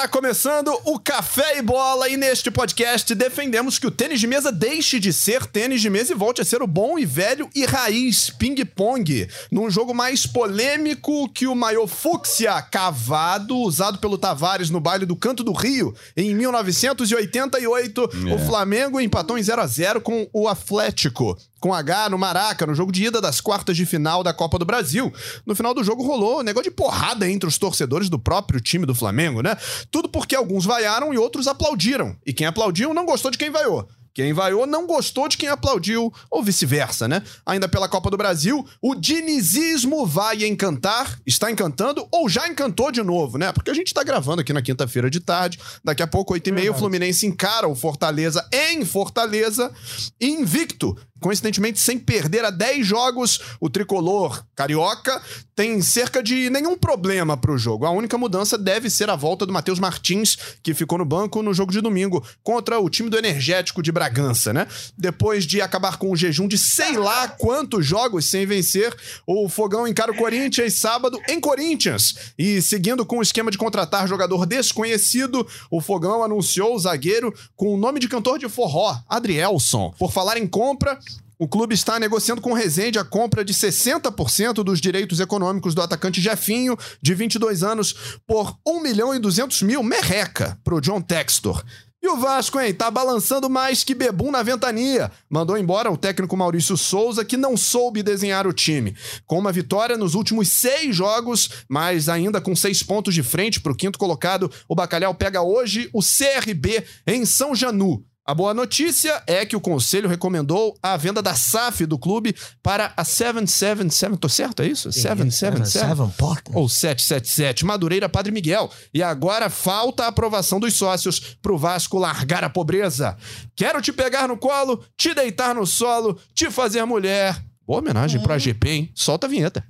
Tá 0.00 0.08
começando 0.08 0.72
o 0.86 0.98
Café 0.98 1.58
e 1.58 1.62
Bola 1.62 2.08
e 2.08 2.16
neste 2.16 2.50
podcast 2.50 3.14
defendemos 3.14 3.78
que 3.78 3.86
o 3.86 3.90
tênis 3.90 4.18
de 4.18 4.26
mesa 4.26 4.50
deixe 4.50 4.98
de 4.98 5.12
ser 5.12 5.44
tênis 5.44 5.82
de 5.82 5.90
mesa 5.90 6.12
e 6.12 6.16
volte 6.16 6.40
a 6.40 6.44
ser 6.44 6.62
o 6.62 6.66
bom 6.66 6.98
e 6.98 7.04
velho 7.04 7.50
e 7.54 7.66
raiz 7.66 8.30
ping-pong, 8.30 9.28
num 9.52 9.68
jogo 9.68 9.92
mais 9.92 10.26
polêmico 10.26 11.28
que 11.28 11.46
o 11.46 11.54
maior 11.54 11.86
fúcsia 11.86 12.62
cavado 12.62 13.54
usado 13.58 13.98
pelo 13.98 14.16
Tavares 14.16 14.70
no 14.70 14.80
baile 14.80 15.04
do 15.04 15.14
Canto 15.14 15.44
do 15.44 15.52
Rio 15.52 15.94
em 16.16 16.34
1988. 16.34 18.00
É. 18.00 18.34
O 18.34 18.38
Flamengo 18.38 19.02
empatou 19.02 19.36
em 19.36 19.42
0 19.42 19.60
a 19.60 19.66
0 19.66 20.00
com 20.00 20.26
o 20.32 20.48
Atlético 20.48 21.36
com 21.60 21.74
H 21.74 22.08
no 22.08 22.18
Maraca, 22.18 22.66
no 22.66 22.74
jogo 22.74 22.90
de 22.90 23.04
ida 23.04 23.20
das 23.20 23.40
quartas 23.40 23.76
de 23.76 23.84
final 23.84 24.22
da 24.22 24.32
Copa 24.32 24.58
do 24.58 24.64
Brasil. 24.64 25.12
No 25.46 25.54
final 25.54 25.74
do 25.74 25.84
jogo 25.84 26.02
rolou 26.02 26.40
um 26.40 26.42
negócio 26.42 26.70
de 26.70 26.76
porrada 26.76 27.28
entre 27.28 27.48
os 27.48 27.58
torcedores 27.58 28.08
do 28.08 28.18
próprio 28.18 28.60
time 28.60 28.86
do 28.86 28.94
Flamengo, 28.94 29.42
né? 29.42 29.56
Tudo 29.90 30.08
porque 30.08 30.34
alguns 30.34 30.64
vaiaram 30.64 31.12
e 31.12 31.18
outros 31.18 31.46
aplaudiram. 31.46 32.16
E 32.24 32.32
quem 32.32 32.46
aplaudiu 32.46 32.94
não 32.94 33.04
gostou 33.04 33.30
de 33.30 33.38
quem 33.38 33.50
vaiou. 33.50 33.86
Quem 34.12 34.32
vaiou 34.32 34.66
não 34.66 34.86
gostou 34.86 35.28
de 35.28 35.36
quem 35.36 35.48
aplaudiu, 35.48 36.12
ou 36.30 36.42
vice-versa, 36.42 37.06
né? 37.06 37.22
Ainda 37.46 37.68
pela 37.68 37.88
Copa 37.88 38.10
do 38.10 38.16
Brasil, 38.16 38.66
o 38.82 38.94
dinizismo 38.94 40.04
vai 40.04 40.44
encantar, 40.44 41.18
está 41.24 41.50
encantando 41.50 42.06
ou 42.10 42.28
já 42.28 42.48
encantou 42.48 42.90
de 42.90 43.02
novo, 43.02 43.38
né? 43.38 43.52
Porque 43.52 43.70
a 43.70 43.74
gente 43.74 43.94
tá 43.94 44.02
gravando 44.02 44.40
aqui 44.40 44.52
na 44.52 44.62
quinta-feira 44.62 45.08
de 45.08 45.20
tarde, 45.20 45.60
daqui 45.84 46.02
a 46.02 46.06
pouco, 46.06 46.34
8h30, 46.34 46.70
o 46.70 46.74
Fluminense 46.74 47.24
encara 47.24 47.68
o 47.68 47.74
Fortaleza 47.76 48.46
em 48.52 48.84
Fortaleza, 48.84 49.72
invicto, 50.20 50.96
coincidentemente 51.20 51.78
sem 51.78 51.98
perder 51.98 52.44
a 52.44 52.50
10 52.50 52.86
jogos, 52.86 53.40
o 53.60 53.68
tricolor 53.68 54.44
carioca 54.54 55.20
tem 55.54 55.80
cerca 55.82 56.22
de 56.22 56.48
nenhum 56.48 56.76
problema 56.76 57.36
pro 57.36 57.58
jogo. 57.58 57.84
A 57.84 57.90
única 57.90 58.16
mudança 58.16 58.56
deve 58.56 58.88
ser 58.88 59.10
a 59.10 59.16
volta 59.16 59.44
do 59.44 59.52
Matheus 59.52 59.78
Martins, 59.78 60.38
que 60.62 60.72
ficou 60.72 60.98
no 60.98 61.04
banco 61.04 61.42
no 61.42 61.52
jogo 61.52 61.70
de 61.70 61.80
domingo 61.80 62.24
contra 62.42 62.80
o 62.80 62.88
time 62.88 63.10
do 63.10 63.18
Energético 63.18 63.82
de 63.82 63.92
Bragança, 63.92 64.52
né? 64.52 64.66
Depois 64.96 65.46
de 65.46 65.60
acabar 65.60 65.98
com 65.98 66.10
um 66.10 66.16
jejum 66.16 66.48
de 66.48 66.56
sei 66.56 66.96
lá 66.96 67.28
quantos 67.28 67.84
jogos 67.84 68.24
sem 68.24 68.46
vencer, 68.46 68.94
o 69.26 69.48
Fogão 69.48 69.86
encara 69.86 70.12
o 70.12 70.16
Corinthians 70.16 70.74
sábado 70.74 71.20
em 71.28 71.38
Corinthians. 71.38 72.32
E 72.38 72.62
seguindo 72.62 73.04
com 73.04 73.18
o 73.18 73.22
esquema 73.22 73.50
de 73.50 73.58
contratar 73.58 74.08
jogador 74.08 74.46
desconhecido, 74.46 75.46
o 75.70 75.80
Fogão 75.80 76.24
anunciou 76.24 76.74
o 76.74 76.78
zagueiro 76.78 77.34
com 77.54 77.74
o 77.74 77.76
nome 77.76 78.00
de 78.00 78.08
cantor 78.08 78.38
de 78.38 78.48
forró, 78.48 78.96
Adrielson. 79.08 79.94
Por 79.98 80.10
falar 80.10 80.38
em 80.38 80.46
compra, 80.46 80.98
o 81.40 81.48
clube 81.48 81.74
está 81.74 81.98
negociando 81.98 82.42
com 82.42 82.52
o 82.52 82.54
Rezende 82.54 82.98
a 82.98 83.04
compra 83.04 83.42
de 83.42 83.54
60% 83.54 84.62
dos 84.62 84.78
direitos 84.78 85.20
econômicos 85.20 85.74
do 85.74 85.80
atacante 85.80 86.20
Jefinho, 86.20 86.76
de 87.00 87.14
22 87.14 87.62
anos, 87.62 88.20
por 88.26 88.58
1 88.66 88.82
milhão 88.82 89.14
e 89.14 89.18
200 89.18 89.62
mil 89.62 89.82
merreca 89.82 90.58
para 90.62 90.74
o 90.74 90.82
John 90.82 91.00
Textor. 91.00 91.64
E 92.02 92.08
o 92.08 92.18
Vasco, 92.18 92.60
hein? 92.60 92.74
Tá 92.74 92.90
balançando 92.90 93.48
mais 93.48 93.82
que 93.82 93.94
bebum 93.94 94.30
na 94.30 94.42
ventania. 94.42 95.10
Mandou 95.30 95.56
embora 95.56 95.90
o 95.90 95.96
técnico 95.96 96.36
Maurício 96.36 96.76
Souza, 96.76 97.24
que 97.24 97.38
não 97.38 97.56
soube 97.56 98.02
desenhar 98.02 98.46
o 98.46 98.52
time. 98.52 98.94
Com 99.24 99.38
uma 99.38 99.52
vitória 99.52 99.96
nos 99.96 100.14
últimos 100.14 100.48
seis 100.48 100.94
jogos, 100.94 101.64
mas 101.66 102.10
ainda 102.10 102.38
com 102.38 102.54
seis 102.54 102.82
pontos 102.82 103.14
de 103.14 103.22
frente 103.22 103.60
para 103.60 103.72
o 103.72 103.76
quinto 103.76 103.98
colocado, 103.98 104.50
o 104.68 104.74
Bacalhau 104.74 105.14
pega 105.14 105.40
hoje 105.40 105.88
o 105.94 106.00
CRB 106.02 106.84
em 107.06 107.24
São 107.24 107.54
Janu. 107.54 108.04
A 108.30 108.34
boa 108.34 108.54
notícia 108.54 109.20
é 109.26 109.44
que 109.44 109.56
o 109.56 109.60
conselho 109.60 110.08
recomendou 110.08 110.78
a 110.80 110.96
venda 110.96 111.20
da 111.20 111.34
SAF 111.34 111.84
do 111.84 111.98
clube 111.98 112.32
para 112.62 112.92
a 112.96 113.04
777. 113.04 114.16
Tô 114.18 114.28
certo? 114.28 114.62
É 114.62 114.68
isso? 114.68 114.92
777? 114.92 115.88
Seven 115.88 116.08
Porta. 116.16 116.52
Ou 116.54 116.68
777, 116.68 117.64
Madureira 117.64 118.08
Padre 118.08 118.30
Miguel. 118.30 118.70
E 118.94 119.02
agora 119.02 119.50
falta 119.50 120.04
a 120.04 120.06
aprovação 120.06 120.60
dos 120.60 120.74
sócios 120.74 121.18
pro 121.42 121.58
Vasco 121.58 121.98
largar 121.98 122.44
a 122.44 122.48
pobreza. 122.48 123.16
Quero 123.56 123.82
te 123.82 123.92
pegar 123.92 124.28
no 124.28 124.36
colo, 124.36 124.80
te 124.96 125.12
deitar 125.12 125.52
no 125.52 125.66
solo, 125.66 126.16
te 126.32 126.52
fazer 126.52 126.84
mulher. 126.84 127.36
Boa 127.66 127.80
homenagem 127.80 128.22
pra 128.22 128.38
GP, 128.38 128.70
hein? 128.70 128.92
Solta 128.94 129.26
a 129.26 129.30
vinheta. 129.30 129.64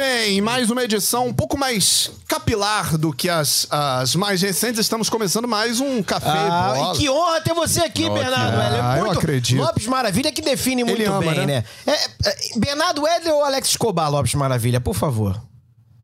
Bem, 0.00 0.40
mais 0.40 0.70
uma 0.70 0.82
edição 0.82 1.26
um 1.26 1.32
pouco 1.34 1.58
mais 1.58 2.10
capilar 2.26 2.96
do 2.96 3.12
que 3.12 3.28
as, 3.28 3.66
as 3.70 4.14
mais 4.14 4.40
recentes. 4.40 4.80
Estamos 4.80 5.10
começando 5.10 5.46
mais 5.46 5.78
um 5.78 6.02
Café 6.02 6.26
Ah, 6.30 6.72
Bola. 6.74 6.94
e 6.94 6.98
que 6.98 7.10
honra 7.10 7.40
ter 7.42 7.52
você 7.52 7.80
aqui, 7.80 8.06
Ó, 8.06 8.14
Bernardo. 8.14 8.56
que- 8.56 8.76
é 8.76 8.80
Ah, 8.80 8.94
eu 8.98 9.04
muito- 9.04 9.18
acredito. 9.18 9.60
Lopes 9.60 9.86
Maravilha 9.86 10.32
que 10.32 10.40
define 10.40 10.84
muito 10.84 11.04
ama, 11.06 11.20
bem, 11.20 11.46
né? 11.46 11.46
né? 11.46 11.64
É, 11.86 11.92
é, 12.30 12.36
Bernardo 12.56 13.06
Edler 13.06 13.34
ou 13.34 13.44
Alex 13.44 13.68
Escobar, 13.68 14.10
Lopes 14.10 14.34
Maravilha, 14.34 14.80
por 14.80 14.94
favor. 14.94 15.38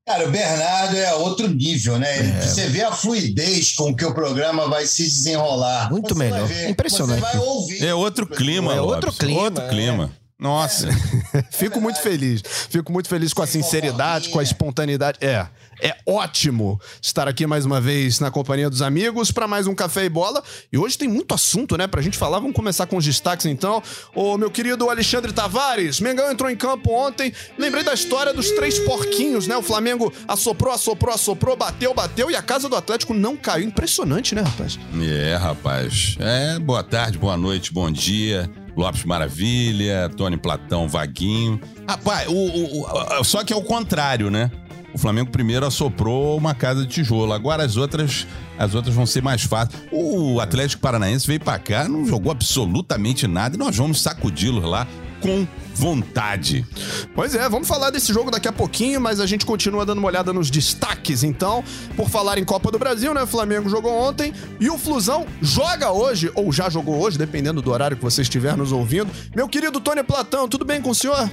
Cara, 0.07 0.29
o 0.29 0.31
Bernardo 0.31 0.95
é 0.95 1.15
outro 1.15 1.49
nível, 1.49 1.99
né? 1.99 2.43
Você 2.43 2.67
vê 2.69 2.83
a 2.83 2.93
fluidez 2.93 3.73
com 3.73 3.97
que 3.97 4.05
o 4.05 4.13
programa 4.15 4.69
vai 4.69 4.85
se 4.87 5.05
desenrolar. 5.05 5.91
Muito 5.91 6.09
Você 6.11 6.15
vai 6.15 6.31
melhor. 6.33 6.47
ver, 6.47 6.69
Impressionante. 6.69 7.21
Você 7.23 7.33
vai 7.33 7.39
ouvir. 7.39 7.83
É 7.85 7.95
outro 7.95 8.27
clima, 8.27 8.75
É 8.75 8.81
Lopes. 8.81 8.95
outro 9.07 9.13
clima, 9.15 9.41
Outro 9.41 9.65
é. 9.65 9.69
clima. 9.69 10.13
Nossa. 10.39 10.89
Fico 11.51 11.81
muito 11.81 12.01
feliz. 12.01 12.43
Fico 12.69 12.93
muito 12.93 13.09
feliz 13.09 13.33
com 13.33 13.43
a 13.43 13.47
sinceridade, 13.47 14.29
com 14.29 14.39
a 14.39 14.43
espontaneidade. 14.43 15.19
É. 15.21 15.47
É 15.81 15.95
ótimo 16.07 16.81
estar 17.03 17.29
aqui 17.29 17.47
mais 17.47 17.67
uma 17.67 17.81
vez 17.81 18.19
na 18.21 18.31
companhia 18.31 18.69
dos 18.69 18.81
amigos 18.81 19.31
para 19.31 19.47
mais 19.47 19.67
um 19.67 19.75
Café 19.75 20.05
e 20.05 20.09
Bola. 20.09 20.43
E 20.73 20.79
hoje 20.79 20.97
tem 20.97 21.09
muito 21.09 21.35
assunto, 21.35 21.77
né, 21.77 21.87
pra 21.87 22.03
gente 22.03 22.17
falar. 22.17 22.39
Vamos 22.39 22.55
começar 22.55 22.87
com 22.87 22.97
os 22.97 23.05
destaques 23.05 23.47
então. 23.47 23.83
O 24.15 24.37
meu 24.37 24.51
querido 24.51 24.89
Alexandre 24.89 25.33
Tavares, 25.33 26.01
Mengão 26.01 26.31
entrou 26.31 26.51
em 26.51 26.57
campo 26.57 26.93
ontem. 26.93 27.33
Lembrei 27.59 27.83
da 27.83 27.95
história 27.95 28.33
dos 28.33 28.51
três 28.51 28.79
porquinhos, 28.79 29.47
né? 29.47 29.57
O 29.57 29.63
Flamengo 29.63 30.13
assoprou, 30.29 30.73
assoprou, 30.73 31.15
assoprou, 31.15 31.57
bateu, 31.57 31.95
bateu 31.95 32.31
e 32.31 32.37
a 32.37 32.43
casa 32.43 32.69
do 32.69 32.77
Atlético 32.77 33.15
não 33.15 33.37
caiu. 33.37 33.67
Impressionante, 33.67 34.35
né, 34.35 34.43
rapaz? 34.43 34.79
É, 35.03 35.37
rapaz. 35.37 36.17
É, 36.21 36.59
boa 36.59 36.83
tarde, 36.83 37.19
boa 37.19 37.37
noite, 37.37 37.73
bom 37.73 37.91
dia. 37.91 38.51
Lopes 38.77 39.05
Maravilha, 39.05 40.11
Tony 40.17 40.37
Platão, 40.37 40.87
Vaguinho. 40.89 41.61
Rapaz, 41.89 42.29
o, 42.29 42.33
o- 42.35 43.21
o- 43.21 43.25
só 43.25 43.43
que 43.43 43.53
é 43.53 43.57
o 43.57 43.63
contrário, 43.63 44.31
né? 44.31 44.51
O 44.95 44.99
Flamengo 44.99 45.31
primeiro 45.31 45.67
assoprou 45.67 46.37
uma 46.39 46.55
casa 46.55 46.83
de 46.83 46.89
tijolo. 46.89 47.33
Agora 47.33 47.63
as 47.65 47.77
outras, 47.77 48.27
as 48.59 48.75
outras 48.75 48.95
vão 48.95 49.05
ser 49.05 49.23
mais 49.23 49.43
fáceis. 49.43 49.83
O 49.93 50.41
Atlético 50.41 50.81
Paranaense 50.81 51.27
veio 51.27 51.41
pra 51.41 51.59
cá, 51.59 51.87
não 51.89 52.07
jogou 52.07 52.33
absolutamente 52.33 53.27
nada 53.27 53.57
e 53.57 53.59
nós 53.59 53.77
vamos 53.77 54.01
sacudi-los 54.01 54.65
lá 54.65 54.87
com 55.27 55.47
vontade. 55.75 56.65
Pois 57.13 57.35
é, 57.35 57.49
vamos 57.49 57.67
falar 57.67 57.91
desse 57.91 58.13
jogo 58.13 58.31
daqui 58.31 58.47
a 58.47 58.53
pouquinho, 58.53 59.01
mas 59.01 59.19
a 59.19 59.27
gente 59.27 59.45
continua 59.45 59.85
dando 59.85 59.99
uma 59.99 60.07
olhada 60.07 60.33
nos 60.33 60.49
destaques, 60.51 61.25
então. 61.25 61.65
Por 61.97 62.09
falar 62.09 62.39
em 62.39 62.45
Copa 62.45 62.71
do 62.71 62.79
Brasil, 62.79 63.13
né? 63.13 63.25
O 63.25 63.27
Flamengo 63.27 63.69
jogou 63.69 63.93
ontem 63.93 64.33
e 64.61 64.71
o 64.71 64.79
Flusão 64.79 65.27
joga 65.43 65.91
hoje, 65.91 66.31
ou 66.35 66.53
já 66.53 66.71
jogou 66.71 67.01
hoje, 67.01 67.19
dependendo 67.19 67.61
do 67.61 67.73
horário 67.73 67.97
que 67.97 68.03
você 68.05 68.23
estiver 68.23 68.57
nos 68.57 68.71
ouvindo. 68.71 69.11
Meu 69.35 69.49
querido 69.49 69.81
Tony 69.81 70.05
Platão, 70.05 70.49
tudo 70.49 70.65
bem 70.65 70.81
com 70.81 70.91
o 70.91 70.95
senhor? 70.95 71.29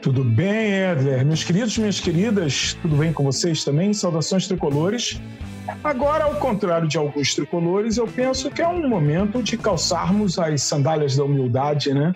Tudo 0.00 0.22
bem, 0.22 0.72
Edler? 0.72 1.26
Meus 1.26 1.42
queridos, 1.42 1.76
minhas 1.76 1.98
queridas, 1.98 2.76
tudo 2.80 2.96
bem 2.96 3.12
com 3.12 3.24
vocês 3.24 3.64
também? 3.64 3.92
Saudações 3.92 4.46
tricolores. 4.46 5.20
Agora, 5.82 6.24
ao 6.24 6.36
contrário 6.36 6.86
de 6.86 6.96
alguns 6.96 7.34
tricolores, 7.34 7.96
eu 7.96 8.06
penso 8.06 8.50
que 8.50 8.62
é 8.62 8.68
um 8.68 8.88
momento 8.88 9.42
de 9.42 9.56
calçarmos 9.56 10.38
as 10.38 10.62
sandálias 10.62 11.16
da 11.16 11.24
humildade, 11.24 11.92
né? 11.92 12.14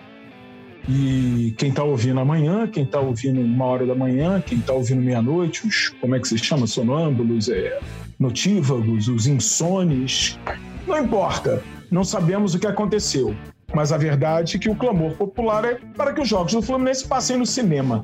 E 0.91 1.53
quem 1.55 1.71
tá 1.71 1.83
ouvindo 1.83 2.19
amanhã, 2.19 2.65
quem 2.65 2.83
tá 2.83 2.99
ouvindo 2.99 3.39
uma 3.39 3.65
hora 3.65 3.85
da 3.85 3.93
manhã, 3.93 4.41
quem 4.43 4.59
tá 4.59 4.73
ouvindo 4.73 4.99
meia-noite, 5.03 5.67
os, 5.67 5.89
como 6.01 6.15
é 6.15 6.19
que 6.19 6.27
se 6.27 6.35
chama? 6.39 6.65
Sonâmbulos, 6.65 7.47
é, 7.47 7.79
notívagos, 8.17 9.07
os 9.07 9.27
insones. 9.27 10.39
Não 10.87 10.97
importa, 10.97 11.61
não 11.91 12.03
sabemos 12.03 12.55
o 12.55 12.59
que 12.59 12.65
aconteceu. 12.65 13.35
Mas 13.71 13.91
a 13.91 13.97
verdade 13.97 14.55
é 14.55 14.59
que 14.59 14.67
o 14.67 14.73
clamor 14.73 15.11
popular 15.11 15.63
é 15.63 15.75
para 15.95 16.11
que 16.11 16.21
os 16.21 16.27
jogos 16.27 16.53
do 16.53 16.61
Fluminense 16.63 17.07
passem 17.07 17.37
no 17.37 17.45
cinema. 17.45 18.03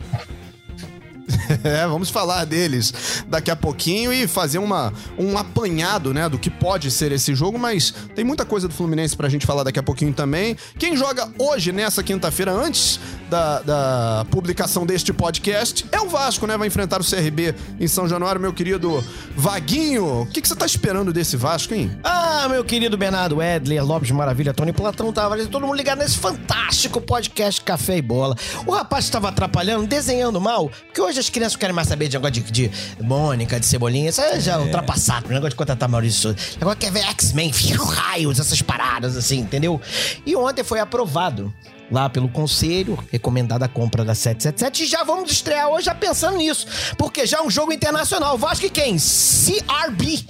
É, 1.66 1.88
vamos 1.88 2.10
falar 2.10 2.46
deles 2.46 3.24
daqui 3.28 3.50
a 3.50 3.56
pouquinho 3.56 4.14
e 4.14 4.28
fazer 4.28 4.60
uma, 4.60 4.94
um 5.18 5.38
apanhado, 5.38 6.14
né, 6.14 6.30
do 6.30 6.38
que 6.38 6.50
pode 6.50 6.92
ser 6.92 7.12
esse 7.12 7.34
jogo, 7.34 7.58
mas 7.58 7.94
tem 8.16 8.24
muita 8.24 8.46
coisa 8.46 8.68
do 8.68 8.74
Fluminense 8.74 9.16
pra 9.16 9.28
gente 9.30 9.46
falar 9.46 9.64
daqui 9.64 9.80
a 9.80 9.84
pouquinho 9.84 10.14
também. 10.14 10.56
Quem 10.78 10.96
joga 10.96 11.28
hoje, 11.40 11.72
nessa 11.72 12.04
quinta-feira, 12.04 12.52
antes 12.52 13.00
da, 13.30 13.62
da 13.62 14.26
publicação 14.30 14.86
deste 14.86 15.12
podcast 15.12 15.86
é 15.92 16.00
o 16.00 16.08
Vasco, 16.08 16.46
né? 16.46 16.58
Vai 16.58 16.68
enfrentar 16.68 17.02
o 17.02 17.04
CRB 17.04 17.56
em 17.80 17.88
São 17.88 18.08
Januário, 18.08 18.40
meu 18.40 18.54
querido 18.54 19.04
Vaguinho. 19.36 20.22
O 20.22 20.26
que, 20.28 20.42
que 20.42 20.48
você 20.48 20.56
tá 20.56 20.66
esperando 20.66 21.12
desse 21.12 21.36
Vasco, 21.36 21.74
hein? 21.74 21.92
Ah, 22.04 22.48
meu 22.50 22.64
querido 22.64 22.98
Bernardo 22.98 23.42
Edler, 23.42 23.84
Lopes 23.84 24.12
Maravilha, 24.12 24.54
Tony 24.54 24.72
Platão 24.72 25.12
Tavares, 25.12 25.48
todo 25.48 25.66
mundo 25.66 25.76
ligado 25.76 26.00
nesse 26.00 26.18
fantástico 26.18 27.02
podcast 27.02 27.62
Café 27.62 27.98
e 27.98 28.02
Bola. 28.02 28.36
O 28.66 28.72
rapaz 28.72 29.06
estava 29.06 29.30
atrapalhando, 29.30 29.88
desenhando 29.88 30.40
mal, 30.40 30.70
porque 30.86 31.02
hoje 31.02 31.20
as 31.20 31.30
crianças 31.36 31.58
querem 31.58 31.76
mais 31.76 31.90
saber 31.90 32.08
de 32.08 32.16
negócio 32.16 32.42
de, 32.42 32.70
de 32.70 32.72
Mônica, 33.02 33.60
de 33.60 33.66
Cebolinha, 33.66 34.10
isso 34.10 34.22
aí 34.22 34.40
já 34.40 34.54
é 34.54 34.58
ultrapassado, 34.58 35.26
o 35.26 35.30
negócio 35.30 35.50
de 35.50 35.56
contratar 35.58 35.90
Maurício 35.90 36.22
Souza. 36.22 36.38
Agora 36.62 36.78
quer 36.78 36.92
ver 36.92 37.04
X-Men, 37.10 37.52
raios, 37.94 38.40
essas 38.40 38.62
paradas 38.62 39.18
assim, 39.18 39.40
entendeu? 39.40 39.80
E 40.26 40.34
ontem 40.36 40.64
foi 40.64 40.80
aprovado 40.80 41.54
lá 41.92 42.10
pelo 42.10 42.30
conselho, 42.30 42.98
recomendada 43.12 43.66
a 43.66 43.68
compra 43.68 44.06
da 44.06 44.16
777 44.16 44.84
e 44.84 44.88
já 44.88 45.04
vamos 45.04 45.30
estrear 45.30 45.68
hoje 45.68 45.86
já 45.86 45.94
pensando 45.94 46.38
nisso, 46.38 46.66
porque 46.98 47.26
já 47.26 47.40
é 47.40 47.42
um 47.42 47.50
jogo 47.50 47.74
internacional. 47.74 48.38
Vasco 48.38 48.66
e 48.66 48.70
quem? 48.70 48.96
CRB. 48.96 50.26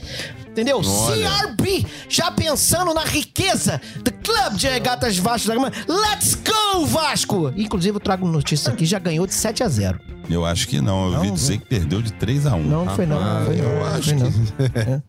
Entendeu? 0.56 0.80
Olha. 0.86 1.30
CRB, 1.30 1.86
já 2.08 2.32
pensando 2.32 2.94
na 2.94 3.04
riqueza 3.04 3.82
do 4.02 4.10
Clube 4.14 4.56
de 4.56 4.70
Regatas 4.70 5.18
Vasco 5.18 5.50
da 5.50 5.56
Gama. 5.56 5.70
Let's 5.86 6.34
go, 6.36 6.86
Vasco! 6.86 7.52
Inclusive, 7.58 7.98
eu 7.98 8.00
trago 8.00 8.26
notícia 8.26 8.72
aqui, 8.72 8.86
já 8.86 8.98
ganhou 8.98 9.28
de 9.28 9.34
7 9.34 9.64
a 9.64 9.68
0 9.68 10.00
Eu 10.30 10.46
acho 10.46 10.66
que 10.70 10.80
não. 10.80 11.08
Eu 11.12 11.16
ouvi 11.18 11.28
Não, 11.28 11.34
dizer 11.36 11.58
que 11.58 11.66
perdeu 11.66 12.02
de 12.02 12.14
3 12.14 12.46
a 12.48 12.56
1 12.56 12.64
Não, 12.64 12.88
foi 12.96 13.06
não. 13.06 13.20
não 13.22 13.46
foi 13.46 13.56
não. 13.58 13.64
eu 13.66 13.80
não 13.80 13.86
acho 13.86 14.04
foi 14.04 14.14
não. 14.18 15.04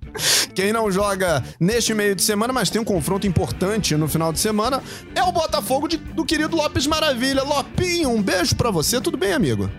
Quem 0.52 0.72
não 0.72 0.90
joga 0.90 1.44
neste 1.60 1.94
meio 1.94 2.16
de 2.16 2.22
semana, 2.22 2.52
mas 2.52 2.68
tem 2.68 2.80
um 2.80 2.84
confronto 2.84 3.24
importante 3.26 3.94
no 3.94 4.08
final 4.08 4.32
de 4.32 4.40
semana, 4.40 4.82
é 5.14 5.22
o 5.22 5.30
Botafogo 5.30 5.86
de- 5.86 5.96
do 5.98 6.24
querido 6.24 6.56
Lopes 6.56 6.86
Maravilha. 6.88 7.44
Lopinho, 7.44 8.10
um 8.10 8.20
beijo 8.20 8.56
pra 8.56 8.70
você. 8.72 9.00
Tudo 9.00 9.16
bem, 9.16 9.32
amigo? 9.32 9.70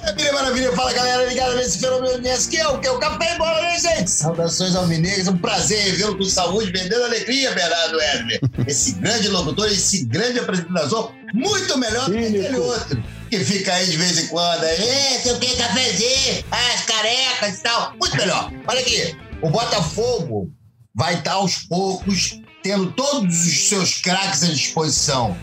Maravilha, 0.00 0.32
maravilha. 0.32 0.72
Fala, 0.72 0.92
galera, 0.92 1.26
ligada 1.26 1.54
nesse 1.56 1.78
fenômeno 1.78 2.20
que 2.48 2.56
é 2.56 2.68
o 2.68 2.78
que? 2.78 2.88
O 2.88 2.98
Café 2.98 3.34
e 3.34 3.38
Bola, 3.38 3.60
né, 3.60 3.78
gente? 3.78 4.10
Saudações 4.10 4.74
alvinegras. 4.74 5.28
Um 5.28 5.36
prazer 5.36 5.78
revê-lo 5.82 6.16
com 6.16 6.24
saúde, 6.24 6.72
vendendo 6.72 7.04
alegria, 7.04 7.52
Bernardo 7.52 8.00
Edler. 8.00 8.40
Esse 8.66 8.92
grande 8.92 9.28
locutor, 9.28 9.66
esse 9.66 10.04
grande 10.06 10.38
apresentador, 10.38 11.12
muito 11.34 11.78
melhor 11.78 12.06
do 12.06 12.12
que 12.12 12.18
aquele 12.18 12.56
outro. 12.56 13.02
Que 13.30 13.44
fica 13.44 13.74
aí 13.74 13.86
de 13.86 13.96
vez 13.96 14.18
em 14.18 14.26
quando. 14.28 14.64
aí, 14.64 14.88
É, 14.88 15.20
sei 15.20 15.32
o 15.32 15.38
que, 15.38 15.56
cafezinho, 15.56 16.44
as 16.50 16.84
carecas 16.84 17.58
e 17.58 17.62
tal. 17.62 17.94
Muito 18.00 18.16
melhor. 18.16 18.52
Olha 18.66 18.80
aqui. 18.80 19.16
O 19.42 19.50
Botafogo 19.50 20.50
vai 20.94 21.14
estar 21.14 21.32
aos 21.32 21.58
poucos 21.58 22.40
tendo 22.62 22.92
todos 22.92 23.46
os 23.46 23.68
seus 23.68 24.00
craques 24.00 24.42
à 24.42 24.48
disposição. 24.48 25.36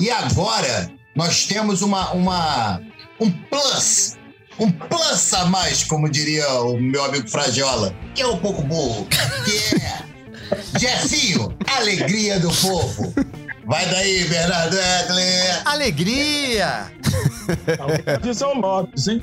E 0.00 0.10
agora 0.10 0.90
nós 1.14 1.46
temos 1.46 1.82
uma, 1.82 2.10
uma 2.12 2.80
um 3.20 3.30
plus, 3.30 4.16
um 4.58 4.70
plus 4.70 5.34
a 5.34 5.46
mais, 5.46 5.84
como 5.84 6.08
diria 6.08 6.48
o 6.62 6.80
meu 6.80 7.04
amigo 7.04 7.28
Frajola, 7.28 7.94
que 8.14 8.22
é 8.22 8.26
um 8.26 8.38
pouco 8.38 8.62
burro, 8.62 9.06
que 9.06 9.76
é 9.76 10.08
Jefinho, 10.78 11.54
alegria 11.66 12.38
do 12.40 12.50
povo. 12.50 13.12
Vai 13.66 13.84
daí, 13.86 14.24
Bernardo 14.28 14.76
Edler. 14.76 15.62
Alegria! 15.66 16.90
Diz 18.22 18.40
ao 18.40 18.54
Lopes, 18.54 19.08
hein? 19.08 19.22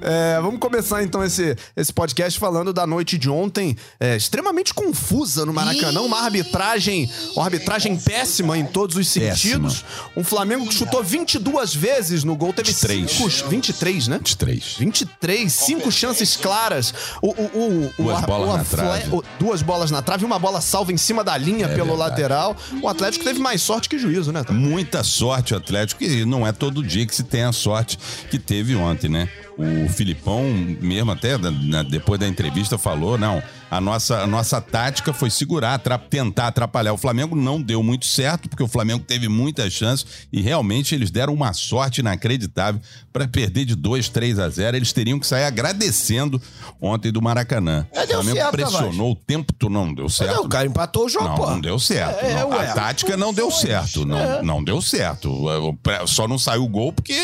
É, 0.00 0.38
vamos 0.40 0.60
começar 0.60 1.02
então 1.02 1.22
esse, 1.24 1.56
esse 1.76 1.92
podcast 1.92 2.38
falando 2.38 2.72
da 2.72 2.86
noite 2.86 3.18
de 3.18 3.28
ontem, 3.28 3.76
é, 3.98 4.16
extremamente 4.16 4.72
confusa 4.72 5.44
no 5.44 5.52
Maracanã, 5.52 6.00
uma 6.02 6.20
arbitragem, 6.20 7.10
uma 7.34 7.44
arbitragem 7.44 7.96
péssima 7.96 8.56
em 8.56 8.64
todos 8.64 8.96
os 8.96 9.08
sentidos. 9.08 9.84
Um 10.16 10.22
Flamengo 10.24 10.66
que 10.66 10.74
chutou 10.74 11.02
22 11.02 11.74
vezes 11.74 12.24
no 12.24 12.36
gol, 12.36 12.52
teve 12.52 12.70
23. 12.70 13.10
5, 13.10 13.48
23, 13.48 14.08
né? 14.08 14.20
De 14.22 14.36
3. 14.36 14.76
23, 14.78 15.52
cinco 15.52 15.90
chances 15.90 16.36
claras. 16.36 16.94
O, 17.20 17.28
o, 17.30 17.92
o, 17.98 18.02
Duas 18.04 18.20
bolas 18.24 18.56
na 18.56 18.64
trave. 18.64 19.22
duas 19.38 19.62
bolas 19.62 19.90
na 19.90 20.02
trave 20.02 20.24
e 20.24 20.26
uma 20.26 20.38
bola 20.38 20.60
salva 20.60 20.92
em 20.92 20.96
cima 20.96 21.24
da 21.24 21.36
linha 21.36 21.68
pelo 21.68 21.90
verdade. 21.90 22.10
lateral. 22.10 22.56
O 22.82 22.88
Atlético 22.88 23.24
teve 23.24 23.40
mais 23.40 23.62
sorte 23.62 23.88
que 23.88 23.98
juízo, 23.98 24.32
né? 24.32 24.44
Muita 24.50 25.02
sorte 25.02 25.54
o 25.54 25.56
Atlético, 25.56 26.02
e 26.04 26.24
não 26.24 26.46
é 26.46 26.52
todo 26.52 26.82
dia 26.82 27.06
que 27.06 27.14
se 27.14 27.24
tem 27.24 27.42
a 27.42 27.52
sorte 27.52 27.98
que 28.30 28.38
teve 28.38 28.74
ontem, 28.74 29.08
né? 29.08 29.28
O 29.58 29.88
Filipão, 29.88 30.42
mesmo 30.80 31.10
até 31.10 31.36
depois 31.88 32.18
da 32.18 32.26
entrevista, 32.26 32.78
falou: 32.78 33.18
não, 33.18 33.42
a 33.70 33.80
nossa, 33.80 34.18
a 34.22 34.26
nossa 34.26 34.60
tática 34.60 35.12
foi 35.12 35.30
segurar, 35.30 35.78
tentar 36.10 36.48
atrapalhar. 36.48 36.92
O 36.92 36.96
Flamengo 36.98 37.36
não 37.36 37.60
deu 37.62 37.82
muito 37.82 38.04
certo, 38.06 38.48
porque 38.48 38.62
o 38.62 38.68
Flamengo 38.68 39.04
teve 39.04 39.28
muitas 39.28 39.72
chances 39.72 40.04
e 40.32 40.40
realmente 40.42 40.94
eles 40.94 41.10
deram 41.10 41.32
uma 41.32 41.52
sorte 41.52 42.00
inacreditável 42.00 42.80
para 43.12 43.28
perder 43.28 43.64
de 43.64 43.74
2, 43.74 44.08
3 44.08 44.38
a 44.38 44.48
0. 44.48 44.76
Eles 44.76 44.92
teriam 44.92 45.18
que 45.20 45.26
sair 45.26 45.44
agradecendo 45.44 46.40
ontem 46.80 47.12
do 47.12 47.22
Maracanã. 47.22 47.86
É, 47.92 48.04
o 48.04 48.08
Flamengo 48.08 48.36
certo, 48.36 48.50
pressionou 48.52 49.12
o 49.12 49.16
tempo 49.16 49.52
todo, 49.52 49.70
não 49.70 49.94
deu 49.94 50.08
certo. 50.08 50.34
Não, 50.34 50.44
o 50.44 50.48
cara 50.48 50.66
empatou 50.66 51.06
o 51.06 51.08
jogo, 51.08 51.24
Não, 51.28 51.36
não 51.52 51.60
deu 51.60 51.78
certo. 51.78 52.24
É, 52.24 52.34
Não, 52.40 52.50
ué. 52.50 52.68
a 52.70 52.74
tática 52.74 53.16
não 53.16 53.32
deu 53.32 53.50
certo. 53.50 54.04
Não, 54.04 54.42
não 54.42 54.64
deu 54.64 54.82
certo. 54.82 55.30
O- 55.30 55.78
Só 56.06 56.26
não 56.26 56.38
saiu 56.38 56.64
o 56.64 56.68
gol 56.68 56.92
porque 56.92 57.14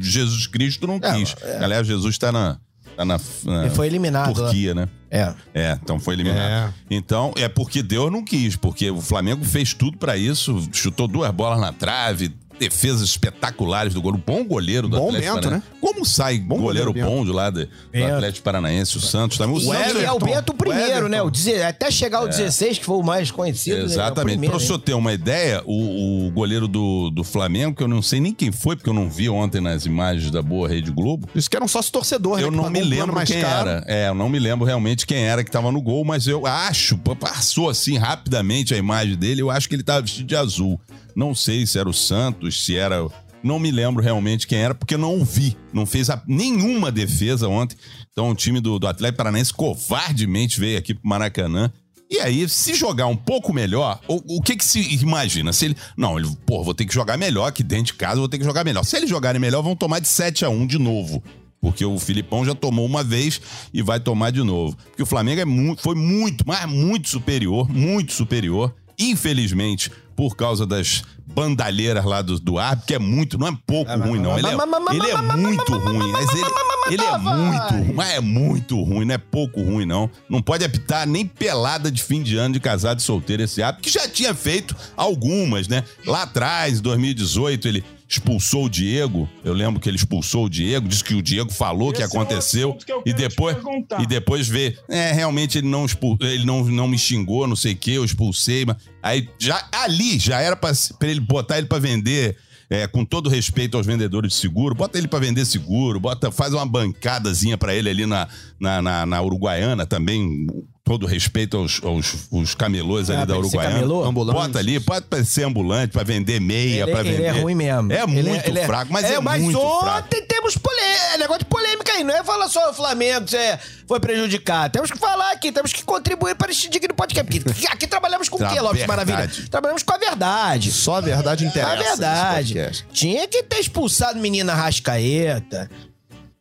Jesus 0.00 0.46
Cristo 0.46 0.86
não 0.86 1.00
quis. 1.00 1.34
Aliás, 1.62 1.86
Jesus 1.86 2.18
tá 2.18 2.30
na. 2.30 2.58
Tá 2.96 3.04
na, 3.04 3.18
na 3.44 3.62
Ele 3.66 3.74
foi 3.74 3.86
eliminado, 3.86 4.34
Turquia, 4.34 4.74
né? 4.74 4.88
É. 5.10 5.34
É, 5.54 5.78
então 5.80 5.98
foi 6.00 6.14
eliminado. 6.14 6.74
Então, 6.90 7.32
é 7.36 7.48
porque 7.48 7.82
Deus 7.82 8.10
não 8.10 8.24
quis, 8.24 8.56
porque 8.56 8.90
o 8.90 9.00
Flamengo 9.00 9.44
fez 9.44 9.72
tudo 9.72 9.96
pra 9.96 10.16
isso, 10.16 10.68
chutou 10.72 11.06
duas 11.06 11.30
bolas 11.30 11.60
na 11.60 11.72
trave, 11.72 12.34
defesas 12.68 13.02
espetaculares 13.02 13.94
do 13.94 14.00
goleiro, 14.02 14.22
bom 14.26 14.44
goleiro 14.44 14.88
do 14.88 14.96
Bom 14.96 15.08
Atlético 15.08 15.34
Bento, 15.34 15.42
Paranaense. 15.42 15.66
Como 15.80 16.04
sai 16.04 16.38
Bom 16.38 16.60
goleiro, 16.60 16.92
goleiro, 16.92 17.10
bom 17.10 17.24
de 17.24 17.30
lá 17.32 17.50
do. 17.50 17.68
Atlético 18.14 18.44
Paranaense, 18.44 18.96
o 18.96 19.00
Santos 19.00 19.38
também. 19.38 19.56
O 19.56 19.58
E 19.58 19.64
Santos 19.64 20.02
é 20.02 20.12
o 20.12 20.18
Bento 20.18 20.54
primeiro, 20.54 21.06
o 21.06 21.08
né? 21.08 21.22
O 21.22 21.30
até 21.68 21.90
chegar 21.90 22.22
o 22.22 22.28
16, 22.28 22.78
que 22.78 22.84
foi 22.84 22.96
o 22.96 23.02
mais 23.02 23.30
conhecido. 23.30 23.76
né? 23.76 23.82
É 23.82 23.86
Exatamente. 23.86 24.46
Pra 24.46 24.56
o 24.56 24.60
senhor 24.60 24.78
ter 24.78 24.94
uma 24.94 25.12
ideia, 25.12 25.62
o, 25.64 26.26
o 26.26 26.30
goleiro 26.30 26.66
do, 26.68 27.10
do 27.10 27.24
Flamengo, 27.24 27.74
que 27.76 27.82
eu 27.82 27.88
não 27.88 28.02
sei 28.02 28.20
nem 28.20 28.32
quem 28.34 28.50
foi, 28.52 28.76
porque 28.76 28.88
eu 28.88 28.94
não 28.94 29.08
vi 29.08 29.28
ontem 29.28 29.60
nas 29.60 29.86
imagens 29.86 30.30
da 30.30 30.42
boa 30.42 30.68
Rede 30.68 30.90
Globo. 30.90 31.28
Isso 31.34 31.48
que 31.48 31.56
era 31.56 31.64
um 31.64 31.68
sócio 31.68 31.92
torcedor, 31.92 32.38
né? 32.38 32.44
Eu 32.44 32.50
que 32.50 32.56
não 32.56 32.70
me 32.70 32.82
lembro 32.82 33.14
mais 33.14 33.28
quem 33.28 33.40
caro. 33.40 33.68
era. 33.68 33.84
É, 33.86 34.08
eu 34.08 34.14
não 34.14 34.28
me 34.28 34.38
lembro 34.38 34.64
realmente 34.64 35.06
quem 35.06 35.18
era 35.24 35.42
que 35.44 35.50
tava 35.50 35.70
no 35.70 35.80
gol, 35.80 36.04
mas 36.04 36.26
eu 36.26 36.46
acho, 36.46 36.96
passou 36.98 37.68
assim 37.68 37.96
rapidamente 37.98 38.74
a 38.74 38.76
imagem 38.78 39.16
dele, 39.16 39.42
eu 39.42 39.50
acho 39.50 39.68
que 39.68 39.74
ele 39.74 39.82
tava 39.82 40.02
vestido 40.02 40.26
de 40.26 40.36
azul. 40.36 40.80
Não 41.14 41.32
sei 41.34 41.64
se 41.64 41.78
era 41.78 41.88
o 41.88 41.94
Santos, 41.94 42.53
se 42.60 42.76
era. 42.76 43.06
Não 43.42 43.58
me 43.58 43.70
lembro 43.70 44.02
realmente 44.02 44.46
quem 44.46 44.58
era, 44.58 44.74
porque 44.74 44.96
não 44.96 45.22
vi. 45.24 45.54
Não 45.72 45.84
fez 45.84 46.08
a- 46.08 46.22
nenhuma 46.26 46.90
defesa 46.90 47.46
ontem. 47.48 47.76
Então 48.10 48.30
o 48.30 48.34
time 48.34 48.58
do, 48.60 48.78
do 48.78 48.86
Atlético 48.86 49.18
Paranaense 49.18 49.52
covardemente 49.52 50.58
veio 50.58 50.78
aqui 50.78 50.94
pro 50.94 51.06
Maracanã. 51.08 51.70
E 52.10 52.18
aí, 52.20 52.48
se 52.48 52.74
jogar 52.74 53.06
um 53.06 53.16
pouco 53.16 53.52
melhor, 53.52 53.98
o, 54.06 54.36
o 54.36 54.42
que 54.42 54.56
que 54.56 54.64
se 54.64 54.80
imagina? 55.02 55.52
Se 55.52 55.64
ele. 55.66 55.76
Não, 55.96 56.18
ele, 56.18 56.28
pô, 56.46 56.62
vou 56.62 56.72
ter 56.74 56.84
que 56.84 56.94
jogar 56.94 57.16
melhor 57.18 57.46
aqui 57.48 57.62
dentro 57.62 57.86
de 57.86 57.94
casa, 57.94 58.16
vou 58.16 58.28
ter 58.28 58.38
que 58.38 58.44
jogar 58.44 58.64
melhor. 58.64 58.84
Se 58.84 58.96
eles 58.96 59.10
jogarem 59.10 59.40
melhor, 59.40 59.62
vão 59.62 59.74
tomar 59.74 60.00
de 60.00 60.08
7 60.08 60.44
a 60.44 60.48
1 60.48 60.66
de 60.66 60.78
novo. 60.78 61.22
Porque 61.60 61.84
o 61.84 61.98
Filipão 61.98 62.44
já 62.44 62.54
tomou 62.54 62.84
uma 62.86 63.02
vez 63.02 63.40
e 63.72 63.80
vai 63.82 63.98
tomar 63.98 64.30
de 64.30 64.42
novo. 64.42 64.76
Porque 64.76 65.02
o 65.02 65.06
Flamengo 65.06 65.40
é 65.40 65.44
mu- 65.46 65.76
foi 65.78 65.94
muito, 65.94 66.44
mas 66.46 66.68
muito 66.68 67.08
superior, 67.08 67.68
muito 67.70 68.12
superior. 68.12 68.74
Infelizmente, 68.98 69.90
por 70.14 70.36
causa 70.36 70.66
das 70.66 71.02
bandalheiras 71.34 72.04
lá 72.04 72.22
do, 72.22 72.38
do 72.38 72.58
árbitro, 72.58 72.86
que 72.86 72.94
é 72.94 72.98
muito, 72.98 73.36
não 73.36 73.48
é 73.48 73.58
pouco 73.66 73.90
ruim, 73.92 74.20
não. 74.20 74.38
Ele 74.38 74.46
é, 74.46 74.52
ele 74.92 75.10
é 75.10 75.36
muito 75.36 75.76
ruim, 75.76 76.12
mas 76.12 76.28
ele, 76.30 76.44
ele 76.90 77.04
é 77.04 77.18
muito 77.18 77.74
ruim, 77.74 77.92
mas 77.94 78.10
é 78.10 78.20
muito 78.20 78.82
ruim, 78.82 79.04
não 79.04 79.14
é 79.14 79.18
pouco 79.18 79.62
ruim, 79.62 79.84
não. 79.84 80.08
Não 80.28 80.40
pode 80.40 80.64
apitar 80.64 81.06
nem 81.06 81.26
pelada 81.26 81.90
de 81.90 82.02
fim 82.02 82.22
de 82.22 82.36
ano 82.36 82.54
de 82.54 82.60
casado 82.60 83.00
e 83.00 83.02
solteiro 83.02 83.42
esse 83.42 83.62
árbitro, 83.62 83.90
que 83.90 83.98
já 83.98 84.08
tinha 84.08 84.32
feito 84.34 84.76
algumas, 84.96 85.66
né? 85.66 85.82
Lá 86.06 86.22
atrás, 86.22 86.78
em 86.78 86.82
2018, 86.82 87.68
ele 87.68 87.84
expulsou 88.08 88.66
o 88.66 88.68
Diego. 88.68 89.28
Eu 89.44 89.52
lembro 89.54 89.80
que 89.80 89.88
ele 89.88 89.96
expulsou 89.96 90.44
o 90.44 90.48
Diego, 90.50 90.86
disse 90.88 91.02
que 91.02 91.14
o 91.14 91.22
Diego 91.22 91.52
falou 91.52 91.92
que 91.92 92.02
Esse 92.02 92.14
é 92.14 92.18
um 92.18 92.22
aconteceu. 92.22 92.68
assunto 92.70 92.86
que 92.86 93.10
e 93.10 93.12
depois 93.12 93.56
e 94.00 94.06
depois 94.06 94.46
vê, 94.48 94.76
é, 94.88 95.12
realmente 95.12 95.58
ele 95.58 95.68
não 95.68 95.84
expul- 95.84 96.16
ele 96.20 96.44
não, 96.44 96.64
não 96.64 96.86
me 96.86 96.98
xingou, 96.98 97.46
não 97.46 97.56
sei 97.56 97.72
o 97.72 97.76
que, 97.76 97.92
eu 97.92 98.04
expulsei, 98.04 98.64
mas 98.64 98.76
aí 99.02 99.28
já 99.38 99.66
ali 99.72 100.18
já 100.18 100.40
era 100.40 100.54
pra 100.56 100.72
ele 101.02 101.20
botar 101.20 101.58
ele 101.58 101.66
pra 101.66 101.78
vender 101.78 102.36
é, 102.70 102.86
com 102.86 103.04
todo 103.04 103.28
respeito 103.28 103.76
aos 103.76 103.86
vendedores 103.86 104.32
de 104.32 104.38
seguro, 104.38 104.74
bota 104.74 104.96
ele 104.98 105.06
pra 105.06 105.18
vender 105.18 105.44
seguro, 105.44 106.00
bota, 106.00 106.32
faz 106.32 106.52
uma 106.54 106.64
bancadazinha 106.66 107.58
pra 107.58 107.74
ele 107.74 107.90
ali 107.90 108.06
na, 108.06 108.26
na, 108.58 108.80
na, 108.82 109.06
na 109.06 109.22
Uruguaiana 109.22 109.86
também, 109.86 110.46
todo 110.84 111.06
respeito 111.06 111.56
aos, 111.56 111.82
aos, 111.82 112.14
aos 112.30 112.54
camelôs 112.54 113.08
ali 113.08 113.22
Ah, 113.22 113.24
da 113.24 113.38
Uruguaiana. 113.38 113.76
camelô? 113.76 114.04
Ambulante. 114.04 114.38
Bota 114.38 114.58
ali, 114.58 114.78
pode 114.78 115.24
ser 115.24 115.44
ambulante 115.44 115.92
pra 115.92 116.02
vender 116.04 116.38
meia, 116.40 116.82
Ele, 116.82 116.90
pra 116.92 117.00
ele 117.00 117.10
vender. 117.12 117.24
é 117.24 117.30
ruim 117.40 117.54
mesmo. 117.54 117.90
É 117.90 118.02
Ele 118.02 118.22
muito 118.28 118.46
ele 118.46 118.60
fraco, 118.66 118.92
mas 118.92 119.04
é, 119.06 119.18
muito 119.18 119.58
ontem 119.58 119.82
fraco. 119.82 120.28
temos 120.28 120.58
polê- 120.58 121.16
negócio 121.18 121.38
de 121.38 121.44
polêmica 121.46 121.90
aí. 121.92 122.04
Não 122.04 122.14
é 122.14 122.22
falar 122.22 122.48
só 122.48 122.70
o 122.70 122.74
Flamengo 122.74 123.24
que 123.24 123.34
é, 123.34 123.58
foi 123.88 123.98
prejudicado. 123.98 124.72
Temos 124.72 124.90
que 124.90 124.98
falar 124.98 125.32
aqui, 125.32 125.50
temos 125.50 125.72
que 125.72 125.82
contribuir 125.82 126.34
para 126.34 126.50
este 126.50 126.68
digno 126.68 126.92
podcast. 126.94 127.40
Porque 127.40 127.66
aqui 127.66 127.86
trabalhamos 127.86 128.28
com 128.28 128.36
o 128.36 128.38
Tra- 128.40 128.50
quê, 128.50 128.60
Lopes. 128.60 128.84
Maravilha? 128.86 129.30
Trabalhamos 129.50 129.82
com 129.82 129.94
a 129.94 129.96
verdade. 129.96 130.70
Só 130.70 130.96
a 130.96 131.00
verdade 131.00 131.46
interessa. 131.46 131.92
A 132.06 132.32
verdade. 132.34 132.84
Tinha 132.92 133.26
que 133.26 133.42
ter 133.42 133.58
expulsado 133.60 134.18
menina 134.20 134.52
Rascaeta. 134.54 135.70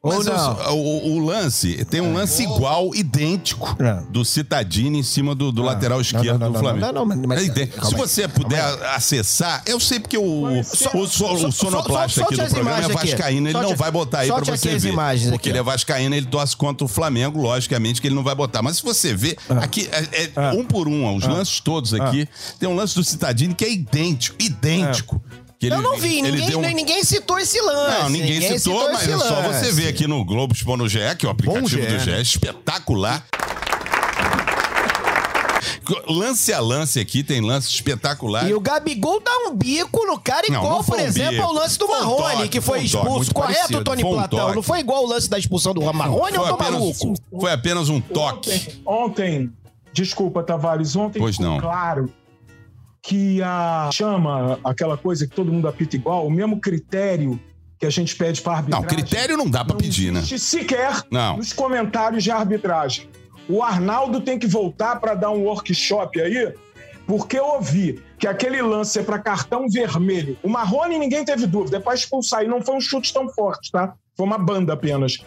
Ou 0.05 0.13
Mas 0.17 0.25
não. 0.25 0.75
o, 0.75 1.13
o 1.13 1.19
lance, 1.25 1.85
tem 1.85 2.01
um 2.01 2.13
lance 2.13 2.43
igual, 2.43 2.93
idêntico, 2.93 3.73
É. 3.81 4.01
do 4.09 4.25
Citadini 4.25 4.99
em 4.99 5.03
cima 5.03 5.33
do, 5.33 5.49
do 5.49 5.61
lateral 5.61 6.01
esquerdo 6.01 6.25
não, 6.27 6.33
não, 6.39 6.47
do 6.47 6.53
não, 6.55 6.59
Flamengo. 6.59 6.85
não, 6.87 7.05
não, 7.05 7.27
mas- 7.27 7.47
É 7.47 7.67
Se 7.85 7.95
você 7.95 8.27
puder 8.27 8.61
acessar, 8.93 9.63
eu 9.65 9.79
sei 9.79 10.01
porque 10.01 10.17
o, 10.17 10.59
o, 10.59 10.63
Só- 10.65 10.89
o, 10.93 11.03
o 11.03 11.07
só- 11.07 11.51
sonoplasta 11.51 12.21
aqui 12.21 12.35
do 12.35 12.45
programa 12.49 12.79
é 12.83 12.87
vascaíno, 12.89 13.47
ele 13.47 13.57
não 13.61 13.77
vai 13.77 13.91
botar 13.91 14.19
aí 14.19 14.27
pra 14.27 14.39
você 14.43 14.77
ver. 14.77 14.93
porque 15.31 15.47
ele 15.47 15.57
é 15.59 15.63
vascaíno, 15.63 16.13
ele 16.13 16.25
torce 16.25 16.57
contra 16.57 16.83
o 16.83 16.87
Flamengo, 16.89 17.39
logicamente 17.41 18.01
que 18.01 18.07
ele 18.09 18.15
não 18.15 18.23
vai 18.23 18.35
botar. 18.35 18.61
Mas 18.61 18.75
se 18.77 18.83
você 18.83 19.15
vê, 19.15 19.37
Ah. 19.49 19.59
aqui 19.63 19.89
é, 19.89 20.31
é 20.35 20.51
um 20.51 20.65
por 20.65 20.89
um, 20.89 21.15
os 21.15 21.25
lances 21.25 21.61
todos 21.61 21.93
aqui, 21.93 22.27
tem 22.59 22.67
um 22.67 22.75
lance 22.75 22.93
do 22.93 23.05
Citadini 23.05 23.53
que 23.53 23.63
é 23.63 23.71
idêntico, 23.71 24.35
idêntico. 24.37 25.21
Que 25.63 25.67
ele- 25.67 25.75
Eu 25.75 25.81
não 25.81 25.97
vi, 25.97 26.19
ele 26.19 26.31
ninguém, 26.31 26.49
deu 26.49 26.59
um- 26.59 26.61
nem- 26.61 26.75
ninguém 26.75 27.03
citou 27.05 27.39
esse 27.39 27.57
lance. 27.61 28.01
não, 28.01 28.09
ninguém, 28.09 28.41
citou, 28.59 28.91
mas 28.91 29.03
esse 29.03 29.11
é 29.13 29.17
só 29.17 29.41
você 29.43 29.71
ver 29.71 29.87
aqui 29.87 30.05
no 30.05 30.25
Globo 30.25 30.53
Expondo 30.53 30.89
GE, 30.89 30.99
que 31.17 31.25
é 31.25 31.29
o 31.29 31.31
aplicativo 31.31 31.63
do 31.85 31.99
GE, 31.99 32.11
né? 32.11 32.21
espetacular. 32.21 33.25
Lance 36.07 36.51
a 36.51 36.59
lance 36.59 36.99
aqui, 36.99 37.23
tem 37.23 37.39
lance 37.39 37.69
espetacular. 37.69 38.49
E 38.49 38.53
o 38.53 38.59
Gabigol 38.59 39.21
dá 39.21 39.31
um 39.47 39.55
bico 39.55 40.05
no 40.05 40.19
cara, 40.19 40.45
Não, 40.49 40.57
igual, 40.57 40.73
não 40.77 40.83
foi 40.83 40.97
por 40.97 41.03
um 41.03 41.07
exemplo, 41.07 41.31
bico. 41.31 41.43
ao 41.43 41.53
lance 41.53 41.79
do 41.79 41.87
Marrone, 41.87 42.17
toque, 42.37 42.49
que 42.49 42.61
foi 42.61 42.79
foi 42.79 42.87
um 42.87 42.91
toque, 42.91 43.05
expulso. 43.07 43.33
Correto, 43.33 43.53
parecido, 43.59 43.83
Tony 43.85 44.03
um 44.03 44.11
Platão? 44.13 44.39
toque. 44.39 44.55
Não 44.55 44.63
foi 44.63 44.79
igual 44.79 45.03
o 45.03 45.07
lance 45.07 45.29
da 45.29 45.37
expulsão 45.37 45.73
do 45.73 45.81
Marrone 45.93 46.37
ou 46.37 46.45
apenas, 46.45 46.71
maluco? 46.73 47.13
foi 47.39 47.51
apenas 47.53 47.87
um 47.89 48.01
toque. 48.01 48.49
Ontem, 48.51 48.81
ontem, 48.85 49.51
desculpa, 49.93 50.43
Tavares, 50.43 50.93
ontem 50.95 51.19
Pois 51.19 51.37
ficou 51.37 51.51
não. 51.53 51.59
claro 51.61 52.11
que 53.05 53.41
a 53.43 53.89
chama, 53.93 54.57
aquela 54.63 54.95
coisa 54.97 55.27
que 55.27 55.35
todo 55.35 55.51
mundo 55.51 55.67
apita 55.67 55.95
igual, 55.97 56.25
o 56.25 56.31
mesmo 56.31 56.59
critério 56.61 57.37
que 57.77 57.85
a 57.85 57.89
gente 57.89 58.15
pede 58.15 58.41
para 58.41 58.53
Não, 58.61 58.77
arbitragem. 58.79 58.87
critério 58.89 59.35
não 59.37 59.49
dá 59.49 59.61
não 59.63 59.75
pedir, 59.75 60.09
né? 60.11 60.19
existe 60.19 60.39
sequer 60.39 61.03
Não. 61.11 61.35
nos 61.35 61.51
comentários 61.51 62.23
de 62.23 62.31
arbitragem. 62.31 63.09
O 63.49 63.61
Arnaldo 63.61 64.21
tem 64.21 64.39
que 64.39 64.47
voltar 64.47 65.01
para 65.01 65.13
dar 65.15 65.31
um 65.31 65.43
workshop 65.43 66.21
aí, 66.21 66.53
porque 67.05 67.37
eu 67.37 67.45
ouvi 67.45 68.01
que 68.17 68.25
aquele 68.25 68.61
lance 68.61 68.97
é 68.99 69.03
para 69.03 69.19
cartão 69.19 69.67
vermelho. 69.69 70.37
O 70.41 70.47
Marrone 70.47 70.97
ninguém 70.97 71.25
teve 71.25 71.45
dúvida, 71.45 71.75
é 71.75 71.79
para 71.81 71.93
expulsar. 71.93 72.43
E 72.45 72.47
não 72.47 72.61
foi 72.61 72.75
um 72.77 72.79
chute 72.81 73.13
tão 73.13 73.27
forte, 73.27 73.69
tá? 73.69 73.93
Foi 74.15 74.25
uma 74.25 74.37
banda 74.37 74.71
apenas. 74.71 75.17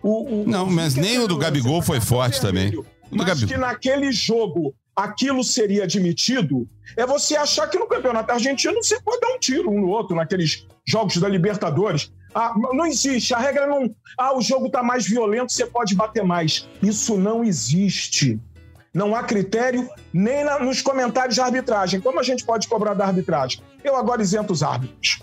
O- 0.00 0.42
o- 0.42 0.44
Não, 0.46 0.66
o- 0.68 0.70
mas 0.70 0.94
nem 0.94 1.18
o 1.18 1.26
do 1.26 1.36
Gabigol 1.36 1.80
é 1.80 1.82
foi 1.82 2.00
forte 2.00 2.40
também. 2.40 2.66
vermelho, 2.70 2.86
do 3.10 3.16
Mas 3.16 3.26
Gabigol- 3.26 3.48
que 3.48 3.56
naquele 3.56 4.12
jogo 4.12 4.72
aquilo 4.96 5.44
seria 5.44 5.84
admitido, 5.84 6.66
é 6.96 7.04
você 7.06 7.36
achar 7.36 7.68
que 7.68 7.78
no 7.78 7.86
campeonato 7.86 8.32
argentino 8.32 8.82
você 8.82 8.98
pode 9.00 9.20
dar 9.20 9.28
um 9.34 9.38
tiro 9.38 9.70
um 9.70 9.80
no 9.80 9.88
outro, 9.88 10.16
naqueles 10.16 10.66
jogos 10.86 11.18
da 11.18 11.28
Libertadores. 11.28 12.10
Ah, 12.34 12.52
não 12.72 12.86
existe, 12.86 13.32
a 13.34 13.38
regra 13.38 13.66
não. 13.66 13.94
Ah, 14.18 14.36
o 14.36 14.40
jogo 14.42 14.68
tá 14.70 14.82
mais 14.82 15.06
violento, 15.06 15.52
você 15.52 15.66
pode 15.66 15.94
bater 15.94 16.24
mais. 16.24 16.68
Isso 16.82 17.16
não 17.16 17.44
existe. 17.44 18.38
Não 18.92 19.14
há 19.14 19.22
critério 19.22 19.88
nem 20.12 20.42
na- 20.44 20.58
nos 20.58 20.80
comentários 20.80 21.34
de 21.34 21.40
arbitragem. 21.40 22.00
Como 22.00 22.18
a 22.18 22.22
gente 22.22 22.44
pode 22.44 22.66
cobrar 22.66 22.94
da 22.94 23.06
arbitragem? 23.06 23.60
Eu 23.84 23.94
agora 23.96 24.22
isento 24.22 24.52
os 24.52 24.62
árbitros. 24.62 25.20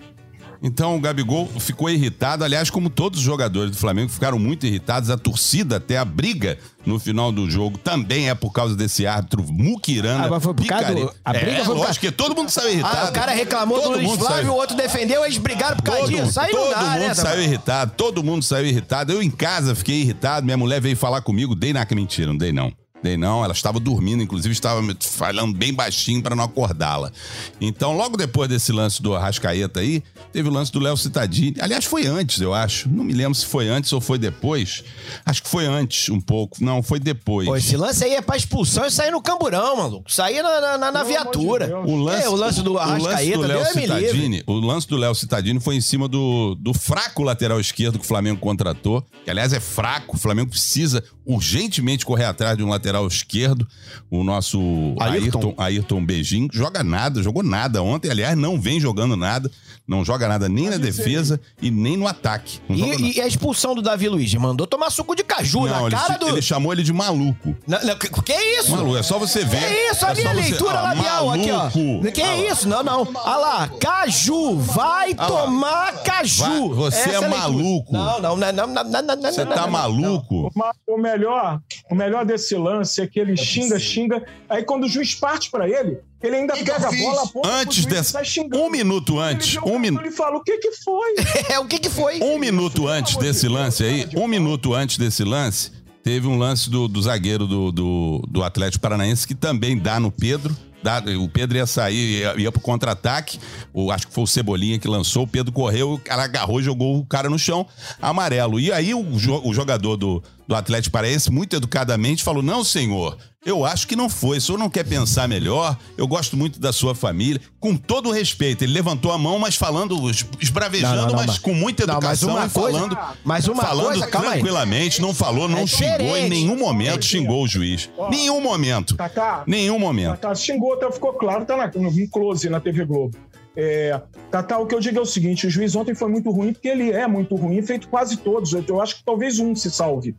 Então 0.65 0.95
o 0.95 0.99
Gabigol 1.01 1.45
ficou 1.59 1.89
irritado, 1.89 2.41
aliás, 2.43 2.69
como 2.69 2.89
todos 2.89 3.19
os 3.19 3.25
jogadores 3.25 3.71
do 3.71 3.77
Flamengo 3.77 4.07
ficaram 4.09 4.39
muito 4.39 4.65
irritados, 4.65 5.09
a 5.09 5.17
torcida 5.17 5.75
até 5.75 5.97
a 5.97 6.05
briga 6.05 6.57
no 6.85 6.97
final 6.97 7.33
do 7.33 7.49
jogo 7.51 7.77
também 7.77 8.29
é 8.29 8.33
por 8.35 8.51
causa 8.53 8.73
desse 8.73 9.05
árbitro 9.05 9.43
Mukirana. 9.51 10.25
Ah, 10.25 10.29
mas 10.29 10.41
foi 10.41 10.53
por 10.53 10.65
causa 10.65 10.95
do- 10.95 11.13
a 11.25 11.33
briga 11.33 11.51
é, 11.51 11.55
foi 11.55 11.63
por 11.65 11.69
lógico 11.71 11.83
causa- 11.85 11.99
que 11.99 12.11
todo 12.11 12.33
mundo 12.33 12.49
saiu 12.49 12.69
irritado. 12.71 13.07
Ah, 13.07 13.09
o 13.09 13.13
cara 13.13 13.33
reclamou 13.33 13.77
Todo 13.81 13.97
do 13.97 13.97
Luiz 14.05 14.17
Flávio, 14.17 14.35
saiu- 14.37 14.53
o 14.53 14.55
outro 14.55 14.77
defendeu, 14.77 15.25
eles 15.25 15.37
brigaram 15.37 15.75
por 15.75 15.83
causa 15.83 16.01
Todo, 16.01 16.11
disso. 16.11 16.39
Aí 16.39 16.51
todo 16.51 16.63
não 16.63 16.69
dá, 16.71 16.79
mundo 16.91 16.99
né? 16.99 17.13
saiu 17.13 17.43
irritado, 17.43 17.93
todo 17.97 18.23
mundo 18.23 18.43
saiu 18.43 18.65
irritado. 18.65 19.11
Eu 19.11 19.21
em 19.21 19.29
casa 19.29 19.75
fiquei 19.75 19.99
irritado, 20.01 20.45
minha 20.45 20.57
mulher 20.57 20.79
veio 20.79 20.95
falar 20.95 21.21
comigo, 21.21 21.55
dei 21.55 21.73
na 21.73 21.85
mentira, 21.93 22.27
não 22.27 22.37
dei 22.37 22.53
não. 22.53 22.71
Dei 23.03 23.17
não, 23.17 23.43
ela 23.43 23.53
estava 23.53 23.79
dormindo, 23.81 24.23
inclusive 24.23 24.53
estava 24.53 24.81
me 24.81 24.95
falando 24.99 25.53
bem 25.53 25.73
baixinho 25.73 26.23
para 26.23 26.35
não 26.35 26.45
acordá-la. 26.45 27.11
Então, 27.59 27.95
logo 27.97 28.15
depois 28.15 28.47
desse 28.47 28.71
lance 28.71 29.01
do 29.01 29.13
Arrascaeta 29.13 29.81
aí, 29.81 30.01
teve 30.31 30.47
o 30.47 30.51
lance 30.51 30.71
do 30.71 30.79
Léo 30.79 30.95
Cittadini. 30.95 31.57
Aliás, 31.59 31.83
foi 31.83 32.05
antes, 32.07 32.39
eu 32.39 32.53
acho. 32.53 32.87
Não 32.89 33.03
me 33.03 33.11
lembro 33.13 33.35
se 33.35 33.45
foi 33.45 33.67
antes 33.67 33.91
ou 33.91 33.99
foi 33.99 34.17
depois. 34.17 34.83
Acho 35.25 35.43
que 35.43 35.49
foi 35.49 35.65
antes 35.65 36.07
um 36.09 36.21
pouco. 36.21 36.63
Não, 36.63 36.81
foi 36.81 36.99
depois. 36.99 37.45
Pô, 37.47 37.55
esse 37.57 37.75
lance 37.75 38.05
aí 38.05 38.13
é 38.15 38.21
pra 38.21 38.37
expulsão 38.37 38.85
e 38.85 38.91
sair 38.91 39.11
no 39.11 39.21
camburão, 39.21 39.75
maluco. 39.75 40.09
Sair 40.09 40.41
na, 40.41 40.61
na, 40.61 40.77
na- 40.77 40.91
na 40.93 41.01
de 41.03 41.09
viatura. 41.09 41.67
Deus. 41.67 41.85
O 41.85 41.95
lance, 41.97 42.23
É, 42.23 42.29
o 42.29 42.35
lance 42.35 42.61
do 42.61 42.71
o 42.71 42.73
lance 42.75 42.89
Arrascaeta, 43.05 43.37
do 43.37 43.43
Léo. 43.47 43.65
Cittadini, 43.65 44.43
o 44.47 44.53
lance 44.53 44.87
do 44.87 44.95
Léo 44.95 45.13
Cittadini 45.13 45.59
foi 45.59 45.75
em 45.75 45.81
cima 45.81 46.07
do, 46.07 46.55
do 46.55 46.73
fraco 46.73 47.21
lateral 47.21 47.59
esquerdo 47.59 47.99
que 47.99 48.05
o 48.05 48.07
Flamengo 48.07 48.39
contratou, 48.39 49.03
que 49.25 49.29
aliás 49.29 49.51
é 49.51 49.59
fraco, 49.59 50.15
o 50.15 50.19
Flamengo 50.19 50.49
precisa 50.51 51.03
urgentemente 51.25 52.05
correr 52.05 52.25
atrás 52.25 52.55
de 52.57 52.63
um 52.63 52.69
lateral 52.69 52.92
esquerdo. 53.07 53.67
O 54.09 54.23
nosso 54.23 54.59
Ayrton. 54.99 55.39
Ayrton, 55.39 55.53
Ayrton 55.57 56.05
Beijing 56.05 56.47
joga 56.51 56.83
nada, 56.83 57.21
jogou 57.23 57.43
nada 57.43 57.81
ontem, 57.81 58.09
aliás, 58.09 58.37
não 58.37 58.59
vem 58.59 58.79
jogando 58.79 59.15
nada, 59.15 59.49
não 59.87 60.03
joga 60.05 60.27
nada 60.27 60.47
nem 60.47 60.69
na 60.69 60.77
defesa 60.77 61.39
e 61.61 61.69
nem 61.69 61.97
no 61.97 62.07
ataque. 62.07 62.59
E, 62.69 63.17
e 63.17 63.21
a 63.21 63.27
expulsão 63.27 63.75
do 63.75 63.81
Davi 63.81 64.07
Luiz? 64.07 64.33
Mandou 64.35 64.65
tomar 64.65 64.89
suco 64.89 65.15
de 65.15 65.23
caju 65.23 65.61
Não, 65.61 65.67
na 65.67 65.81
ele, 65.87 65.95
cara 65.95 66.17
do. 66.17 66.27
ele 66.29 66.41
chamou 66.41 66.71
ele 66.71 66.83
de 66.83 66.93
maluco. 66.93 67.55
Não, 67.67 67.83
não, 67.83 67.95
que, 67.97 68.09
que 68.09 68.33
isso? 68.59 68.71
Maluco, 68.71 68.97
é 68.97 69.03
só 69.03 69.19
você 69.19 69.43
ver. 69.43 69.59
Que 69.67 69.91
isso? 69.91 70.05
A 70.05 70.11
É 70.11 70.13
minha 70.15 70.27
só 70.27 70.33
você- 70.33 70.41
leitura 70.41 70.79
Ah, 70.79 70.81
labial 70.83 71.31
aqui, 71.31 71.51
ó. 71.51 71.69
Que 72.11 72.23
isso? 72.51 72.67
Não, 72.69 72.81
não. 72.83 73.01
Olha 73.13 73.35
lá. 73.37 73.67
Caju. 73.79 74.55
Vai 74.57 75.13
lá. 75.13 75.27
tomar 75.27 76.03
caju. 76.03 76.43
Vai, 76.43 76.69
você 76.75 76.97
Essa 76.99 77.09
é 77.09 77.15
a 77.15 77.19
leitura. 77.19 77.37
maluco. 77.41 77.93
Não, 77.93 78.19
não, 78.21 78.35
não, 78.37 78.51
não, 78.53 78.67
não, 78.67 78.83
não, 78.83 79.01
não, 79.01 79.15
não, 79.17 79.31
Você 79.31 79.43
não, 79.45 79.51
tá 79.53 79.67
maluco? 79.67 80.49
O 80.87 80.97
melhor, 80.97 81.59
o 81.89 81.95
melhor 81.95 82.25
desse 82.25 82.55
lance 82.55 83.01
é 83.01 83.07
que 83.07 83.19
ele 83.19 83.35
xinga, 83.35 83.79
xinga. 83.79 84.23
Aí 84.49 84.63
quando 84.63 84.85
o 84.85 84.89
juiz 84.89 85.13
parte 85.15 85.49
pra 85.51 85.67
ele, 85.67 85.99
ele 86.23 86.35
ainda 86.37 86.53
Que 86.53 86.63
que 86.63 86.71
eu 86.71 86.75
pega 86.75 86.87
a 86.87 86.91
fiz? 86.91 87.01
bola, 87.01 87.23
aponta 87.23 87.49
Antes 87.49 87.85
dessa. 87.85 88.21
Um 88.55 88.69
minuto 88.69 89.19
antes. 89.19 89.57
Um 89.63 89.77
minuto. 89.77 90.03
Ele 90.05 90.11
fala, 90.11 90.37
o 90.37 90.43
que 90.43 90.57
que 90.57 90.71
foi? 90.71 91.13
É, 91.53 91.59
o 91.59 91.65
que 91.65 91.77
que 91.79 91.89
foi? 91.89 92.19
Um 92.21 92.39
minuto 92.39 92.87
antes 92.87 93.15
desse 93.17 93.47
lance 93.47 93.83
aí, 93.83 94.07
um 94.15 94.27
minuto 94.27 94.73
antes 94.73 94.97
desse 94.97 95.23
lance, 95.23 95.71
teve 96.03 96.27
um 96.27 96.37
lance 96.37 96.69
do, 96.69 96.87
do 96.87 97.01
zagueiro 97.01 97.45
do, 97.45 97.71
do, 97.71 98.23
do 98.29 98.43
Atlético 98.43 98.81
Paranaense 98.81 99.27
que 99.27 99.35
também 99.35 99.77
dá 99.77 99.99
no 99.99 100.11
Pedro. 100.11 100.55
Dá- 100.81 101.01
o 101.17 101.29
Pedro 101.29 101.57
ia 101.57 101.65
sair, 101.65 102.19
ia, 102.19 102.35
ia 102.37 102.51
pro 102.51 102.59
contra-ataque. 102.59 103.39
O- 103.73 103.89
Acho 103.89 104.07
que 104.07 104.13
foi 104.13 104.25
o 104.25 104.27
Cebolinha 104.27 104.77
que 104.77 104.87
lançou. 104.87 105.23
O 105.23 105.27
Pedro 105.27 105.53
correu, 105.53 105.93
o 105.93 105.97
cara 105.99 106.23
agarrou 106.23 106.59
e 106.59 106.63
jogou 106.63 106.97
o 106.97 107.05
cara 107.05 107.29
no 107.29 107.39
chão, 107.39 107.65
amarelo. 108.01 108.59
E 108.59 108.69
aí 108.69 108.93
o, 108.93 108.99
o 108.99 109.53
jogador 109.53 109.95
do, 109.95 110.21
do 110.45 110.53
Atlético 110.55 110.91
Paranaense, 110.91 111.31
muito 111.31 111.55
educadamente, 111.55 112.21
falou: 112.21 112.43
Não, 112.43 112.65
senhor, 112.65 113.17
eu 113.45 113.65
acho 113.65 113.87
que 113.87 113.95
não 113.95 114.09
foi. 114.09 114.37
O 114.37 114.41
senhor 114.41 114.57
não 114.57 114.69
quer 114.69 114.85
pensar 114.85 115.27
melhor? 115.27 115.77
Eu 115.97 116.07
gosto 116.07 116.37
muito 116.37 116.59
da 116.59 116.71
sua 116.71 116.95
família. 116.95 117.41
Com 117.59 117.75
todo 117.75 118.09
o 118.09 118.11
respeito, 118.11 118.63
ele 118.63 118.73
levantou 118.73 119.11
a 119.11 119.17
mão, 119.17 119.37
mas 119.39 119.55
falando, 119.55 120.09
es- 120.09 120.25
esbravejando, 120.39 120.95
Não, 120.95 121.01
não, 121.03 121.07
não, 121.09 121.15
mas 121.15 121.25
mas- 121.27 121.37
com 121.39 121.53
muita 121.53 121.85
Não, 121.85 121.95
mas 122.01 122.21
educação 122.23 122.29
uma 122.29 122.45
e 122.45 122.49
coisa- 122.49 122.77
falando, 122.79 122.97
mas 123.23 123.47
uma 123.47 123.61
falando 123.63 123.85
coisa, 123.87 124.07
calma 124.07 124.27
aí. 124.27 124.33
tranquilamente, 124.33 125.01
não 125.01 125.13
falou, 125.13 125.47
não 125.49 125.59
É 125.59 125.67
xingou 125.67 126.17
em 126.17 126.29
nenhum 126.29 126.57
momento, 126.57 126.99
É 126.99 127.01
xingou 127.01 127.43
o 127.43 127.47
juiz. 127.47 127.89
Nenhum 128.09 128.39
momento. 128.41 128.95
Tatá, 128.95 129.43
Nenhum 129.45 129.77
momento. 129.79 130.11
Tatá 130.17 130.33
xingou, 130.35 130.73
até 130.73 130.91
ficou 130.91 131.13
claro, 131.13 131.45
tá 131.45 131.57
na, 131.57 131.67
no 131.67 132.09
close 132.09 132.49
na 132.49 132.59
TV 132.59 132.85
Globo. 132.85 133.17
É, 133.55 134.01
Tatá, 134.31 134.57
o 134.57 134.65
que 134.65 134.73
eu 134.73 134.79
digo 134.79 134.97
é 134.97 135.01
o 135.01 135.05
seguinte: 135.05 135.45
o 135.45 135.49
juiz 135.49 135.75
ontem 135.75 135.93
foi 135.93 136.09
muito 136.09 136.31
ruim, 136.31 136.53
porque 136.53 136.67
ele 136.67 136.91
é 136.91 137.05
muito 137.07 137.35
ruim, 137.35 137.61
feito 137.61 137.87
quase 137.87 138.17
todos. 138.17 138.51
Eu, 138.53 138.63
eu 138.67 138.81
acho 138.81 138.95
que 138.95 139.03
talvez 139.05 139.37
um 139.37 139.55
se 139.55 139.69
salve. 139.69 140.15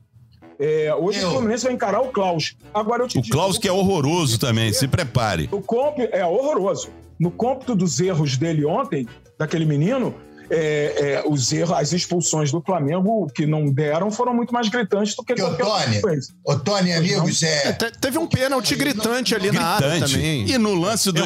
É, 0.58 0.94
hoje 0.94 1.20
Eu. 1.20 1.28
o 1.28 1.32
Fluminense 1.32 1.64
vai 1.64 1.72
encarar 1.72 2.00
o 2.00 2.08
Klaus. 2.08 2.54
Agora 2.72 3.02
eu 3.02 3.08
te 3.08 3.18
O 3.18 3.22
digo, 3.22 3.34
Klaus 3.34 3.58
que 3.58 3.68
é 3.68 3.72
horroroso 3.72 4.38
também, 4.38 4.72
se 4.72 4.86
prepare. 4.88 5.48
No 5.50 5.60
cômputo, 5.62 6.08
é 6.12 6.24
horroroso. 6.24 6.88
No 7.18 7.30
cômputo 7.30 7.74
dos 7.74 8.00
erros 8.00 8.36
dele 8.36 8.64
ontem, 8.64 9.06
daquele 9.38 9.64
menino, 9.64 10.14
é, 10.50 11.22
é, 11.24 11.24
os 11.26 11.52
erros, 11.52 11.72
as 11.72 11.92
expulsões 11.92 12.52
do 12.52 12.60
Flamengo 12.60 13.26
que 13.34 13.46
não 13.46 13.70
deram 13.72 14.10
foram 14.10 14.34
muito 14.34 14.52
mais 14.52 14.68
gritantes 14.68 15.14
do 15.16 15.24
que 15.24 15.34
Que 15.34 15.42
o 15.42 15.46
qualquer 15.46 15.64
Tony, 15.64 16.00
coisa. 16.02 16.32
ô 16.44 16.54
Tony, 16.56 16.92
amigos, 16.92 17.42
é. 17.42 17.72
Te- 17.72 17.92
Teve 17.98 18.18
um 18.18 18.26
pênalti 18.26 18.74
gritante 18.76 19.34
ali 19.34 19.50
na 19.50 19.62
área 19.64 20.00
também. 20.00 20.46
E 20.48 20.58
no 20.58 20.74
lance, 20.74 21.10
do 21.10 21.22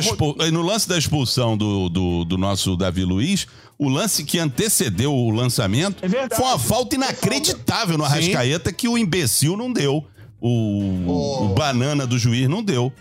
e 0.47 0.50
no 0.50 0.62
lance 0.62 0.88
da 0.88 0.97
expulsão 0.97 1.56
do, 1.56 1.88
do, 1.88 2.25
do 2.25 2.38
nosso 2.38 2.76
Davi 2.76 3.04
Luiz, 3.04 3.47
o 3.78 3.88
lance 3.88 4.25
que 4.25 4.38
antecedeu 4.38 5.14
o 5.14 5.30
lançamento 5.30 6.04
É 6.04 6.08
verdade. 6.08 6.37
foi 6.37 6.44
uma 6.50 6.58
falta 6.58 6.97
inacreditável 6.97 7.97
no 7.97 8.04
Arrascaeta 8.04 8.73
que 8.73 8.88
o 8.88 8.99
imbecil 8.99 9.56
não 9.56 9.73
deu. 9.73 10.04
O, 10.40 11.04
Oh. 11.06 11.44
o 11.47 11.49
banana 11.54 12.06
do 12.06 12.18
juiz 12.18 12.49
não 12.49 12.62
deu. 12.62 12.92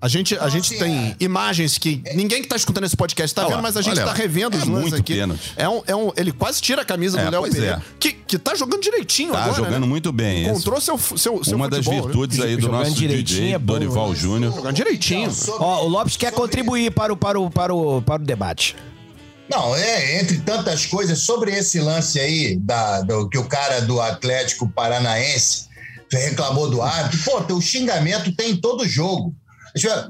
A 0.00 0.08
gente, 0.08 0.36
a 0.36 0.48
gente 0.48 0.74
assim, 0.74 0.82
tem 0.82 1.16
imagens 1.20 1.78
que 1.78 2.02
ninguém 2.16 2.42
que 2.42 2.48
tá 2.48 2.56
escutando 2.56 2.82
esse 2.82 2.96
podcast 2.96 3.32
tá 3.32 3.42
Olha 3.42 3.50
vendo, 3.54 3.62
mas 3.62 3.76
a 3.76 3.82
gente 3.82 3.94
tá 3.94 4.06
lá. 4.06 4.12
revendo 4.12 4.56
os 4.56 4.64
É 4.64 4.66
lances 4.66 4.80
muito 4.82 4.96
aqui. 4.96 5.14
pênalti. 5.14 5.52
É 5.56 5.68
um, 5.68 5.80
é 5.86 5.94
um, 5.94 6.10
ele 6.16 6.32
quase 6.32 6.60
tira 6.60 6.82
a 6.82 6.84
camisa 6.84 7.20
É, 7.20 7.24
do 7.26 7.30
Léo 7.30 7.40
pois 7.42 7.54
Pereira. 7.54 7.76
é. 7.76 7.82
Que, 8.00 8.12
que 8.12 8.36
tá 8.36 8.52
jogando 8.56 8.80
direitinho 8.82 9.30
Tá 9.32 9.44
agora, 9.44 9.56
jogando 9.62 9.82
né? 9.82 9.86
muito 9.86 10.10
bem. 10.10 10.42
Encontrou 10.48 10.80
seu, 10.80 10.98
seu, 10.98 11.44
seu 11.44 11.56
Uma 11.56 11.68
das 11.68 11.84
futebol, 11.84 12.00
né? 12.00 12.12
virtudes 12.12 12.40
aí 12.40 12.56
do 12.56 12.62
Jogando 12.62 12.78
nosso 12.80 12.94
direitinho 12.94 13.24
DJ 13.42 13.52
é 13.54 13.58
bom, 13.60 13.74
Dorival 13.74 14.08
né? 14.08 14.14
Júnior. 14.16 14.52
Jogando 14.52 14.74
direitinho. 14.74 15.30
Sobre- 15.30 15.64
Ó, 15.64 15.84
o 15.84 15.88
Lopes 15.88 16.16
quer 16.16 16.32
contribuir 16.32 16.90
para 16.90 17.12
o, 17.12 17.16
para 17.16 17.38
o, 17.38 17.48
para 17.48 17.72
o, 17.72 18.02
para 18.02 18.20
o 18.20 18.26
debate. 18.26 18.74
Não, 19.52 19.76
é, 19.76 20.18
entre 20.18 20.38
tantas 20.38 20.86
coisas, 20.86 21.18
sobre 21.18 21.54
esse 21.54 21.78
lance 21.78 22.18
aí, 22.18 22.56
da, 22.56 23.02
do, 23.02 23.28
que 23.28 23.36
o 23.36 23.44
cara 23.44 23.82
do 23.82 24.00
Atlético 24.00 24.66
Paranaense 24.66 25.66
reclamou 26.10 26.70
do 26.70 26.80
árbitro, 26.80 27.18
pô, 27.22 27.54
o 27.54 27.60
xingamento 27.60 28.34
tem 28.34 28.52
em 28.52 28.56
todo 28.56 28.88
jogo. 28.88 29.34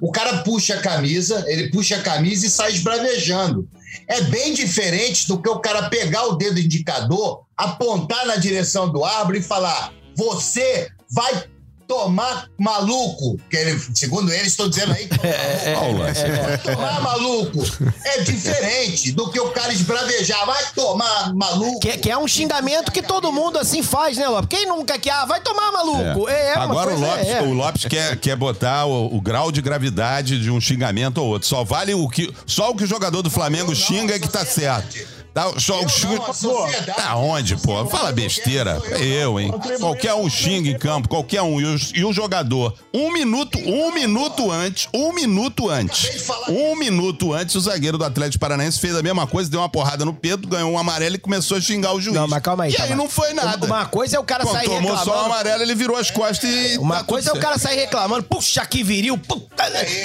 O 0.00 0.12
cara 0.12 0.44
puxa 0.44 0.74
a 0.74 0.80
camisa, 0.80 1.44
ele 1.48 1.70
puxa 1.70 1.96
a 1.96 2.02
camisa 2.02 2.46
e 2.46 2.50
sai 2.50 2.70
esbravejando. 2.70 3.68
É 4.06 4.20
bem 4.20 4.54
diferente 4.54 5.26
do 5.26 5.42
que 5.42 5.48
o 5.48 5.58
cara 5.58 5.88
pegar 5.88 6.24
o 6.26 6.36
dedo 6.36 6.60
indicador, 6.60 7.44
apontar 7.56 8.24
na 8.26 8.36
direção 8.36 8.88
do 8.90 9.04
árbitro 9.04 9.38
e 9.38 9.42
falar: 9.42 9.92
você 10.16 10.88
vai 11.10 11.44
tomar 11.92 12.46
maluco. 12.58 13.38
Que 13.50 13.56
ele, 13.56 13.80
segundo 13.94 14.32
eles, 14.32 14.48
estão 14.48 14.68
dizendo 14.68 14.92
aí 14.92 15.06
que 15.06 15.18
Paula. 15.74 16.12
Vai 16.12 16.58
tomar 16.58 17.00
maluco. 17.02 17.64
É 18.04 18.20
diferente 18.20 19.12
do 19.12 19.30
que 19.30 19.38
o 19.40 19.50
cara 19.50 19.72
esbravejar. 19.72 20.44
Vai 20.46 20.62
tomar 20.74 21.34
maluco. 21.34 21.80
Que, 21.80 21.98
que 21.98 22.10
é 22.10 22.16
um 22.16 22.26
xingamento 22.26 22.90
que 22.90 23.02
todo 23.02 23.30
mundo 23.32 23.58
assim 23.58 23.82
faz, 23.82 24.16
né, 24.16 24.26
Lopes? 24.28 24.48
Quem 24.48 24.66
nunca 24.66 24.98
quer? 24.98 25.12
Ah, 25.12 25.24
vai 25.26 25.40
tomar, 25.40 25.70
maluco. 25.72 26.28
É, 26.28 26.52
é 26.52 26.54
uma 26.56 26.64
Agora 26.64 26.94
o 26.94 26.98
coisa- 26.98 27.06
Lopes, 27.14 27.28
é. 27.28 27.42
o 27.42 27.52
Lopes 27.52 27.84
quer, 27.86 28.16
quer 28.16 28.36
botar 28.36 28.86
o, 28.86 29.14
o 29.14 29.20
grau 29.20 29.52
de 29.52 29.60
gravidade 29.60 30.40
de 30.40 30.50
um 30.50 30.60
xingamento 30.60 31.18
ou 31.18 31.28
outro. 31.28 31.46
Só 31.48 31.62
vale 31.64 31.94
o 31.94 32.08
que. 32.08 32.32
Só 32.46 32.70
o 32.70 32.76
que 32.76 32.84
o 32.84 32.86
jogador 32.86 33.22
do 33.22 33.30
Flamengo 33.30 33.72
Não, 33.72 33.78
não, 33.78 33.86
xinga 33.86 34.14
é 34.14 34.18
que 34.18 34.28
tá 34.28 34.44
certo. 34.44 35.21
Tá, 35.34 35.50
só 35.58 35.78
o 35.80 35.82
Eu 35.84 35.88
xinga- 35.88 36.16
não, 36.16 36.26
a 36.26 36.32
sociedade. 36.34 37.00
Aonde, 37.08 37.56
pô? 37.56 37.86
Fala 37.86 38.12
besteira. 38.12 38.80
Eu, 39.00 39.40
hein? 39.40 39.50
Qualquer 39.80 40.12
um 40.14 40.28
xinga 40.28 40.68
em 40.68 40.78
campo, 40.78 41.08
qualquer 41.08 41.40
um. 41.42 41.58
E 41.60 41.64
o, 41.64 41.76
e 41.94 42.04
o 42.04 42.12
jogador, 42.12 42.74
um 42.92 43.10
minuto, 43.10 43.58
um 43.58 43.92
minuto 43.92 44.50
antes, 44.50 44.88
um 44.92 45.12
minuto 45.12 45.70
antes, 45.70 46.28
um 46.48 46.76
minuto 46.76 47.32
antes, 47.32 47.54
o 47.54 47.60
zagueiro 47.60 47.96
do 47.96 48.04
Atlético 48.04 48.40
Paranaense 48.40 48.78
fez 48.78 48.94
a 48.94 49.02
mesma 49.02 49.26
coisa, 49.26 49.48
deu 49.50 49.60
uma 49.60 49.68
porrada 49.68 50.04
no 50.04 50.12
Pedro, 50.12 50.46
ganhou 50.48 50.70
um 50.72 50.78
amarelo 50.78 51.14
e 51.16 51.18
começou 51.18 51.56
a 51.56 51.60
xingar 51.60 51.94
o 51.94 52.00
juiz. 52.00 52.14
Não, 52.14 52.28
mas 52.28 52.42
calma 52.42 52.64
aí. 52.64 52.72
E 52.72 52.76
calma 52.76 52.92
aí 52.92 52.96
não 52.98 53.08
foi 53.08 53.32
nada. 53.32 53.64
Uma 53.66 53.86
coisa 53.86 54.16
é 54.16 54.20
o 54.20 54.24
cara 54.24 54.44
sair 54.44 54.64
tomou 54.66 54.80
reclamando. 54.80 55.04
só 55.04 55.22
o 55.22 55.24
amarelo, 55.24 55.62
ele 55.62 55.74
virou 55.74 55.96
as 55.96 56.10
costas 56.10 56.50
e. 56.50 56.76
Uma 56.78 56.96
tá 56.96 57.04
coisa 57.04 57.30
é 57.30 57.32
o 57.32 57.40
cara 57.40 57.58
sair 57.58 57.76
reclamando, 57.76 58.22
puxa 58.24 58.64
que 58.66 58.82
viril, 58.82 59.16
puta. 59.16 59.62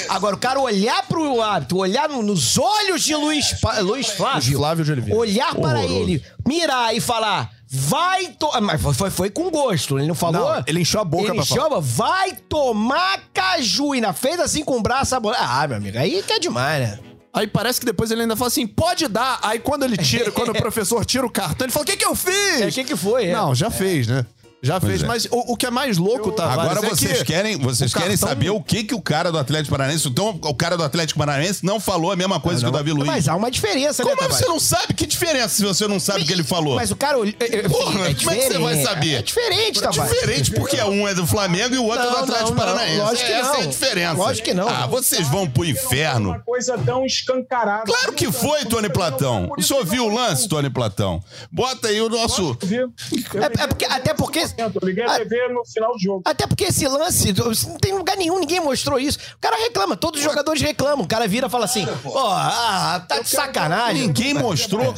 Agora, 0.08 0.34
o 0.36 0.38
cara 0.38 0.58
olhar 0.60 1.02
pro 1.06 1.42
árbitro, 1.42 1.78
olhar 1.78 2.08
no- 2.08 2.22
nos 2.22 2.56
olhos 2.56 3.02
de 3.02 3.14
Luiz, 3.14 3.52
Pa- 3.60 3.80
Luiz 3.80 4.06
Flávio, 4.08 4.56
Flávio 4.56 4.84
de 4.84 4.92
Oliveira. 4.92 5.17
Olhar 5.18 5.54
para 5.54 5.80
Horroroso. 5.80 6.00
ele, 6.00 6.22
mirar 6.46 6.94
e 6.94 7.00
falar, 7.00 7.50
vai 7.68 8.28
tomar. 8.28 8.60
Mas 8.60 8.80
foi, 8.80 8.94
foi, 8.94 9.10
foi 9.10 9.30
com 9.30 9.50
gosto, 9.50 9.98
ele 9.98 10.08
não 10.08 10.14
falou? 10.14 10.54
Não, 10.54 10.64
ele 10.66 10.80
encheu 10.80 11.00
a 11.00 11.04
boca 11.04 11.24
Ele 11.24 11.32
pra 11.34 11.42
encheu 11.42 11.64
a 11.64 11.68
boca, 11.68 11.80
vai 11.80 12.32
tomar 12.48 13.20
caju. 13.32 13.94
E 13.94 13.98
ainda 13.98 14.12
fez 14.12 14.38
assim 14.40 14.64
com 14.64 14.78
o 14.78 14.82
braço, 14.82 15.14
a 15.14 15.20
bola. 15.20 15.36
Ah, 15.38 15.66
meu 15.66 15.76
amigo, 15.76 15.98
aí 15.98 16.22
que 16.22 16.32
é 16.32 16.38
demais, 16.38 16.80
né? 16.80 16.98
Aí 17.32 17.46
parece 17.46 17.78
que 17.78 17.86
depois 17.86 18.10
ele 18.10 18.22
ainda 18.22 18.34
fala 18.34 18.48
assim, 18.48 18.66
pode 18.66 19.06
dar. 19.06 19.38
Aí 19.42 19.58
quando 19.58 19.84
ele 19.84 19.96
tira, 19.96 20.32
quando 20.32 20.48
o 20.48 20.54
professor 20.58 21.04
tira 21.04 21.26
o 21.26 21.30
cartão, 21.30 21.66
ele 21.66 21.72
fala, 21.72 21.84
o 21.84 21.86
que 21.86 21.96
que 21.96 22.04
eu 22.04 22.14
fiz? 22.16 22.60
É, 22.62 22.66
o 22.66 22.72
que 22.72 22.84
que 22.84 22.96
foi? 22.96 23.26
é? 23.26 23.32
Não, 23.32 23.54
já 23.54 23.70
fez, 23.70 24.06
né? 24.06 24.24
Já 24.60 24.80
Pois 24.80 24.90
fez. 24.92 25.02
é. 25.04 25.06
Mas 25.06 25.24
o, 25.26 25.52
o 25.52 25.56
que 25.56 25.66
é 25.66 25.70
mais 25.70 25.98
louco, 25.98 26.32
Tavares, 26.32 26.72
Agora 26.72 26.86
é 26.86 26.90
vocês 26.90 27.18
que 27.18 27.24
querem, 27.24 27.56
vocês 27.58 27.92
o 27.92 27.94
querem 27.94 28.10
cartão- 28.16 28.28
saber 28.28 28.50
o 28.50 28.60
que 28.60 28.82
que 28.82 28.94
o 28.94 29.00
cara 29.00 29.30
do 29.30 29.38
Atlético 29.38 29.70
Paranaense, 29.70 30.08
então 30.08 30.36
o 30.42 30.54
cara 30.54 30.76
do 30.76 30.82
Atlético 30.82 31.18
Paranaense 31.18 31.64
não 31.64 31.78
falou 31.78 32.10
a 32.10 32.16
mesma 32.16 32.40
coisa 32.40 32.60
que 32.62 32.66
o 32.68 32.72
Davi 32.72 32.90
Luiz. 32.92 33.06
Mas 33.06 33.28
há 33.28 33.36
uma 33.36 33.50
diferença, 33.52 34.02
Como 34.02 34.16
né, 34.16 34.22
é 34.22 34.24
que 34.24 34.28
Tavares? 34.30 34.46
você 34.46 34.52
não 34.52 34.58
sabe? 34.58 34.94
Que 34.94 35.06
diferença 35.06 35.48
se 35.50 35.62
você 35.64 35.86
não 35.86 36.00
sabe 36.00 36.22
o 36.22 36.26
que 36.26 36.32
ele 36.32 36.42
falou? 36.42 36.74
Mas 36.74 36.90
o 36.90 36.96
cara... 36.96 37.18
é- 37.38 37.56
é- 37.58 37.68
Porra, 37.68 37.90
é 37.90 37.92
como 37.92 38.04
é 38.04 38.14
que 38.14 38.24
você 38.24 38.58
vai 38.58 38.74
diferente. 38.74 38.82
saber? 38.84 39.14
É 39.14 39.22
diferente, 39.22 39.78
É 39.78 39.82
Tavares. 39.82 40.12
diferente 40.12 40.50
porque 40.50 40.82
um 40.82 41.06
é 41.06 41.14
do 41.14 41.26
Flamengo 41.26 41.74
e 41.76 41.78
o 41.78 41.84
outro 41.84 42.02
é 42.02 42.06
do 42.08 42.12
Não, 42.12 42.18
Atlético 42.24 42.50
não, 42.50 42.56
não. 42.56 42.56
Paranaense. 42.56 42.98
Lógico 42.98 43.26
que 43.26 43.32
Essa 43.32 43.52
não. 43.52 43.60
é 43.60 43.62
a 43.62 43.66
diferença. 43.66 44.14
Lógico 44.14 44.44
que 44.48 44.54
não. 44.54 44.68
Ah, 44.68 44.86
vocês 44.88 45.28
vão 45.28 45.48
pro 45.48 45.64
inferno. 45.64 46.30
Uma 46.30 46.40
coisa 46.40 46.76
tão 46.78 47.06
escancarada. 47.06 47.84
Claro 47.84 48.12
que 48.12 48.32
foi, 48.32 48.64
Tony 48.64 48.88
Platão. 48.88 49.48
O 49.56 49.62
senhor 49.62 49.84
viu 49.86 50.06
o 50.06 50.08
lance, 50.12 50.48
Tony 50.48 50.68
Platão? 50.68 51.22
Bota 51.52 51.86
aí 51.88 52.00
o 52.00 52.08
nosso... 52.08 52.58
É- 52.68 53.44
é 53.44 53.66
porque- 53.68 53.84
até 53.84 54.14
porque- 54.14 54.47
Eu 54.56 54.70
liguei 54.82 55.04
a 55.04 55.16
TV 55.18 55.48
no 55.48 55.64
final 55.64 55.92
do 55.92 55.98
jogo. 56.00 56.22
Até 56.24 56.46
porque 56.46 56.64
esse 56.64 56.86
lance, 56.86 57.32
não 57.66 57.78
tem 57.78 57.92
lugar 57.92 58.16
nenhum, 58.16 58.38
ninguém 58.38 58.60
mostrou 58.60 58.98
isso. 58.98 59.18
O 59.36 59.38
cara 59.40 59.56
reclama, 59.56 59.96
todos 59.96 60.20
os 60.20 60.24
jogadores 60.24 60.62
reclamam. 60.62 61.04
O 61.04 61.08
cara 61.08 61.26
vira 61.28 61.46
e 61.46 61.50
fala 61.50 61.64
assim: 61.64 61.86
Ó, 62.04 62.30
ah, 62.32 63.04
tá 63.08 63.20
de 63.20 63.28
sacanagem. 63.28 64.06
Ninguém 64.06 64.34
mostrou. 64.34 64.94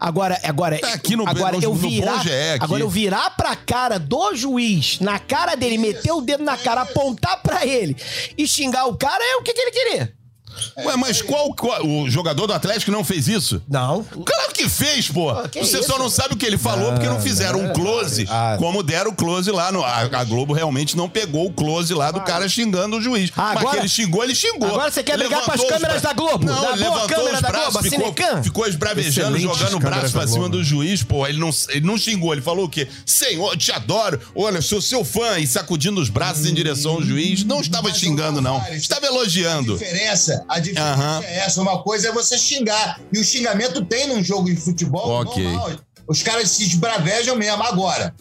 Agora, 0.00 0.38
agora, 0.44 0.78
Tá 0.78 0.92
aqui 0.94 1.16
no- 1.16 1.28
agora 1.28 1.56
no- 1.56 1.62
eu 1.62 1.74
virar, 1.74 2.20
aqui. 2.20 2.28
agora 2.60 2.80
eu 2.82 2.88
virar 2.88 3.30
pra 3.30 3.56
cara 3.56 3.98
do 3.98 4.34
juiz, 4.34 5.00
na 5.00 5.18
cara 5.18 5.56
dele, 5.56 5.76
meter 5.76 6.12
o 6.12 6.20
dedo 6.20 6.44
na 6.44 6.56
cara, 6.56 6.82
apontar 6.82 7.42
pra 7.42 7.66
ele 7.66 7.96
e 8.36 8.46
xingar 8.46 8.86
o 8.86 8.96
cara, 8.96 9.22
é 9.22 9.36
o 9.36 9.42
que, 9.42 9.52
que 9.52 9.60
ele 9.60 9.70
queria. 9.72 10.12
Ué, 10.78 10.96
mas 10.96 11.22
qual, 11.22 11.52
qual- 11.54 11.84
O 11.86 12.08
jogador 12.10 12.46
do 12.46 12.52
Atlético 12.52 12.90
não 12.90 13.04
fez 13.04 13.28
isso? 13.28 13.62
Não. 13.68 14.02
Claro 14.04 14.52
que 14.52 14.68
fez, 14.68 15.08
pô. 15.08 15.32
que 15.48 15.60
Você 15.60 15.78
isso? 15.78 15.88
só 15.88 15.98
não 15.98 16.08
sabe 16.10 16.34
o 16.34 16.36
que 16.36 16.44
ele 16.46 16.58
falou 16.58 16.92
porque 16.92 17.06
não 17.06 17.20
fizeram 17.20 17.60
um 17.64 17.72
close, 17.72 18.26
Ah. 18.28 18.56
como 18.58 18.82
deram 18.82 19.10
o 19.10 19.14
close 19.14 19.50
lá. 19.50 19.70
No, 19.72 19.82
a, 19.84 20.00
a 20.00 20.24
Globo 20.24 20.52
realmente 20.52 20.96
não 20.96 21.08
pegou 21.08 21.46
o 21.46 21.52
close 21.52 21.92
lá 21.94 22.10
do 22.10 22.20
cara 22.22 22.48
xingando 22.48 22.96
o 22.96 23.00
juiz. 23.00 23.30
Ah, 23.36 23.52
Mas 23.54 23.56
agora- 23.58 23.70
que 23.76 23.82
ele 23.82 23.88
xingou, 23.88 24.24
ele 24.24 24.34
xingou. 24.34 24.68
Agora 24.68 24.90
você 24.90 25.02
quer 25.02 25.16
brigar 25.18 25.42
com 25.44 25.52
as 25.52 25.64
câmeras 25.64 26.02
da 26.02 26.12
Globo? 26.12 26.44
Não, 26.44 26.54
Da 26.54 26.60
boa 26.62 26.74
levantou 26.76 27.08
câmera 27.08 27.34
os 27.36 27.40
da 27.42 27.48
braços, 27.48 27.72
Globo, 27.72 27.78
a 27.78 27.82
ficou, 27.90 28.04
Cinecan? 28.14 28.42
ficou 28.42 28.66
esbravejando, 28.66 29.36
Excelentes 29.36 29.58
jogando 29.58 29.74
o 29.76 29.80
braço 29.80 30.12
pra 30.12 30.20
da 30.22 30.26
cima 30.26 30.38
Globo. 30.48 30.56
do 30.56 30.64
juiz, 30.64 31.02
pô. 31.02 31.26
Ele 31.26 31.38
não, 31.38 31.50
ele 31.68 31.86
não 31.86 31.96
xingou, 31.96 32.32
ele 32.32 32.42
falou 32.42 32.64
o 32.66 32.68
quê? 32.68 32.88
Senhor, 33.06 33.56
te 33.56 33.70
adoro. 33.72 34.20
Olha, 34.34 34.60
sou 34.60 34.80
seu 34.80 35.04
fã. 35.04 35.38
E 35.38 35.46
sacudindo 35.46 36.00
os 36.00 36.08
braços 36.08 36.46
em 36.46 36.54
direção 36.54 36.92
ao 36.94 37.02
juiz. 37.02 37.44
Não 37.44 37.60
estava 37.60 37.92
xingando, 37.92 38.40
não. 38.40 38.62
Estava 38.72 39.06
A 39.06 39.08
elogiando. 39.08 39.74
diferença, 39.78 40.44
a 40.48 40.58
diferença 40.58 40.92
Aham. 40.92 41.20
é 41.24 41.36
essa. 41.38 41.60
Uma 41.60 41.82
coisa 41.82 42.08
é 42.08 42.12
você 42.12 42.38
xingar. 42.38 43.00
E 43.12 43.18
o 43.18 43.24
xingamento 43.24 43.84
tem 43.84 44.06
num 44.08 44.22
jogo 44.22 44.46
de 44.46 44.56
futebol 44.56 45.08
Ok. 45.22 45.42
normal. 45.44 45.70
Os 46.06 46.22
caras 46.22 46.50
se 46.50 46.62
esbravejam 46.64 47.36
mesmo. 47.36 47.62
Agora, 47.62 48.14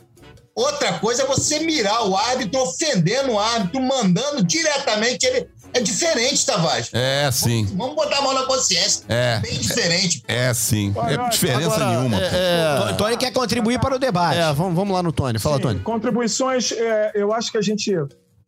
outra 0.55 0.99
coisa 0.99 1.23
é 1.23 1.25
você 1.25 1.59
mirar 1.59 2.05
o 2.07 2.15
árbitro, 2.17 2.61
ofendendo 2.61 3.31
o 3.33 3.39
árbitro, 3.39 3.81
mandando 3.81 4.43
diretamente 4.43 5.25
ele. 5.25 5.47
É 5.73 5.81
diferente, 5.81 6.45
Tavares. 6.45 6.89
É, 6.93 7.29
sim. 7.31 7.65
Vamos 7.75 7.93
botar 7.95 8.17
a 8.19 8.21
mão 8.21 8.33
na 8.33 8.43
consciência. 8.45 9.03
É. 9.09 9.37
Bem 9.39 9.59
diferente. 9.59 10.23
É, 10.27 10.53
sim. 10.53 10.93
É 11.07 11.29
diferença 11.29 11.75
Agora, 11.75 11.85
nenhuma. 11.89 12.17
É, 12.19 12.91
O 12.91 12.95
Tony 12.97 13.17
quer 13.17 13.31
contribuir 13.31 13.77
para 13.79 13.95
o 13.95 13.99
debate. 13.99 14.39
é, 14.39 14.51
vamos, 14.53 14.73
vamos 14.73 14.95
lá 14.95 15.03
no 15.03 15.11
Tony. 15.11 15.37
Fala, 15.37 15.57
Sim, 15.57 15.61
Tony. 15.63 15.79
Contribuições, 15.81 16.71
é, 16.71 17.11
eu 17.15 17.33
acho 17.33 17.51
que 17.51 17.57
a 17.57 17.61
gente. 17.61 17.91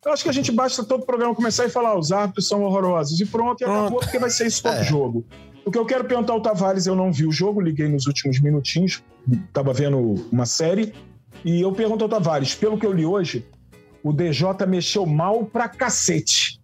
Eu 0.04 0.14
acho 0.14 0.22
que 0.22 0.30
a 0.30 0.32
gente 0.32 0.50
basta 0.50 0.82
todo 0.82 1.04
programa 1.04 1.34
começar 1.34 1.66
e 1.66 1.68
falar, 1.68 1.98
os 1.98 2.10
árbitros 2.10 2.48
são 2.48 2.62
horrorosos. 2.62 3.20
E 3.20 3.26
pronto, 3.26 3.60
e 3.60 3.64
acabou, 3.64 4.00
porque 4.00 4.18
vai 4.18 4.30
ser 4.30 4.46
isso 4.46 4.62
todo 4.62 4.82
jogo. 4.82 5.26
O 5.64 5.70
que 5.70 5.76
eu 5.76 5.84
quero 5.84 6.04
perguntar 6.04 6.32
ao 6.32 6.40
Tavares, 6.40 6.86
eu 6.86 6.96
não 6.96 7.12
vi 7.12 7.26
o 7.26 7.32
jogo, 7.32 7.60
liguei 7.60 7.86
nos 7.86 8.06
últimos 8.06 8.40
minutinhos, 8.40 9.02
estava 9.46 9.74
vendo 9.74 10.26
uma 10.32 10.46
série, 10.46 10.94
e 11.44 11.60
eu 11.60 11.70
pergunto 11.72 12.02
ao 12.02 12.08
Tavares, 12.08 12.54
pelo 12.54 12.78
que 12.78 12.86
eu 12.86 12.92
li 12.92 13.04
hoje, 13.04 13.46
o 14.02 14.10
DJ 14.10 14.46
mexeu 14.66 15.04
mal 15.04 15.44
pra 15.44 15.68
cacete. 15.68 16.58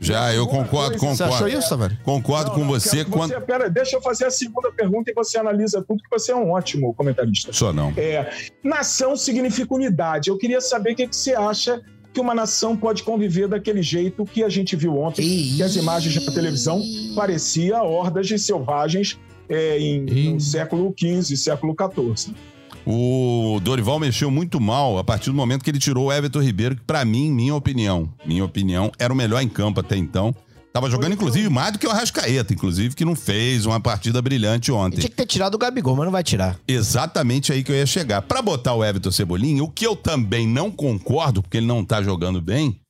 Já, 0.00 0.34
eu 0.34 0.48
concordo, 0.48 0.98
Você 0.98 1.22
achou 1.22 1.28
concordo. 1.28 1.56
isso, 1.56 1.68
Tavares? 1.68 1.98
Concordo 2.02 2.48
Não, 2.48 2.54
com 2.56 2.60
não, 2.62 2.68
você 2.70 3.04
quando. 3.04 3.40
Pera, 3.42 3.70
deixa 3.70 3.94
eu 3.96 4.02
fazer 4.02 4.24
a 4.24 4.32
segunda 4.32 4.72
pergunta 4.72 5.12
e 5.12 5.14
você 5.14 5.38
analisa 5.38 5.80
tudo, 5.86 6.02
que 6.02 6.10
você 6.10 6.32
é 6.32 6.36
um 6.36 6.50
ótimo 6.50 6.92
comentarista. 6.92 7.52
Só 7.52 7.72
não. 7.72 7.94
É, 7.96 8.28
nação 8.64 9.14
significa 9.16 9.72
unidade. 9.72 10.28
Eu 10.28 10.36
queria 10.36 10.60
saber 10.60 10.94
o 10.94 10.96
que, 10.96 11.06
que 11.06 11.14
você 11.14 11.34
acha 11.34 11.80
que 12.12 12.20
uma 12.20 12.34
nação 12.34 12.76
pode 12.76 13.02
conviver 13.02 13.48
daquele 13.48 13.82
jeito 13.82 14.24
que 14.24 14.44
a 14.44 14.48
gente 14.48 14.76
viu 14.76 14.98
ontem, 14.98 15.22
que 15.56 15.62
as 15.62 15.76
imagens 15.76 16.14
na 16.24 16.32
televisão 16.32 16.82
parecia 17.14 17.82
hordas 17.82 18.26
de 18.26 18.38
selvagens 18.38 19.18
é, 19.48 19.78
em, 19.78 20.32
no 20.34 20.40
século 20.40 20.94
XV, 20.96 21.36
século 21.36 21.74
XIV. 21.74 22.34
O 22.84 23.60
Dorival 23.62 23.98
mexeu 24.00 24.30
muito 24.30 24.60
mal 24.60 24.98
a 24.98 25.04
partir 25.04 25.30
do 25.30 25.36
momento 25.36 25.62
que 25.62 25.70
ele 25.70 25.78
tirou 25.78 26.06
o 26.06 26.12
Everton 26.12 26.40
Ribeiro, 26.40 26.76
que 26.76 26.82
pra 26.82 27.04
mim, 27.04 27.30
minha 27.30 27.54
opinião, 27.54 28.12
minha 28.26 28.44
opinião, 28.44 28.90
era 28.98 29.12
o 29.12 29.16
melhor 29.16 29.40
em 29.40 29.48
campo 29.48 29.80
até 29.80 29.96
então. 29.96 30.34
Tava 30.72 30.88
jogando, 30.88 31.12
inclusive, 31.12 31.50
mais 31.50 31.72
do 31.72 31.78
que 31.78 31.86
o 31.86 31.90
Arrascaeta, 31.90 32.54
inclusive, 32.54 32.94
que 32.94 33.04
não 33.04 33.14
fez 33.14 33.66
uma 33.66 33.78
partida 33.78 34.22
brilhante 34.22 34.72
ontem. 34.72 35.00
Tinha 35.00 35.10
que 35.10 35.16
ter 35.16 35.26
tirado 35.26 35.54
o 35.54 35.58
Gabigol, 35.58 35.94
mas 35.94 36.06
não 36.06 36.12
vai 36.12 36.24
tirar. 36.24 36.58
Exatamente 36.66 37.52
aí 37.52 37.62
que 37.62 37.70
eu 37.70 37.76
ia 37.76 37.84
chegar. 37.84 38.22
Pra 38.22 38.40
botar 38.40 38.72
o 38.72 38.82
Everton 38.82 39.10
Cebolinha, 39.10 39.62
o 39.62 39.68
que 39.68 39.86
eu 39.86 39.94
também 39.94 40.46
não 40.46 40.70
concordo, 40.70 41.42
porque 41.42 41.58
ele 41.58 41.66
não 41.66 41.84
tá 41.84 42.02
jogando 42.02 42.40
bem, 42.40 42.80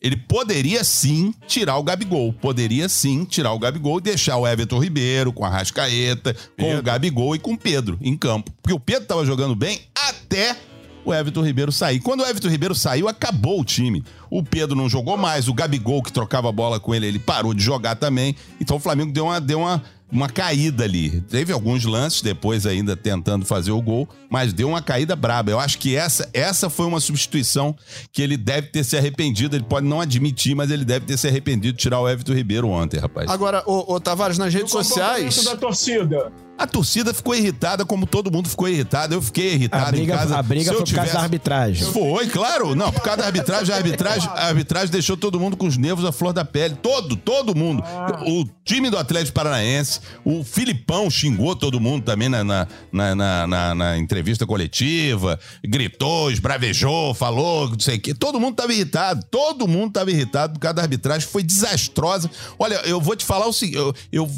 ele 0.00 0.16
poderia 0.16 0.84
sim 0.84 1.34
tirar 1.48 1.78
o 1.78 1.82
Gabigol. 1.82 2.32
Poderia 2.32 2.88
sim 2.88 3.24
tirar 3.24 3.52
o 3.52 3.58
Gabigol 3.58 3.98
e 3.98 4.02
deixar 4.02 4.36
o 4.36 4.46
Everton 4.46 4.78
Ribeiro 4.78 5.32
com 5.32 5.44
a 5.44 5.48
Rascaeta, 5.48 6.36
com 6.56 6.76
o 6.76 6.82
Gabigol 6.82 7.34
e 7.34 7.40
com 7.40 7.54
o 7.54 7.58
Pedro 7.58 7.98
em 8.00 8.16
campo. 8.16 8.52
Porque 8.62 8.74
o 8.74 8.80
Pedro 8.80 9.06
tava 9.06 9.26
jogando 9.26 9.56
bem 9.56 9.80
até 9.94 10.56
o 11.04 11.12
Everton 11.12 11.42
Ribeiro 11.42 11.72
sair. 11.72 12.00
Quando 12.00 12.20
o 12.20 12.26
Everton 12.26 12.48
Ribeiro 12.48 12.74
saiu, 12.74 13.08
acabou 13.08 13.60
o 13.60 13.64
time. 13.64 14.04
O 14.30 14.42
Pedro 14.42 14.76
não 14.76 14.88
jogou 14.88 15.16
mais, 15.16 15.48
o 15.48 15.54
Gabigol, 15.54 16.02
que 16.02 16.12
trocava 16.12 16.48
a 16.48 16.52
bola 16.52 16.78
com 16.80 16.94
ele, 16.94 17.06
ele 17.06 17.18
parou 17.18 17.52
de 17.54 17.62
jogar 17.62 17.96
também. 17.96 18.34
Então 18.60 18.76
o 18.76 18.80
Flamengo 18.80 19.12
deu 19.12 19.24
uma, 19.26 19.40
deu 19.40 19.60
uma, 19.60 19.82
uma 20.10 20.28
caída 20.28 20.84
ali. 20.84 21.20
Teve 21.22 21.52
alguns 21.52 21.84
lances 21.84 22.22
depois 22.22 22.64
ainda 22.66 22.96
tentando 22.96 23.44
fazer 23.44 23.72
o 23.72 23.82
gol, 23.82 24.08
mas 24.30 24.52
deu 24.52 24.68
uma 24.68 24.80
caída 24.80 25.14
braba. 25.16 25.50
Eu 25.50 25.60
acho 25.60 25.78
que 25.78 25.96
essa, 25.96 26.28
essa 26.32 26.70
foi 26.70 26.86
uma 26.86 27.00
substituição 27.00 27.76
que 28.12 28.22
ele 28.22 28.36
deve 28.36 28.68
ter 28.68 28.84
se 28.84 28.96
arrependido. 28.96 29.56
Ele 29.56 29.64
pode 29.64 29.86
não 29.86 30.00
admitir, 30.00 30.54
mas 30.54 30.70
ele 30.70 30.84
deve 30.84 31.04
ter 31.06 31.18
se 31.18 31.28
arrependido 31.28 31.76
de 31.76 31.78
tirar 31.82 32.00
o 32.00 32.08
Everton 32.08 32.32
Ribeiro 32.32 32.68
ontem, 32.68 32.98
rapaz. 32.98 33.30
Agora, 33.30 33.62
ô, 33.66 33.94
ô 33.94 34.00
Tavares, 34.00 34.38
nas 34.38 34.52
redes 34.54 34.72
O 34.72 34.82
sociais. 34.82 35.44
da 35.44 35.56
torcida. 35.56 36.32
A 36.58 36.66
torcida 36.66 37.12
ficou 37.12 37.34
irritada, 37.34 37.84
como 37.84 38.06
todo 38.06 38.30
mundo 38.30 38.48
ficou 38.48 38.68
irritado. 38.68 39.14
Eu 39.14 39.22
fiquei 39.22 39.54
irritado 39.54 39.88
A 39.88 39.90
briga, 39.90 40.14
em 40.14 40.16
casa. 40.16 40.36
a 40.38 40.42
briga 40.42 40.64
foi 40.72 40.74
por 40.74 40.78
causa 40.78 40.94
tivesse- 40.94 41.12
da 41.14 41.20
arbitragem. 41.22 41.92
Foi, 41.92 42.26
claro. 42.28 42.74
Não, 42.76 42.92
por 42.92 43.00
causa 43.02 43.18
da 43.22 43.26
arbitragem, 43.26 43.74
a 43.74 43.76
arbitragem, 43.76 44.28
a 44.28 44.46
arbitragem 44.46 44.90
deixou 44.90 45.16
todo 45.16 45.40
mundo 45.40 45.56
com 45.56 45.66
os 45.66 45.76
nervos 45.76 46.04
à 46.04 46.12
flor 46.12 46.32
da 46.32 46.44
pele. 46.44 46.76
Todo, 46.80 47.16
todo 47.16 47.52
mundo. 47.54 47.82
O 48.28 48.44
time 48.64 48.90
do 48.90 48.96
Atlético 48.96 49.32
Paranaense, 49.34 50.00
o 50.24 50.44
Filipão 50.44 51.10
xingou 51.10 51.56
todo 51.56 51.80
mundo 51.80 52.04
também 52.04 52.28
na, 52.28 52.44
na, 52.44 52.66
na, 52.92 53.46
na- 53.46 53.74
na- 53.74 53.98
entrevista 53.98 54.46
coletiva, 54.46 55.40
gritou, 55.66 56.30
esbravejou, 56.30 57.12
falou, 57.14 57.70
não 57.70 57.80
sei 57.80 57.96
o 57.96 58.00
quê. 58.00 58.14
Todo 58.14 58.38
mundo 58.38 58.54
tava 58.54 58.72
irritado. 58.72 59.24
Todo 59.30 59.66
mundo 59.66 59.92
tava 59.94 60.12
irritado 60.12 60.52
por 60.52 60.60
causa 60.60 60.74
da 60.74 60.82
arbitragem. 60.82 61.26
Foi 61.26 61.42
desastrosa. 61.42 62.30
Olha, 62.56 62.74
eu 62.84 63.00
vou 63.00 63.16
te 63.16 63.24
falar 63.24 63.48
o 63.48 63.52
seguinte: 63.52 63.78
eu, 63.78 63.94
eu 64.12 64.30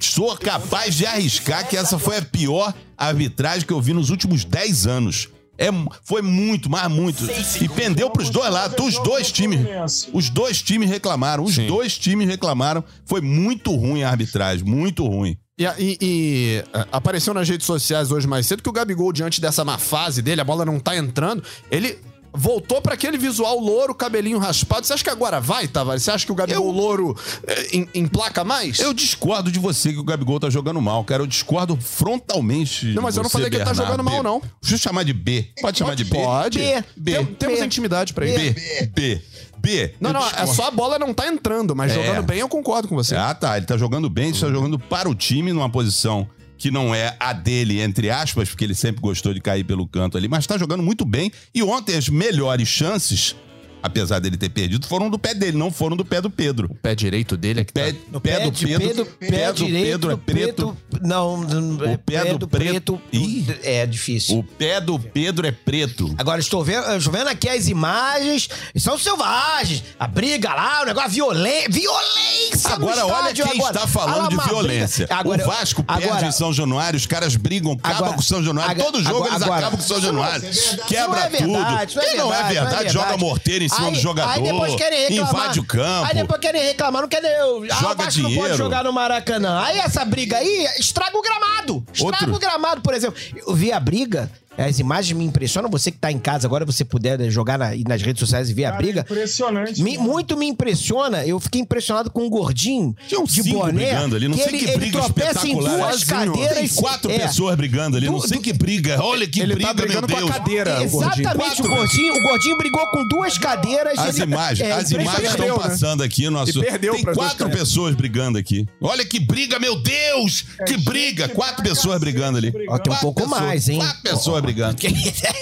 sou 0.00 0.36
capaz 0.36 0.94
de 0.94 1.06
arriscar 1.06 1.61
que 1.62 1.76
essa 1.76 1.98
foi 1.98 2.18
a 2.18 2.22
pior 2.22 2.72
arbitragem 2.96 3.66
que 3.66 3.72
eu 3.72 3.80
vi 3.80 3.92
nos 3.92 4.10
últimos 4.10 4.44
10 4.44 4.86
anos. 4.86 5.28
É, 5.58 5.66
foi 6.04 6.22
muito, 6.22 6.68
mas 6.70 6.90
muito. 6.90 7.24
E 7.60 7.68
pendeu 7.68 8.10
pros 8.10 8.30
dois 8.30 8.50
lados. 8.50 8.76
Os 8.84 9.02
dois 9.02 9.30
times. 9.30 10.08
Os 10.12 10.28
dois 10.30 10.60
times 10.62 10.88
reclamaram. 10.88 11.44
Os 11.44 11.56
dois 11.56 11.96
times 11.98 12.26
reclamaram. 12.26 12.82
Foi 13.04 13.20
muito 13.20 13.74
ruim 13.74 14.02
a 14.02 14.08
arbitragem. 14.10 14.64
Muito 14.64 15.06
ruim. 15.06 15.36
E, 15.58 15.64
e- 15.78 15.98
e, 16.00 16.64
apareceu 16.90 17.34
nas 17.34 17.48
redes 17.48 17.66
sociais 17.66 18.10
hoje 18.10 18.26
mais 18.26 18.46
cedo 18.46 18.62
que 18.62 18.68
o 18.68 18.72
Gabigol, 18.72 19.12
diante 19.12 19.40
dessa 19.40 19.64
má 19.64 19.78
fase 19.78 20.22
dele, 20.22 20.40
a 20.40 20.44
bola 20.44 20.64
não 20.64 20.80
tá 20.80 20.96
entrando, 20.96 21.44
ele 21.70 21.98
voltou 22.34 22.80
pra 22.80 22.94
aquele 22.94 23.18
visual 23.18 23.58
louro, 23.58 23.94
cabelinho 23.94 24.38
raspado. 24.38 24.86
Você 24.86 24.92
acha 24.94 25.04
que 25.04 25.10
agora 25.10 25.40
vai, 25.40 25.68
Tavares? 25.68 26.02
Você 26.02 26.10
acha 26.10 26.24
que 26.26 26.32
o 26.32 26.34
Gabigol 26.34 26.66
Eu- 26.66 26.72
louro 26.72 27.16
é, 27.46 27.76
em- 27.76 27.88
emplaca 27.94 28.42
mais? 28.44 28.78
Eu 28.78 28.92
discordo 28.94 29.50
de 29.52 29.58
você 29.58 29.92
que 29.92 29.98
o 29.98 30.04
Gabigol 30.04 30.40
tá 30.40 30.48
jogando 30.50 30.80
mal, 30.80 31.04
cara. 31.04 31.22
Eu 31.22 31.26
discordo 31.26 31.76
frontalmente. 31.76 32.86
Não, 32.94 33.02
mas 33.02 33.14
de 33.14 33.20
eu 33.20 33.22
não 33.22 33.30
falei 33.30 33.50
que 33.50 33.56
ele 33.56 33.64
tá 33.64 33.74
jogando 33.74 34.02
mal, 34.04 34.22
não. 34.22 34.40
Deixa 34.60 34.74
eu 34.74 34.78
chamar 34.78 35.04
de 35.04 35.12
B. 35.12 35.48
Pode 35.60 35.78
chamar 35.78 35.94
de 35.94 36.04
B? 36.04 36.16
Pode. 36.16 36.58
B. 36.58 36.84
B. 36.96 37.12
Tem- 37.14 37.24
temos 37.26 37.58
B. 37.60 37.66
intimidade 37.66 38.12
pra 38.12 38.26
isso. 38.26 38.38
B. 38.38 38.86
B. 38.94 39.22
B. 39.58 39.94
Não, 40.00 40.10
Eu 40.10 40.14
não, 40.14 40.20
é 40.22 40.24
discordo. 40.28 40.54
só 40.54 40.66
a 40.66 40.70
bola 40.70 40.98
não 40.98 41.14
tá 41.14 41.28
entrando, 41.28 41.74
mas 41.76 41.92
É. 41.92 41.94
jogando 41.94 42.24
bem 42.26 42.38
eu 42.40 42.48
concordo 42.48 42.88
com 42.88 42.94
você. 42.96 43.14
Ah, 43.14 43.32
tá. 43.34 43.56
Ele 43.56 43.66
tá 43.66 43.76
jogando 43.76 44.10
bem, 44.10 44.30
ele 44.30 44.38
tá 44.38 44.48
jogando 44.50 44.78
para 44.78 45.08
o 45.08 45.14
time 45.14 45.52
numa 45.52 45.68
posição 45.70 46.28
que 46.62 46.70
não 46.70 46.94
é 46.94 47.16
a 47.18 47.32
dele, 47.32 47.80
entre 47.80 48.08
aspas, 48.08 48.48
porque 48.48 48.62
ele 48.62 48.74
sempre 48.76 49.00
gostou 49.00 49.34
de 49.34 49.40
cair 49.40 49.64
pelo 49.64 49.84
canto 49.84 50.16
ali, 50.16 50.28
mas 50.28 50.46
tá 50.46 50.56
jogando 50.56 50.80
muito 50.80 51.04
bem. 51.04 51.32
E 51.52 51.60
ontem 51.60 51.96
as 51.96 52.08
melhores 52.08 52.68
chances, 52.68 53.34
apesar 53.82 54.18
dele 54.18 54.36
ter 54.36 54.48
perdido, 54.48 54.86
foram 54.86 55.10
do 55.10 55.18
pé 55.18 55.34
dele, 55.34 55.56
não 55.56 55.70
foram 55.70 55.96
do 55.96 56.04
pé 56.04 56.20
do 56.20 56.30
Pedro. 56.30 56.68
O 56.70 56.74
pé 56.74 56.94
direito 56.94 57.36
dele 57.36 57.60
é 57.60 57.64
que 57.64 57.72
Pé, 57.72 57.92
tá... 57.92 58.20
pé 58.20 58.40
do 58.40 58.50
de 58.50 58.66
Pedro, 58.66 59.06
pé, 59.06 59.52
do 59.52 59.64
direito, 59.64 59.86
Pedro 59.86 60.10
é 60.10 60.16
preto. 60.16 60.76
Não, 61.00 61.40
o 61.40 61.98
pé 61.98 62.34
do 62.34 62.46
preto- 62.48 63.00
Ih. 63.12 63.46
É 63.62 63.86
difícil. 63.86 64.38
O 64.38 64.44
pé 64.44 64.80
do 64.80 64.98
Pedro 64.98 65.46
é 65.46 65.52
preto. 65.52 66.14
Agora, 66.18 66.40
estou 66.40 66.62
vendo, 66.64 66.84
estou 66.96 67.12
vendo 67.12 67.28
aqui 67.28 67.48
as 67.48 67.68
imagens. 67.68 68.48
São 68.76 68.98
selvagens. 68.98 69.82
A 69.98 70.06
briga 70.06 70.54
lá, 70.54 70.82
o 70.82 70.86
negócio 70.86 71.10
violência. 71.10 71.68
Violência! 71.70 72.70
Agora, 72.72 73.06
olha 73.06 73.32
quem 73.32 73.44
agora. 73.44 73.76
está 73.76 73.86
falando 73.86 74.28
de 74.28 74.36
violência. 74.48 75.06
Agora, 75.10 75.42
o 75.42 75.46
Vasco 75.46 75.82
perde 75.82 76.04
agora, 76.04 76.26
em 76.26 76.32
São 76.32 76.52
Januário, 76.52 76.96
os 76.96 77.06
caras 77.06 77.36
brigam, 77.36 77.72
acabam 77.82 78.14
com 78.14 78.20
o 78.20 78.22
São 78.22 78.42
Januário. 78.42 78.82
Todo 78.82 79.02
jogo 79.02 79.26
eles 79.26 79.42
acabam 79.42 79.70
com 79.72 79.76
o 79.76 79.82
São 79.82 79.98
é 79.98 80.00
Januário. 80.00 80.50
Quebra 80.86 81.20
é 81.20 81.28
tudo. 81.28 81.56
é 81.56 81.86
Quem 81.86 82.16
não 82.16 82.32
é 82.34 82.42
verdade, 82.44 82.86
é 82.86 82.90
joga 82.90 83.16
morteiro 83.16 83.64
em 83.64 83.68
cima 83.72 83.86
Aí- 83.88 83.92
do 83.94 83.98
jogador. 84.00 84.30
Aí 84.30 84.42
depois 84.42 84.74
querem 84.76 85.08
reclamar. 85.08 85.34
Invade 85.34 85.60
o 85.60 85.64
campo. 85.64 86.06
Aí 86.08 86.14
depois 86.14 86.40
querem 86.40 86.62
reclamar, 86.62 87.02
não 87.02 87.08
querem. 87.08 87.30
Ah, 87.30 87.80
Joga 87.80 88.04
não 88.04 88.10
dinheiro. 88.10 88.40
pode 88.42 88.56
jogar 88.56 88.84
no 88.84 88.92
Maracanã. 88.92 89.62
Aí 89.64 89.78
essa 89.78 90.04
briga 90.04 90.36
aí 90.38 90.66
estraga 90.78 91.16
o 91.16 91.22
gramado. 91.22 91.84
Estraga 91.92 92.16
Outro- 92.24 92.34
o 92.34 92.38
gramado, 92.38 92.80
por 92.82 92.94
exemplo. 92.94 93.18
Eu 93.34 93.54
vi 93.54 93.72
a 93.72 93.80
briga. 93.80 94.30
As 94.58 94.78
imagens 94.78 95.16
me 95.16 95.24
impressionam. 95.24 95.70
Você 95.70 95.90
que 95.90 95.98
tá 95.98 96.12
em 96.12 96.18
casa 96.18 96.46
agora, 96.46 96.64
você 96.64 96.84
puder 96.84 97.18
né, 97.18 97.30
jogar 97.30 97.58
na- 97.58 97.70
nas 97.88 98.02
redes 98.02 98.20
sociais 98.20 98.50
e 98.50 98.54
ver 98.54 98.66
a 98.66 98.70
Cara, 98.72 98.82
briga. 98.82 99.00
Impressionante. 99.00 99.82
Me- 99.82 99.96
muito 99.98 100.36
me 100.36 100.46
impressiona. 100.46 101.24
Eu 101.26 101.40
fiquei 101.40 101.60
impressionado 101.60 102.10
com 102.10 102.22
um 102.26 102.30
gordinho 102.30 102.94
Tinha 103.08 103.20
uns 103.20 103.32
de 103.32 103.42
boné. 103.44 103.72
brigando 103.72 104.16
ali, 104.16 104.28
não 104.28 104.36
sei 104.36 104.46
ele, 104.48 104.58
que 104.58 104.64
ele 104.66 104.76
briga 104.76 104.98
tropeça 105.00 105.48
em 105.48 105.56
duas 105.56 106.04
cadeiras. 106.04 106.54
Tem 106.58 106.68
quatro 106.68 107.10
é. 107.10 107.18
pessoas 107.20 107.56
brigando 107.56 107.96
ali, 107.96 108.06
não 108.06 108.20
sei 108.20 108.38
que 108.38 108.52
briga. 108.52 109.02
Olha 109.02 109.26
que 109.26 109.40
Ele 109.40 109.54
briga, 109.54 109.68
tá 109.68 109.74
brigando 109.74 110.06
meu 110.06 110.16
com 110.16 110.22
a 110.24 110.26
Deus. 110.28 110.38
cadeira, 110.38 110.70
o 110.82 110.90
gordinho. 110.90 111.22
Exatamente, 111.28 111.62
o 111.62 111.68
gordinho, 111.68 112.14
o 112.14 112.22
gordinho 112.22 112.58
brigou 112.58 112.86
com 112.90 113.08
duas 113.08 113.38
cadeiras. 113.38 113.98
As 113.98 114.16
ele- 114.16 114.24
imagens, 114.32 114.68
é, 114.68 114.72
as 114.72 114.90
imagens 114.90 115.30
estão 115.30 115.46
né? 115.48 115.54
passando 115.62 116.02
aqui. 116.02 116.28
Nosso... 116.28 116.60
Perdeu 116.60 116.94
Tem 116.94 117.04
quatro 117.04 117.48
pessoas 117.50 117.94
brigando 117.94 118.38
aqui. 118.38 118.66
Olha 118.80 119.04
que 119.04 119.18
briga, 119.18 119.58
meu 119.58 119.80
Deus! 119.80 120.44
Que 120.66 120.76
briga! 120.76 121.28
Quatro 121.28 121.62
pessoas 121.62 121.98
brigando 121.98 122.38
ali. 122.38 122.52
Tem 122.52 122.92
um 122.92 122.96
pouco 122.96 123.26
mais, 123.26 123.68
hein? 123.68 123.78
Quatro 123.78 124.02
pessoas 124.02 124.41
brigando. 124.42 124.76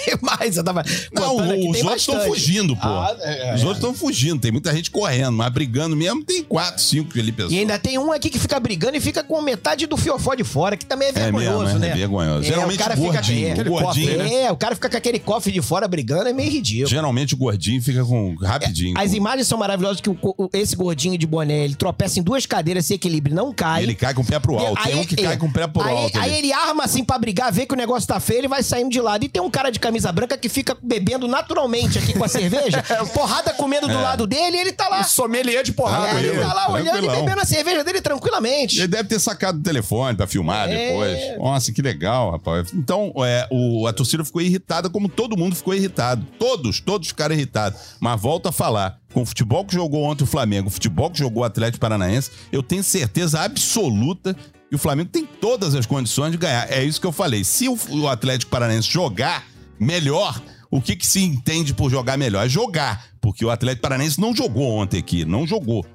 É 0.07 0.17
mais, 0.21 0.57
eu 0.57 0.63
tava 0.63 0.83
Não, 1.13 1.39
aqui, 1.39 1.69
os 1.69 1.81
outros 1.83 2.01
estão 2.01 2.19
fugindo, 2.21 2.75
pô. 2.75 2.87
Ah, 2.87 3.15
é, 3.21 3.53
os 3.55 3.61
outros 3.63 3.77
estão 3.77 3.93
fugindo. 3.93 4.39
Tem 4.41 4.51
muita 4.51 4.73
gente 4.75 4.89
correndo, 4.91 5.31
mas 5.31 5.51
brigando 5.53 5.95
mesmo 5.95 6.23
tem 6.23 6.43
quatro, 6.43 6.81
cinco 6.81 7.17
ali 7.17 7.31
pessoas. 7.31 7.53
E 7.53 7.59
ainda 7.59 7.77
tem 7.79 7.97
um 7.97 8.11
aqui 8.11 8.29
que 8.29 8.39
fica 8.39 8.59
brigando 8.59 8.97
e 8.97 8.99
fica 8.99 9.23
com 9.23 9.41
metade 9.41 9.85
do 9.85 9.95
fiofó 9.95 10.33
de 10.35 10.43
fora, 10.43 10.75
que 10.75 10.85
também 10.85 11.07
é 11.07 11.11
É 11.11 11.13
vergonhoso, 11.13 11.63
mesmo, 11.65 11.77
é, 11.77 11.79
né? 11.79 11.89
é 11.89 11.95
vergonhoso. 11.95 12.39
É, 12.43 12.47
Geralmente 12.47 12.75
o 12.75 12.79
cara 12.79 12.95
gordinho. 12.95 13.21
Fica, 13.49 13.51
Aquele 13.53 13.69
gordinho, 13.69 14.07
cofre, 14.09 14.23
né? 14.29 14.33
É, 14.43 14.51
o 14.51 14.57
cara 14.57 14.75
fica 14.75 14.89
com 14.89 14.97
aquele 14.97 15.19
cofre 15.19 15.51
de 15.51 15.61
fora 15.61 15.87
brigando, 15.87 16.27
é 16.27 16.33
meio 16.33 16.51
ridículo. 16.51 16.89
Geralmente 16.89 17.33
o 17.33 17.37
gordinho 17.37 17.81
fica 17.81 18.03
com 18.03 18.35
rapidinho. 18.35 18.97
As 18.97 19.11
com- 19.11 19.17
imagens 19.17 19.47
são 19.47 19.57
maravilhosas 19.57 20.01
que 20.01 20.09
o- 20.09 20.17
o- 20.21 20.49
esse 20.53 20.75
gordinho 20.75 21.17
de 21.17 21.27
boné, 21.27 21.63
ele 21.65 21.75
tropeça 21.75 22.19
em 22.19 22.23
duas 22.23 22.45
cadeiras, 22.45 22.85
se 22.85 22.95
equilibra, 22.95 23.33
não 23.33 23.53
cai. 23.53 23.83
Ele 23.83 23.95
cai 23.95 24.13
com 24.13 24.21
o 24.21 24.25
pé 24.25 24.39
pro 24.39 24.57
alto. 24.57 24.81
Tem 24.83 24.95
um 24.95 25.05
que 25.05 25.15
é, 25.19 25.23
cai 25.23 25.37
com 25.37 25.45
o 25.47 25.53
pé 25.53 25.67
pro 25.67 25.81
aí, 25.83 25.95
alto. 25.95 26.19
Aí 26.19 26.33
ele 26.35 26.51
arma 26.51 26.83
assim 26.83 27.03
pra 27.03 27.17
brigar, 27.17 27.51
vê 27.53 27.65
que 27.65 27.73
o 27.73 27.77
negócio 27.77 28.07
tá 28.07 28.19
feio, 28.19 28.39
ele 28.39 28.47
vai 28.47 28.63
saindo 28.63 28.90
de 28.91 29.01
lado. 29.01 29.23
E 29.23 29.29
tem 29.29 29.41
um 29.41 29.49
cara 29.49 29.71
de 29.71 29.79
camisa 29.79 30.11
branca 30.11 30.37
que 30.37 30.47
fica 30.49 30.77
bebendo 30.81 31.27
naturalmente 31.27 31.97
aqui 31.97 32.13
com 32.13 32.23
a 32.23 32.27
cerveja, 32.27 32.83
porrada 33.13 33.53
comendo 33.53 33.87
do 33.87 33.93
lado 33.99 34.27
dele, 34.27 34.57
e 34.57 34.59
ele 34.61 34.71
tá 34.71 34.87
lá. 34.87 35.03
Sommelier 35.03 35.63
de 35.63 35.71
porrada. 35.73 36.19
É, 36.19 36.23
ele 36.23 36.39
tá 36.39 36.53
lá 36.53 36.71
olhando 36.71 37.05
e 37.05 37.09
bebendo 37.09 37.41
a 37.41 37.45
cerveja 37.45 37.83
dele 37.83 38.01
tranquilamente. 38.01 38.77
Ele 38.77 38.87
deve 38.87 39.09
ter 39.09 39.19
sacado 39.19 39.59
o 39.59 39.63
telefone 39.63 40.15
pra 40.15 40.27
filmar 40.27 40.69
É. 40.69 40.89
depois. 40.89 41.37
Nossa, 41.39 41.71
que 41.71 41.81
legal, 41.81 42.31
rapaz. 42.31 42.71
Então, 42.73 43.11
é, 43.25 43.47
o, 43.49 43.87
a 43.87 43.93
torcida 43.93 44.23
ficou 44.23 44.41
irritada, 44.41 44.89
como 44.89 45.09
todo 45.09 45.37
mundo 45.37 45.55
ficou 45.55 45.73
irritado. 45.73 46.25
Todos, 46.37 46.79
todos 46.79 47.07
ficaram 47.07 47.33
irritados. 47.33 47.79
Mas 47.99 48.19
volto 48.21 48.47
a 48.47 48.51
falar. 48.51 48.99
Com 49.13 49.23
o 49.23 49.25
futebol 49.25 49.65
que 49.65 49.73
jogou 49.73 50.03
ontem 50.03 50.23
o 50.23 50.27
Flamengo, 50.27 50.69
o 50.69 50.71
futebol 50.71 51.09
que 51.11 51.19
jogou 51.19 51.43
o 51.43 51.45
Atlético 51.45 51.81
Paranaense, 51.81 52.31
eu 52.49 52.63
tenho 52.63 52.81
certeza 52.81 53.41
absoluta 53.41 54.33
que 54.71 54.75
o 54.75 54.79
Flamengo 54.79 55.09
tem 55.09 55.25
todas 55.25 55.75
as 55.75 55.85
condições 55.85 56.31
de 56.31 56.37
ganhar. 56.37 56.71
É 56.71 56.81
isso 56.81 57.01
que 57.01 57.05
eu 57.05 57.11
falei. 57.11 57.43
Se 57.43 57.67
o, 57.67 58.07
Atlético 58.07 58.49
Paranaense 58.49 58.89
jogar 58.89 59.45
melhor, 59.77 60.41
o 60.69 60.81
que, 60.81 60.95
que 60.95 61.05
se 61.05 61.21
entende 61.21 61.73
por 61.73 61.91
jogar 61.91 62.17
melhor? 62.17 62.45
É 62.45 62.49
jogar. 62.49 63.05
Porque 63.19 63.43
o 63.43 63.49
Atlético 63.49 63.81
Paranaense 63.81 64.21
não 64.21 64.33
jogou 64.33 64.71
ontem 64.71 64.99
aqui, 64.99 65.25
não 65.25 65.45
jogou. 65.45 65.85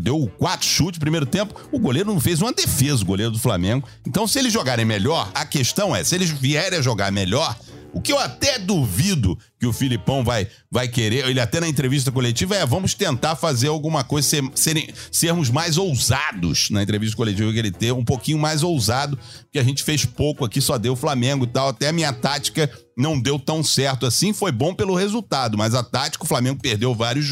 Deu 0.00 0.32
quatro 0.38 0.66
chutes 0.66 0.98
no 0.98 1.02
primeiro 1.02 1.26
tempo. 1.26 1.54
O 1.70 1.78
goleiro 1.78 2.10
não 2.10 2.18
fez 2.18 2.40
uma 2.40 2.54
defesa, 2.54 3.02
o 3.02 3.06
goleiro 3.06 3.32
do 3.32 3.38
Flamengo. 3.38 3.86
Então, 4.06 4.26
se 4.26 4.38
eles 4.38 4.50
jogarem 4.50 4.86
melhor, 4.86 5.30
a 5.34 5.44
questão 5.44 5.94
é: 5.94 6.02
se 6.02 6.14
eles 6.14 6.30
vierem 6.30 6.78
a 6.78 6.82
jogar 6.82 7.12
melhor, 7.12 7.54
o 7.92 8.00
que 8.00 8.12
eu 8.12 8.18
até 8.18 8.58
duvido 8.58 9.38
que 9.60 9.66
o 9.66 9.72
Filipão 9.72 10.24
vai, 10.24 10.48
vai 10.70 10.88
querer, 10.88 11.26
ele 11.28 11.40
até 11.40 11.60
na 11.60 11.68
entrevista 11.68 12.10
coletiva, 12.10 12.56
é: 12.56 12.64
vamos 12.66 12.94
tentar 12.94 13.36
fazer 13.36 13.68
alguma 13.68 14.02
coisa, 14.02 14.26
ser- 14.28 14.50
serem- 14.54 14.88
sermos 15.10 15.50
mais 15.50 15.76
ousados 15.76 16.70
na 16.70 16.82
entrevista 16.82 17.16
coletiva 17.16 17.52
que 17.52 17.58
ele 17.58 17.70
teve, 17.70 17.92
um 17.92 18.04
pouquinho 18.04 18.38
mais 18.38 18.62
ousado, 18.62 19.18
porque 19.42 19.58
a 19.58 19.62
gente 19.64 19.82
fez 19.82 20.04
pouco 20.04 20.44
aqui, 20.44 20.60
só 20.60 20.78
deu 20.78 20.94
o 20.94 20.96
Flamengo 20.96 21.44
e 21.44 21.48
tal. 21.48 21.68
Até 21.68 21.88
a 21.88 21.92
minha 21.92 22.12
tática 22.12 22.70
não 22.96 23.20
deu 23.20 23.38
tão 23.38 23.62
certo 23.62 24.06
assim, 24.06 24.32
foi 24.32 24.52
bom 24.52 24.74
pelo 24.74 24.94
resultado, 24.94 25.56
mas 25.58 25.74
a 25.74 25.82
tática, 25.82 26.24
o 26.24 26.28
Flamengo 26.28 26.60
perdeu 26.60 26.94
vários, 26.94 27.26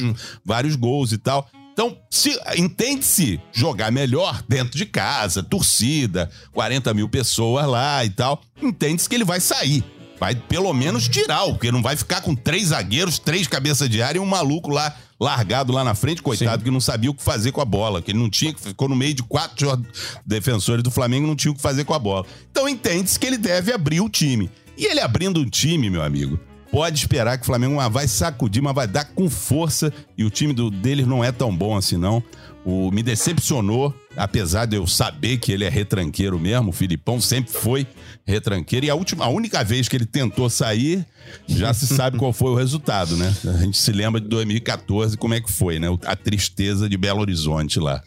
vários 0.44 0.76
gols 0.76 1.12
e 1.12 1.18
tal. 1.18 1.48
Então, 1.72 1.96
se 2.10 2.38
entende-se 2.56 3.40
jogar 3.52 3.90
melhor 3.90 4.42
dentro 4.48 4.76
de 4.76 4.84
casa, 4.84 5.42
torcida, 5.42 6.30
40 6.52 6.92
mil 6.92 7.08
pessoas 7.08 7.66
lá 7.66 8.04
e 8.04 8.10
tal, 8.10 8.42
entende-se 8.60 9.08
que 9.08 9.14
ele 9.14 9.24
vai 9.24 9.40
sair. 9.40 9.82
Vai 10.20 10.34
pelo 10.34 10.72
menos 10.74 11.08
tirar, 11.08 11.46
porque 11.46 11.72
não 11.72 11.80
vai 11.80 11.96
ficar 11.96 12.20
com 12.20 12.34
três 12.34 12.68
zagueiros, 12.68 13.18
três 13.18 13.48
cabeças 13.48 13.88
de 13.88 14.02
área 14.02 14.18
e 14.18 14.20
um 14.20 14.26
maluco 14.26 14.70
lá 14.70 14.94
largado 15.18 15.72
lá 15.72 15.82
na 15.82 15.94
frente, 15.94 16.22
coitado, 16.22 16.62
que 16.62 16.70
não 16.70 16.80
sabia 16.80 17.10
o 17.10 17.14
que 17.14 17.22
fazer 17.22 17.52
com 17.52 17.60
a 17.60 17.64
bola, 17.64 18.00
que 18.00 18.10
ele 18.10 18.18
não 18.18 18.28
tinha, 18.28 18.52
que 18.52 18.60
ficou 18.60 18.88
no 18.88 18.96
meio 18.96 19.14
de 19.14 19.22
quatro 19.22 19.82
defensores 20.24 20.82
do 20.82 20.90
Flamengo, 20.90 21.26
não 21.26 21.36
tinha 21.36 21.52
o 21.52 21.54
que 21.54 21.60
fazer 21.60 21.84
com 21.84 21.94
a 21.94 21.98
bola. 21.98 22.26
Então 22.50 22.68
entende-se 22.68 23.18
que 23.18 23.26
ele 23.26 23.38
deve 23.38 23.72
abrir 23.72 24.00
o 24.00 24.08
time. 24.08 24.50
E 24.76 24.86
ele 24.86 25.00
abrindo 25.00 25.40
um 25.40 25.48
time, 25.48 25.90
meu 25.90 26.02
amigo, 26.02 26.38
pode 26.70 26.98
esperar 26.98 27.36
que 27.36 27.42
o 27.42 27.46
Flamengo 27.46 27.76
mas 27.76 27.92
vai 27.92 28.08
sacudir, 28.08 28.62
mas 28.62 28.74
vai 28.74 28.86
dar 28.86 29.04
com 29.04 29.28
força. 29.28 29.92
E 30.16 30.24
o 30.24 30.30
time 30.30 30.52
do, 30.52 30.70
deles 30.70 31.06
não 31.06 31.22
é 31.22 31.32
tão 31.32 31.54
bom 31.54 31.76
assim, 31.76 31.96
não. 31.96 32.22
O, 32.64 32.90
me 32.90 33.02
decepcionou, 33.02 33.94
apesar 34.22 34.66
de 34.66 34.76
eu 34.76 34.86
saber 34.86 35.38
que 35.38 35.50
ele 35.52 35.64
é 35.64 35.68
retranqueiro 35.68 36.38
mesmo. 36.38 36.70
O 36.70 36.72
Filipão 36.72 37.20
sempre 37.20 37.52
foi 37.52 37.86
retranqueiro. 38.26 38.86
E 38.86 38.90
a, 38.90 38.94
última, 38.94 39.24
a 39.24 39.28
única 39.28 39.64
vez 39.64 39.88
que 39.88 39.96
ele 39.96 40.06
tentou 40.06 40.48
sair, 40.50 41.04
já 41.48 41.72
se 41.74 41.86
sabe 41.86 42.18
qual 42.18 42.32
foi 42.32 42.50
o 42.50 42.54
resultado, 42.54 43.16
né? 43.16 43.34
A 43.46 43.58
gente 43.62 43.76
se 43.78 43.90
lembra 43.92 44.20
de 44.20 44.28
2014, 44.28 45.16
como 45.16 45.34
é 45.34 45.40
que 45.40 45.50
foi, 45.50 45.78
né? 45.78 45.88
A 46.04 46.14
tristeza 46.14 46.88
de 46.88 46.96
Belo 46.96 47.20
Horizonte 47.20 47.80
lá. 47.80 48.02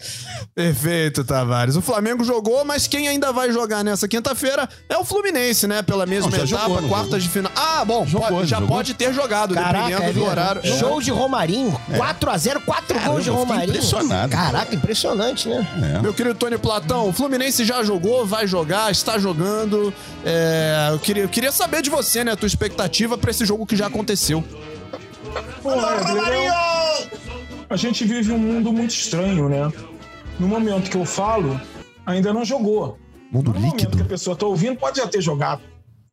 Perfeito, 0.56 1.24
Tavares. 1.24 1.76
O 1.76 1.82
Flamengo 1.82 2.24
jogou, 2.24 2.64
mas 2.64 2.88
quem 2.88 3.08
ainda 3.08 3.32
vai 3.34 3.52
jogar 3.52 3.84
nessa 3.84 4.08
quinta-feira 4.08 4.68
é 4.88 4.98
o 4.98 5.04
Fluminense, 5.04 5.68
né? 5.68 5.82
Pela 5.82 6.06
mesma 6.06 6.30
Não, 6.30 6.38
etapa, 6.38 6.48
jogou, 6.70 6.90
quartas 6.90 7.24
de 7.24 7.30
final. 7.30 7.52
Ah, 7.56 7.84
bom, 7.86 8.06
Jogou, 8.06 8.28
pode- 8.30 8.48
já 8.50 8.60
jogou. 8.60 8.76
pode 8.78 8.94
ter 8.94 9.14
jogado, 9.14 9.54
Caraca, 9.54 9.88
dependendo 9.90 10.10
é 10.10 10.14
do 10.14 10.24
horário. 10.26 10.62
Show 10.80 11.02
de 11.02 11.12
Romarinho. 11.12 11.72
4x0, 11.98 12.62
4 12.62 12.88
Caramba, 12.94 13.12
gols 13.12 13.24
de 13.24 13.30
Romarinho. 13.30 13.70
impressionado. 13.70 14.32
Caraca, 14.32 14.76
impressionante, 14.76 15.48
né? 15.50 15.68
Meu 16.04 16.14
querido 16.14 16.36
Tony 16.36 16.58
Platão, 16.58 17.08
o 17.08 17.14
Fluminense 17.14 17.64
já 17.64 17.82
jogou, 17.82 18.26
vai 18.26 18.46
jogar, 18.46 18.92
está 18.92 19.18
jogando. 19.18 19.94
É, 20.26 20.90
eu, 20.92 21.00
queria, 21.00 21.24
eu 21.24 21.30
queria 21.30 21.50
saber 21.50 21.82
de 21.82 21.90
você, 21.90 22.26
né? 22.26 22.34
A 22.34 22.36
tua 22.36 22.46
expectativa 22.46 23.18
pra 23.18 23.32
esse 23.32 23.46
jogo 23.46 23.66
que 23.66 23.74
já 23.74 23.88
aconteceu. 23.88 24.44
Eu- 25.64 26.54
a 27.70 27.78
gente 27.78 28.04
vive 28.04 28.34
um 28.34 28.38
mundo 28.38 28.74
muito 28.74 28.92
estranho, 28.92 29.48
né? 29.48 29.72
No 30.38 30.46
momento 30.46 30.92
que 30.92 30.98
eu 30.98 31.06
falo, 31.06 31.58
ainda 32.06 32.34
não 32.34 32.44
jogou. 32.44 32.98
Mundo 33.32 33.54
No 33.54 33.62
momento 33.62 33.96
que 33.96 34.02
a 34.02 34.06
pessoa 34.06 34.36
tá 34.36 34.46
ouvindo, 34.46 34.78
pode 34.78 34.98
já 34.98 35.08
ter 35.08 35.22
jogado. 35.22 35.62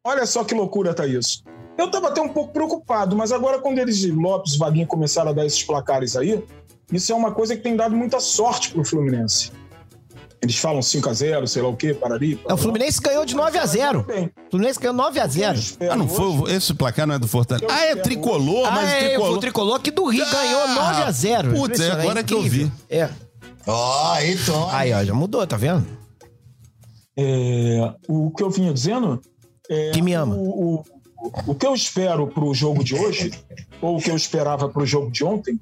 Olha 0.06 0.24
só 0.24 0.44
que 0.44 0.54
loucura 0.54 0.94
tá 0.94 1.04
isso. 1.04 1.42
Eu 1.76 1.90
tava 1.90 2.10
até 2.10 2.20
um 2.20 2.28
pouco 2.28 2.52
preocupado, 2.52 3.16
mas 3.16 3.32
agora 3.32 3.58
quando 3.58 3.78
eles, 3.80 4.04
Lopes 4.08 4.54
e 4.54 4.58
Vaguinho, 4.58 4.86
começaram 4.86 5.30
a 5.30 5.34
dar 5.34 5.44
esses 5.44 5.64
placares 5.64 6.14
aí, 6.14 6.40
isso 6.92 7.10
é 7.10 7.14
uma 7.16 7.32
coisa 7.32 7.56
que 7.56 7.62
tem 7.64 7.74
dado 7.74 7.96
muita 7.96 8.20
sorte 8.20 8.70
pro 8.70 8.84
Fluminense. 8.84 9.50
Eles 10.42 10.56
falam 10.56 10.80
5x0, 10.80 11.46
sei 11.46 11.60
lá 11.60 11.68
o 11.68 11.76
quê, 11.76 11.92
parari. 11.92 12.40
É, 12.48 12.54
o 12.54 12.56
Fluminense 12.56 12.98
ganhou 13.00 13.26
de 13.26 13.34
9 13.36 13.58
a 13.58 13.66
0 13.66 14.04
Bem, 14.04 14.30
O 14.46 14.50
Fluminense 14.50 14.80
ganhou 14.80 14.94
9 14.96 15.20
a 15.20 15.26
0 15.26 15.60
Ah, 15.90 15.96
não 15.96 16.08
foi? 16.08 16.52
Esse 16.54 16.72
placar 16.72 17.06
não 17.06 17.14
é 17.14 17.18
do 17.18 17.28
Fortaleza. 17.28 17.66
Ah, 17.70 17.84
é 17.86 17.96
tricolor, 17.96 18.66
Ah, 18.66 18.70
mas 18.70 18.88
é, 18.90 19.08
tricolor. 19.10 19.36
o 19.36 19.38
tricolor 19.40 19.76
aqui 19.76 19.90
do 19.90 20.04
Rio 20.06 20.24
Ah, 20.24 20.30
ganhou 20.30 20.68
9 20.68 21.02
a 21.02 21.10
0 21.10 21.52
putz, 21.54 21.80
é 21.80 21.90
agora 21.90 22.24
que 22.24 22.32
eu 22.32 22.40
vi. 22.42 22.72
É. 22.88 23.10
Ó, 23.66 24.12
aí, 24.14 24.34
Tony. 24.38 24.66
Aí, 24.72 24.92
ó, 24.94 25.04
já 25.04 25.12
mudou, 25.12 25.46
tá 25.46 25.56
vendo? 25.58 25.86
é, 27.16 27.92
o 28.08 28.30
que 28.30 28.42
eu 28.42 28.50
vinha 28.50 28.72
dizendo 28.72 29.20
é, 29.68 29.90
Que 29.90 30.00
me 30.00 30.14
ama. 30.14 30.34
O, 30.34 30.76
o, 30.76 30.84
o 31.48 31.54
que 31.54 31.66
eu 31.66 31.74
espero 31.74 32.26
pro 32.28 32.54
jogo 32.54 32.82
de 32.82 32.94
hoje, 32.94 33.30
ou 33.82 33.98
o 33.98 34.00
que 34.00 34.10
eu 34.10 34.16
esperava 34.16 34.68
pro 34.70 34.86
jogo 34.86 35.10
de 35.10 35.22
ontem, 35.22 35.60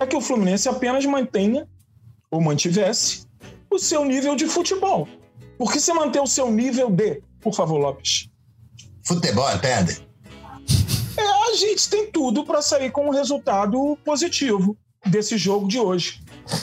é 0.00 0.06
que 0.06 0.16
o 0.16 0.20
Fluminense 0.20 0.66
apenas 0.68 1.04
mantenha 1.04 1.66
ou 2.30 2.40
mantivesse 2.40 3.26
o 3.70 3.78
seu 3.78 4.04
nível 4.04 4.34
de 4.36 4.46
futebol. 4.46 5.08
Porque 5.58 5.80
se 5.80 5.92
manter 5.92 6.20
o 6.20 6.26
seu 6.26 6.50
nível 6.50 6.90
de, 6.90 7.20
por 7.40 7.54
favor, 7.54 7.78
Lopes, 7.78 8.28
Futebol, 9.04 9.50
entende? 9.54 10.06
é, 11.16 11.22
a 11.50 11.54
gente 11.56 11.88
tem 11.88 12.10
tudo 12.10 12.44
para 12.44 12.60
sair 12.62 12.90
com 12.90 13.06
um 13.06 13.10
resultado 13.10 13.96
positivo 14.04 14.76
desse 15.06 15.36
jogo 15.38 15.66
de 15.66 15.78
hoje 15.80 16.20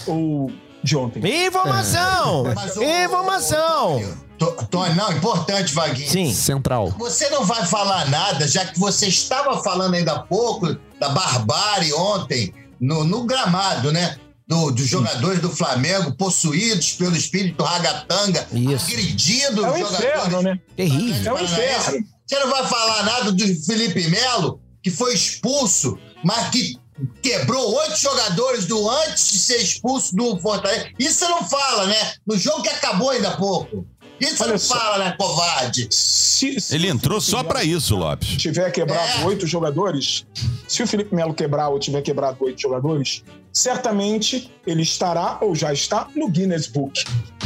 ou 0.08 0.52
de 0.84 0.96
ontem. 0.96 1.48
Informação! 1.48 2.44
O- 2.44 2.84
Informação! 2.84 4.00
To- 4.38 4.52
Tony, 4.70 4.94
não, 4.96 5.12
importante, 5.14 5.74
Vaguinho. 5.74 6.10
Sim. 6.10 6.34
Central. 6.34 6.90
Você 6.98 7.30
não 7.30 7.44
vai 7.46 7.66
falar 7.66 8.08
nada, 8.10 8.48
já 8.48 8.66
que 8.66 8.78
você 8.80 9.08
estava 9.08 9.64
falando 9.64 9.94
ainda 9.96 10.12
há 10.14 10.20
pouco 10.20 10.76
da 11.00 11.10
barbárie 11.10 11.94
ontem 11.94 12.54
no, 12.80 13.04
no 13.06 13.24
gramado, 13.26 13.92
né? 13.92 14.18
Do- 14.48 14.72
dos 14.72 14.86
jogadores 14.88 15.40
do 15.40 15.50
Flamengo 15.50 16.16
possuídos 16.16 16.94
pelo 16.94 17.16
espírito 17.16 17.64
ragatanga, 17.64 18.48
Isso. 18.54 18.86
agredindo 18.86 19.66
É 19.66 19.70
os 19.70 19.76
o 19.76 19.78
jogadores. 19.80 20.06
inferno, 20.18 20.42
né? 20.44 20.60
Terrível. 20.76 21.38
É 21.38 21.42
o 21.42 21.44
inferno. 21.44 22.06
Você 22.28 22.40
não 22.40 22.50
vai 22.52 22.68
falar 22.68 23.04
nada 23.04 23.32
do 23.32 23.56
Felipe 23.66 24.08
Melo, 24.08 24.60
que 24.84 24.92
foi 24.92 25.14
expulso, 25.16 25.98
mas 26.24 26.50
que 26.50 26.78
quebrou 27.24 27.74
oito 27.76 27.98
jogadores 27.98 28.66
do 28.66 28.88
antes 28.90 29.32
de 29.32 29.40
ser 29.40 29.58
expulso 29.58 30.16
do 30.16 30.40
Fortaleza. 30.40 30.90
Isso 31.00 31.20
você 31.20 31.28
não 31.28 31.44
fala, 31.48 31.88
né? 31.88 32.14
No 32.26 32.38
jogo 32.38 32.62
que 32.62 32.70
acabou 32.70 33.10
ainda 33.10 33.30
há 33.30 33.38
pouco. 33.38 33.86
Isso 34.20 34.38
você 34.38 34.44
Olha 34.44 34.52
não 34.54 34.60
só. 34.60 34.76
fala, 34.80 34.98
né, 35.06 35.16
covarde? 35.20 35.88
Se- 35.92 36.60
se 36.62 36.74
Ele 36.76 36.88
entrou 36.88 37.20
só 37.20 37.44
pra 37.44 37.64
isso, 37.64 37.96
Lopes. 37.96 38.38
tiver 38.38 38.72
quebrado 38.72 39.22
É. 39.22 39.26
oito 39.26 39.46
jogadores, 39.46 40.26
se 40.68 40.82
o 40.84 40.88
Felipe 40.88 41.14
Melo 41.14 41.34
quebrar 41.34 41.68
ou 41.70 41.78
tiver 41.80 42.02
quebrado 42.02 42.38
oito 42.42 42.62
jogadores, 42.62 43.24
certamente 43.56 44.52
ele 44.68 44.82
estará 44.82 45.38
ou 45.42 45.56
já 45.56 45.72
está 45.72 46.08
no 46.16 46.28
Guinness 46.30 46.68
Book. 46.68 47.04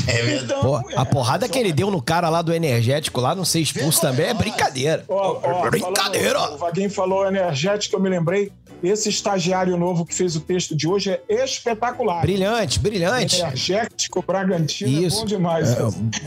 É 0.08 0.22
verdade. 0.24 0.46
Então, 0.46 0.62
Pô, 0.62 0.90
é, 0.90 0.96
a 0.98 1.06
porrada 1.06 1.48
que 1.48 1.60
ele 1.60 1.72
deu 1.72 1.92
no 1.92 2.02
cara 2.02 2.30
lá 2.30 2.42
do 2.42 2.52
energético, 2.52 3.22
lá, 3.22 3.36
não 3.36 3.46
ser 3.46 3.60
expulso 3.60 4.02
também, 4.02 4.26
é 4.28 4.34
brincadeira. 4.34 5.06
Ó, 5.08 5.40
ó, 5.44 5.70
Brincadeira. 5.70 6.40
falando- 6.40 6.56
O 6.56 6.58
Vaguinho 6.58 6.90
falou 6.90 7.28
energético, 7.28 7.96
eu 7.96 8.00
me 8.00 8.10
lembrei. 8.10 8.52
Esse 8.82 9.10
estagiário 9.10 9.76
novo 9.78 10.06
que 10.06 10.14
fez 10.14 10.36
o 10.36 10.40
texto 10.40 10.76
de 10.76 10.88
hoje 10.88 11.12
é 11.28 11.44
espetacular. 11.44 12.22
Brilhante, 12.22 12.80
brilhante. 12.80 13.42
Energético, 13.42 14.24
Bragantino, 14.26 15.06
Isso. 15.06 15.18
é 15.18 15.20
bom 15.20 15.26
demais. 15.26 15.76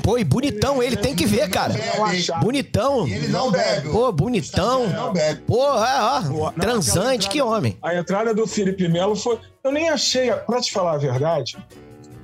Pô, 0.02 0.18
e 0.18 0.24
bonitão 0.24 0.82
ele, 0.82 0.96
tem 0.96 1.14
que 1.14 1.24
ver, 1.24 1.48
cara. 1.48 1.74
Bonitão. 2.42 3.08
E 3.08 3.14
ele 3.14 3.28
não 3.28 3.50
bebe. 3.50 3.88
Pô, 3.88 4.12
bonitão. 4.12 4.86
Não 4.88 5.12
bebe. 5.12 5.40
Pô, 5.46 5.62
é, 5.62 6.00
ó, 6.00 6.20
Não, 6.20 6.52
transante, 6.52 7.28
que 7.28 7.40
homem. 7.40 7.76
A 7.82 7.94
entrada 7.94 8.34
do 8.34 8.46
Felipe 8.46 8.86
Melo 8.88 9.16
foi. 9.16 9.38
Eu 9.64 9.72
nem 9.72 9.88
achei, 9.88 10.30
pra 10.32 10.60
te 10.60 10.72
falar 10.72 10.92
a 10.94 10.98
verdade, 10.98 11.56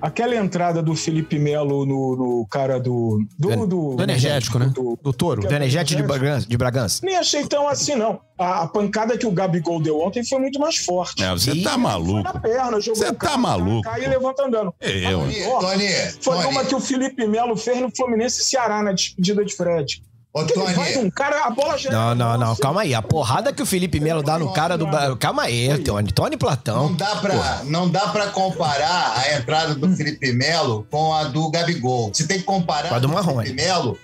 aquela 0.01 0.35
entrada 0.37 0.83
do 0.83 0.95
Felipe 0.95 1.39
Melo 1.39 1.85
no, 1.87 2.17
no 2.17 2.47
cara 2.47 2.79
do. 2.79 3.25
Do, 3.39 3.67
do, 3.67 3.97
Do 3.97 4.03
energético, 4.03 4.59
né? 4.59 4.67
do- 4.75 4.99
Do 5.03 5.13
touro. 5.13 5.43
Do 5.43 5.55
energético 5.55 6.01
de 6.01 6.07
Bragança. 6.07 6.47
De 6.47 6.57
Bragança. 6.57 7.01
nem 7.05 7.17
achei 7.17 7.47
tão 7.47 7.69
assim, 7.69 7.95
não. 7.95 8.21
A, 8.39 8.63
a 8.63 8.69
pancada 8.69 9.19
que 9.19 9.27
o 9.27 9.31
Gabigol 9.33 9.81
deu 9.81 10.01
ontem 10.01 10.25
foi 10.25 10.39
muito 10.39 10.61
mais 10.61 10.77
forte. 10.77 11.23
É, 11.23 11.31
você 11.31 11.51
tá 11.51 11.55
Foi 11.55 11.63
na 11.73 11.79
maluco. 11.79 12.41
perna, 12.41 12.81
jogou 12.81 12.97
Você 13.03 13.09
o 13.09 13.15
tá 13.15 13.37
maluco. 13.37 13.83
Caiu 13.83 14.05
e 14.05 14.09
levanta 14.09 14.45
andando. 14.47 14.73
Eu. 14.81 15.19
Tony, 15.21 15.43
Ó, 15.47 15.61
Tony, 15.61 15.89
Foi 16.21 16.37
Tony, 16.37 16.47
uma 16.47 16.65
que 16.65 16.75
o 16.75 16.81
Felipe 16.81 17.27
Melo 17.27 17.57
fez 17.57 17.81
no 17.81 17.91
Fluminense 17.95 18.41
e 18.41 18.45
Ceará 18.45 18.83
na 18.83 18.93
despedida 18.93 19.45
de 19.45 19.55
Fred. 19.55 20.03
Ô, 20.33 20.45
Que 20.45 20.53
Tony, 20.53 20.75
vai 20.75 20.97
um 20.99 21.11
cara, 21.11 21.45
a 21.47 21.51
bola 21.51 21.79
já 21.79 21.91
Não, 21.91 22.15
não, 22.15 22.33
não, 22.33 22.49
Nossa, 22.49 22.61
calma 22.61 22.83
aí. 22.83 22.95
A 22.95 23.01
porrada 23.03 23.53
que 23.53 23.63
o 23.63 23.67
Felipe 23.67 23.99
Melo 23.99 24.23
dá 24.23 24.39
no 24.39 24.53
cara 24.53 24.77
do. 24.77 24.87
Calma 25.19 25.45
aí, 25.45 25.77
Tony. 25.79 26.13
Tony 26.13 26.37
Platão. 26.37 26.91
não 26.91 26.95
dá, 26.95 27.17
pra, 27.17 27.61
não 27.65 27.89
dá 27.89 28.09
pra 28.09 28.27
comparar 28.29 29.15
a 29.19 29.35
entrada 29.37 29.75
do 29.75 29.89
Felipe 29.97 30.33
Melo 30.33 30.87
com 30.91 31.15
a 31.15 31.25
do 31.25 31.51
Gabigol. 31.51 32.11
Você 32.13 32.27
tem 32.27 32.39
que 32.39 32.45
comparar 32.45 32.91
Com 32.91 32.95
a 32.95 32.99
do 32.99 33.09
Marrone. 33.09 33.47
Felipe 33.49 33.63
Melo 33.63 33.99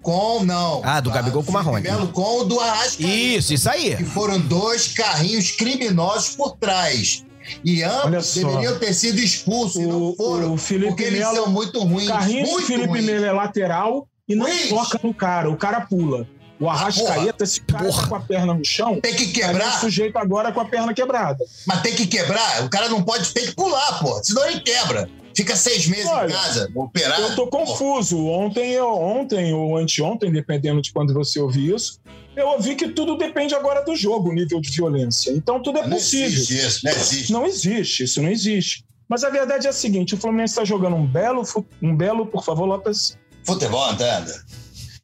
com, 0.00 0.44
não. 0.44 0.80
Ah, 0.84 1.00
do 1.00 1.10
Gabigol 1.10 1.42
com 1.42 1.50
o 1.50 1.52
Felipe 1.52 1.64
Marrone. 1.64 1.82
Melo 1.82 2.08
com 2.12 2.38
o 2.40 2.44
do 2.44 2.60
Arrascaeta. 2.60 3.12
Isso, 3.12 3.52
isso 3.52 3.68
aí. 3.68 3.96
que 3.96 4.04
foram 4.04 4.38
dois 4.40 4.88
carrinhos 4.94 5.50
criminosos 5.50 6.36
por 6.36 6.56
trás. 6.56 7.24
E 7.64 7.82
ambos 7.82 8.34
deveriam 8.34 8.78
ter 8.78 8.92
sido 8.94 9.18
expulsos 9.18 9.76
e 9.82 9.86
não 9.86 10.02
O- 10.10 10.14
foram. 10.16 10.52
o 10.54 10.56
Felipe 10.56 10.88
porque 10.88 11.02
eles 11.04 11.18
Melo- 11.20 11.34
são 11.34 11.46
muito 11.50 11.80
O 11.80 11.84
ruins. 11.84 12.08
carrinho 12.08 12.44
do 12.44 12.50
muito 12.52 12.66
Felipe 12.66 12.88
ruins. 12.88 13.04
Melo 13.04 13.24
é 13.24 13.32
lateral 13.32 14.06
e 14.28 14.34
não 14.34 14.46
toca 14.68 15.00
no 15.02 15.14
cara. 15.14 15.50
O 15.50 15.56
cara 15.56 15.80
pula. 15.82 16.26
O 16.60 16.68
Arrascaeta, 16.68 17.46
se 17.46 17.60
o 17.60 17.64
cara 17.66 17.84
Porra. 17.84 18.02
tá 18.02 18.08
com 18.08 18.14
a 18.16 18.20
perna 18.20 18.52
no 18.52 18.64
chão, 18.64 19.00
Tem 19.00 19.14
que 19.14 19.40
é 19.40 19.46
quebrar, 19.46 19.78
sujeito 19.78 20.16
agora 20.18 20.50
com 20.50 20.58
a 20.60 20.64
perna 20.64 20.92
quebrada. 20.92 21.44
mas 21.66 21.82
tem 21.82 21.94
que 21.94 22.04
quebrar. 22.06 22.64
O 22.64 22.68
cara 22.70 22.88
não 22.88 23.00
pode 23.00 23.32
ter 23.32 23.42
que 23.46 23.54
pular, 23.54 24.00
pô. 24.00 24.20
Senão 24.24 24.44
ele 24.48 24.58
quebra. 24.60 25.08
Fica 25.36 25.54
seis 25.54 25.86
meses 25.86 26.06
Olha, 26.06 26.26
em 26.28 26.32
casa, 26.32 26.68
operado. 26.74 27.22
Eu 27.22 27.36
tô 27.36 27.46
confuso. 27.46 28.26
Ontem, 28.26 28.72
eu, 28.72 28.88
ontem 28.92 29.54
ou 29.54 29.76
anteontem, 29.76 30.32
dependendo 30.32 30.82
de 30.82 30.92
quando 30.92 31.14
você 31.14 31.38
ouvir 31.38 31.72
isso, 31.76 32.00
eu 32.34 32.48
ouvi 32.48 32.74
que 32.74 32.88
tudo 32.88 33.16
depende 33.16 33.54
agora 33.54 33.84
do 33.84 33.94
jogo, 33.94 34.30
o 34.30 34.32
nível 34.32 34.60
de 34.60 34.68
violência. 34.72 35.30
Então 35.30 35.62
tudo 35.62 35.78
é 35.78 35.82
Não 35.86 35.90
possível. 35.96 36.26
existe 36.26 36.56
isso, 36.58 36.80
não 36.84 36.90
existe. 36.92 37.32
Não 37.32 37.46
existe, 37.46 38.02
isso 38.02 38.22
não 38.22 38.30
existe. 38.30 38.84
Mas 39.08 39.22
a 39.22 39.30
verdade 39.30 39.68
é 39.68 39.70
a 39.70 39.72
seguinte: 39.72 40.14
o 40.14 40.18
Fluminense 40.18 40.54
está 40.54 40.64
jogando 40.64 40.96
um 40.96 41.06
belo, 41.06 41.44
um 41.80 41.94
belo, 41.94 42.26
por 42.26 42.42
favor, 42.44 42.64
Lopes. 42.66 43.16
Futebol, 43.52 43.92
entende? 43.92 44.32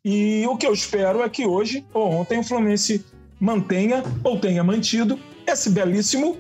E 0.04 0.46
o 0.46 0.56
que 0.56 0.66
eu 0.66 0.72
espero 0.74 1.22
é 1.22 1.28
que 1.28 1.46
hoje 1.46 1.84
ou 1.94 2.10
ontem 2.12 2.38
o 2.38 2.44
Fluminense 2.44 3.04
mantenha 3.40 4.02
ou 4.22 4.38
tenha 4.38 4.62
mantido 4.62 5.18
esse 5.46 5.70
belíssimo 5.70 6.36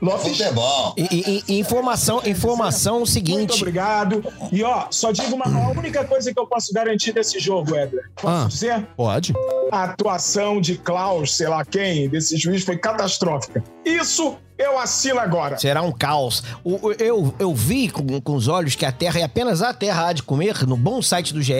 Lopes. 0.00 0.38
Futebol. 0.38 0.94
E, 0.96 1.02
e- 1.12 1.44
e 1.48 1.58
informação, 1.58 2.22
informação 2.24 2.98
Muito 2.98 3.10
seguinte. 3.10 3.54
obrigado. 3.56 4.22
E 4.52 4.62
ó, 4.62 4.86
só 4.92 5.10
digo 5.10 5.34
uma 5.34 5.46
a 5.46 5.70
única 5.72 6.04
coisa 6.04 6.32
que 6.32 6.38
eu 6.38 6.46
posso 6.46 6.72
garantir 6.72 7.10
desse 7.10 7.40
jogo, 7.40 7.74
Edler. 7.74 8.08
Posso 8.14 8.28
Ah. 8.28 8.46
dizer? 8.48 8.86
Pode. 8.96 9.34
A 9.72 9.82
atuação 9.84 10.60
de 10.60 10.76
Klaus, 10.78 11.36
sei 11.36 11.48
lá 11.48 11.64
quem, 11.64 12.08
desse 12.08 12.36
juiz 12.36 12.62
foi 12.62 12.78
catastrófica. 12.78 13.64
Isso 13.84 14.36
eu 14.58 14.78
assino 14.78 15.20
agora. 15.20 15.56
Será 15.58 15.82
um 15.82 15.92
caos. 15.92 16.42
O- 16.64 16.92
eu, 16.98 17.32
eu 17.38 17.54
vi 17.54 17.88
com, 17.88 18.20
com 18.20 18.34
os 18.34 18.48
olhos 18.48 18.74
que 18.74 18.84
a 18.84 18.92
terra, 18.92 19.20
e 19.20 19.22
apenas 19.22 19.62
a 19.62 19.72
terra 19.72 20.08
há 20.08 20.12
de 20.12 20.22
comer, 20.22 20.66
no 20.66 20.76
bom 20.76 21.00
site 21.00 21.32
do 21.32 21.40
GE, 21.40 21.54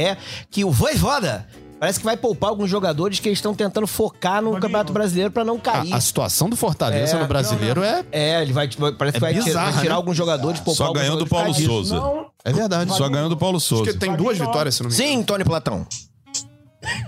que 0.51 0.65
o 0.65 0.71
Voivoda 0.71 1.47
Parece 1.81 2.01
que 2.01 2.05
vai 2.05 2.17
poupar 2.17 2.51
alguns 2.51 2.69
jogadores 2.69 3.21
que 3.21 3.29
eles 3.29 3.39
estão 3.39 3.55
tentando 3.55 3.87
focar 3.87 4.43
no. 4.43 4.51
Campeonato 4.55 4.93
Brasileiro 4.93 5.31
pra 5.31 5.45
não 5.45 5.55
A, 5.55 5.61
cair. 5.61 5.95
a 5.95 6.01
situação 6.01 6.51
do 6.51 6.57
Fortaleza 6.57 7.17
É, 7.17 7.21
no 7.21 7.29
brasileiro 7.29 7.85
é, 7.85 8.05
É, 8.11 8.43
ele 8.43 8.53
vai. 8.53 8.69
Parece 8.99 9.15
que 9.15 9.21
vai, 9.21 9.33
vai 9.33 9.43
tirar 9.75 9.85
né? 9.85 9.91
alguns 9.91 10.17
jogadores, 10.17 10.59
poupar 10.59 10.89
Só 10.89 10.93
ganhou 10.93 11.17
do 11.17 11.25
Paulo. 11.29 11.55
Souza. 11.55 11.95
Não, 11.95 12.27
é 12.45 12.53
verdade. 12.53 12.93
Só 12.97 13.09
ganhou 13.09 13.29
do 13.29 13.37
Paulo 13.37 13.59
Acho 13.59 13.67
Souza. 13.67 13.93
que 13.93 13.97
tem 13.97 14.13
duas 14.17 14.37
vitórias, 14.37 14.75
se 14.75 14.83
não 14.83 14.91
me 14.91 14.97
engano. 14.97 15.11
Sim, 15.19 15.23
Tony 15.23 15.45
Platão. 15.45 15.87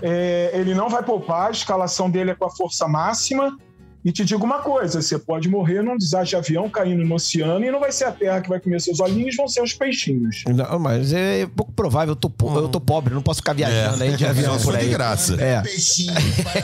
é, 0.01 0.51
ele 0.53 0.73
não 0.73 0.89
vai 0.89 1.03
poupar, 1.03 1.47
a 1.49 1.51
escalação 1.51 2.09
dele 2.09 2.31
é 2.31 2.35
com 2.35 2.45
a 2.45 2.49
força 2.49 2.87
máxima. 2.87 3.57
E 4.03 4.11
te 4.11 4.25
digo 4.25 4.43
uma 4.43 4.59
coisa: 4.59 5.01
você 5.01 5.17
pode 5.19 5.47
morrer 5.47 5.81
num 5.83 5.95
desastre 5.97 6.29
de 6.31 6.35
avião 6.35 6.69
caindo 6.69 7.03
no 7.05 7.15
oceano 7.15 7.63
e 7.63 7.71
não 7.71 7.79
vai 7.79 7.91
ser 7.91 8.05
a 8.05 8.11
terra 8.11 8.41
que 8.41 8.49
vai 8.49 8.59
comer 8.59 8.81
seus 8.81 8.99
olhinhos, 8.99 9.35
vão 9.35 9.47
ser 9.47 9.61
os 9.61 9.73
peixinhos. 9.73 10.43
Não, 10.47 10.79
mas 10.79 11.13
é 11.13 11.45
pouco 11.55 11.71
provável. 11.71 12.11
Eu 12.13 12.15
tô, 12.15 12.29
po- 12.29 12.57
eu 12.57 12.67
tô 12.67 12.79
pobre, 12.81 13.13
não 13.13 13.21
posso 13.21 13.37
ficar 13.39 13.53
viajando 13.53 14.03
aí 14.03 14.15
de 14.15 14.25
avião 14.25 14.57
por 14.59 14.73
de 14.73 14.79
aí. 14.79 14.89
graça. 14.89 15.35
É. 15.41 15.61
Peixinho, 15.61 16.13
para 16.43 16.61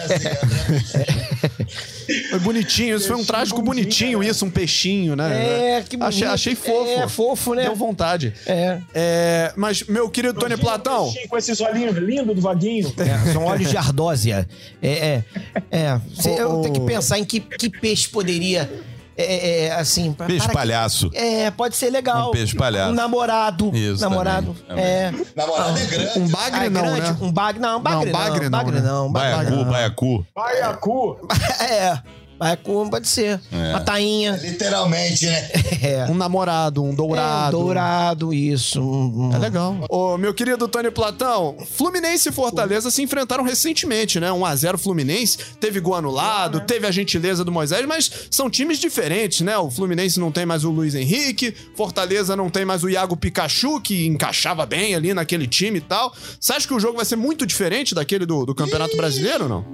Foi 2.29 2.39
bonitinho, 2.39 2.95
isso 2.95 3.07
foi 3.07 3.15
um 3.15 3.25
trágico 3.25 3.61
bonitinho, 3.61 3.85
bonitinho, 3.85 4.19
cara. 4.19 4.31
isso, 4.31 4.45
um 4.45 4.49
peixinho, 4.49 5.15
né? 5.15 5.77
É, 5.77 5.81
que 5.81 5.97
bonito. 5.97 6.07
Achei, 6.15 6.27
achei 6.27 6.55
fofo. 6.55 6.89
É, 6.89 7.07
fofo, 7.07 7.53
né? 7.53 7.63
Deu 7.63 7.75
vontade. 7.75 8.33
É. 8.45 8.79
É, 8.93 9.53
mas, 9.55 9.83
meu 9.83 10.09
querido 10.09 10.39
Tony 10.39 10.57
Platão, 10.57 11.05
Peixinho 11.05 11.29
Com 11.29 11.37
esses 11.37 11.61
olhinhos 11.61 11.95
lindos 11.97 12.35
do 12.35 12.41
vaguinho. 12.41 12.93
É, 12.97 13.31
são 13.33 13.45
olhos 13.45 13.69
de 13.69 13.77
ardósia. 13.77 14.47
É, 14.81 14.89
é. 14.89 15.23
é. 15.71 16.01
Cê- 16.19 16.41
eu 16.41 16.61
tenho 16.61 16.73
que 16.73 16.81
pensar 16.81 17.19
em 17.19 17.25
que, 17.25 17.39
que 17.39 17.69
peixe 17.69 18.07
poderia. 18.07 18.69
É, 19.17 19.23
é, 19.23 19.65
é, 19.65 19.71
assim. 19.73 20.13
pa- 20.13 20.25
Peixe 20.25 20.45
para- 20.45 20.53
palhaço. 20.53 21.09
É, 21.13 21.49
pode 21.49 21.75
ser 21.75 21.89
legal. 21.89 22.29
Um 22.29 22.31
peixe 22.31 22.55
palhaço. 22.55 22.91
Um 22.91 22.95
namorado. 22.95 23.71
Isso 23.75 24.01
namorado. 24.01 24.55
também, 24.67 24.83
É. 24.85 25.11
Namorado 25.35 25.79
é 25.79 25.85
grande. 25.85 26.19
um 26.19 26.25
Ah, 26.25 26.29
bagre 26.31 26.65
é 26.65 26.69
não, 26.69 26.81
grande? 26.83 27.01
né? 27.01 27.17
Um 27.21 27.31
bagre 27.31 27.59
não, 27.59 27.81
bagre 27.81 28.05
Não, 28.05 28.11
bagre 28.19 28.43
não, 28.43 28.49
bagre 28.51 28.75
né? 28.75 28.81
não. 28.87 29.11
bagre 29.11 29.35
Baiacu, 29.35 29.55
não. 29.55 29.71
baiacu. 29.71 30.25
Baiacu. 30.35 31.27
É. 31.61 31.99
Baiacu 32.37 32.89
pode 32.89 33.07
ser. 33.07 33.39
É. 33.51 33.69
Uma 33.71 33.81
tainha. 33.81 34.39
Literalmente, 34.41 35.25
né? 35.25 35.49
É. 35.81 36.05
um 36.09 36.15
namorado, 36.15 36.83
um 36.83 36.91
É, 36.91 36.95
dourado. 36.95 37.57
um 37.57 37.61
dourado, 37.61 38.33
isso. 38.33 38.81
um- 38.81 39.27
um- 39.29 39.35
É 39.35 39.37
legal. 39.37 39.75
Ô, 39.89 40.17
meu 40.17 40.33
querido 40.33 40.67
Tony 40.67 40.89
Platão, 40.91 41.55
Fluminense 41.75 42.29
e 42.29 42.31
Fortaleza 42.31 42.89
se 42.91 43.01
enfrentaram 43.01 43.43
recentemente, 43.43 44.19
né? 44.19 44.31
1x0 44.31 44.77
Fluminense, 44.77 45.37
teve 45.59 45.79
gol 45.79 45.95
anulado, 45.95 46.61
teve 46.61 46.87
a 46.87 46.91
gentileza 46.91 47.43
do 47.43 47.51
Moisés, 47.51 47.85
mas 47.85 48.09
são 48.31 48.49
times 48.49 48.79
diferentes, 48.79 49.41
né? 49.41 49.57
O 49.57 49.69
Fluminense 49.69 50.19
não 50.19 50.31
tem 50.31 50.45
mais 50.45 50.63
o 50.63 50.71
Luiz 50.71 50.95
Henrique, 50.95 51.53
Fortaleza 51.75 52.35
não 52.35 52.49
tem 52.49 52.65
mais 52.65 52.83
o 52.83 52.89
Iago 52.89 53.15
Pikachu, 53.17 53.79
que 53.81 54.05
encaixava 54.07 54.65
bem 54.65 54.95
ali 54.95 55.13
naquele 55.13 55.47
time 55.47 55.77
e 55.77 55.81
tal. 55.81 56.13
Você 56.39 56.53
acha 56.53 56.67
que 56.67 56.73
o 56.73 56.79
jogo 56.79 56.97
vai 56.97 57.05
ser 57.05 57.15
muito 57.15 57.45
diferente 57.45 57.93
daquele 57.93 58.25
do, 58.25 58.45
do 58.45 58.55
Campeonato 58.55 58.95
Brasileiro 58.97 59.43
ou 59.43 59.49
não? 59.49 59.65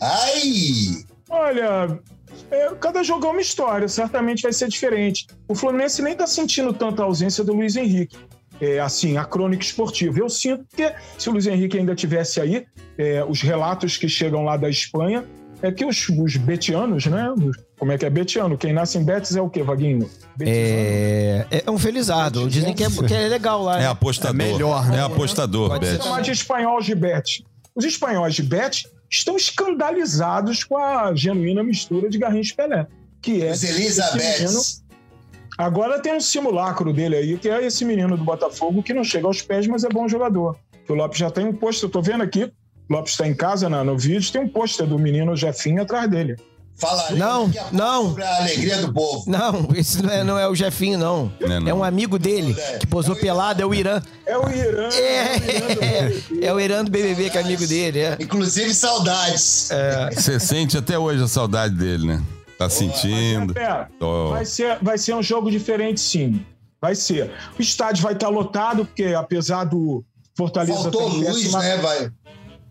Ai! 0.00 1.04
Olha, 1.32 1.98
é, 2.50 2.74
cada 2.78 3.02
jogo 3.02 3.26
é 3.26 3.30
uma 3.30 3.40
história, 3.40 3.88
certamente 3.88 4.42
vai 4.42 4.52
ser 4.52 4.68
diferente. 4.68 5.26
O 5.48 5.54
Fluminense 5.54 6.02
nem 6.02 6.14
tá 6.14 6.26
sentindo 6.26 6.74
tanta 6.74 7.02
ausência 7.02 7.42
do 7.42 7.54
Luiz 7.54 7.74
Henrique. 7.74 8.18
É, 8.60 8.78
assim, 8.78 9.16
a 9.16 9.24
crônica 9.24 9.64
esportiva. 9.64 10.20
Eu 10.20 10.28
sinto 10.28 10.64
que 10.76 10.94
se 11.18 11.28
o 11.30 11.32
Luiz 11.32 11.46
Henrique 11.46 11.78
ainda 11.78 11.94
tivesse 11.94 12.38
aí, 12.38 12.66
é, 12.98 13.24
os 13.24 13.40
relatos 13.40 13.96
que 13.96 14.08
chegam 14.08 14.44
lá 14.44 14.58
da 14.58 14.68
Espanha 14.68 15.24
é 15.62 15.72
que 15.72 15.84
os, 15.84 16.08
os 16.10 16.36
betianos, 16.36 17.06
né? 17.06 17.32
Como 17.78 17.90
é 17.92 17.98
que 17.98 18.04
é 18.04 18.10
betiano? 18.10 18.58
Quem 18.58 18.72
nasce 18.72 18.98
em 18.98 19.04
Betis 19.04 19.34
é 19.34 19.40
o 19.40 19.48
quê, 19.48 19.62
Vaguinho? 19.62 20.08
É, 20.40 21.46
é 21.50 21.70
um 21.70 21.78
felizado. 21.78 22.48
Dizem 22.48 22.74
que 22.74 22.84
é, 22.84 22.88
que 22.90 23.14
é 23.14 23.28
legal 23.28 23.62
lá. 23.62 23.76
É 23.76 23.80
né? 23.80 23.86
apostador. 23.88 24.46
É 24.46 24.52
melhor, 24.52 24.86
né? 24.86 24.98
É 24.98 25.00
apostador, 25.00 25.70
Pode 25.70 25.86
Beth. 25.86 26.02
chamar 26.02 26.20
de 26.20 26.30
espanhóis 26.32 26.84
de 26.84 26.94
Bet. 26.94 27.44
Os 27.74 27.84
espanhóis 27.84 28.34
de 28.34 28.42
Bet 28.42 28.86
estão 29.12 29.36
escandalizados 29.36 30.64
com 30.64 30.76
a 30.78 31.14
genuína 31.14 31.62
mistura 31.62 32.08
de 32.08 32.18
Garrincha 32.18 32.54
e 32.54 32.56
Pelé, 32.56 32.86
que 33.20 33.44
é 33.44 33.50
Os 33.52 33.62
esse 33.62 34.16
menino-. 34.16 34.60
Agora 35.58 36.00
tem 36.00 36.14
um 36.16 36.20
simulacro 36.20 36.92
dele 36.94 37.16
aí, 37.16 37.38
que 37.38 37.48
é 37.48 37.62
esse 37.64 37.84
menino 37.84 38.16
do 38.16 38.24
Botafogo 38.24 38.82
que 38.82 38.94
não 38.94 39.04
chega 39.04 39.26
aos 39.26 39.42
pés, 39.42 39.66
mas 39.66 39.84
é 39.84 39.88
bom 39.88 40.08
jogador. 40.08 40.56
O 40.88 40.94
Lopes 40.94 41.18
já 41.18 41.30
tem 41.30 41.46
um 41.46 41.52
pôster, 41.54 41.88
eu 41.88 41.92
tô 41.92 42.00
vendo 42.00 42.22
aqui. 42.22 42.44
O 42.88 42.92
Lopes 42.94 43.12
está 43.12 43.28
em 43.28 43.34
casa 43.34 43.68
na- 43.68 43.84
no 43.84 43.96
vídeo, 43.96 44.32
tem 44.32 44.40
um 44.42 44.48
pôster 44.48 44.86
do 44.86 44.98
menino 44.98 45.36
Jefinho 45.36 45.82
atrás 45.82 46.10
dele. 46.10 46.36
Falarei 46.78 47.16
Não, 47.18 47.46
daqui 47.48 47.58
a 47.58 47.62
pouco 47.62 47.76
não. 47.76 48.04
Sobre 48.08 48.22
a 48.24 48.36
alegria 48.38 48.76
do 48.78 48.92
povo. 48.92 49.24
Não, 49.30 49.68
esse 49.74 50.02
não 50.02 50.10
é, 50.10 50.24
não 50.24 50.38
é 50.38 50.48
o 50.48 50.54
Jefinho, 50.54 50.98
não. 50.98 51.32
Não 51.40 51.52
é, 51.52 51.60
não. 51.60 51.68
É 51.68 51.74
um 51.74 51.84
amigo 51.84 52.18
dele 52.18 52.56
que 52.80 52.86
posou 52.86 53.14
pelado, 53.14 53.62
é 53.62 53.66
o 53.66 53.72
Irã. 53.72 54.02
É 54.26 54.36
o 54.36 54.50
Irã. 54.50 54.88
É, 54.88 55.36
o 55.38 55.40
Irã 55.40 55.64
do 55.64 55.70
BBB. 55.76 56.44
é 56.46 56.52
o 56.54 56.60
Irã 56.60 56.84
do 56.84 56.90
BBB 56.90 57.30
que 57.30 57.38
é 57.38 57.40
amigo 57.40 57.66
dele, 57.66 57.98
é. 58.00 58.16
Inclusive 58.20 58.74
saudades. 58.74 59.68
Você 60.14 60.40
sente 60.40 60.76
até 60.76 60.98
hoje 60.98 61.22
a 61.22 61.28
saudade 61.28 61.74
dele, 61.74 62.06
né? 62.06 62.22
Tá 62.58 62.68
sentindo. 62.68 63.56
É, 63.58 63.86
Tô. 63.98 64.30
vai, 64.30 64.44
ser, 64.44 64.78
vai 64.82 64.98
ser 64.98 65.14
um 65.14 65.22
jogo 65.22 65.50
diferente, 65.50 66.00
sim. 66.00 66.44
Vai 66.80 66.94
ser. 66.96 67.30
O 67.58 67.62
estádio 67.62 68.02
vai 68.02 68.12
estar 68.14 68.28
lotado, 68.28 68.84
porque 68.84 69.14
apesar 69.16 69.64
do 69.64 70.04
Fortaleza 70.36 70.82
Faltou 70.82 71.08
luz, 71.08 71.26
péssima- 71.26 71.58
né, 71.60 71.76
vai? 71.76 72.10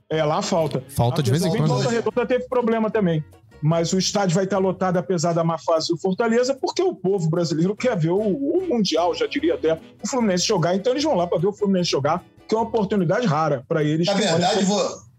É, 0.10 0.24
lá 0.26 0.42
falta. 0.42 0.84
Falta 0.90 1.24
de 1.24 1.30
vez 1.32 1.44
em 1.44 1.48
Apesar- 1.48 1.64
quando. 1.66 1.76
Volta 1.82 1.90
Redonda 1.90 2.26
teve 2.26 2.46
problema 2.50 2.90
também. 2.92 3.24
Mas 3.62 3.93
o 3.93 4.00
estádio 4.00 4.34
vai 4.36 4.45
estar 4.45 4.58
lotado, 4.58 4.97
apesar 4.97 5.34
da 5.34 5.43
má 5.43 5.58
fase 5.58 5.89
do 5.89 5.97
Fortaleza, 5.97 6.54
porque 6.60 6.82
o 6.82 6.95
povo 6.95 7.30
brasileiro 7.30 7.76
quer 7.76 7.97
ver 7.97 8.10
o, 8.10 8.17
o 8.19 8.67
Mundial, 8.69 9.13
já 9.13 9.28
diria 9.28 9.54
até, 9.56 9.74
o 10.04 10.08
Fluminense 10.08 10.45
jogar. 10.45 10.76
Então 10.76 10.91
eles 10.93 11.04
vão 11.04 11.15
lá 11.15 11.28
para 11.28 11.38
ver 11.38 11.47
o 11.47 11.54
Fluminense 11.54 11.89
jogar, 11.91 12.24
que 12.47 12.56
é 12.56 12.58
uma 12.58 12.67
oportunidade 12.67 13.28
rara 13.28 13.63
para 13.67 13.84
eles. 13.84 14.08
Na 14.08 14.13
verdade, 14.13 14.65
vou... 14.65 15.12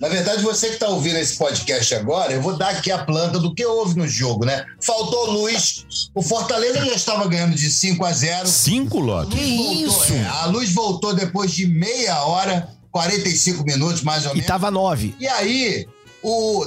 Na 0.00 0.08
verdade, 0.08 0.42
você 0.42 0.66
que 0.66 0.74
está 0.74 0.88
ouvindo 0.88 1.16
esse 1.18 1.38
podcast 1.38 1.94
agora, 1.94 2.32
eu 2.32 2.42
vou 2.42 2.56
dar 2.56 2.70
aqui 2.70 2.90
a 2.90 2.98
planta 3.04 3.38
do 3.38 3.54
que 3.54 3.64
houve 3.64 3.96
no 3.96 4.08
jogo, 4.08 4.44
né? 4.44 4.66
Faltou 4.82 5.30
luz. 5.30 5.86
O 6.12 6.20
Fortaleza 6.20 6.84
já 6.84 6.94
estava 6.94 7.28
ganhando 7.28 7.54
de 7.54 7.70
5 7.70 8.04
a 8.04 8.12
0. 8.12 8.46
Cinco, 8.48 8.98
Loki? 8.98 9.36
Que 9.36 9.56
Voltou, 9.56 9.86
isso? 9.86 10.12
é. 10.14 10.26
A 10.26 10.46
luz 10.46 10.72
voltou 10.74 11.14
depois 11.14 11.52
de 11.52 11.68
meia 11.68 12.24
hora, 12.24 12.68
45 12.90 13.64
minutos 13.64 14.02
mais 14.02 14.24
ou 14.26 14.32
E 14.32 14.34
menos. 14.34 14.48
tava 14.48 14.68
nove. 14.68 15.14
E 15.20 15.28
aí, 15.28 15.86
o. 16.24 16.64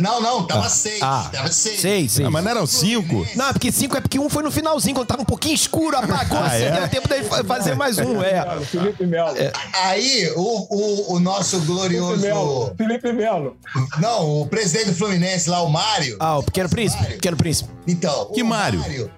Não, 0.00 0.20
não, 0.20 0.46
tava 0.46 0.68
seis. 0.68 1.02
Ah, 1.02 1.28
tava 1.32 1.50
seis. 1.52 1.80
Sei, 1.80 2.08
sei. 2.08 2.24
Ah, 2.24 2.30
mas 2.30 2.44
não 2.44 2.50
eram 2.52 2.66
cinco? 2.66 3.26
Não, 3.34 3.52
porque 3.52 3.72
cinco 3.72 3.96
é 3.96 4.00
porque 4.00 4.18
um 4.18 4.28
foi 4.30 4.42
no 4.42 4.50
finalzinho, 4.50 4.94
quando 4.94 5.08
tava 5.08 5.22
um 5.22 5.24
pouquinho 5.24 5.54
escuro, 5.54 5.96
apagou, 5.96 6.38
Ah, 6.38 6.46
assim, 6.46 6.64
é? 6.64 6.70
deu 6.70 6.88
tempo 6.88 7.08
dele 7.08 7.24
fa- 7.24 7.42
fazer 7.44 7.74
mais 7.74 7.98
um, 7.98 8.22
é. 8.22 8.44
Felipe 8.64 9.04
Melo. 9.06 9.34
Aí, 9.72 10.32
o, 10.36 10.40
o, 10.40 11.14
o 11.14 11.20
nosso 11.20 11.50
Felipe 11.56 11.66
glorioso. 11.66 12.22
Melo. 12.22 12.74
Felipe 12.76 13.12
Melo. 13.12 13.56
Não, 13.98 14.42
o 14.42 14.46
presidente 14.46 14.90
do 14.90 14.94
Fluminense 14.96 15.50
lá, 15.50 15.62
o 15.62 15.68
Mário. 15.68 16.16
Ah, 16.20 16.38
o 16.38 16.42
Pequeno 16.42 16.68
Príncipe, 16.68 17.04
Pequeno 17.04 17.36
Príncipe. 17.36 17.68
Então, 17.86 18.26
Que 18.32 18.42
o 18.42 18.46
Mário? 18.46 19.10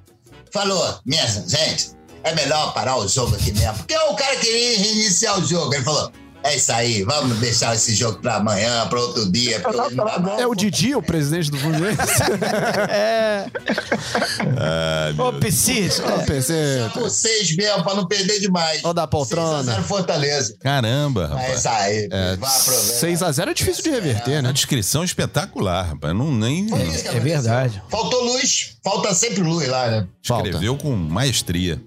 falou, 0.50 0.98
minha 1.06 1.26
gente, 1.26 1.90
é 2.24 2.34
melhor 2.34 2.72
parar 2.74 2.96
o 2.98 3.08
jogo 3.08 3.34
aqui 3.34 3.52
mesmo. 3.52 3.74
Porque 3.78 3.96
o 3.96 4.14
cara 4.14 4.36
queria 4.36 4.78
reiniciar 4.78 5.38
o 5.38 5.44
jogo. 5.44 5.72
Ele 5.74 5.82
falou, 5.82 6.10
é 6.44 6.56
isso 6.56 6.72
aí, 6.72 7.02
vamos 7.04 7.38
deixar 7.38 7.74
esse 7.74 7.94
jogo 7.94 8.18
pra 8.20 8.36
amanhã, 8.36 8.86
pra 8.88 9.00
outro 9.00 9.30
dia. 9.30 9.60
Dá 9.60 10.18
mais. 10.18 10.40
É 10.40 10.46
o 10.46 10.54
Didi, 10.54 10.94
o 10.94 11.02
presidente 11.02 11.50
do 11.50 11.58
Fluminense? 11.58 11.96
É. 14.58 15.14
Ô, 15.20 15.32
Piscis. 15.34 15.98
Eu 15.98 16.18
pensei, 16.24 16.88
Vocês 16.94 17.54
mesmo, 17.56 17.82
pra 17.82 17.94
não 17.94 18.06
perder 18.06 18.40
demais. 18.40 18.80
Ó 18.84 18.92
da 18.92 19.06
poltrona. 19.06 19.58
6 19.62 19.68
a 19.68 19.72
0 19.74 19.82
Fortaleza. 19.84 20.56
Caramba, 20.60 21.22
É 21.24 21.26
rapaz. 21.26 21.58
isso 21.58 21.68
aí, 21.68 22.06
aproveitar. 22.06 23.32
6x0 23.36 23.48
é 23.48 23.54
difícil 23.54 23.82
de 23.84 23.90
reverter, 23.90 24.30
Uma 24.36 24.42
né? 24.42 24.52
descrição 24.52 25.04
espetacular, 25.04 25.88
rapaz. 25.88 26.14
Não 26.14 26.30
nem 26.32 26.68
Foi 26.68 26.82
isso 26.82 27.04
que 27.04 27.16
É 27.16 27.20
verdade. 27.20 27.82
Faltou 27.90 28.24
luz, 28.24 28.76
falta 28.82 29.14
sempre 29.14 29.42
luz 29.42 29.68
lá, 29.68 29.88
né? 29.90 30.06
Falta. 30.24 30.48
escreveu 30.48 30.76
com 30.76 30.94
maestria. 30.94 31.80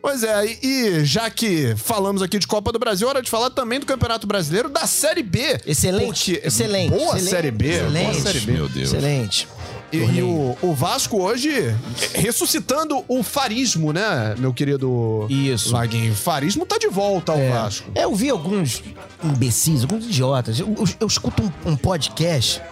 Pois 0.00 0.22
é, 0.22 0.46
e, 0.46 0.58
e 0.62 1.04
já 1.04 1.28
que 1.30 1.74
falamos 1.76 2.22
aqui 2.22 2.38
de 2.38 2.46
Copa 2.46 2.70
do 2.72 2.78
Brasil, 2.78 3.08
hora 3.08 3.20
de 3.22 3.30
falar 3.30 3.50
também 3.50 3.80
do 3.80 3.86
Campeonato 3.92 4.26
Brasileiro 4.26 4.68
da 4.68 4.86
Série 4.86 5.22
B. 5.22 5.60
Excelente, 5.66 6.32
Porque- 6.34 6.46
excelente. 6.48 6.90
Boa 6.90 7.02
excelente, 7.16 7.30
Série 7.30 7.50
B, 7.50 7.64
boa 7.68 7.76
Excelente. 7.88 8.20
Série 8.22 8.40
B. 8.40 8.52
Meu 8.52 8.68
Deus. 8.68 8.92
Excelente. 8.92 9.48
E, 9.92 9.96
e 9.98 10.22
o, 10.22 10.56
o 10.62 10.72
Vasco 10.74 11.20
hoje 11.22 11.50
ressuscitando 12.14 13.04
o 13.06 13.22
farismo, 13.22 13.92
né, 13.92 14.34
meu 14.38 14.52
querido 14.54 15.26
Isso. 15.28 15.70
Vaguinho? 15.72 16.14
Farismo 16.14 16.64
tá 16.64 16.78
de 16.78 16.88
volta 16.88 17.32
ao 17.32 17.38
Vasco. 17.50 17.90
É, 17.94 18.04
Eu 18.04 18.14
vi 18.14 18.30
alguns 18.30 18.82
imbecis, 19.22 19.82
alguns 19.82 20.06
idiotas. 20.06 20.58
Eu, 20.58 20.74
eu- 20.78 20.88
eu 21.00 21.06
escuto 21.06 21.42
um, 21.66 21.72
um 21.72 21.76
podcast 21.76 22.62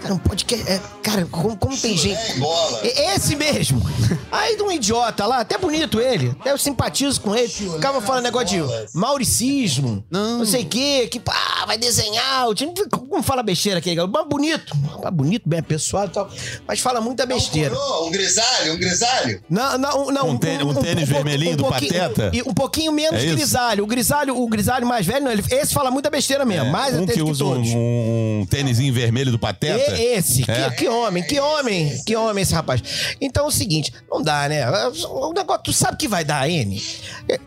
Cara, 0.00 0.14
um 0.14 0.18
podcast. 0.18 0.70
É, 0.70 0.80
cara, 1.02 1.26
como, 1.30 1.56
como 1.56 1.76
tem 1.76 1.96
gente. 1.96 2.16
É 2.32 2.34
bola. 2.34 2.80
É 2.84 3.14
Esse 3.16 3.34
mesmo. 3.34 3.82
Aí 4.30 4.56
de 4.56 4.62
um 4.62 4.70
idiota 4.70 5.26
lá, 5.26 5.40
até 5.40 5.58
bonito 5.58 6.00
ele, 6.00 6.34
até 6.40 6.52
eu 6.52 6.58
simpatizo 6.58 7.20
com 7.20 7.34
ele. 7.34 7.48
Ficava 7.48 8.00
falando 8.00 8.24
negócio 8.24 8.48
de 8.48 8.88
mauricismo, 8.96 10.04
não, 10.10 10.44
sei 10.44 10.62
o 10.62 10.66
quê, 10.66 11.08
que 11.10 11.18
pá, 11.18 11.64
vai 11.66 11.76
desenhar. 11.78 12.48
O 12.48 12.54
time, 12.54 12.72
como 12.90 13.22
fala 13.22 13.42
besteira 13.42 13.78
aqui, 13.78 13.94
mas 13.96 14.26
bonito. 14.28 14.72
Mas 15.02 15.12
bonito, 15.12 15.48
bem 15.48 15.60
apessoado 15.60 16.10
e 16.10 16.14
tal. 16.14 16.30
Mas 16.66 16.78
fala 16.80 17.00
muita 17.00 17.26
besteira. 17.26 17.74
Coroa, 17.74 18.06
Um 18.06 18.10
grisalho, 18.10 18.74
um 18.74 18.76
grisalho. 18.78 19.42
Não, 19.50 19.78
não, 19.78 20.10
não. 20.10 20.28
Um 20.30 20.38
tênis- 20.38 20.64
um 20.64 20.74
tênis 20.74 21.08
vermelhinho 21.08 21.56
do 21.56 21.64
Pateta? 21.64 22.30
e 22.32 22.42
Um 22.42 22.54
pouquinho 22.54 22.92
menos 22.92 23.20
É 23.22 23.26
grisalho. 23.26 23.82
O 23.84 23.86
grisalho, 23.86 24.36
o 24.40 24.46
grisalho 24.48 24.86
mais 24.86 25.04
velho, 25.06 25.24
não, 25.24 25.32
ele- 25.32 25.44
esse 25.50 25.72
fala 25.74 25.90
muita 25.90 26.08
besteira 26.10 26.44
mesmo. 26.44 26.70
mais 26.70 26.94
um 26.94 27.04
até 27.04 27.14
que 27.14 27.22
usa 27.22 27.44
um, 27.44 27.54
todos. 27.54 27.68
um, 27.70 28.40
um 28.42 28.46
tênisinho 28.48 28.92
vermelho 28.94 29.32
do 29.32 29.38
Pateta. 29.38 29.97
Esse, 30.00 30.48
É. 30.50 30.70
que, 30.70 30.76
que 30.76 30.88
homem, 30.88 31.22
que 31.22 31.40
homem, 31.40 32.02
que 32.06 32.16
homem 32.16 32.42
esse 32.42 32.54
rapaz. 32.54 32.82
Então 33.20 33.44
é 33.44 33.48
o 33.48 33.50
seguinte, 33.50 33.92
não 34.10 34.22
dá, 34.22 34.48
né? 34.48 34.64
O 35.10 35.32
negócio, 35.32 35.62
tu 35.64 35.72
sabe 35.72 35.96
que 35.96 36.08
vai 36.08 36.24
dar, 36.24 36.48
N? 36.48 36.80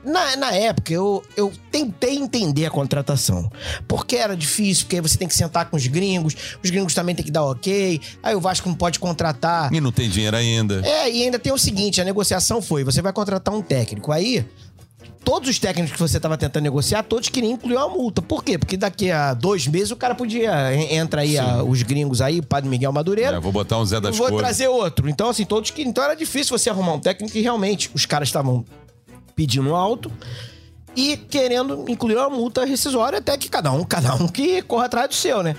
Na, 0.03 0.35
na 0.35 0.51
época, 0.51 0.91
eu, 0.93 1.23
eu 1.35 1.51
tentei 1.71 2.15
entender 2.15 2.65
a 2.65 2.69
contratação. 2.69 3.49
Porque 3.87 4.15
era 4.15 4.35
difícil, 4.35 4.85
porque 4.85 5.01
você 5.01 5.17
tem 5.17 5.27
que 5.27 5.35
sentar 5.35 5.69
com 5.69 5.77
os 5.77 5.87
gringos, 5.87 6.35
os 6.63 6.69
gringos 6.69 6.93
também 6.93 7.15
tem 7.15 7.25
que 7.25 7.31
dar 7.31 7.43
ok, 7.43 7.99
aí 8.21 8.35
o 8.35 8.41
Vasco 8.41 8.67
não 8.67 8.75
pode 8.75 8.99
contratar. 8.99 9.73
E 9.73 9.79
não 9.79 9.91
tem 9.91 10.09
dinheiro 10.09 10.35
ainda. 10.35 10.81
É, 10.85 11.09
e 11.09 11.23
ainda 11.23 11.39
tem 11.39 11.51
o 11.51 11.57
seguinte: 11.57 12.01
a 12.01 12.05
negociação 12.05 12.61
foi: 12.61 12.83
você 12.83 13.01
vai 13.01 13.13
contratar 13.13 13.53
um 13.53 13.61
técnico. 13.61 14.11
Aí, 14.11 14.45
todos 15.23 15.49
os 15.49 15.59
técnicos 15.59 15.93
que 15.93 15.99
você 15.99 16.17
estava 16.17 16.37
tentando 16.37 16.63
negociar, 16.63 17.03
todos 17.03 17.29
queriam 17.29 17.51
incluir 17.53 17.75
uma 17.75 17.89
multa. 17.89 18.21
Por 18.21 18.43
quê? 18.43 18.57
Porque 18.57 18.75
daqui 18.77 19.09
a 19.11 19.33
dois 19.33 19.67
meses 19.67 19.91
o 19.91 19.95
cara 19.95 20.15
podia. 20.15 20.73
en- 20.75 20.95
Entra 20.95 21.21
aí 21.21 21.37
a- 21.37 21.63
os 21.63 21.81
gringos 21.83 22.21
aí, 22.21 22.39
o 22.39 22.43
padre 22.43 22.69
Miguel 22.69 22.91
Madureira. 22.91 23.37
É, 23.37 23.39
vou 23.39 23.51
botar 23.51 23.77
um 23.77 23.85
Zé 23.85 23.99
das 23.99 24.17
vou 24.17 24.27
Cores. 24.27 24.41
trazer 24.41 24.67
outro. 24.67 25.09
Então, 25.09 25.29
assim, 25.29 25.45
todos 25.45 25.69
que. 25.71 25.81
Então 25.83 26.03
era 26.03 26.15
difícil 26.15 26.57
você 26.57 26.69
arrumar 26.69 26.93
um 26.93 26.99
técnico 26.99 27.37
e 27.37 27.41
realmente 27.41 27.89
os 27.93 28.05
caras 28.05 28.27
estavam 28.29 28.65
pedindo 29.35 29.73
alto 29.75 30.11
e 30.95 31.15
querendo 31.15 31.85
incluir 31.87 32.17
uma 32.17 32.29
multa 32.29 32.65
rescisória 32.65 33.19
até 33.19 33.37
que 33.37 33.47
cada 33.49 33.71
um, 33.71 33.83
cada 33.83 34.13
um 34.15 34.27
que 34.27 34.61
corra 34.63 34.85
atrás 34.85 35.07
do 35.07 35.15
seu, 35.15 35.41
né? 35.41 35.55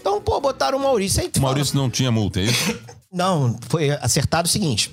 Então, 0.00 0.20
pô, 0.22 0.40
botaram 0.40 0.78
o 0.78 0.82
Maurício 0.82 1.20
aí. 1.20 1.28
O 1.28 1.30
fala, 1.34 1.46
Maurício 1.52 1.76
não 1.76 1.90
tinha 1.90 2.10
multa, 2.10 2.40
é 2.40 2.44
isso? 2.44 2.78
não, 3.12 3.58
foi 3.68 3.90
acertado 3.90 4.46
o 4.46 4.50
seguinte. 4.50 4.90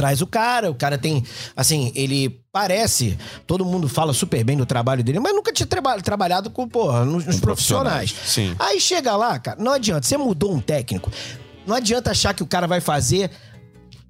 Traz 0.00 0.22
o 0.22 0.26
cara, 0.26 0.70
o 0.70 0.74
cara 0.74 0.96
tem. 0.96 1.22
Assim, 1.54 1.92
ele 1.94 2.40
parece. 2.50 3.18
Todo 3.46 3.66
mundo 3.66 3.86
fala 3.86 4.14
super 4.14 4.42
bem 4.42 4.56
do 4.56 4.64
trabalho 4.64 5.04
dele, 5.04 5.20
mas 5.20 5.34
nunca 5.34 5.52
tinha 5.52 5.66
traba- 5.66 6.00
trabalhado 6.00 6.48
com, 6.48 6.66
porra, 6.66 7.04
nos, 7.04 7.26
nos 7.26 7.38
profissionais. 7.38 8.12
profissionais, 8.12 8.56
sim. 8.56 8.56
Aí 8.58 8.80
chega 8.80 9.14
lá, 9.14 9.38
cara, 9.38 9.60
não 9.62 9.72
adianta. 9.72 10.06
Você 10.06 10.16
mudou 10.16 10.54
um 10.54 10.58
técnico. 10.58 11.12
Não 11.66 11.76
adianta 11.76 12.10
achar 12.10 12.32
que 12.32 12.42
o 12.42 12.46
cara 12.46 12.66
vai 12.66 12.80
fazer 12.80 13.30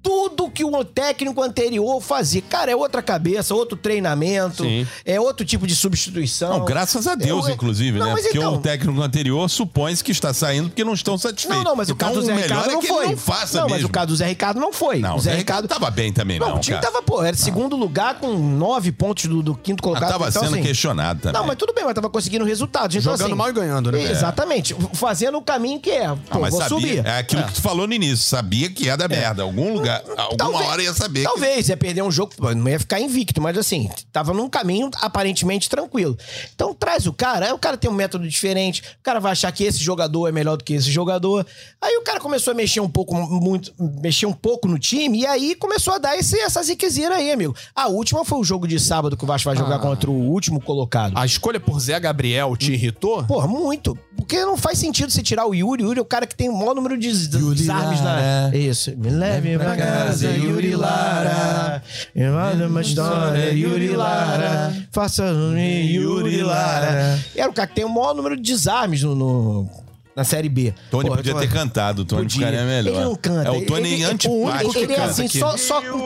tudo 0.03 0.49
que 0.49 0.63
o 0.63 0.83
técnico 0.83 1.41
anterior 1.41 2.01
fazia. 2.01 2.41
Cara, 2.41 2.71
é 2.71 2.75
outra 2.75 3.01
cabeça, 3.01 3.53
outro 3.53 3.77
treinamento, 3.77 4.63
Sim. 4.63 4.87
é 5.05 5.19
outro 5.19 5.45
tipo 5.45 5.67
de 5.67 5.75
substituição. 5.75 6.59
Não, 6.59 6.65
graças 6.65 7.07
a 7.07 7.15
Deus, 7.15 7.47
Eu- 7.47 7.53
inclusive, 7.53 7.99
Não, 7.99 8.07
né? 8.07 8.13
mas 8.13 8.23
Porque 8.23 8.37
então- 8.37 8.55
o 8.55 8.57
técnico 8.59 9.01
anterior 9.01 9.49
supõe-se 9.49 10.03
que 10.03 10.11
está 10.11 10.33
saindo 10.33 10.69
porque 10.69 10.83
não 10.83 10.93
estão 10.93 11.17
satisfeitos. 11.17 11.57
Não, 11.57 11.63
não, 11.71 11.75
mas 11.75 11.89
o 11.89 11.93
então, 11.93 12.07
caso 12.09 12.19
do 12.21 12.25
Zé 12.25 12.33
melhor 12.33 12.47
Ricardo 12.47 12.69
é 12.69 12.73
não 12.73 12.81
que 12.81 12.87
foi. 12.87 13.03
ele 13.05 13.11
não 13.13 13.17
faça 13.17 13.57
não, 13.59 13.63
mas 13.65 13.73
mesmo. 13.73 13.87
o 13.87 13.91
caso 13.91 14.07
do 14.07 14.15
Zé 14.15 14.27
Ricardo 14.27 14.59
não 14.59 14.73
foi. 14.73 14.99
Não, 14.99 15.15
o 15.15 15.19
Zé 15.19 15.35
Ricardo 15.35 15.67
tava 15.67 15.89
bem 15.91 16.11
também, 16.11 16.39
não, 16.39 16.49
Não, 16.49 16.55
o 16.57 16.59
time 16.59 16.77
cara. 16.79 16.91
tava, 16.91 17.03
pô, 17.03 17.23
era 17.23 17.35
segundo 17.37 17.75
lugar 17.75 18.15
com 18.19 18.27
nove 18.37 18.91
pontos 18.91 19.25
do, 19.25 19.41
do 19.43 19.55
quinto 19.55 19.81
Ah, 19.81 19.83
colocado. 19.83 20.09
tava 20.11 20.29
então, 20.29 20.43
sendo 20.43 20.55
assim, 20.55 20.63
questionado 20.63 21.21
também. 21.21 21.39
Não, 21.39 21.47
mas 21.47 21.55
tudo 21.57 21.73
bem, 21.73 21.83
mas 21.85 21.93
tava 21.93 22.09
conseguindo 22.09 22.43
resultados. 22.45 22.95
Então, 22.95 23.11
Jogando 23.13 23.27
assim, 23.27 23.35
mal 23.35 23.49
e 23.49 23.53
ganhando, 23.53 23.91
né? 23.91 24.01
Exatamente. 24.11 24.75
Fazendo 24.93 25.37
o 25.37 25.41
caminho 25.41 25.79
que 25.79 25.89
é. 25.91 26.07
Pô, 26.09 26.17
Ah, 26.31 26.39
mas 26.39 26.51
vou 26.51 26.61
sabia, 26.61 26.77
subir. 26.79 27.05
é 27.05 27.17
aquilo 27.19 27.43
que 27.43 27.53
tu 27.53 27.61
falou 27.61 27.85
no 27.87 27.93
início, 27.93 28.17
sabia 28.25 28.69
que 28.69 28.85
ia 28.85 28.95
dar 28.97 29.07
merda. 29.09 29.43
Algum 29.43 29.73
lugar, 29.73 29.90
alguma 30.17 30.37
Talvez- 30.37 30.65
hora 30.69 30.83
ia 30.83 30.93
saber. 30.93 31.19
que- 31.21 31.25
Talvez, 31.25 31.69
ia 31.69 31.77
perder 31.77 32.01
um 32.03 32.11
jogo, 32.11 32.33
não 32.55 32.69
ia 32.69 32.79
ficar 32.79 32.99
invicto, 32.99 33.41
mas 33.41 33.57
assim, 33.57 33.89
tava 34.11 34.33
num 34.33 34.49
caminho 34.49 34.89
aparentemente 35.01 35.69
tranquilo. 35.69 36.17
Então 36.55 36.73
traz 36.73 37.05
o 37.05 37.13
cara, 37.13 37.47
aí 37.47 37.51
o 37.51 37.57
cara 37.59 37.77
tem 37.77 37.89
um 37.89 37.93
método 37.93 38.27
diferente, 38.27 38.81
o 38.99 39.03
cara 39.03 39.19
vai 39.19 39.31
achar 39.31 39.51
que 39.51 39.63
esse 39.63 39.79
jogador 39.79 40.27
é 40.27 40.31
melhor 40.31 40.57
do 40.57 40.63
que 40.63 40.73
esse 40.73 40.91
jogador. 40.91 41.45
Aí 41.81 41.97
o 41.97 42.01
cara 42.03 42.19
começou 42.19 42.51
a 42.51 42.55
mexer 42.55 42.79
um 42.79 42.89
pouco, 42.89 43.15
muito, 43.15 43.73
mexer 44.01 44.25
um 44.25 44.33
pouco 44.33 44.67
no 44.67 44.77
time, 44.79 45.21
e 45.21 45.25
aí 45.25 45.55
começou 45.55 45.93
a 45.93 45.97
dar 45.97 46.17
esse, 46.17 46.37
essa 46.39 46.61
ziquezira 46.63 47.15
aí, 47.15 47.31
amigo. 47.31 47.55
A 47.75 47.87
última 47.87 48.23
foi 48.25 48.39
o 48.39 48.43
jogo 48.43 48.67
de 48.67 48.79
sábado 48.79 49.15
que 49.17 49.23
o 49.23 49.27
Vasco 49.27 49.49
vai 49.49 49.57
jogar 49.57 49.75
Ah. 49.75 49.79
contra 49.79 50.09
o 50.09 50.13
último 50.13 50.59
colocado. 50.61 51.17
A 51.17 51.25
escolha 51.25 51.59
por 51.59 51.79
Zé 51.79 51.99
Gabriel 51.99 52.55
te 52.57 52.73
irritou? 52.73 53.23
Porra, 53.23 53.47
muito. 53.47 53.97
Porque 54.15 54.39
não 54.45 54.55
faz 54.55 54.77
sentido 54.77 55.11
você 55.11 55.21
tirar 55.23 55.45
o 55.47 55.53
Yuri. 55.53 55.83
O 55.83 55.87
Yuri 55.87 55.99
é 55.99 56.01
o 56.01 56.05
cara 56.05 56.27
que 56.27 56.35
tem 56.35 56.47
o 56.47 56.53
maior 56.55 56.75
número 56.75 56.97
de 56.97 57.11
desarmes 57.11 57.99
na. 58.01 58.13
Lara. 58.13 58.57
Isso. 58.57 58.95
Me 58.97 59.09
leve 59.09 59.57
pra 59.57 59.75
casa, 59.85 60.29
Yuri 60.31 60.75
Lara. 60.75 61.81
Me 62.15 62.29
manda 62.29 62.67
uma 62.67 62.81
história, 62.81 63.51
Yuri 63.51 63.89
Lara. 63.89 64.73
Faça-me, 64.91 65.93
Yuri 65.93 66.43
Lara. 66.43 67.19
Era 67.35 67.49
o 67.49 67.53
cara 67.53 67.67
que 67.67 67.75
tem 67.75 67.85
o 67.85 67.89
maior 67.89 68.13
número 68.13 68.35
de 68.35 68.41
desarmes 68.43 69.03
no. 69.03 69.15
no- 69.15 69.69
na 70.13 70.25
série 70.25 70.49
B. 70.49 70.73
Tony 70.91 71.05
Porra, 71.05 71.17
podia 71.17 71.33
ter 71.35 71.49
cantado, 71.49 72.01
o 72.01 72.05
Tony 72.05 72.23
Podia. 72.23 72.39
ficaria 72.47 72.65
melhor. 72.65 72.95
Ele 72.95 73.03
não 73.05 73.15
canta. 73.15 73.47
É 73.47 73.51
o 73.51 73.65
Tony 73.65 73.93
ele, 73.93 74.03
antipático. 74.03 74.33
o 74.33 74.43
único- 74.43 74.77
Ele 74.77 74.91
é 74.91 74.95
canta 74.97 75.09
assim, 75.09 75.25
aqui. 75.25 75.39
só, 75.39 75.55
só 75.55 75.81
com. 75.81 76.05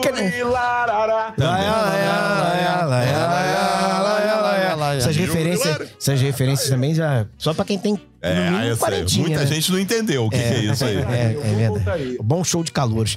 Essas 4.98 5.16
referências, 5.16 5.78
essas 6.00 6.20
referências 6.20 6.68
também 6.68 6.94
já. 6.94 7.26
Só 7.38 7.52
pra 7.54 7.64
quem 7.64 7.78
tem. 7.78 8.00
É, 8.20 8.50
no 8.50 8.58
mínimo 8.58 8.76
sei. 8.76 9.20
Muita 9.20 9.40
né? 9.40 9.46
gente 9.46 9.70
não 9.70 9.78
entendeu 9.78 10.26
o 10.26 10.30
que, 10.30 10.36
que 10.38 10.42
é 10.44 10.58
isso 10.60 10.84
aí. 10.84 10.96
É, 10.96 11.38
é 11.42 11.70
verdade. 11.70 12.18
Bom 12.22 12.42
show 12.42 12.64
de 12.64 12.72
calores. 12.72 13.16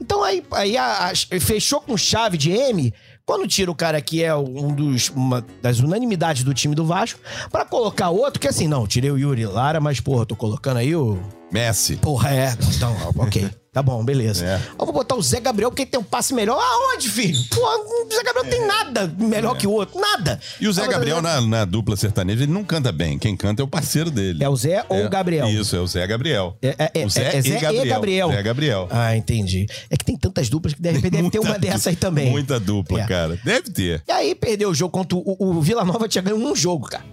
Então 0.00 0.22
aí, 0.22 0.44
aí 0.52 0.76
a- 0.76 1.10
a- 1.10 1.40
fechou 1.40 1.80
com 1.80 1.96
chave 1.96 2.36
de 2.36 2.52
M. 2.52 2.92
Quando 3.26 3.48
tira 3.48 3.70
o 3.70 3.74
cara 3.74 4.00
que 4.02 4.22
é 4.22 4.34
um 4.36 4.74
dos 4.74 5.08
uma 5.08 5.44
das 5.62 5.80
unanimidades 5.80 6.44
do 6.44 6.52
time 6.52 6.74
do 6.74 6.84
Vasco, 6.84 7.18
pra 7.50 7.64
colocar 7.64 8.10
outro 8.10 8.38
que 8.38 8.46
assim, 8.46 8.68
não, 8.68 8.86
tirei 8.86 9.10
o 9.10 9.16
Yuri 9.18 9.46
Lara, 9.46 9.80
mas 9.80 9.98
porra, 9.98 10.26
tô 10.26 10.36
colocando 10.36 10.76
aí 10.76 10.94
o 10.94 11.18
Messi. 11.52 11.96
Porra, 11.96 12.30
é. 12.34 12.56
Então, 12.74 12.96
ok. 13.16 13.48
Tá 13.72 13.82
bom, 13.82 14.04
beleza. 14.04 14.46
É. 14.46 14.60
Eu 14.78 14.86
vou 14.86 14.92
botar 14.92 15.16
o 15.16 15.22
Zé 15.22 15.40
Gabriel, 15.40 15.68
porque 15.68 15.82
ele 15.82 15.90
tem 15.90 15.98
um 15.98 16.04
passe 16.04 16.32
melhor. 16.32 16.60
Aonde, 16.62 17.08
filho? 17.10 17.36
Porra, 17.50 17.76
o 17.76 18.08
Zé 18.14 18.22
Gabriel 18.22 18.48
tem 18.48 18.64
nada 18.66 19.12
melhor 19.18 19.56
que 19.56 19.66
o 19.66 19.72
outro. 19.72 20.00
Nada. 20.00 20.38
E 20.60 20.68
o 20.68 20.72
Zé 20.72 20.86
Gabriel, 20.86 21.20
na, 21.20 21.40
na 21.40 21.64
dupla 21.64 21.96
sertaneja, 21.96 22.44
ele 22.44 22.52
não 22.52 22.62
canta 22.62 22.92
bem. 22.92 23.18
Quem 23.18 23.36
canta 23.36 23.62
é 23.62 23.64
o 23.64 23.68
parceiro 23.68 24.12
dele. 24.12 24.44
É 24.44 24.48
o 24.48 24.54
Zé 24.54 24.84
ou 24.88 24.96
É, 24.98 25.06
o 25.06 25.10
Gabriel? 25.10 25.48
Isso, 25.48 25.74
é 25.74 25.80
o 25.80 25.86
Zé 25.88 26.06
Gabriel. 26.06 26.56
É, 26.62 26.68
é, 26.78 26.90
é, 27.02 27.04
o 27.06 27.10
Zé, 27.10 27.36
é 27.36 27.42
Zé 27.42 27.48
e, 27.56 27.60
Gabriel. 27.60 27.84
e 27.84 27.88
Gabriel. 27.88 28.28
Zé 28.30 28.42
Gabriel. 28.44 28.88
Ah, 28.90 29.16
entendi. 29.16 29.66
É 29.90 29.96
que 29.96 30.04
tem 30.04 30.16
tantas 30.16 30.48
duplas 30.48 30.72
que 30.74 30.80
de 30.80 30.90
repente 30.92 31.10
deve 31.12 31.30
ter 31.30 31.40
uma 31.40 31.58
dessa 31.58 31.90
aí 31.90 31.96
também. 31.96 32.30
Muita 32.30 32.60
dupla, 32.60 33.00
É. 33.00 33.06
cara. 33.06 33.38
Deve 33.44 33.70
ter. 33.70 34.02
E 34.06 34.12
aí 34.12 34.34
perdeu 34.36 34.70
o 34.70 34.74
jogo 34.74 34.92
contra 34.92 35.18
o, 35.18 35.36
o 35.36 35.60
Vila 35.60 35.84
Nova, 35.84 36.06
tinha 36.08 36.22
ganho 36.22 36.36
um 36.36 36.54
jogo, 36.54 36.86
cara. 36.88 37.04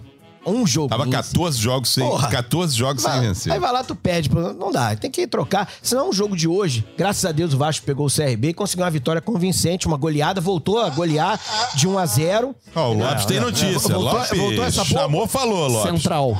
Um 0.44 0.66
jogo. 0.66 0.88
Tava 0.88 1.06
14 1.08 1.58
jogos 1.58 1.90
sem, 1.90 2.04
Porra. 2.04 2.28
14 2.28 2.76
jogos 2.76 3.02
sem 3.02 3.10
Vai- 3.12 3.20
vencer. 3.20 3.52
Aí 3.52 3.58
vai 3.60 3.72
lá, 3.72 3.84
tu 3.84 3.94
perde. 3.94 4.28
Não 4.58 4.72
dá, 4.72 4.94
tem 4.96 5.10
que 5.10 5.26
trocar. 5.26 5.68
Senão, 5.82 6.10
o 6.10 6.12
jogo 6.12 6.36
de 6.36 6.48
hoje, 6.48 6.84
graças 6.98 7.24
a 7.24 7.30
Deus, 7.32 7.54
o 7.54 7.58
Vasco 7.58 7.86
pegou 7.86 8.06
o 8.06 8.10
CRB 8.10 8.48
e 8.48 8.54
conseguiu 8.54 8.84
uma 8.84 8.90
vitória 8.90 9.20
convincente, 9.20 9.86
uma 9.86 9.96
goleada, 9.96 10.40
voltou 10.40 10.80
a 10.80 10.90
golear 10.90 11.38
de 11.76 11.86
1 11.86 11.98
a 11.98 12.06
0 12.06 12.54
Ó, 12.74 12.90
o 12.90 12.94
Lopes 12.98 13.24
tem 13.26 13.38
notícia. 13.38 13.78
Voltou- 13.78 14.02
Lopes 14.02 14.36
voltou 14.38 14.64
essa 14.64 14.84
porra? 14.84 15.00
chamou, 15.02 15.26
falou, 15.28 15.68
Lopes. 15.68 15.92
Central. 15.92 16.36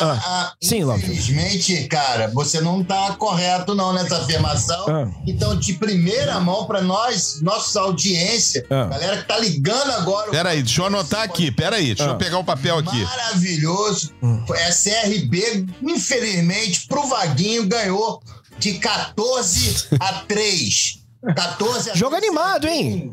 Ah, 0.00 0.52
Sim, 0.60 0.84
Lopes. 0.84 1.04
Infelizmente, 1.04 1.84
cara, 1.88 2.28
você 2.28 2.60
não 2.60 2.82
tá 2.84 3.12
correto 3.12 3.74
não 3.74 3.92
nessa 3.92 4.16
afirmação. 4.18 4.84
Ah. 4.88 5.08
Então, 5.26 5.56
de 5.56 5.74
primeira 5.74 6.38
mão 6.40 6.66
para 6.66 6.80
nós, 6.82 7.40
nossa 7.42 7.80
audiência, 7.80 8.66
Ah. 8.70 8.84
galera 8.86 9.16
que 9.18 9.24
tá 9.28 9.38
ligando 9.38 9.90
agora. 9.92 10.30
Peraí, 10.30 10.62
deixa 10.62 10.80
eu 10.82 10.86
anotar 10.86 11.22
aqui. 11.22 11.50
Peraí, 11.50 11.86
deixa 11.94 12.04
Ah. 12.04 12.08
eu 12.14 12.16
pegar 12.16 12.38
o 12.38 12.44
papel 12.44 12.78
aqui. 12.78 13.06
Maravilhoso. 13.22 14.12
Hum. 14.22 14.44
É 14.54 14.70
CRB, 14.70 15.66
infelizmente, 15.82 16.86
pro 16.88 17.06
Vaguinho 17.06 17.66
ganhou 17.66 18.20
de 18.58 18.74
14 18.74 19.88
a 20.00 20.12
3. 20.26 20.98
14 21.36 21.90
a 21.90 21.94
Jogo 21.94 22.16
3. 22.16 22.24
animado, 22.24 22.66
hein? 22.66 23.12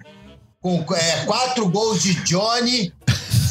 Com 0.61 0.83
é, 0.93 1.25
quatro 1.25 1.69
gols 1.69 2.01
de 2.01 2.15
Johnny, 2.23 2.91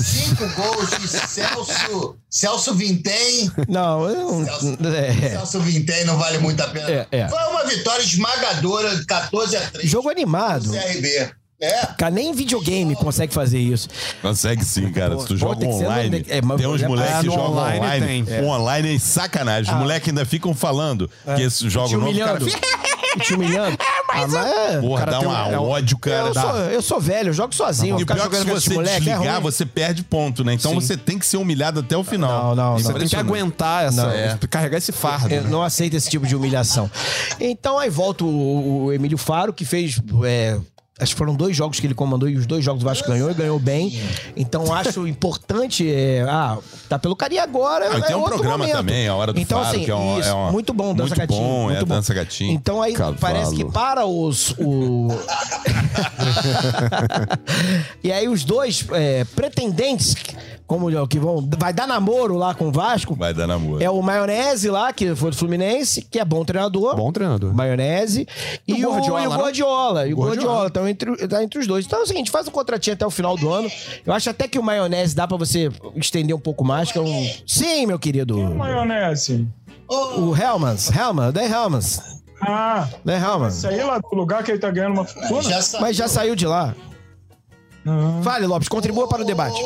cinco 0.02 0.46
gols 0.54 0.90
de 1.00 1.08
Celso, 1.08 2.16
Celso 2.28 2.74
Vintém. 2.74 3.50
Não, 3.68 4.08
eu 4.08 4.44
não. 4.44 4.92
É. 4.94 5.30
Celso 5.30 5.60
Vintém 5.60 6.04
não 6.04 6.18
vale 6.18 6.38
muito 6.38 6.60
a 6.60 6.68
pena. 6.68 6.90
É, 6.90 7.06
é. 7.10 7.28
Foi 7.28 7.42
uma 7.44 7.64
vitória 7.64 8.02
esmagadora 8.02 8.96
de 8.96 9.06
14 9.06 9.56
a 9.56 9.70
3. 9.70 9.88
Jogo 9.88 10.10
animado. 10.10 10.70
CRB. 10.70 11.32
É. 11.60 11.86
Cara, 11.98 12.10
nem 12.12 12.32
videogame 12.32 12.94
consegue 12.94 13.34
fazer 13.34 13.58
isso. 13.58 13.88
Consegue 14.22 14.64
sim, 14.64 14.92
cara. 14.92 15.18
Se 15.18 15.26
tu 15.26 15.34
Pô, 15.34 15.36
joga 15.36 15.56
tem 15.56 15.68
que 15.68 15.76
ser 15.76 15.82
no- 15.84 15.90
online, 15.90 16.24
é, 16.28 16.40
mas- 16.40 16.56
tem 16.60 16.66
uns 16.68 16.82
é, 16.82 16.86
moleques 16.88 17.14
ah, 17.14 17.20
que 17.20 17.26
no 17.26 17.32
jogam 17.32 17.50
online 17.50 17.78
online. 17.80 18.24
tem. 18.24 18.40
O 18.44 18.46
online 18.48 18.94
é 18.94 18.98
sacanagem. 19.00 19.74
Os 19.74 19.80
moleques 19.80 20.08
ainda 20.08 20.24
ficam 20.24 20.54
falando 20.54 21.10
que 21.36 21.42
esses 21.42 21.72
jogos 21.72 21.90
Te 21.90 21.96
novos, 21.96 22.14
o 22.16 22.18
cara 22.20 22.36
humilhando. 22.38 22.50
fica... 22.50 22.78
Te 23.24 23.34
humilhando. 23.34 23.76
Ah, 24.10 24.26
mas 24.26 24.34
é- 24.34 24.80
Porra, 24.80 25.00
cara 25.00 25.12
dá 25.12 25.18
tem 25.18 25.28
um- 25.28 25.30
uma- 25.30 25.48
é 25.52 25.58
um 25.58 25.62
um- 25.64 25.68
ódio, 25.68 25.98
cara. 25.98 26.28
eu, 26.28 26.32
dá. 26.32 26.40
sou, 26.40 26.56
eu 26.60 26.82
sou 26.82 27.00
velho, 27.00 27.28
eu 27.28 27.32
jogo 27.34 27.54
sozinho. 27.54 27.92
E 27.92 27.96
o 27.96 27.98
ficar 27.98 28.14
pior 28.14 28.24
é 28.26 28.28
que 28.30 28.36
se 28.36 28.40
jogando 28.40 28.50
com 28.52 28.56
esses 28.58 28.68
você 28.68 28.74
moleque, 28.74 28.96
é 28.96 29.00
desligar, 29.12 29.34
ruim. 29.34 29.42
você 29.42 29.66
perde 29.66 30.02
ponto, 30.02 30.42
né? 30.44 30.54
Então 30.54 30.70
Sim. 30.70 30.80
você 30.80 30.96
tem 30.96 31.18
que 31.18 31.26
ser 31.26 31.36
humilhado 31.36 31.80
até 31.80 31.94
o 31.94 32.02
final. 32.02 32.30
Não, 32.30 32.54
não, 32.54 32.70
não. 32.72 32.76
é 32.78 32.82
Você 32.82 32.94
tem 32.94 33.06
que 33.06 33.16
aguentar 33.16 33.84
essa. 33.84 34.02
Não, 34.06 34.10
é. 34.10 34.38
Carregar 34.48 34.78
esse 34.78 34.92
fardo. 34.92 35.32
Eu 35.32 35.42
né? 35.42 35.50
não 35.50 35.62
aceito 35.62 35.94
esse 35.94 36.08
tipo 36.08 36.26
de 36.26 36.34
humilhação. 36.34 36.90
Então 37.38 37.78
aí 37.78 37.90
volta 37.90 38.24
o, 38.24 38.84
o 38.86 38.92
Emílio 38.94 39.18
Faro, 39.18 39.52
que 39.52 39.66
fez. 39.66 40.00
é, 40.24 40.58
acho 40.98 41.12
que 41.12 41.18
foram 41.18 41.34
dois 41.34 41.56
jogos 41.56 41.78
que 41.80 41.86
ele 41.86 41.94
comandou 41.94 42.28
e 42.28 42.36
os 42.36 42.46
dois 42.46 42.64
jogos 42.64 42.82
o 42.82 42.86
Vasco 42.86 43.06
ganhou 43.08 43.30
e 43.30 43.34
ganhou 43.34 43.58
bem. 43.58 44.00
Então 44.36 44.72
acho 44.74 45.06
importante. 45.06 45.88
é, 45.90 46.24
ah, 46.28 46.58
tá 46.88 46.98
pelo 46.98 47.14
carinho 47.14 47.42
agora. 47.42 47.88
Ah, 47.92 47.98
é 47.98 48.00
tem 48.00 48.16
um 48.16 48.22
programa 48.24 48.58
momento. 48.58 48.76
também, 48.76 49.06
a 49.08 49.14
Hora 49.14 49.32
do 49.32 49.40
então, 49.40 49.58
Faro, 49.62 49.70
assim, 49.76 49.84
que 49.84 49.90
é 49.90 49.94
um- 49.94 50.18
isso, 50.18 50.28
é 50.28 50.34
um- 50.34 50.52
muito 50.52 50.72
bom, 50.74 50.94
Dança 50.94 51.14
muito 51.14 51.18
Gatinho. 51.18 51.40
bom, 51.40 51.62
é, 51.70 51.74
muito 51.74 51.86
bom. 51.86 51.94
Dança 51.94 52.14
Gatinho. 52.14 52.52
Então 52.52 52.82
aí 52.82 52.92
Cavalo. 52.94 53.16
parece 53.20 53.54
que 53.54 53.64
para 53.64 54.04
os. 54.06 54.54
O... 54.58 55.08
e 58.02 58.12
aí 58.12 58.28
os 58.28 58.44
dois 58.44 58.84
é, 58.92 59.24
pretendentes, 59.24 60.14
como 60.68 61.08
que 61.08 61.18
vão. 61.18 61.48
Vai 61.58 61.72
dar 61.72 61.86
namoro 61.86 62.36
lá 62.36 62.54
com 62.54 62.68
o 62.68 62.70
Vasco. 62.70 63.14
Vai 63.14 63.32
dar 63.32 63.46
namoro. 63.46 63.82
É 63.82 63.88
o 63.88 64.02
Maionese 64.02 64.68
lá, 64.68 64.92
que 64.92 65.14
foi 65.16 65.30
do 65.30 65.36
Fluminense, 65.36 66.02
que 66.02 66.20
é 66.20 66.24
bom 66.26 66.44
treinador. 66.44 66.94
Bom 66.94 67.10
treinador. 67.10 67.54
Maionese. 67.54 68.28
E, 68.68 68.74
E 68.74 68.84
o 68.84 68.90
o 68.90 68.92
Guardiola, 68.92 69.22
e 69.22 69.26
o 69.26 69.30
não? 69.30 69.36
Guardiola. 69.38 70.06
E 70.06 70.12
o 70.12 70.16
Guardiola. 70.18 70.46
Guardiola. 70.60 70.68
Então, 70.68 70.86
entre, 70.86 71.26
tá 71.26 71.42
entre 71.42 71.58
os 71.58 71.66
dois. 71.66 71.86
Então 71.86 72.00
é 72.00 72.02
o 72.02 72.06
seguinte, 72.06 72.30
faz 72.30 72.46
um 72.46 72.50
contratinho 72.50 72.92
até 72.92 73.06
o 73.06 73.10
final 73.10 73.34
do 73.34 73.50
ano. 73.50 73.68
Eu 74.04 74.12
acho 74.12 74.28
até 74.28 74.46
que 74.46 74.58
o 74.58 74.62
Maionese 74.62 75.16
dá 75.16 75.26
pra 75.26 75.38
você 75.38 75.70
estender 75.96 76.36
um 76.36 76.40
pouco 76.40 76.62
mais, 76.62 76.92
que 76.92 76.98
é 76.98 77.00
um... 77.00 77.30
Sim, 77.46 77.86
meu 77.86 77.98
querido. 77.98 78.38
Maionese. 78.54 79.48
O 79.88 80.36
Helmans. 80.36 80.90
Helmans. 80.94 81.32
Dan 81.32 81.44
Helmans. 81.44 82.22
Ah, 82.42 82.86
Dan 83.02 83.16
Helmans. 83.18 83.54
saí 83.54 83.82
lá 83.82 83.98
do 83.98 84.14
lugar 84.14 84.44
que 84.44 84.50
ele 84.50 84.58
tá 84.58 84.70
ganhando 84.70 84.92
uma 84.92 85.04
fortuna. 85.06 85.58
Mas 85.80 85.96
já 85.96 86.06
saiu 86.06 86.36
de 86.36 86.46
lá. 86.46 86.74
Fale, 88.22 88.46
Lopes, 88.46 88.68
contribua 88.68 89.08
para 89.08 89.22
o 89.22 89.24
debate. 89.24 89.58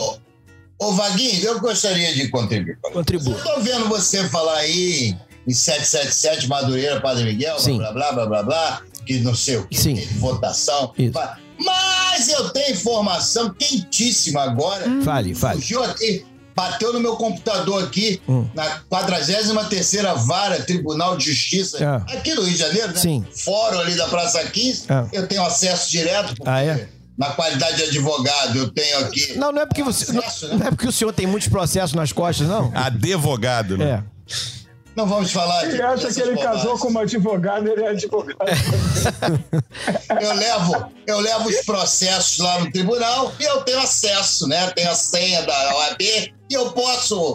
Ô, 0.82 0.92
Vaguinho, 0.94 1.44
eu 1.44 1.60
gostaria 1.60 2.12
de 2.12 2.28
contribuir. 2.28 2.76
Contribua. 2.82 3.34
Tô 3.36 3.60
vendo 3.60 3.88
você 3.88 4.28
falar 4.28 4.56
aí 4.58 5.16
em 5.46 5.52
777 5.54 6.48
Madureira, 6.48 7.00
Padre 7.00 7.22
Miguel, 7.24 7.56
Sim. 7.60 7.78
blá, 7.78 7.92
blá, 7.92 8.12
blá, 8.12 8.26
blá, 8.26 8.42
blá, 8.42 8.82
que 9.06 9.20
não 9.20 9.32
sei 9.34 9.58
o 9.58 9.68
que, 9.68 9.78
Sim. 9.78 9.94
de 9.94 10.06
votação. 10.18 10.92
Isso. 10.98 11.16
Mas 11.58 12.28
eu 12.28 12.50
tenho 12.50 12.72
informação 12.74 13.54
quentíssima 13.54 14.42
agora. 14.42 14.84
Fale, 15.04 15.34
fale. 15.36 15.60
Surgiu 15.60 15.84
aqui, 15.84 16.26
bateu 16.54 16.92
no 16.92 16.98
meu 16.98 17.14
computador 17.14 17.84
aqui, 17.84 18.20
Hum. 18.28 18.48
na 18.52 18.80
43ª 18.90 20.14
Vara 20.26 20.60
Tribunal 20.62 21.16
de 21.16 21.26
Justiça, 21.26 21.78
É. 21.78 22.16
aqui 22.16 22.34
no 22.34 22.42
Rio 22.42 22.52
de 22.54 22.58
Janeiro, 22.58 22.88
né? 22.88 22.96
Sim. 22.98 23.24
Fórum 23.44 23.78
ali 23.78 23.94
da 23.94 24.08
Praça 24.08 24.42
15. 24.44 24.86
É. 24.90 25.06
Eu 25.18 25.28
tenho 25.28 25.44
acesso 25.44 25.88
direto, 25.92 26.34
porque 26.34 26.42
Ah, 26.50 26.60
é? 26.64 26.88
Na 27.22 27.30
qualidade 27.30 27.76
de 27.76 27.82
advogado 27.84 28.58
eu 28.58 28.68
tenho 28.68 28.98
aqui. 28.98 29.38
Não, 29.38 29.52
não 29.52 29.62
é 29.62 29.66
porque 29.66 29.82
você. 29.82 30.12
Não, 30.12 30.20
Acesso, 30.20 30.48
né? 30.48 30.56
não 30.56 30.66
é 30.66 30.70
porque 30.70 30.88
o 30.88 30.92
senhor 30.92 31.12
tem 31.12 31.26
muitos 31.26 31.48
processos 31.48 31.94
nas 31.94 32.12
costas, 32.12 32.48
não? 32.48 32.72
Advogado, 32.74 33.78
né? 33.78 34.02
É. 34.08 34.61
Não 34.94 35.06
vamos 35.06 35.32
falar 35.32 35.64
de. 35.66 35.72
Ele 35.74 35.82
acha 35.82 36.12
que 36.12 36.20
ele 36.20 36.36
casou 36.36 36.56
bobagens. 36.76 36.80
com 36.80 36.88
uma 36.88 37.00
advogada, 37.02 37.70
ele 37.70 37.82
é 37.82 37.88
advogado. 37.88 38.38
Eu 40.20 40.34
levo, 40.34 40.92
eu 41.06 41.20
levo 41.20 41.48
os 41.48 41.64
processos 41.64 42.38
lá 42.38 42.60
no 42.60 42.70
tribunal 42.70 43.32
e 43.40 43.44
eu 43.44 43.62
tenho 43.62 43.80
acesso, 43.80 44.46
né? 44.46 44.70
Tenho 44.70 44.90
a 44.90 44.94
senha 44.94 45.42
da 45.42 45.76
OAB 45.76 46.00
e 46.00 46.32
eu 46.54 46.70
posso. 46.72 47.32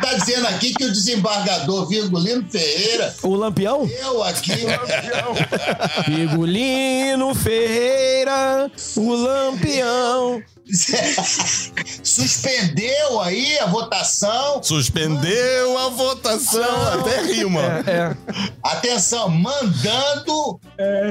Tá 0.00 0.14
dizendo 0.14 0.46
aqui 0.48 0.74
que 0.74 0.84
o 0.84 0.92
desembargador 0.92 1.86
Virgulino 1.88 2.44
Ferreira, 2.50 3.14
O 3.22 3.34
Lampião? 3.34 3.88
eu 4.00 4.22
aqui. 4.24 4.52
Vigulino 6.06 7.34
Ferreira, 7.34 8.70
o 8.96 9.14
Lampião. 9.14 10.42
suspendeu 12.02 13.20
aí 13.20 13.58
a 13.58 13.66
votação. 13.66 14.62
Suspendeu 14.62 15.78
a 15.78 15.88
votação. 15.90 17.00
Até 17.00 17.22
rima. 17.22 17.60
É. 17.86 18.16
Atenção, 18.62 19.28
mandando 19.28 20.60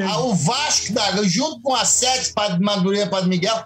a- 0.09 0.19
o 0.19 0.33
Vasco, 0.35 0.93
da, 0.93 1.23
junto 1.23 1.61
com 1.61 1.73
a 1.75 1.85
Sete 1.85 2.33
Padre 2.33 2.59
Madureira 2.63 3.09
Padre 3.09 3.29
Miguel, 3.29 3.63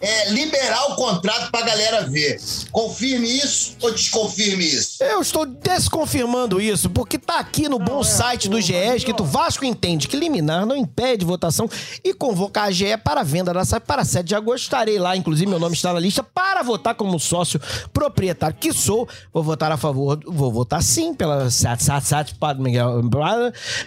é, 0.00 0.30
liberar 0.30 0.92
o 0.92 0.94
contrato 0.94 1.50
pra 1.50 1.62
galera 1.62 2.02
ver. 2.02 2.40
Confirme 2.70 3.26
isso 3.26 3.76
ou 3.82 3.92
desconfirme 3.92 4.64
isso? 4.64 5.02
Eu 5.02 5.20
estou 5.20 5.44
desconfirmando 5.44 6.60
isso, 6.60 6.88
porque 6.88 7.18
tá 7.18 7.40
aqui 7.40 7.68
no 7.68 7.78
bom 7.78 8.04
site 8.04 8.48
do 8.48 8.60
GE, 8.60 8.74
escrito 8.74 9.24
Vasco 9.24 9.64
entende 9.64 10.06
que 10.06 10.16
liminar 10.16 10.64
não 10.64 10.76
impede 10.76 11.24
votação 11.24 11.68
e 12.04 12.14
convocar 12.14 12.68
a 12.68 12.70
GE 12.70 12.96
para 12.98 13.22
a 13.22 13.24
venda 13.24 13.52
da 13.52 13.64
SAP 13.64 13.84
para 13.84 14.04
7 14.04 14.26
de 14.26 14.34
agosto. 14.34 14.64
Estarei 14.64 14.98
lá, 14.98 15.16
inclusive 15.16 15.50
meu 15.50 15.58
nome 15.58 15.74
está 15.74 15.92
na 15.92 15.98
lista, 15.98 16.22
para 16.22 16.62
votar 16.62 16.94
como 16.94 17.18
sócio 17.18 17.60
proprietário 17.92 18.56
que 18.56 18.72
sou. 18.72 19.08
Vou 19.32 19.42
votar 19.42 19.72
a 19.72 19.76
favor, 19.76 20.20
vou 20.26 20.52
votar 20.52 20.82
sim 20.82 21.12
pela 21.12 21.50
SAT, 21.50 21.80
SAT, 21.80 22.04
SAT, 22.04 22.34
Padre 22.38 22.62
Miguel, 22.62 23.02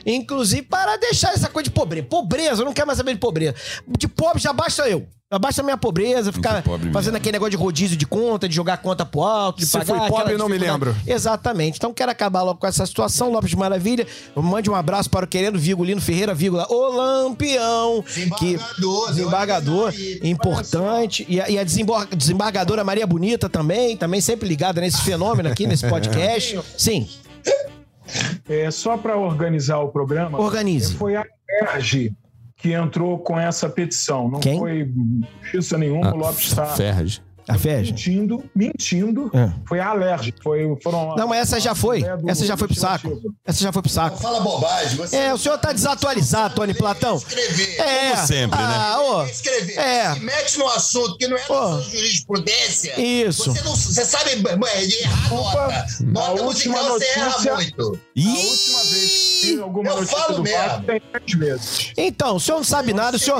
inclusive 0.05 0.63
para 0.63 0.97
deixar 0.97 1.33
essa 1.33 1.47
coisa 1.47 1.65
de 1.65 1.71
pobreza. 1.71 2.07
Pobreza, 2.07 2.61
eu 2.61 2.65
não 2.65 2.73
quero 2.73 2.87
mais 2.87 2.97
saber 2.97 3.13
de 3.13 3.19
pobreza. 3.19 3.55
De 3.97 4.07
pobre 4.07 4.41
já 4.41 4.51
basta 4.51 4.89
eu. 4.89 5.07
Basta 5.39 5.61
a 5.61 5.63
minha 5.63 5.77
pobreza, 5.77 6.31
ficar 6.33 6.61
pobre 6.61 6.91
fazendo 6.91 7.13
mesmo. 7.13 7.17
aquele 7.17 7.31
negócio 7.33 7.51
de 7.51 7.57
rodízio 7.57 7.95
de 7.95 8.05
conta, 8.05 8.49
de 8.49 8.55
jogar 8.55 8.77
conta 8.77 9.05
pro 9.05 9.21
alto, 9.21 9.59
de 9.59 9.65
Se 9.65 9.71
pagar. 9.71 9.85
fui 9.99 10.09
pobre, 10.09 10.35
não 10.37 10.49
me 10.49 10.57
lembro. 10.57 10.95
Exatamente. 11.07 11.77
Então 11.77 11.93
quero 11.93 12.11
acabar 12.11 12.41
logo 12.41 12.59
com 12.59 12.67
essa 12.67 12.85
situação. 12.85 13.31
Lopes 13.31 13.49
de 13.49 13.55
Maravilha, 13.55 14.05
mande 14.35 14.69
um 14.69 14.75
abraço 14.75 15.09
para 15.09 15.25
o 15.25 15.27
querendo 15.27 15.57
Vigulino 15.57 16.01
Ferreira, 16.01 16.33
vírgula, 16.33 16.67
o 16.69 16.91
Lampião. 16.95 18.03
Que, 18.37 18.57
Desembargador, 18.57 19.09
desembargador, 19.11 19.91
deu 19.91 20.19
uma 20.21 20.27
importante. 20.27 21.25
E 21.29 21.39
a, 21.39 21.49
e 21.49 21.57
a 21.57 21.63
desembargadora 21.63 22.83
Maria 22.83 23.07
Bonita 23.07 23.47
também, 23.47 23.95
também 23.95 24.19
sempre 24.19 24.47
ligada 24.49 24.81
nesse 24.81 25.01
fenômeno 25.01 25.47
aqui, 25.49 25.65
nesse 25.65 25.87
podcast. 25.87 26.59
Sim, 26.77 27.07
É, 28.49 28.69
só 28.69 28.97
para 28.97 29.15
organizar 29.15 29.79
o 29.79 29.89
programa, 29.89 30.39
Organize. 30.39 30.93
foi 30.95 31.15
a 31.15 31.25
Erge 31.63 32.13
que 32.61 32.73
entrou 32.73 33.17
com 33.19 33.39
essa 33.39 33.67
petição. 33.69 34.29
Não 34.29 34.39
Quem? 34.39 34.57
foi 34.59 34.89
justiça 35.41 35.77
nenhuma, 35.77 36.13
o 36.13 36.17
Lopes 36.17 36.47
está 36.47 36.65
Ferraz. 36.67 37.21
a 37.49 37.57
mentindo, 37.89 38.43
mentindo. 38.55 39.29
É. 39.33 39.51
Foi 39.67 39.79
a 39.79 39.87
Alerj. 39.89 40.31
Foi, 40.43 40.77
foram 40.81 41.15
Não, 41.15 41.27
mas 41.27 41.39
essa 41.41 41.59
já 41.59 41.73
foi. 41.73 42.03
Essa 42.27 42.45
já 42.45 42.55
foi 42.55 42.67
pro 42.67 42.77
saco. 42.79 43.19
Essa 43.43 43.63
já 43.63 43.71
foi 43.73 43.81
pro 43.81 43.91
saco. 43.91 44.17
Fala 44.21 44.39
bobagem. 44.41 44.95
Você 44.97 45.17
É, 45.17 45.33
o 45.33 45.37
senhor 45.37 45.57
tá 45.57 45.73
desatualizado, 45.73 46.53
Tony 46.55 46.73
Platão. 46.73 47.17
Escrever. 47.17 47.79
É. 47.81 48.11
Como 48.11 48.27
sempre, 48.27 48.59
né? 48.59 48.65
ah, 48.77 49.01
ô. 49.01 49.23
Escrever. 49.25 49.77
É. 49.77 50.13
Se 50.13 50.19
mete 50.19 50.59
no 50.59 50.67
assunto 50.67 51.17
que 51.17 51.27
não 51.27 51.35
é 51.35 51.41
sua 51.41 51.81
jurisprudência. 51.81 53.01
Isso. 53.01 53.51
Você, 53.51 53.61
não, 53.63 53.75
você 53.75 54.05
sabe 54.05 54.29
é, 54.31 54.83
errar 55.01 55.29
nota. 55.33 55.59
A 55.65 56.03
Nota 56.03 56.41
última 56.43 56.75
musical 56.83 56.99
você 56.99 57.05
erra 57.19 57.25
notícia- 57.29 57.55
muito. 57.55 57.99
A 58.17 58.29
última 58.29 58.83
vez 58.83 59.30
alguma 59.61 59.89
Eu 59.89 59.95
notícia 59.95 60.17
falo 60.17 60.35
do 60.37 60.43
mesmo. 60.43 60.57
Vasco 60.57 60.83
tem 60.83 60.99
três 61.11 61.35
meses. 61.39 61.91
Então, 61.97 62.35
o 62.35 62.39
senhor 62.39 62.57
não 62.57 62.63
sabe 62.63 62.93
nada, 62.93 63.17
o 63.17 63.19
senhor, 63.19 63.39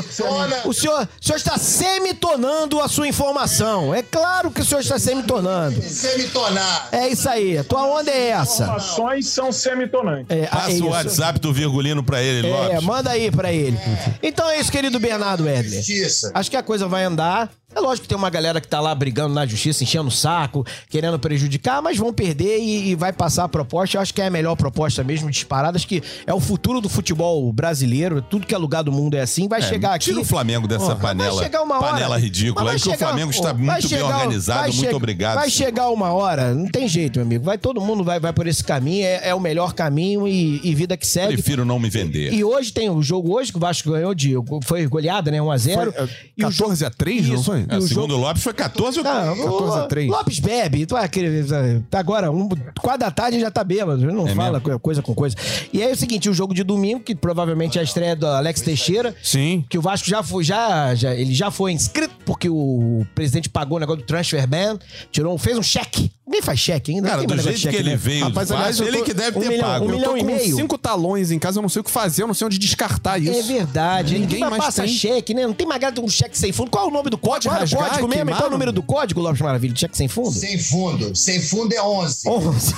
o 0.65 0.73
senhor, 0.73 1.07
o 1.21 1.23
senhor 1.25 1.37
está 1.37 1.57
semitonando 1.57 2.79
a 2.79 2.87
sua 2.87 3.07
informação. 3.07 3.93
É 3.93 4.01
claro 4.01 4.51
que 4.51 4.61
o 4.61 4.65
senhor 4.65 4.81
está 4.81 4.97
semitonando. 4.99 5.81
Semitonar. 5.81 6.89
É 6.91 7.07
isso 7.07 7.27
aí, 7.29 7.57
a 7.57 7.63
tua 7.63 7.83
onda 7.85 8.11
é 8.11 8.29
essa. 8.29 8.63
Informações 8.63 9.27
são 9.27 9.51
semitonantes. 9.51 10.25
É, 10.29 10.47
Passa 10.47 10.71
é 10.71 10.81
o. 10.81 10.87
WhatsApp 10.91 11.39
do 11.39 11.53
Virgulino 11.53 12.03
pra 12.03 12.21
ele, 12.21 12.47
É, 12.47 12.51
Lopes. 12.51 12.83
manda 12.83 13.09
aí 13.11 13.31
pra 13.31 13.51
ele. 13.51 13.77
Então 14.21 14.49
é 14.49 14.59
isso, 14.59 14.71
querido 14.71 14.99
Bernardo 14.99 15.47
Edler. 15.47 15.77
Justiça. 15.79 16.31
Acho 16.33 16.49
que 16.49 16.57
a 16.57 16.63
coisa 16.63 16.87
vai 16.87 17.03
andar. 17.03 17.49
É 17.73 17.79
lógico 17.79 18.03
que 18.03 18.09
tem 18.09 18.17
uma 18.17 18.29
galera 18.29 18.59
que 18.59 18.67
tá 18.67 18.79
lá 18.81 18.93
brigando 18.93 19.33
na 19.33 19.45
justiça, 19.45 19.83
enchendo 19.83 20.09
o 20.09 20.11
saco, 20.11 20.65
querendo 20.89 21.17
prejudicar, 21.17 21.81
mas 21.81 21.97
vão 21.97 22.13
perder 22.13 22.59
e, 22.59 22.89
e 22.89 22.95
vai 22.95 23.13
passar 23.13 23.45
a 23.45 23.49
proposta. 23.49 23.95
Eu 23.97 24.01
acho 24.01 24.13
que 24.13 24.21
é 24.21 24.27
a 24.27 24.29
melhor 24.29 24.55
proposta 24.57 25.03
mesmo, 25.03 25.29
disparada. 25.31 25.77
Acho 25.77 25.87
que 25.87 26.03
é 26.27 26.33
o 26.33 26.39
futuro 26.41 26.81
do 26.81 26.89
futebol 26.89 27.51
brasileiro. 27.53 28.21
Tudo 28.21 28.45
que 28.45 28.53
é 28.53 28.57
lugar 28.57 28.83
do 28.83 28.91
mundo 28.91 29.15
é 29.15 29.21
assim. 29.21 29.47
Vai 29.47 29.59
É, 29.59 29.63
chegar 29.63 29.93
aqui. 29.93 30.05
Tira 30.05 30.19
o 30.19 30.25
Flamengo 30.25 30.67
dessa 30.67 30.91
Ó, 30.91 30.95
panela, 30.95 31.33
vai 31.35 31.43
chegar 31.45 31.61
uma 31.63 31.77
hora- 31.79 31.91
panela 31.93 32.17
ridícula 32.17 32.61
aí, 32.61 32.67
vai 32.67 32.75
que 32.75 32.81
o 32.89 32.91
chegar- 32.91 33.07
Flamengo 33.07 33.31
está 33.31 33.49
ó, 33.51 33.53
muito 33.53 33.65
vai 33.67 33.79
bem 33.81 33.89
chegar- 33.89 34.05
organizado. 34.17 34.67
Muito 34.73 34.89
che- 34.89 34.95
obrigado. 34.95 35.35
Vai 35.35 35.49
chegar 35.49 35.89
uma 35.91 36.11
hora, 36.11 36.53
não 36.53 36.67
tem 36.67 36.87
jeito, 36.89 37.19
meu 37.19 37.25
amigo. 37.25 37.45
Vai 37.45 37.57
todo 37.57 37.79
mundo 37.79 38.03
vai, 38.03 38.19
vai 38.19 38.33
por 38.33 38.47
esse 38.47 38.63
caminho, 38.63 39.05
é, 39.05 39.29
é 39.29 39.35
o 39.35 39.39
melhor 39.39 39.73
caminho 39.73 40.27
e, 40.27 40.59
e 40.61 40.75
vida 40.75 40.97
que 40.97 41.07
segue. 41.07 41.33
Prefiro 41.35 41.63
não 41.63 41.79
me 41.79 41.89
vender. 41.89 42.33
E 42.33 42.43
hoje 42.43 42.73
tem 42.73 42.89
o 42.89 43.01
jogo 43.01 43.33
hoje 43.33 43.49
que 43.51 43.57
o 43.57 43.61
Vasco 43.61 43.89
ganhou 43.91 44.13
de 44.13 44.33
foi 44.65 44.85
goleada, 44.87 45.31
né, 45.31 45.41
1 45.41 45.49
a 45.51 45.57
0. 45.57 45.93
Foi, 45.93 46.03
é, 46.03 46.09
E 46.37 46.43
o 46.43 46.47
14 46.49 46.85
a 46.85 46.89
3, 46.89 47.27
não 47.29 47.35
Isso. 47.35 47.60
Foi? 47.65 47.75
É, 47.75 47.77
o 47.77 47.81
segundo 47.87 48.11
jogo- 48.11 48.23
o 48.23 48.27
Lopes, 48.27 48.43
foi 48.43 48.53
14 48.53 48.97
ou 48.99 49.03
Não, 49.03 49.35
14 49.37 49.79
a 49.79 49.83
o 49.83 49.87
3. 49.87 50.09
Lopes 50.09 50.39
bebe, 50.39 50.85
tu 50.85 50.95
querer- 51.11 51.81
tá 51.89 51.99
agora, 51.99 52.31
um, 52.31 52.47
quatro 52.81 52.99
da 52.99 53.11
tarde 53.11 53.39
já 53.39 53.49
tá 53.51 53.63
bêbado, 53.63 54.05
não 54.11 54.27
É 54.27 54.35
fala 54.35 54.59
mesmo? 54.59 54.73
co- 54.73 54.79
coisa 54.79 55.01
com 55.01 55.13
coisa. 55.13 55.35
E 55.73 55.81
aí 55.81 55.89
é 55.89 55.93
o 55.93 55.95
seguinte, 55.97 56.29
o 56.29 56.33
jogo 56.33 56.53
de 56.53 56.63
domingo, 56.63 56.99
que 57.01 57.15
provavelmente 57.15 57.77
é 57.77 57.81
a 57.81 57.83
estreia 57.83 58.15
do 58.15 58.25
Alex 58.27 58.61
Teixeira, 58.61 59.15
Sim. 59.23 59.65
que 59.69 59.77
o 59.77 59.81
Vasco 59.81 60.07
já 60.07 60.21
foi, 60.23 60.43
já, 60.43 60.93
já- 60.95 61.13
ele 61.15 61.33
já 61.33 61.49
foi 61.51 61.71
inscrito, 61.71 62.13
porque 62.25 62.49
o 62.49 63.05
presidente 63.15 63.49
pagou 63.49 63.77
o 63.77 63.79
negócio 63.79 64.01
do 64.01 64.05
transfer 64.07 64.45
ban, 64.47 64.77
tirou, 65.11 65.37
fez 65.37 65.57
um 65.57 65.63
cheque, 65.63 66.11
Nem 66.31 66.41
faz 66.41 66.59
cheque 66.59 66.93
ainda. 66.93 67.09
Cara, 67.09 67.23
do 67.25 67.33
jeito 67.35 67.45
de 67.47 67.51
que 67.55 67.59
cheque 67.59 67.75
ele 67.75 67.89
mesmo. 67.89 68.05
veio, 68.05 68.23
Rapaz, 68.23 68.49
aliás, 68.51 68.77
tô- 68.77 68.85
ele 68.85 69.01
que 69.01 69.13
deve 69.13 69.37
um 69.37 69.41
ter 69.41 69.49
milhão- 69.49 69.65
pago. 69.67 69.83
um 69.85 69.89
Eu 69.89 69.95
milhão 69.95 70.11
tô 70.11 70.17
e 70.17 70.19
com 70.21 70.25
meio. 70.27 70.55
cinco 70.55 70.77
talões 70.77 71.29
em 71.29 71.37
casa, 71.37 71.57
eu 71.57 71.61
não 71.61 71.67
sei 71.67 71.81
o 71.81 71.83
que 71.83 71.91
fazer, 71.91 72.23
eu 72.23 72.27
não 72.27 72.33
sei 72.33 72.45
onde 72.47 72.57
descartar 72.57 73.17
isso. 73.21 73.37
É 73.37 73.41
verdade. 73.41 74.13
Ninguém 74.13 74.27
Ninguém 74.37 74.49
mais 74.49 74.63
passar 74.63 74.83
tem. 74.85 74.93
cheque, 74.93 75.33
né? 75.33 75.45
Não 75.45 75.53
tem 75.53 75.67
mais 75.67 75.81
um 75.99 76.07
cheque 76.07 76.37
sem 76.37 76.53
fundo. 76.53 76.71
Qual 76.71 76.85
é 76.85 76.87
o 76.87 76.91
nome 76.91 77.09
do 77.09 77.17
código? 77.17 77.50
Qual 77.51 77.61
é 77.61 77.63
o 77.65 77.89
código 77.89 78.07
mesmo? 78.07 78.29
é 78.31 78.33
o 78.37 78.39
não? 78.41 78.49
número 78.49 78.71
do 78.71 78.81
código, 78.83 79.21
Lopes 79.21 79.41
Maravilha? 79.41 79.73
de 79.73 79.79
Cheque 79.79 79.97
sem 79.97 80.07
fundo? 80.07 80.31
Sem 80.31 80.57
fundo. 80.59 81.15
Sem 81.15 81.41
fundo 81.41 81.73
é 81.73 81.81
11. 81.81 82.27
11. 82.29 82.73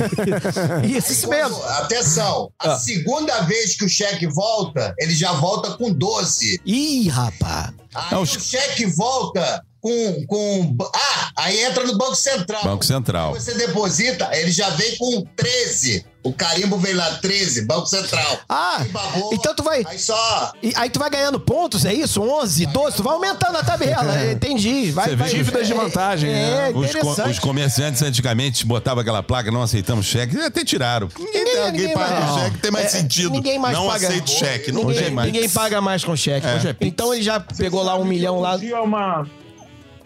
isso, 0.97 1.11
isso 1.11 1.27
Quando- 1.27 1.49
mesmo. 1.49 1.63
Atenção, 1.63 2.51
a 2.59 2.73
Ah. 2.73 2.79
segunda 2.79 3.41
vez 3.41 3.75
que 3.75 3.85
o 3.85 3.89
cheque 3.89 4.27
volta, 4.27 4.93
ele 4.99 5.13
já 5.15 5.31
volta 5.33 5.71
com 5.77 5.91
12. 5.91 6.59
Ih, 6.65 7.07
rapaz. 7.09 7.71
Aí 7.95 8.13
É, 8.13 8.17
o 8.17 8.25
cheque 8.25 8.85
volta 8.87 9.63
com, 9.83 10.25
com. 10.27 10.77
Ah, 10.95 11.31
aí 11.35 11.59
entra 11.61 11.83
no 11.85 11.97
Banco 11.97 12.15
Central. 12.15 12.63
Banco 12.63 12.85
Central. 12.85 13.33
Aí 13.33 13.41
Você 13.41 13.53
deposita, 13.55 14.29
ele 14.31 14.49
já 14.49 14.69
vem 14.69 14.95
com 14.97 15.25
13. 15.35 16.05
O 16.23 16.31
carimbo 16.31 16.77
vem 16.77 16.93
lá, 16.93 17.15
13, 17.15 17.65
Banco 17.65 17.85
Central. 17.85 18.39
Ah, 18.47 18.81
babou, 18.91 19.33
então 19.33 19.53
tu 19.53 19.61
vai... 19.61 19.83
Aí 19.85 19.99
só. 19.99 20.53
E 20.63 20.71
aí 20.77 20.89
tu 20.89 20.97
vai 20.97 21.09
ganhando 21.09 21.37
pontos, 21.37 21.83
é 21.83 21.93
isso? 21.93 22.21
11, 22.21 22.65
12, 22.67 22.95
tu 22.95 23.03
vai 23.03 23.13
aumentando 23.13 23.57
a 23.57 23.61
tabela. 23.63 24.05
Entendi. 24.31 24.89
Vai, 24.91 25.09
Você 25.09 25.15
vai, 25.17 25.27
vê 25.27 25.35
dívidas 25.35 25.67
de 25.67 25.73
é- 25.73 25.75
vantagem, 25.75 26.29
É, 26.31 26.33
né? 26.33 26.71
Os, 26.73 26.95
co- 26.95 27.29
os 27.29 27.39
comerciantes 27.39 28.01
antigamente 28.01 28.65
botavam 28.65 29.01
aquela 29.01 29.21
placa, 29.21 29.51
não 29.51 29.61
aceitamos 29.61 30.05
cheque, 30.05 30.39
até 30.39 30.63
tiraram. 30.63 31.09
Ninguém, 31.19 31.43
Ninguém- 31.43 31.71
ninguém 31.73 31.93
paga 31.93 32.19
mais- 32.21 32.41
cheque, 32.41 32.57
tem 32.59 32.71
mais 32.71 32.85
É, 32.85 32.89
sentido. 32.89 33.29
ninguém 33.29 33.59
mais 33.59 33.77
não 33.77 33.87
paga. 33.87 34.07
aceito 34.07 34.29
cheque, 34.31 34.71
não 34.71 34.85
ninguém, 34.85 35.03
tem 35.03 35.11
mais. 35.11 35.29
ninguém 35.33 35.49
paga 35.49 35.81
mais 35.81 36.05
com 36.05 36.15
cheque. 36.15 36.47
É. 36.47 36.69
É. 36.69 36.75
Então 36.79 37.13
ele 37.13 37.21
já 37.23 37.41
pegou 37.41 37.83
lá 37.83 37.97
um 37.97 38.05
milhão 38.05 38.39
lá. 38.39 38.55
Uma, 38.81 39.27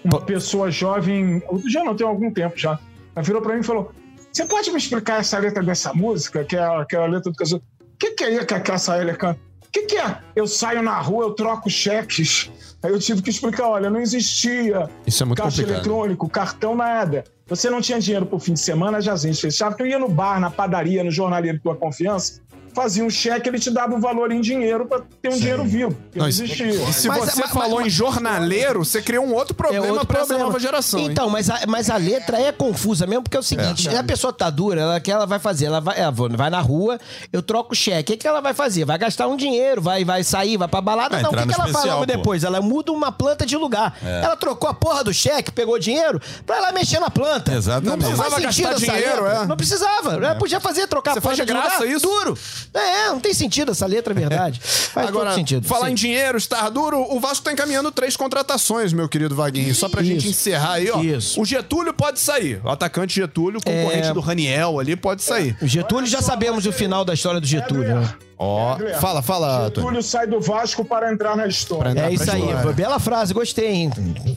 uma 0.07 0.21
pessoa 0.21 0.71
jovem, 0.71 1.43
dia 1.65 1.83
não, 1.83 1.95
tem 1.95 2.07
algum 2.07 2.31
tempo 2.31 2.57
já, 2.57 2.79
ela 3.15 3.23
virou 3.23 3.41
pra 3.41 3.53
mim 3.53 3.59
e 3.59 3.63
falou: 3.63 3.91
Você 4.31 4.45
pode 4.45 4.71
me 4.71 4.77
explicar 4.77 5.19
essa 5.19 5.37
letra 5.37 5.61
dessa 5.61 5.93
música, 5.93 6.43
que 6.43 6.55
é 6.55 6.63
aquela 6.63 7.05
letra 7.05 7.31
do 7.31 7.37
casal? 7.37 7.59
O 7.59 7.97
que, 7.99 8.11
que 8.11 8.23
é 8.23 8.45
que 8.45 8.53
a 8.53 8.97
Eller 8.99 9.17
canta? 9.17 9.39
O 9.65 9.69
que, 9.71 9.81
que 9.83 9.97
é? 9.97 10.17
Eu 10.35 10.47
saio 10.47 10.81
na 10.81 10.99
rua, 11.01 11.25
eu 11.25 11.31
troco 11.31 11.69
cheques. 11.69 12.49
Aí 12.81 12.91
eu 12.91 12.99
tive 12.99 13.21
que 13.21 13.29
explicar: 13.29 13.67
olha, 13.67 13.89
não 13.89 13.99
existia 13.99 14.89
Isso 15.05 15.23
é 15.23 15.25
muito 15.25 15.41
caixa 15.41 15.57
complicado. 15.57 15.75
eletrônico, 15.75 16.29
cartão, 16.29 16.75
nada. 16.75 17.25
Você 17.47 17.69
não 17.69 17.81
tinha 17.81 17.99
dinheiro 17.99 18.25
pro 18.25 18.39
fim 18.39 18.53
de 18.53 18.59
semana, 18.59 18.97
as 18.97 19.07
agências 19.07 19.39
fechavam. 19.39 19.77
Tu 19.77 19.85
ia 19.87 19.99
no 19.99 20.09
bar, 20.09 20.39
na 20.39 20.49
padaria, 20.49 21.03
no 21.03 21.11
jornaleiro 21.11 21.57
de 21.57 21.63
tua 21.63 21.75
confiança, 21.75 22.41
fazia 22.77 23.03
um 23.03 23.09
cheque, 23.09 23.49
ele 23.49 23.57
te 23.57 23.71
dava 23.71 23.95
o 23.95 23.99
valor 23.99 24.31
em 24.31 24.39
dinheiro 24.39 24.85
pra 24.85 25.01
ter 25.19 25.29
um 25.29 25.37
dinheiro 25.37 25.63
vivo. 25.65 25.97
Não, 26.15 26.27
existia. 26.27 26.67
E 26.67 26.93
se 26.93 27.07
Mas- 27.07 27.17
você 27.31 27.41
mas- 27.41 27.51
falou 27.51 27.77
mas- 27.77 27.87
em 27.87 27.89
jornaleiro, 27.89 28.85
você 28.85 29.01
criou 29.01 29.25
um 29.25 29.33
outro 29.33 29.55
problema 29.55 30.01
É 30.01 30.05
pra 30.05 30.19
essa 30.21 30.37
nova 30.37 30.59
geração. 30.59 30.99
hein? 30.99 31.07
Então, 31.11 31.27
mas 31.27 31.49
a, 31.49 31.61
mas 31.67 31.89
a 31.89 31.97
letra 31.97 32.39
é 32.39 32.51
confusa 32.51 33.07
mesmo, 33.07 33.23
porque 33.23 33.35
é 33.35 33.39
o 33.39 33.43
seguinte: 33.43 33.89
a 33.89 34.03
pessoa 34.03 34.31
tá 34.31 34.49
dura, 34.51 34.79
ela 34.81 34.99
que 34.99 35.11
ela 35.11 35.25
vai 35.25 35.39
fazer? 35.39 35.65
Ela 35.65 35.81
vai, 35.81 35.99
ela 35.99 36.11
vai 36.11 36.49
na 36.51 36.61
rua, 36.61 36.99
eu 37.33 37.41
troco 37.41 37.73
o 37.73 37.75
cheque. 37.75 37.97
O 38.01 38.05
que, 38.05 38.17
que 38.17 38.27
ela 38.27 38.41
vai 38.41 38.53
fazer? 38.53 38.85
Vai 38.85 38.97
gastar 38.99 39.27
um 39.27 39.35
dinheiro, 39.35 39.81
vai, 39.81 40.05
vai 40.05 40.23
sair, 40.23 40.55
vai 40.55 40.67
pra 40.67 40.79
balada. 40.79 41.15
Vai 41.15 41.23
não, 41.23 41.31
o 41.31 41.33
que, 41.33 41.39
que 41.39 41.43
ela 41.53 41.55
faz 41.63 41.69
especial, 41.71 41.99
logo 41.99 42.11
pô. 42.11 42.17
depois? 42.17 42.43
Ela 42.43 42.61
muda 42.61 42.91
uma 42.91 43.11
planta 43.11 43.43
de 43.45 43.57
lugar. 43.57 43.97
Ela 44.03 44.35
trocou 44.35 44.69
a 44.69 44.73
porra 44.73 45.03
do 45.03 45.11
cheque, 45.13 45.51
pegou 45.51 45.79
dinheiro, 45.79 46.21
pra 46.45 46.57
ela 46.57 46.71
mexer 46.71 46.99
na 46.99 47.09
planta. 47.09 47.51
Exatamente. 47.53 47.89
Não 47.89 47.97
Precisava 47.97 48.35
sentido 48.41 48.69
gastar 48.69 48.85
dinheiro, 48.93 49.25
é. 49.25 49.45
Não 49.47 49.57
precisava. 49.57 50.13
Ela 50.13 50.35
podia 50.35 50.59
fazer, 50.59 50.85
trocar 50.87 51.13
Você 51.13 51.19
a 51.19 51.21
planta 51.21 51.37
faz 51.37 51.47
de 51.47 51.53
graça 51.53 51.79
lugar. 51.83 51.95
isso? 51.95 52.07
Duro. 52.07 52.37
É, 52.73 53.07
não 53.07 53.19
tem 53.19 53.33
sentido 53.33 53.71
essa 53.71 53.85
letra, 53.85 54.13
é 54.13 54.15
verdade. 54.15 54.59
Faz 54.63 55.07
Agora, 55.07 55.29
todo 55.29 55.35
sentido. 55.35 55.67
falar 55.67 55.87
Sim. 55.87 55.91
em 55.91 55.95
dinheiro, 55.95 56.37
estar 56.37 56.69
duro, 56.69 56.99
o 57.13 57.19
Vasco 57.19 57.43
tá 57.45 57.51
encaminhando 57.51 57.91
três 57.91 58.15
contratações, 58.15 58.93
meu 58.93 59.07
querido 59.09 59.35
Vaguinho. 59.35 59.73
Só 59.73 59.89
pra 59.89 60.03
gente 60.03 60.19
Isso. 60.19 60.29
encerrar 60.29 60.73
aí, 60.73 60.89
ó. 60.91 61.01
Isso. 61.01 61.39
O 61.41 61.45
Getúlio 61.45 61.93
pode 61.93 62.19
sair. 62.19 62.61
O 62.63 62.69
atacante 62.69 63.15
Getúlio, 63.15 63.59
concorrente 63.63 64.07
É. 64.09 64.13
do 64.13 64.19
Raniel 64.19 64.79
ali, 64.79 64.95
pode 64.95 65.23
sair. 65.23 65.55
O 65.61 65.67
Getúlio 65.67 66.05
já 66.07 66.21
sabemos 66.21 66.65
o 66.65 66.71
final 66.71 67.03
da 67.03 67.13
história 67.13 67.39
do 67.39 67.47
Getúlio, 67.47 67.99
né? 67.99 68.13
Ó, 68.39 68.73
Adler, 68.73 68.99
fala, 68.99 69.21
fala. 69.21 69.65
Getúlio 69.65 70.03
sai 70.03 70.27
do 70.27 70.39
Vasco 70.39 70.85
para 70.85 71.11
entrar 71.11 71.35
na 71.35 71.47
história. 71.47 71.89
Entrar 71.89 72.11
É 72.11 72.13
isso 72.13 72.29
aí. 72.31 72.41
história. 72.45 72.73
Bela 72.73 72.99
frase, 72.99 73.33
gostei, 73.33 73.67
hein? 73.71 73.91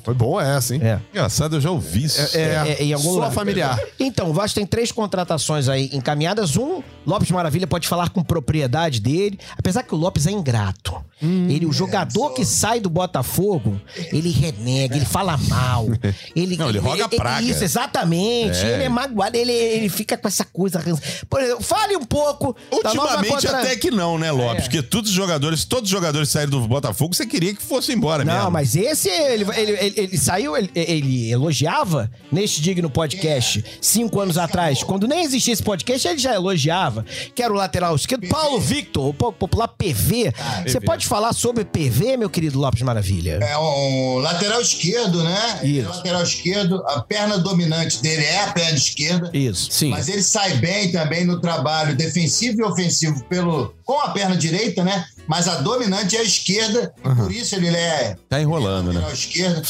Foi 0.04 0.14
boa 0.14 0.42
essa, 0.46 0.74
hein? 0.74 0.80
É. 0.82 0.98
Engraçado, 1.12 1.56
eu 1.56 1.60
já 1.60 1.70
ouvi 1.70 2.04
isso. 2.04 2.36
É, 2.36 2.76
É, 2.78 2.82
em 2.84 2.92
algum 2.92 3.04
sua 3.04 3.12
lugar. 3.14 3.32
familiar. 3.32 3.78
Então, 3.98 4.30
o 4.30 4.32
Vasco 4.32 4.54
tem 4.54 4.64
três 4.66 4.90
contratações 4.90 5.68
aí 5.68 5.90
encaminhadas. 5.92 6.56
Um, 6.56 6.82
Lopes 7.06 7.30
Maravilha 7.30 7.66
pode 7.66 7.86
falar 7.88 8.08
com 8.10 8.22
propriedade 8.22 9.00
dele, 9.00 9.38
apesar 9.58 9.82
que 9.82 9.94
o 9.94 9.98
Lopes 9.98 10.26
é 10.26 10.30
ingrato. 10.30 10.94
Hum, 11.22 11.48
ele, 11.50 11.66
o 11.66 11.72
jogador 11.72 12.30
que 12.30 12.46
sai 12.46 12.80
do 12.80 12.88
Botafogo, 12.88 13.78
ele 14.10 14.30
renega, 14.30 14.96
ele 14.96 15.04
fala 15.04 15.36
mal. 15.36 15.86
Ele, 16.34 16.56
Não, 16.56 16.68
ele 16.70 16.78
roga 16.78 17.08
praga. 17.08 17.42
Isso, 17.42 17.62
exatamente. 17.64 18.58
É. 18.64 18.74
Ele 18.74 18.84
é 18.84 18.88
magoado, 18.88 19.36
ele, 19.36 19.52
ele 19.52 19.88
fica 19.88 20.16
com 20.16 20.26
essa 20.28 20.44
coisa. 20.44 20.82
Por 21.28 21.40
exemplo, 21.40 21.62
fale 21.62 21.96
um 21.96 22.04
pouco. 22.04 22.56
da 22.82 22.94
nova 22.94 23.16
Ultimamente 23.16 23.46
contra- 23.46 23.60
até 23.60 23.76
que 23.76 23.89
não, 23.90 24.18
né, 24.18 24.30
Lopes? 24.30 24.64
Porque 24.64 24.82
todos 24.82 25.10
os 25.10 25.16
jogadores, 25.16 25.64
todos 25.64 25.84
os 25.84 25.90
jogadores 25.90 26.28
que 26.28 26.32
saíram 26.32 26.50
do 26.50 26.60
Botafogo, 26.68 27.14
você 27.14 27.26
queria 27.26 27.54
que 27.54 27.62
fosse 27.62 27.92
embora 27.92 28.24
Não, 28.24 28.34
mesmo. 28.34 28.50
mas 28.50 28.74
esse, 28.76 29.08
ele, 29.08 29.44
ele, 29.56 29.72
ele, 29.72 29.94
ele 29.96 30.18
saiu, 30.18 30.56
ele, 30.56 30.70
ele 30.74 31.30
elogiava 31.30 32.10
neste 32.30 32.60
digno 32.60 32.88
podcast 32.90 33.64
cinco 33.80 34.20
anos 34.20 34.38
atrás. 34.38 34.82
Quando 34.82 35.06
nem 35.08 35.22
existia 35.22 35.52
esse 35.52 35.62
podcast, 35.62 36.06
ele 36.08 36.18
já 36.18 36.34
elogiava. 36.34 37.04
Que 37.34 37.42
era 37.42 37.52
o 37.52 37.56
lateral 37.56 37.94
esquerdo, 37.96 38.26
Paulo 38.28 38.60
Victor, 38.60 39.08
o 39.08 39.14
po- 39.14 39.32
popular 39.32 39.68
PV. 39.68 40.32
Você 40.66 40.80
pode 40.80 41.06
falar 41.06 41.32
sobre 41.32 41.64
PV, 41.64 42.16
meu 42.16 42.30
querido 42.30 42.58
Lopes 42.58 42.82
Maravilha? 42.82 43.38
É 43.42 43.58
um 43.58 44.18
lateral 44.18 44.60
esquerdo, 44.60 45.22
né? 45.22 45.60
É 45.62 45.66
Isso. 45.66 45.88
lateral 45.88 46.22
esquerdo. 46.22 46.82
A 46.86 47.00
perna 47.02 47.38
dominante 47.38 48.00
dele 48.02 48.24
é 48.24 48.44
a 48.44 48.52
perna 48.52 48.76
esquerda. 48.76 49.30
Isso. 49.32 49.68
Sim. 49.70 49.90
Mas 49.90 50.08
ele 50.08 50.22
sai 50.22 50.54
bem 50.58 50.90
também 50.92 51.24
no 51.24 51.40
trabalho 51.40 51.94
defensivo 51.96 52.60
e 52.60 52.64
ofensivo 52.64 53.22
pelo, 53.24 53.74
com 53.90 53.98
a 53.98 54.10
perna 54.10 54.36
direita, 54.36 54.84
né? 54.84 55.04
Mas 55.26 55.48
a 55.48 55.56
dominante 55.56 56.16
é 56.16 56.20
a 56.20 56.22
esquerda. 56.22 56.94
e 56.98 57.14
Por 57.16 57.32
isso 57.32 57.56
ele 57.56 57.66
é 57.68 58.16
Tá 58.28 58.40
enrolando, 58.40 58.92
né? 58.92 59.04
esquerda. 59.12 59.62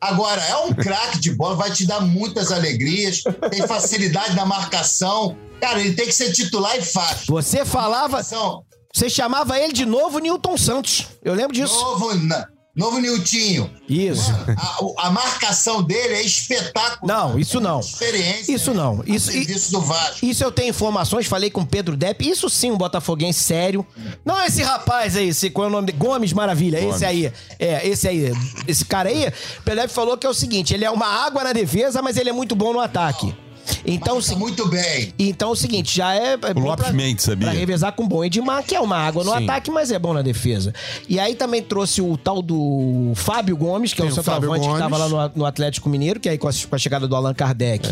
Agora, 0.00 0.42
é 0.42 0.56
um 0.56 0.72
craque 0.72 1.18
de 1.18 1.30
bola, 1.34 1.56
vai 1.56 1.70
te 1.70 1.86
dar 1.86 2.00
muitas 2.00 2.50
alegrias, 2.50 3.22
tem 3.50 3.66
facilidade 3.66 4.34
na 4.34 4.46
marcação. 4.46 5.36
Cara, 5.60 5.78
ele 5.80 5.92
tem 5.92 6.06
que 6.06 6.12
ser 6.12 6.32
titular 6.32 6.74
e 6.78 6.82
fácil. 6.82 7.26
Você 7.28 7.66
falava, 7.66 8.22
você 8.94 9.10
chamava 9.10 9.58
ele 9.60 9.74
de 9.74 9.84
novo 9.84 10.18
Newton 10.20 10.56
Santos. 10.56 11.06
Eu 11.22 11.34
lembro 11.34 11.52
disso. 11.54 11.74
novo, 11.74 12.14
na- 12.14 12.46
novo 12.76 12.98
Niltinho. 13.00 13.70
Isso. 13.88 14.30
A, 14.56 14.84
o- 14.84 14.94
a 14.98 15.10
marcação 15.10 15.82
dele 15.82 16.14
é 16.14 16.22
espetácular. 16.22 17.00
Não, 17.02 17.38
isso 17.38 17.58
não. 17.58 17.80
Experiência. 17.80 18.52
Isso 18.54 18.70
né? 18.72 18.76
não. 18.76 19.00
A 19.00 19.04
Isso, 19.06 19.32
serviço 19.32 19.72
do 19.72 19.80
Vasco. 19.80 20.24
Isso 20.26 20.44
eu 20.44 20.52
tenho 20.52 20.68
informações, 20.68 21.26
falei 21.26 21.50
com 21.50 21.62
o 21.62 21.66
Pedro 21.66 21.96
Depp. 21.96 22.28
Isso 22.28 22.48
sim, 22.50 22.70
um 22.70 22.76
botafoguense 22.76 23.40
sério. 23.42 23.84
Não 24.24 24.42
esse 24.44 24.62
rapaz 24.62 25.16
aí, 25.16 25.28
esse, 25.28 25.48
qual 25.50 25.64
é 25.66 25.68
o 25.68 25.72
nome 25.72 25.86
dele? 25.86 25.98
Gomes 25.98 26.32
Maravilha, 26.32 26.78
esse 26.78 27.04
aí. 27.04 27.32
É, 27.58 27.86
esse 27.88 28.06
aí. 28.06 28.32
Esse 28.68 28.84
cara 28.84 29.08
aí, 29.08 29.28
o 29.28 29.62
Pedro 29.62 29.80
Depp 29.80 29.92
falou 29.94 30.16
que 30.18 30.26
é 30.26 30.30
o 30.30 30.34
seguinte: 30.34 30.74
ele 30.74 30.84
é 30.84 30.90
uma 30.90 31.06
água 31.06 31.42
na 31.42 31.52
defesa, 31.52 32.02
mas 32.02 32.16
ele 32.16 32.28
é 32.28 32.32
muito 32.32 32.54
bom 32.54 32.72
no 32.72 32.80
ataque. 32.80 33.34
Então, 33.84 34.20
se- 34.20 34.34
muito 34.36 34.68
bem. 34.68 35.12
então 35.18 35.50
é 35.50 35.52
o 35.52 35.56
seguinte, 35.56 35.94
já 35.96 36.14
é. 36.14 36.32
é 36.34 36.54
bom 36.54 36.60
Lopes 36.60 36.90
Mendes, 36.92 37.24
sabia? 37.24 37.48
Pra 37.48 37.56
revezar 37.58 37.92
com 37.92 38.04
o 38.04 38.08
bom 38.08 38.24
Edmar, 38.24 38.62
que 38.64 38.74
é 38.74 38.80
uma 38.80 38.96
água 38.96 39.24
no 39.24 39.32
Sim. 39.36 39.44
ataque, 39.44 39.70
mas 39.70 39.90
é 39.90 39.98
bom 39.98 40.12
na 40.12 40.22
defesa. 40.22 40.72
E 41.08 41.18
aí 41.20 41.34
também 41.34 41.62
trouxe 41.62 42.00
o 42.02 42.16
tal 42.16 42.42
do 42.42 43.12
Fábio 43.14 43.56
Gomes, 43.56 43.92
que 43.92 44.00
é 44.00 44.04
Tem 44.04 44.10
o 44.10 44.12
o 44.12 44.16
centroavante 44.16 44.60
que 44.60 44.66
Gomes. 44.66 44.78
tava 44.82 44.96
lá 44.96 45.08
no, 45.08 45.32
no 45.36 45.46
Atlético 45.46 45.88
Mineiro, 45.88 46.18
que 46.20 46.28
aí 46.28 46.38
com 46.38 46.48
a, 46.48 46.52
com 46.52 46.74
a 46.74 46.78
chegada 46.78 47.06
do 47.08 47.14
Allan 47.16 47.34
Kardec. 47.34 47.88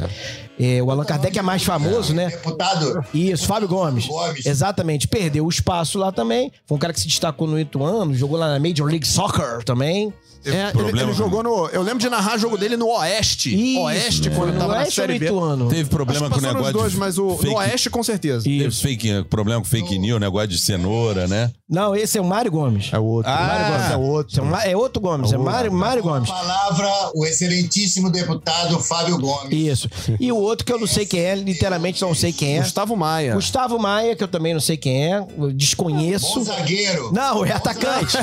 É, 0.59 0.83
o 0.83 0.91
Allan 0.91 1.05
Kardec 1.05 1.37
é 1.39 1.43
mais 1.43 1.63
famoso, 1.65 2.15
né? 2.15 2.29
Deputado. 2.29 3.05
Isso, 3.13 3.47
Fábio 3.47 3.69
Gomes. 3.69 4.07
Gomes. 4.07 4.47
Exatamente. 4.47 5.09
Perdeu 5.09 5.45
o 5.45 5.49
espaço 5.49 5.99
lá 5.99 6.13
também. 6.13 6.53
Foi 6.67 6.77
um 6.77 6.79
cara 6.79 6.93
que 6.93 7.01
se 7.01 7.09
destacou 7.09 7.47
no 7.49 7.59
Ituano, 7.59 8.15
jogou 8.15 8.39
lá 8.39 8.49
na 8.49 8.59
Major 8.61 8.87
League 8.89 9.07
Soccer 9.07 9.63
também. 9.65 10.13
É, 10.47 10.63
ele, 10.65 10.73
problema, 10.73 11.03
ele 11.03 11.13
jogou 11.15 11.43
no. 11.43 11.67
Eu 11.69 11.83
lembro 11.83 11.99
de 12.01 12.09
narrar 12.09 12.37
jogo 12.39 12.57
dele 12.59 12.77
no 12.77 12.89
Oeste. 12.89 13.55
Isso. 13.55 13.81
Oeste, 13.83 14.31
quando 14.31 14.53
No 14.53 14.59
tava 14.59 14.73
na 14.75 14.79
Oeste 14.81 15.01
ou 15.01 15.07
Série 15.07 15.19
B. 15.19 15.27
Ituano? 15.27 15.69
Teve 15.69 15.89
problema 15.89 16.27
Acho 16.27 16.35
com 16.35 16.39
o 16.41 16.43
negócio 16.53 16.73
dois, 16.73 16.93
de 16.93 16.99
mas 16.99 17.19
o, 17.19 17.31
fake, 17.37 17.47
no 17.47 17.57
Oeste 17.59 17.91
com 17.91 18.03
certeza. 18.03 18.45
Teve 18.45 18.71
fake, 18.71 19.25
problema 19.31 19.61
com 19.61 19.67
fake 19.67 19.99
news, 19.99 20.21
negócio 20.21 20.49
de 20.49 20.59
cenoura, 20.59 21.27
né? 21.27 21.51
Não, 21.69 21.95
esse 21.97 22.19
é 22.19 22.21
o 22.21 22.25
Mário 22.25 22.51
Gomes. 22.51 22.91
É 22.93 22.99
o 22.99 23.05
outro. 23.05 23.31
Ah, 23.31 23.37
Mário 23.47 23.73
Gomes 23.73 23.91
é 23.91 23.97
o 23.97 24.01
outro. 24.01 24.33
Esse 24.33 24.41
é, 24.41 24.43
o 24.43 24.47
Ma- 24.47 24.65
é 24.65 24.77
outro 24.77 25.01
Gomes, 25.01 25.33
é 25.33 25.37
Mário, 25.39 25.73
Mário 25.73 26.03
Gomes. 26.03 26.29
Palavra, 26.29 26.89
o 27.15 27.25
excelentíssimo 27.25 28.11
deputado 28.11 28.79
Fábio 28.81 29.19
Gomes. 29.19 29.53
Isso. 29.53 29.89
E 30.21 30.31
o 30.31 30.37
outro 30.37 30.65
que 30.67 30.73
eu 30.73 30.79
não 30.79 30.87
sei 30.87 31.07
quem 31.07 31.21
é, 31.21 31.35
literalmente 31.35 32.01
não 32.03 32.15
sei 32.15 32.33
quem 32.33 32.59
é. 32.59 32.61
Gustavo 32.61 32.97
Maia. 32.97 33.35
Gustavo 33.35 33.79
Maia, 33.79 34.15
que 34.15 34.23
eu 34.23 34.29
também 34.29 34.53
não 34.53 34.61
sei 34.61 34.77
quem 34.77 35.13
é, 35.13 35.25
eu 35.39 35.53
desconheço. 35.53 36.35
Bom 36.35 36.45
zagueiro. 36.45 37.13
Não, 37.13 37.45
é 37.45 37.53
atacante. 37.53 38.17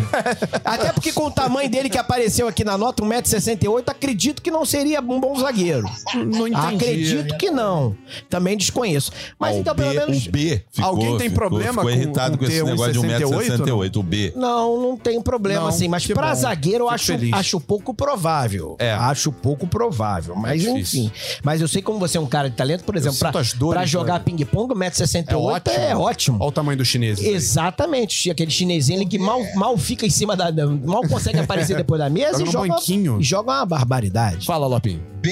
Até 0.63 0.91
porque 0.93 1.11
com 1.11 1.25
o 1.25 1.31
tamanho 1.31 1.69
dele 1.69 1.89
que 1.89 1.97
apareceu 2.11 2.47
aqui 2.47 2.63
na 2.65 2.77
nota, 2.77 3.01
1,68m, 3.03 3.83
acredito 3.87 4.41
que 4.41 4.51
não 4.51 4.65
seria 4.65 4.99
um 4.99 5.19
bom 5.19 5.33
zagueiro. 5.39 5.89
Não 6.13 6.45
entendi. 6.47 6.75
Acredito 6.75 7.37
que 7.37 7.49
não. 7.49 7.95
Também 8.29 8.57
desconheço. 8.57 9.11
Mas 9.39 9.55
Ah, 9.55 9.59
então, 9.59 9.73
o 9.73 9.75
pelo 9.77 9.89
B, 9.91 9.95
menos. 9.99 10.27
O 10.27 10.31
B 10.31 10.61
ficou, 10.71 10.89
Alguém 10.89 11.17
tem 11.17 11.29
ficou- 11.29 11.35
problema 11.49 11.69
ficou 11.73 11.83
com- 11.85 11.89
irritado 11.89 12.37
com 12.37 12.43
com, 12.45 12.51
esse 12.51 12.63
negócio 12.63 12.93
de 12.93 12.99
1,68? 12.99 13.29
1,68m, 13.31 13.99
o 13.99 14.03
B. 14.03 14.33
Não, 14.35 14.81
não 14.81 14.97
tem 14.97 15.21
problema 15.21 15.61
Não, 15.61 15.67
assim. 15.69 15.87
Mas 15.87 16.05
pra 16.05 16.29
bom. 16.29 16.35
zagueiro 16.35 16.83
eu 16.83 16.87
Fico 16.87 16.93
acho, 16.95 17.05
feliz. 17.05 17.33
acho 17.33 17.59
pouco 17.61 17.93
provável. 17.93 18.75
É. 18.77 18.91
Acho 18.91 19.31
pouco 19.31 19.65
provável. 19.65 20.35
Mas 20.35 20.61
difícil. 20.61 21.03
enfim. 21.05 21.11
Mas 21.43 21.61
eu 21.61 21.67
sei 21.67 21.81
como 21.81 21.97
você 21.99 22.17
é 22.17 22.21
um 22.21 22.25
cara 22.27 22.49
de 22.49 22.55
talento, 22.55 22.83
por 22.83 22.95
exemplo, 22.97 23.17
pra, 23.19 23.31
dores, 23.31 23.53
pra 23.55 23.85
jogar 23.85 24.13
né? 24.15 24.21
ping-pong, 24.25 24.73
1,68m 24.73 25.31
É 25.31 25.35
ótimo. 25.37 25.75
é 25.85 25.95
ótimo. 25.95 26.37
Olha 26.41 26.49
o 26.49 26.51
tamanho 26.51 26.77
dos 26.77 26.87
chineses. 26.87 27.25
aí. 27.25 27.33
Exatamente. 27.33 28.29
Aquele 28.29 28.51
chinesinho 28.51 28.99
ali 28.99 29.07
que 29.07 29.17
mal, 29.17 29.41
mal 29.55 29.77
fica 29.77 30.05
em 30.05 30.09
cima 30.09 30.35
da. 30.35 30.51
da- 30.51 30.67
mal 30.67 31.01
consegue 31.07 31.39
aparecer 31.39 31.77
depois 31.77 32.00
da 32.01 32.09
mesa 32.09 32.39
Joga 32.39 32.49
e 32.49 32.51
joga, 32.51 32.67
banquinho. 32.69 33.19
e 33.19 33.23
joga 33.23 33.51
uma 33.51 33.65
barbaridade. 33.65 34.45
Fala, 34.45 34.65
Lopinho. 34.65 35.03
B, 35.21 35.31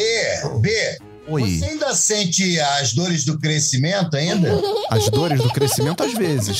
B. 0.61 0.97
Você 1.27 1.65
ainda 1.65 1.93
sente 1.93 2.59
as 2.59 2.93
dores 2.93 3.23
do 3.23 3.39
crescimento 3.39 4.15
ainda? 4.17 4.49
As 4.89 5.07
dores 5.09 5.39
do 5.39 5.49
crescimento, 5.51 6.01
às 6.03 6.11
vezes. 6.15 6.57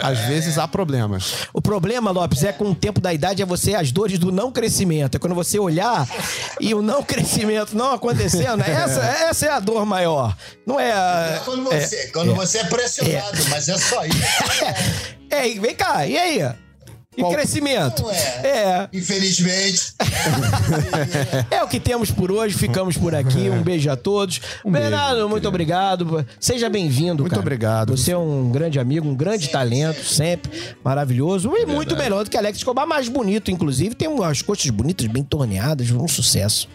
Às 0.00 0.20
vezes 0.20 0.56
há 0.58 0.68
problemas. 0.68 1.32
O 1.52 1.60
problema, 1.60 2.12
Lopes, 2.12 2.44
é 2.44 2.52
com 2.52 2.70
o 2.70 2.74
tempo 2.74 3.00
da 3.00 3.12
idade 3.12 3.42
é 3.42 3.44
você 3.44 3.74
as 3.74 3.90
dores 3.90 4.20
do 4.20 4.30
não 4.30 4.52
crescimento. 4.52 5.16
É 5.16 5.18
quando 5.18 5.34
você 5.34 5.58
olhar 5.58 6.08
e 6.60 6.72
o 6.72 6.80
não 6.80 7.02
crescimento 7.04 7.76
não 7.76 7.92
acontecendo. 7.92 8.62
Essa, 8.62 9.00
essa 9.28 9.46
é 9.46 9.50
a 9.50 9.58
dor 9.58 9.84
maior. 9.84 10.36
Não 10.64 10.78
é 10.78 10.92
a. 10.92 11.42
quando 11.44 11.64
você, 11.64 12.06
quando 12.12 12.32
você 12.36 12.58
é 12.58 12.64
pressionado, 12.64 13.38
mas 13.50 13.68
é 13.68 13.76
só 13.76 14.04
isso. 14.06 14.22
Ei, 15.32 15.58
vem 15.58 15.74
cá, 15.74 16.06
e 16.06 16.16
aí? 16.16 16.65
E 17.16 17.22
Qual- 17.22 17.32
crescimento? 17.32 18.04
É. 18.10 18.46
É. 18.48 18.88
Infelizmente. 18.92 19.94
É 21.50 21.62
o 21.62 21.68
que 21.68 21.78
temos 21.80 22.10
por 22.10 22.30
hoje, 22.32 22.54
ficamos 22.56 22.96
por 22.96 23.14
aqui. 23.14 23.48
Um 23.50 23.62
beijo 23.62 23.90
a 23.90 23.96
todos. 23.96 24.40
Bernardo, 24.64 25.28
muito 25.28 25.46
obrigado. 25.48 26.26
Seja 26.40 26.68
bem-vindo, 26.68 27.22
Muito 27.22 27.30
cara. 27.30 27.40
obrigado. 27.42 27.96
Você 27.96 28.12
é 28.12 28.18
um 28.18 28.50
grande 28.50 28.78
amigo, 28.78 29.08
um 29.08 29.14
grande 29.14 29.48
talento, 29.48 30.04
sempre. 30.04 30.50
Maravilhoso. 30.82 31.52
E 31.56 31.64
muito 31.66 31.96
melhor 31.96 32.24
do 32.24 32.30
que 32.30 32.36
Alex 32.36 32.58
Escobar, 32.58 32.86
mais 32.86 33.08
bonito, 33.08 33.50
inclusive. 33.50 33.94
Tem 33.94 34.08
umas 34.08 34.42
coxas 34.42 34.70
bonitas, 34.70 35.06
bem 35.06 35.22
torneadas, 35.22 35.90
um 35.90 36.08
sucesso. 36.08 36.68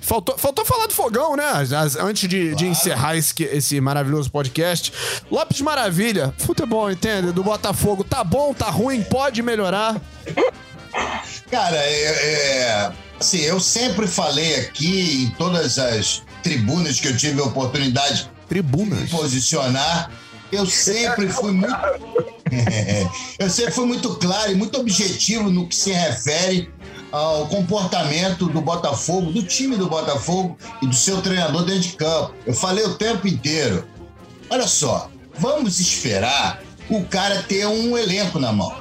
Faltou, 0.00 0.36
faltou 0.38 0.64
falar 0.64 0.86
do 0.86 0.92
fogão, 0.94 1.36
né? 1.36 1.44
As- 1.50 1.96
antes 1.96 2.28
de, 2.28 2.54
de 2.54 2.66
encerrar 2.66 3.16
esse, 3.16 3.32
esse 3.44 3.80
maravilhoso 3.80 4.30
podcast. 4.30 4.92
Lopes 5.30 5.60
Maravilha, 5.60 6.34
futebol, 6.38 6.90
entende? 6.90 7.32
Do 7.32 7.42
Botafogo. 7.42 8.04
Tá 8.04 8.22
bom, 8.22 8.52
tá 8.54 8.68
ruim, 8.70 9.02
pode 9.02 9.42
melhorar. 9.42 10.00
Cara, 11.50 11.76
é, 11.76 12.04
é, 12.04 12.92
assim, 13.18 13.38
eu 13.40 13.58
sempre 13.60 14.06
falei 14.06 14.56
aqui 14.60 15.24
em 15.24 15.30
todas 15.36 15.78
as 15.78 16.22
tribunas 16.42 17.00
que 17.00 17.08
eu 17.08 17.16
tive 17.16 17.40
a 17.40 17.44
oportunidade 17.44 18.22
de 18.24 18.28
me 18.28 18.30
Tribunas. 18.48 19.10
posicionar, 19.10 20.10
eu 20.50 20.66
sempre 20.66 21.28
fui 21.28 21.52
muito. 21.52 21.74
eu 23.38 23.48
sempre 23.48 23.72
fui 23.72 23.86
muito 23.86 24.14
claro 24.16 24.50
e 24.50 24.54
muito 24.56 24.78
objetivo 24.80 25.48
no 25.50 25.68
que 25.68 25.76
se 25.76 25.92
refere 25.92 26.68
ao 27.12 27.46
comportamento 27.48 28.46
do 28.46 28.60
Botafogo, 28.60 29.32
do 29.32 29.42
time 29.42 29.76
do 29.76 29.88
Botafogo 29.88 30.56
e 30.82 30.86
do 30.86 30.94
seu 30.94 31.20
treinador 31.20 31.64
dentro 31.64 31.82
de 31.82 31.96
campo. 31.96 32.34
Eu 32.46 32.54
falei 32.54 32.84
o 32.84 32.94
tempo 32.94 33.26
inteiro. 33.26 33.86
Olha 34.48 34.66
só, 34.66 35.10
vamos 35.38 35.80
esperar 35.80 36.62
o 36.88 37.04
cara 37.04 37.42
ter 37.42 37.66
um 37.66 37.96
elenco 37.96 38.38
na 38.38 38.52
mão. 38.52 38.74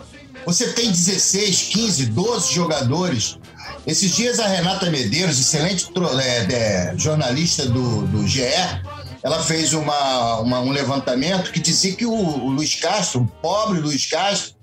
Você 0.46 0.70
tem 0.74 0.90
16, 0.90 1.64
15, 1.74 2.06
12 2.08 2.54
jogadores. 2.54 3.38
Esses 3.86 4.16
dias 4.16 4.40
a 4.40 4.48
Renata 4.48 4.90
Medeiros, 4.90 5.40
excelente 5.40 5.88
é, 6.22 6.54
é, 6.54 6.94
jornalista 6.98 7.66
do, 7.66 8.06
do 8.08 8.28
GE, 8.28 8.42
ela 9.24 9.42
fez 9.44 9.74
uma, 9.74 10.40
uma- 10.40 10.60
um 10.60 10.72
levantamento 10.72 11.52
que 11.52 11.60
dizia 11.60 11.94
que 11.96 12.06
o, 12.06 12.12
o 12.14 12.50
Luiz 12.52 12.76
Castro, 12.76 13.22
o 13.22 13.28
pobre 13.42 13.80
Luiz 13.80 14.06
Castro, 14.08 14.54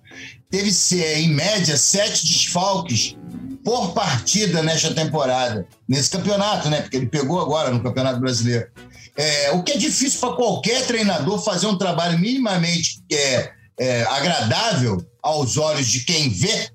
teve, 0.51 0.71
em 1.17 1.29
média, 1.29 1.77
sete 1.77 2.25
desfalques 2.25 3.17
por 3.67 3.93
partida 3.95 4.63
nesta 4.63 4.95
temporada, 4.95 5.67
nesse 5.89 6.09
campeonato, 6.09 6.71
né? 6.71 6.83
Porque 6.83 6.99
ele 6.99 7.07
pegou 7.07 7.41
agora 7.41 7.69
no 7.69 7.83
Campeonato 7.83 8.21
Brasileiro. 8.21 8.69
É, 9.17 9.51
o 9.51 9.65
que 9.65 9.73
é 9.73 9.77
difícil 9.77 10.21
para 10.21 10.37
qualquer 10.37 10.87
treinador 10.87 11.43
fazer 11.43 11.67
um 11.67 11.77
trabalho 11.77 12.17
minimamente 12.17 13.03
é, 13.11 13.51
é, 13.77 14.03
agradável 14.05 15.05
aos 15.21 15.57
olhos 15.57 15.89
de 15.89 16.05
quem 16.05 16.31
vê. 16.31 16.71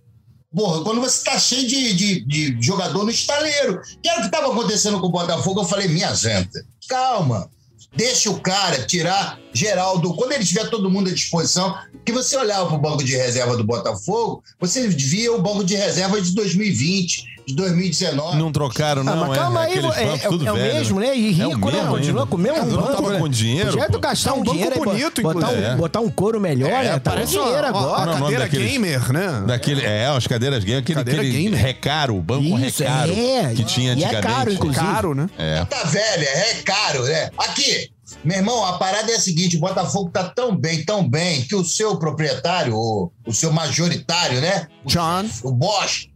Porra, 0.53 0.83
quando 0.83 0.99
você 0.99 1.23
tá 1.23 1.39
cheio 1.39 1.65
de, 1.65 1.93
de, 1.93 2.25
de 2.25 2.61
jogador 2.61 3.05
no 3.05 3.09
estaleiro. 3.09 3.81
Que 4.03 4.09
era 4.09 4.17
o 4.17 4.21
que 4.23 4.27
estava 4.27 4.51
acontecendo 4.51 4.99
com 4.99 5.07
o 5.07 5.11
Botafogo, 5.11 5.61
eu 5.61 5.65
falei, 5.65 5.87
minha 5.87 6.13
gente, 6.13 6.61
calma. 6.89 7.49
Deixa 7.95 8.29
o 8.29 8.39
cara 8.39 8.85
tirar 8.85 9.37
Geraldo. 9.53 10.13
Quando 10.13 10.31
ele 10.31 10.45
tiver 10.45 10.69
todo 10.69 10.89
mundo 10.89 11.09
à 11.09 11.13
disposição, 11.13 11.77
que 12.05 12.11
você 12.11 12.37
olhava 12.37 12.67
para 12.67 12.77
o 12.77 12.81
banco 12.81 13.03
de 13.03 13.15
reserva 13.15 13.57
do 13.57 13.65
Botafogo, 13.65 14.43
você 14.59 14.87
via 14.87 15.33
o 15.33 15.41
banco 15.41 15.63
de 15.63 15.75
reserva 15.75 16.21
de 16.21 16.33
2020, 16.33 17.25
de 17.47 17.55
2019. 17.55 18.37
Não 18.37 18.51
trocaram, 18.51 19.03
não, 19.03 19.13
ah, 19.13 19.15
mas 19.27 19.31
é? 19.31 19.35
calma 19.41 19.59
aí, 19.61 19.71
Aqueles 19.77 19.97
é, 19.97 20.03
é- 20.13 20.17
tudo 20.17 20.47
é 20.47 20.51
o 20.51 20.55
mesmo, 20.55 20.99
né? 20.99 21.17
E 21.17 21.41
É 21.41 21.45
o 21.47 21.49
rico, 21.51 21.71
né? 21.71 21.77
mesmo 21.77 21.89
Continua 21.91 22.21
ainda. 22.21 22.25
com 22.29 22.35
o 22.35 22.39
mesmo 22.39 22.57
Ah, 22.57 22.65
não 22.65 22.75
banco, 22.81 22.93
tava 22.93 23.09
né? 23.13 23.19
com 23.19 23.29
dinheiro, 23.29 23.71
Podia 23.71 23.89
pô. 23.89 23.99
gastar 23.99 24.29
É 24.29 24.33
um 24.33 24.35
um 24.35 24.39
banco 24.43 24.51
dinheiro 24.53 24.75
aí, 24.75 24.81
bonito, 24.85 25.21
botar, 25.21 25.37
um, 25.47 25.51
inclusive. 25.51 25.75
botar 25.75 25.99
um 26.01 26.09
couro 26.09 26.39
melhor, 26.39 26.69
É, 26.71 26.83
né? 26.83 26.99
Tá 26.99 27.11
com 27.11 27.25
dinheiro 27.25 27.49
uma, 27.51 27.59
uma, 27.59 27.67
agora. 27.69 28.05
Não, 28.05 28.11
a 28.11 28.15
não, 28.15 28.21
cadeira 28.23 28.43
daqueles- 28.45 28.71
gamer, 28.71 29.11
né? 29.13 29.43
Daquele, 29.47 29.85
é, 29.85 30.05
as 30.07 30.27
cadeiras 30.27 30.63
gamer, 30.63 30.81
aquele, 30.81 30.95
Cadeira 30.99 31.21
aquele 31.21 31.43
gamer. 31.43 31.59
recaro, 31.59 32.15
o 32.17 32.21
banco 32.21 32.43
Isso, 32.59 32.83
recaro 32.83 33.11
é. 33.13 33.53
que 33.55 33.63
tinha 33.63 33.93
E 33.93 34.03
é 34.03 34.05
antigamente. 34.07 34.27
caro, 34.27 34.53
inclusive. 34.53 34.85
Caro, 34.85 35.15
né? 35.15 35.29
É. 35.37 35.65
tá 35.65 35.83
velha, 35.83 36.25
é 36.29 36.53
caro, 36.63 37.03
né? 37.03 37.29
Aqui, 37.37 37.89
meu 38.23 38.37
irmão, 38.37 38.65
a 38.65 38.73
parada 38.73 39.11
é 39.11 39.15
a 39.15 39.19
seguinte: 39.19 39.55
o 39.57 39.59
Botafogo 39.59 40.09
tá 40.11 40.23
tão 40.25 40.55
bem, 40.55 40.83
tão 40.83 41.07
bem, 41.07 41.41
que 41.43 41.55
o 41.55 41.63
seu 41.63 41.97
proprietário, 41.97 42.75
o, 42.75 43.11
o 43.25 43.33
seu 43.33 43.51
majoritário, 43.53 44.41
né? 44.41 44.67
John. 44.85 45.25
O 45.43 45.51
Bosch, 45.51 46.07
Bosch 46.09 46.10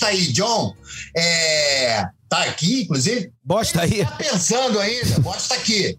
tá 0.00 0.08
aí, 0.08 0.32
John, 0.32 0.74
é, 1.16 2.04
tá 2.28 2.42
aqui, 2.44 2.82
inclusive. 2.82 3.32
Bosta 3.42 3.82
aí. 3.82 4.00
Está 4.00 4.16
pensando 4.16 4.78
ainda, 4.78 5.18
Bosch 5.20 5.48
tá 5.48 5.54
aqui. 5.54 5.98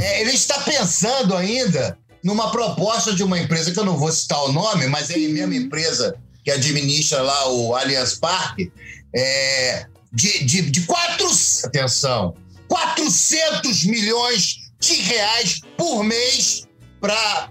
É, 0.00 0.20
ele 0.20 0.32
está 0.32 0.60
pensando 0.60 1.36
ainda 1.36 1.98
numa 2.22 2.50
proposta 2.50 3.14
de 3.14 3.22
uma 3.22 3.38
empresa 3.38 3.72
que 3.72 3.78
eu 3.78 3.84
não 3.84 3.96
vou 3.96 4.12
citar 4.12 4.42
o 4.44 4.52
nome, 4.52 4.86
mas 4.86 5.10
é 5.10 5.14
a 5.14 5.18
mesma 5.18 5.54
empresa 5.54 6.14
que 6.44 6.50
administra 6.50 7.22
lá 7.22 7.48
o 7.48 7.74
Allianz 7.74 8.14
Parque, 8.14 8.72
é, 9.14 9.86
de, 10.12 10.44
de, 10.44 10.70
de 10.70 10.80
quatro, 10.82 11.28
atenção, 11.64 12.34
400 12.68 13.84
milhões 13.84 14.58
de 14.80 14.94
reais 14.94 15.60
por 15.76 16.02
mês 16.02 16.66
para 17.00 17.50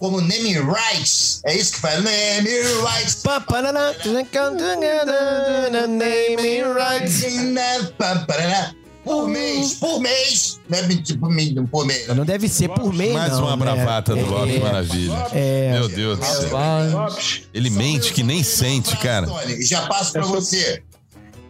como 0.00 0.20
naming 0.20 0.58
rights. 0.58 1.42
É 1.44 1.54
isso 1.54 1.74
que 1.74 1.80
faz, 1.80 2.02
naming 2.02 2.82
rights. 2.82 3.22
Come 3.22 4.56
together, 4.56 5.70
na, 5.70 5.86
naming 5.86 6.62
rights. 6.74 7.22
Por 9.04 9.28
mês, 9.28 9.74
por 9.74 10.00
mês. 10.00 10.60
Não 10.68 10.78
é 10.78 10.88
tipo 10.96 11.28
por 11.70 11.86
mês. 11.86 12.06
Não 12.08 12.24
deve 12.24 12.48
ser 12.48 12.68
por 12.68 12.92
mês, 12.92 13.12
Mais 13.12 13.32
não, 13.32 13.44
uma 13.44 13.56
né? 13.56 13.56
bravata 13.56 14.14
do 14.14 14.20
É, 14.20 14.24
Lopes 14.24 14.56
é. 14.56 14.58
Maravilha. 14.58 15.26
É. 15.32 15.72
Meu 15.72 15.88
Deus 15.88 16.18
do 16.18 16.24
céu. 16.24 16.50
Lopes, 16.92 17.42
Ele 17.52 17.70
mente 17.70 18.12
que 18.12 18.22
nem 18.22 18.42
sente, 18.42 18.96
cara. 18.98 19.26
Tony, 19.26 19.62
já 19.62 19.86
passo 19.86 20.12
pra 20.12 20.22
você. 20.22 20.82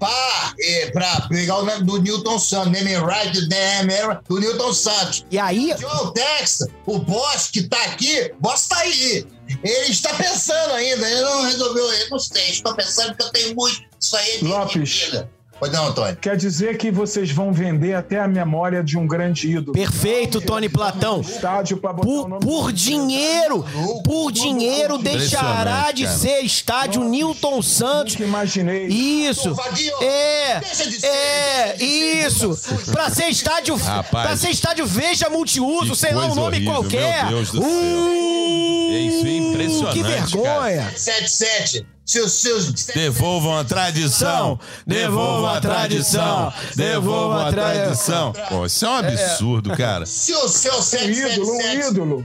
Pá, 0.01 0.55
é, 0.59 0.91
pra 0.91 1.29
pegar 1.29 1.59
o 1.59 1.65
nome 1.65 1.85
do 1.85 2.01
Newton 2.01 2.39
Santos, 2.39 2.73
name 2.73 2.95
right, 3.07 3.49
name 3.49 4.19
do 4.27 4.41
Newton 4.41 4.73
Santos. 4.73 5.27
E 5.31 5.39
aí, 5.39 5.75
John 5.79 6.11
Texas, 6.13 6.69
o 6.87 6.99
boss 6.99 7.51
que 7.51 7.69
tá 7.69 7.81
aqui, 7.85 8.33
boss 8.41 8.67
tá 8.67 8.79
aí. 8.79 9.27
Ele 9.63 9.91
está 9.91 10.15
pensando 10.15 10.73
ainda, 10.73 11.09
ele 11.09 11.21
não 11.21 11.43
resolveu, 11.43 11.93
ele 11.93 12.09
não 12.09 12.19
sei, 12.19 12.51
estou 12.51 12.75
pensando 12.75 13.15
que 13.15 13.23
eu 13.23 13.31
tenho 13.31 13.55
muito. 13.55 13.83
Isso 14.01 14.17
aí 14.17 14.31
é 14.31 14.39
de 14.39 14.45
Lopes. 14.45 14.91
vida. 15.05 15.31
Pois 15.61 15.71
não, 15.73 15.89
Antônio. 15.89 16.17
quer 16.17 16.37
dizer 16.37 16.77
que 16.79 16.91
vocês 16.91 17.31
vão 17.31 17.53
vender 17.53 17.95
até 17.95 18.19
a 18.19 18.27
memória 18.27 18.83
de 18.83 18.97
um 18.99 19.07
grande 19.07 19.49
ídolo. 19.53 19.73
perfeito, 19.75 20.41
Tony 20.41 20.69
Platão. 20.69 21.21
Estádio 21.21 21.77
pra 21.77 21.93
botar 21.93 22.09
o 22.09 22.23
Por, 22.23 22.29
nome 22.29 22.45
por 22.45 22.67
do- 22.67 22.73
dinheiro, 22.73 23.65
por 24.05 24.33
dinheiro 24.33 24.97
deixará 24.99 25.93
de 25.93 26.05
cara. 26.05 26.17
ser 26.17 26.41
estádio 26.41 27.05
Newton 27.05 27.61
Santos. 27.63 28.15
Nunca 28.15 28.25
imaginei. 28.25 28.87
Isso. 28.87 29.55
É, 30.01 30.61
deixa 30.61 30.89
de 30.91 30.99
ser, 31.01 31.07
é, 31.07 31.75
de 31.77 31.85
isso. 31.85 32.59
Pra 32.91 33.11
ser 33.11 33.27
estádio, 33.29 33.77
Rapaz. 33.77 34.27
pra 34.27 34.37
ser 34.37 34.49
estádio 34.51 34.87
Veja 34.87 35.29
Multiuso, 35.29 35.93
Que 35.93 35.99
sei 35.99 36.15
lá, 36.15 36.25
um 36.27 36.35
nome 36.35 36.57
horrível, 36.57 36.73
qualquer. 36.73 37.27
meu 37.27 37.37
Deus 37.37 37.51
do 37.53 37.61
céu. 37.61 37.71
Uh, 37.71 38.91
É 38.93 38.99
isso, 38.99 39.27
é 39.27 39.31
impressionante, 39.37 39.95
Que 39.97 40.03
vergonha. 40.03 40.91
77. 40.97 41.87
Seus, 42.11 42.33
seus. 42.33 42.73
Devolvam 42.87 43.57
a 43.57 43.63
tradição, 43.65 44.59
devolvam 44.85 45.49
a 45.49 45.61
tradição, 45.61 46.53
devolvam 46.75 47.47
a 47.47 47.53
tradição. 47.53 48.33
Pô, 48.49 48.67
isso 48.67 48.85
é 48.85 48.89
um 48.89 48.95
absurdo, 48.95 49.77
cara. 49.77 50.05
Se 50.07 50.33
o 50.35 50.49
seu 50.49 50.73
Um 50.75 50.77
ídolo, 51.11 51.53
um 51.53 51.57
777. 51.61 51.89
ídolo. 51.89 52.25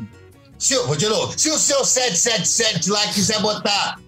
Se, 0.57 0.75
o- 0.77 0.87
vou 0.87 0.95
de 0.95 1.07
novo. 1.07 1.33
Se 1.37 1.49
o 1.51 1.59
seu 1.59 1.85
777 1.85 2.89
lá 2.89 3.05
quiser 3.09 3.39
botar 3.41 3.99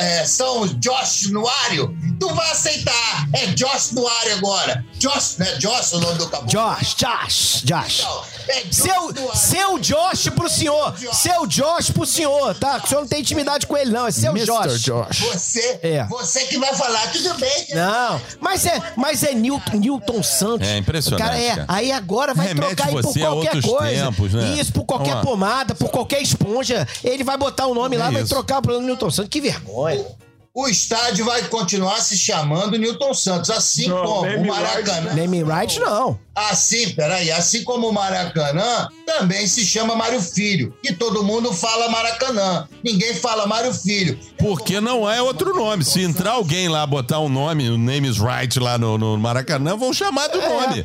é, 0.00 0.24
São 0.24 0.66
Josh 0.66 1.28
Nuário, 1.30 1.94
tu 2.20 2.34
vai 2.34 2.50
aceitar. 2.50 3.26
É 3.32 3.46
Josh 3.46 3.92
no 3.92 4.06
ar 4.06 4.28
agora. 4.36 4.84
Josh, 4.98 5.36
né? 5.38 5.46
Josh 5.58 5.92
é 5.92 5.96
o 5.96 6.00
nome 6.00 6.18
do 6.18 6.28
caboclo. 6.28 6.48
Josh, 6.50 6.94
Josh, 6.94 7.62
Josh. 7.64 8.00
Então, 8.00 8.22
é 8.48 8.62
Josh 8.64 8.76
Seu, 8.76 9.34
seu 9.34 9.78
Josh 9.78 10.28
pro 10.34 10.48
senhor. 10.48 10.94
Seu 11.12 11.46
Josh 11.46 11.90
pro 11.90 12.04
senhor, 12.06 12.54
tá? 12.54 12.80
O 12.84 12.86
senhor 12.86 13.00
não 13.00 13.08
tem 13.08 13.20
intimidade 13.20 13.66
com 13.66 13.76
ele, 13.76 13.90
não. 13.90 14.06
É 14.06 14.10
seu 14.10 14.32
Mr. 14.32 14.46
Josh. 14.46 14.80
Josh. 14.82 15.18
Você, 15.20 15.80
É. 15.82 16.04
você 16.04 16.44
que 16.46 16.58
vai 16.58 16.74
falar, 16.74 17.10
tudo 17.10 17.32
bem. 17.34 17.66
Não, 17.74 18.20
mas 18.40 18.66
é, 18.66 18.80
mas 18.96 19.22
é 19.22 19.32
Newton, 19.34 19.76
Newton 19.78 20.22
Santos. 20.22 20.68
É 20.68 20.76
impressionante, 20.76 21.22
Cara, 21.26 21.38
é, 21.40 21.48
cara. 21.50 21.64
aí 21.68 21.90
agora 21.92 22.34
vai 22.34 22.48
Remete 22.48 22.66
trocar 22.76 22.88
aí 22.88 23.02
por 23.02 23.18
qualquer 23.18 23.62
coisa. 23.62 24.04
tempos, 24.04 24.32
né? 24.34 24.54
Isso, 24.60 24.72
por 24.72 24.84
qualquer 24.84 25.20
pomada, 25.22 25.74
por 25.74 25.88
qualquer 25.90 26.20
esponja. 26.20 26.86
Ele 27.02 27.24
vai 27.24 27.38
botar 27.38 27.66
o 27.66 27.74
nome 27.74 27.96
É 27.96 27.98
lá, 27.98 28.10
vai 28.10 28.22
isso. 28.22 28.34
trocar 28.34 28.60
pro 28.60 28.80
Newton 28.80 29.10
Santos. 29.10 29.30
Que 29.30 29.40
vergonha. 29.40 30.04
O 30.52 30.66
estádio 30.66 31.24
vai 31.24 31.44
continuar 31.44 32.00
se 32.00 32.18
chamando 32.18 32.76
Newton 32.76 33.14
Santos, 33.14 33.50
assim 33.50 33.86
Não, 33.86 34.04
como 34.04 34.22
name 34.22 34.50
o 34.50 34.52
Maracanã. 34.52 35.14
Name 35.14 35.44
right, 35.44 35.78
não. 35.78 36.18
Assim, 36.34 36.90
peraí, 36.90 37.30
assim 37.30 37.62
como 37.62 37.88
o 37.88 37.92
Maracanã 37.92 38.88
também 39.06 39.46
se 39.46 39.64
chama 39.64 39.94
Mário 39.94 40.20
Filho. 40.20 40.74
E 40.82 40.92
todo 40.92 41.22
mundo 41.22 41.52
fala 41.52 41.88
Maracanã. 41.88 42.66
Ninguém 42.82 43.14
fala 43.14 43.46
Mário 43.46 43.72
Filho. 43.72 44.18
Porque 44.38 44.80
não 44.80 45.08
é 45.08 45.22
outro 45.22 45.54
nome. 45.54 45.84
Se 45.84 46.02
entrar 46.02 46.32
alguém 46.32 46.68
lá, 46.68 46.84
botar 46.84 47.20
um 47.20 47.28
nome, 47.28 47.70
o 47.70 47.78
name 47.78 48.08
is 48.08 48.18
right 48.18 48.58
lá 48.58 48.76
no, 48.76 48.98
no 48.98 49.16
Maracanã, 49.18 49.76
vão 49.76 49.92
chamar 49.92 50.26
do 50.28 50.40
nome. 50.40 50.84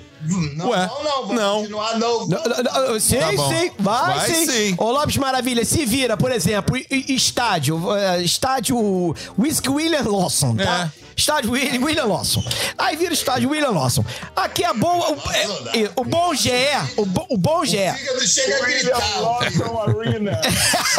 Não, 0.56 0.70
Ué, 0.70 0.88
não, 0.88 1.04
não. 1.04 1.22
Vamos 1.28 1.36
não. 1.36 1.58
continuar 1.60 2.00
novo. 2.00 2.30
Não, 2.30 2.44
não, 2.44 2.88
não, 2.94 3.00
Sim, 3.00 3.18
Tá 3.20 3.30
sim, 3.32 3.72
vai, 3.80 4.16
Vai 4.18 4.30
sim. 4.30 4.46
sim. 4.50 4.76
Ô 4.78 4.92
Lopes 4.92 5.18
Maravilha, 5.18 5.64
se 5.66 5.86
vira, 5.86 6.18
por 6.18 6.32
exemplo, 6.32 6.76
estádio, 6.90 7.96
eh, 7.96 8.22
estádio 8.24 9.16
Whisky 9.38 9.70
William 9.70 10.04
Lawson, 10.04 10.56
tá? 10.56 10.90
É. 11.02 11.06
Estádio 11.18 11.52
William, 11.52 11.82
William 11.82 12.06
Lawson. 12.06 12.44
Aí 12.78 12.98
vira 12.98 13.14
estádio 13.14 13.50
William 13.50 13.70
Lawson. 13.70 14.04
Aqui 14.36 14.66
é 14.66 14.74
boa, 14.74 15.12
o, 15.12 15.32
é- 15.32 15.84
é- 15.84 15.92
o 15.96 16.04
bom 16.04 16.34
GE, 16.34 16.50
o, 16.98 17.06
bo- 17.06 17.26
o 17.30 17.38
bom 17.38 17.64
GE. 17.64 17.78
Fígado 17.78 18.28
chega 18.28 18.58
a 18.58 18.62
William 18.66 18.80
gritar. 18.84 19.22
Lawson 19.22 19.82
Arena. 19.82 20.42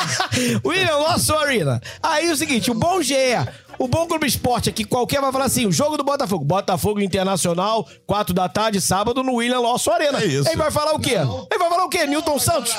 William 0.65 0.97
Lawson 0.97 1.35
Arena. 1.39 1.83
Aí 2.03 2.31
o 2.31 2.37
seguinte, 2.37 2.71
o 2.71 2.75
bom 2.75 3.03
GE, 3.03 3.15
o 3.79 3.89
bom 3.89 4.07
Clube 4.07 4.27
Esporte 4.27 4.69
aqui, 4.69 4.85
qualquer 4.85 5.21
vai 5.21 5.33
falar 5.33 5.45
assim, 5.47 5.67
o 5.67 5.73
jogo 5.73 5.97
do 5.97 6.05
Botafogo, 6.05 6.45
Botafogo 6.45 7.01
Internacional, 7.01 7.87
4 8.07 8.35
da 8.35 8.49
tarde, 8.49 8.81
sábado, 8.81 9.23
no 9.23 9.35
William 9.35 9.61
Lawson 9.61 9.91
Arena. 9.91 10.21
É 10.21 10.27
isso. 10.27 10.49
Ele 10.49 10.57
vai 10.57 10.71
falar 10.71 10.93
o 10.95 10.99
quê? 11.01 11.15
Ele 11.15 11.59
vai 11.59 11.69
falar 11.69 11.85
o 11.85 11.89
quê? 11.89 12.07
Newton 12.07 12.39
Santos? 12.39 12.75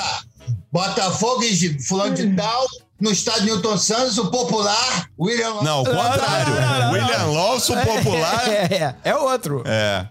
Botafogo 0.70 1.42
e 1.42 1.82
fulano 1.82 2.14
de 2.14 2.34
tal, 2.34 2.66
no 3.00 3.10
estádio 3.10 3.46
Newton 3.46 3.78
Santos, 3.78 4.18
o 4.18 4.30
popular 4.30 5.08
William 5.18 5.62
Não, 5.62 5.82
o 5.82 5.84
contrário. 5.84 6.54
não, 6.54 6.60
não, 6.60 6.78
não, 6.78 6.92
William 6.92 7.26
Lawson 7.26 7.74
popular. 7.82 8.48
É, 8.48 8.74
é, 8.74 8.94
é 9.04 9.16
outro. 9.16 9.62
É. 9.64 10.06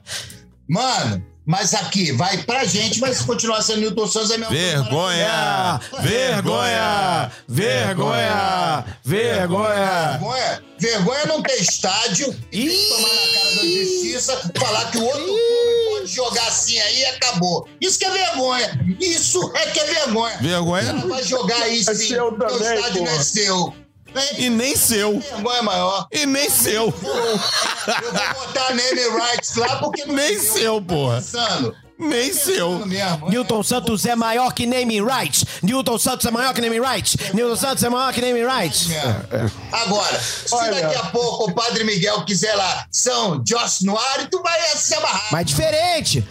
Mano, 0.68 1.24
mas 1.48 1.74
aqui, 1.74 2.12
vai 2.12 2.44
pra 2.44 2.66
gente, 2.66 3.00
mas 3.00 3.20
se 3.20 3.24
continuar 3.24 3.62
sendo 3.62 3.80
Newton 3.80 4.06
Santos, 4.06 4.32
é 4.32 4.38
mesmo. 4.38 4.54
Vergonha! 4.54 5.80
Vergonha! 6.02 7.32
Vergonha! 7.48 8.86
Vergonha! 9.04 10.20
Vergonha, 10.20 10.64
vergonha 10.78 11.26
não 11.26 11.42
ter 11.42 11.56
estádio 11.62 12.36
e 12.52 12.70
tomar 12.70 13.08
na 13.08 13.34
cara 13.34 13.56
da 13.56 13.62
justiça, 13.64 14.52
falar 14.60 14.92
que 14.92 14.98
o 14.98 15.06
outro 15.06 15.24
clube 15.24 15.90
pode 15.90 16.08
jogar 16.14 16.48
assim 16.48 16.78
aí 16.80 17.00
e 17.00 17.06
acabou. 17.06 17.68
Isso 17.80 17.98
que 17.98 18.06
é 18.06 18.12
vergonha. 18.12 18.80
Isso 19.00 19.52
é 19.56 19.68
que 19.68 19.80
é 19.80 19.86
vergonha. 19.86 20.38
Vergonha 20.40 20.90
Ela 20.90 21.08
vai 21.08 21.24
jogar 21.24 21.68
isso 21.70 21.92
É 21.92 21.96
sim. 21.96 22.08
seu 22.10 22.32
porque 22.34 22.54
o 22.54 22.58
também, 22.60 22.76
estádio 22.76 23.04
não 23.04 23.12
é 23.12 23.24
seu. 23.24 23.74
E 24.38 24.50
nem 24.50 24.76
seu. 24.76 25.20
Vergonha 25.20 25.64
maior. 25.64 26.08
E 26.12 26.26
nem 26.26 26.50
seu. 26.50 26.86
Eu 26.86 26.92
vou 26.92 28.46
botar 28.46 28.74
name 28.74 29.02
rights 29.10 29.56
lá 29.56 29.78
porque 29.78 30.06
Nem 30.06 30.36
é 30.36 30.40
seu, 30.40 30.82
porra. 30.82 31.16
Pensando. 31.16 31.76
Nem 32.00 32.32
seu. 32.32 32.86
Mesmo. 32.86 33.30
Newton 33.30 33.64
Santos 33.64 34.06
é 34.06 34.16
maior 34.16 34.54
que 34.54 34.68
naming 34.68 35.04
rights. 35.04 35.46
Newton 35.64 35.98
Santos 35.98 36.26
é 36.28 36.32
maior 36.32 36.54
que 36.54 36.62
naming 36.62 36.80
rights. 36.80 37.18
Newton 37.34 37.56
Santos 37.56 37.84
é 37.84 37.90
maior 37.90 38.14
que 38.14 38.22
naming 38.22 38.46
rights. 38.46 38.92
É. 38.92 39.50
Agora, 39.72 40.20
se 40.20 40.54
Olha. 40.54 40.82
daqui 40.82 40.96
a 40.96 41.04
pouco 41.06 41.50
o 41.50 41.56
Padre 41.56 41.84
Miguel 41.84 42.24
quiser 42.24 42.54
lá 42.54 42.86
São 42.92 43.44
Joss 43.48 43.84
Noário, 43.84 44.28
tu 44.30 44.42
vai 44.44 44.60
se 44.76 44.94
amarrar. 44.94 45.28
Mas 45.32 45.46
diferente. 45.48 46.24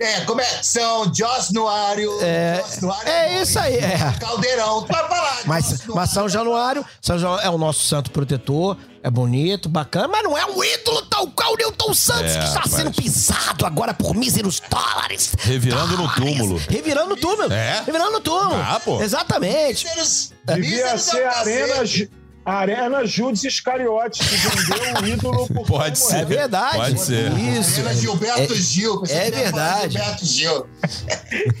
É, 0.00 0.20
como 0.22 0.40
é? 0.40 0.62
São 0.62 1.12
Joss 1.14 1.52
Noário. 1.52 2.18
É, 2.22 2.64
é 3.04 3.28
bom, 3.36 3.42
isso 3.42 3.58
aí, 3.58 3.76
é. 3.76 3.98
Caldeirão, 4.18 4.86
vai 4.86 5.06
falar. 5.08 5.40
Mas, 5.44 5.86
mas 5.88 6.10
São 6.10 6.22
Noário. 6.22 6.30
Januário, 6.32 6.86
São 7.02 7.18
Januário 7.18 7.46
é 7.46 7.50
o 7.50 7.58
nosso 7.58 7.84
santo 7.86 8.10
protetor, 8.10 8.78
é 9.02 9.10
bonito, 9.10 9.68
bacana, 9.68 10.08
mas 10.08 10.22
não 10.22 10.36
é 10.38 10.46
um 10.46 10.64
ídolo 10.64 11.02
tal 11.02 11.26
qual 11.28 11.54
Newton 11.56 11.92
Santos, 11.92 12.32
É, 12.32 12.38
que 12.38 12.44
está 12.46 12.60
rapaz. 12.60 12.74
sendo 12.74 12.92
pisado 12.92 13.66
agora 13.66 13.92
por 13.92 14.14
míseros 14.14 14.60
dólares. 14.70 15.34
Revirando 15.38 15.96
no 15.98 16.08
Dólares. 16.08 16.16
túmulo. 16.38 16.60
Revirando 16.68 17.08
no 17.10 17.16
túmulo. 17.16 17.52
É? 17.52 17.82
Revirando 17.84 18.12
no 18.12 18.20
túmulo. 18.20 18.54
Ah, 18.56 18.80
pô. 18.82 19.02
Exatamente. 19.02 19.84
Míseros- 19.86 20.32
Devia 20.46 20.62
míseros 20.94 21.02
ser 21.02 21.20
é 21.22 21.28
o 21.28 21.30
Arena, 21.34 21.74
Arena 22.44 23.04
Judas 23.06 23.44
Iscariotes, 23.44 24.26
que 24.26 24.36
vendeu 24.36 25.02
o 25.02 25.06
ídolo 25.06 25.46
por 25.48 25.66
Pode 25.66 25.98
ser. 25.98 26.16
É 26.20 26.24
verdade. 26.24 26.76
Pode 26.76 27.00
ser. 27.00 27.32
Isso. 27.38 27.80
Arena 27.80 27.94
Gilberto 27.94 28.54
Gil. 28.54 29.02
é 29.04 29.30
quer 29.30 29.50
falar 29.50 29.76
verdade. 29.76 29.92
Gilberto 29.92 30.26
Gil. 30.26 30.66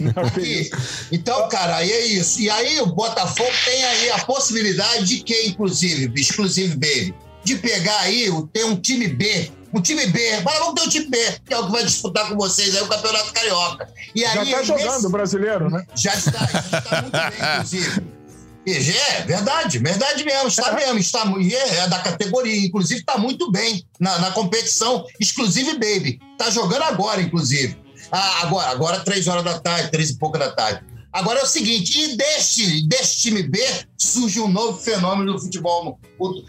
Não, 0.00 0.42
E- 0.44 0.70
então, 1.12 1.48
cara, 1.48 1.76
aí 1.76 1.90
é 1.92 2.06
isso. 2.06 2.40
E 2.40 2.48
aí 2.50 2.80
o 2.80 2.86
Botafogo 2.86 3.50
tem 3.64 3.84
aí 3.84 4.10
a 4.10 4.18
possibilidade 4.20 5.04
de 5.04 5.20
que, 5.22 5.46
inclusive, 5.48 6.10
exclusive 6.18 6.74
baby, 6.76 7.14
de 7.44 7.56
pegar 7.56 7.98
aí, 8.00 8.28
ter 8.52 8.64
um 8.64 8.76
time 8.76 9.08
B. 9.08 9.50
Um 9.72 9.80
time 9.80 10.04
B, 10.06 10.40
mas 10.44 10.58
vamos 10.58 10.74
ter 10.74 10.86
um 10.86 10.90
time 10.90 11.06
B, 11.08 11.18
que 11.46 11.54
é 11.54 11.58
o 11.58 11.66
que 11.66 11.70
vai 11.72 11.84
disputar 11.84 12.28
com 12.28 12.34
vocês 12.36 12.74
aí 12.74 12.82
o 12.82 12.88
Campeonato 12.88 13.32
Carioca. 13.32 13.88
E 14.14 14.24
aí, 14.24 14.34
Já 14.34 14.40
tá 14.40 14.44
nesse- 14.44 14.64
jogando 14.66 15.04
o 15.04 15.10
brasileiro, 15.10 15.70
né? 15.70 15.84
Já 15.94 16.12
está, 16.14 16.38
já 16.44 16.78
está 16.78 17.02
muito 17.02 17.12
bem, 17.12 17.50
inclusive. 17.54 18.02
Já 18.66 18.92
é 19.14 19.22
verdade, 19.22 19.78
verdade 19.78 20.24
mesmo, 20.24 20.48
está 20.48 20.72
mesmo, 20.72 20.98
está, 20.98 21.24
é, 21.24 21.76
é 21.78 21.88
da 21.88 21.98
categoria, 21.98 22.66
inclusive 22.66 23.00
está 23.00 23.16
muito 23.16 23.50
bem 23.50 23.84
na, 23.98 24.18
na 24.18 24.30
competição 24.32 25.04
Exclusive 25.18 25.72
Baby. 25.72 26.20
Está 26.32 26.50
jogando 26.50 26.82
agora, 26.82 27.22
inclusive. 27.22 27.76
Ah, 28.12 28.42
agora, 28.42 28.70
agora 28.70 29.00
três 29.00 29.26
horas 29.28 29.44
da 29.44 29.58
tarde, 29.58 29.90
três 29.90 30.10
e 30.10 30.18
pouca 30.18 30.38
da 30.38 30.50
tarde. 30.50 30.84
Agora 31.12 31.40
é 31.40 31.42
o 31.42 31.46
seguinte, 31.46 31.98
e 31.98 32.16
deste, 32.16 32.86
deste 32.86 33.22
time 33.22 33.42
B 33.42 33.58
surge 33.98 34.40
um 34.40 34.48
novo 34.48 34.78
fenômeno 34.78 35.32
do 35.32 35.40
futebol. 35.40 35.98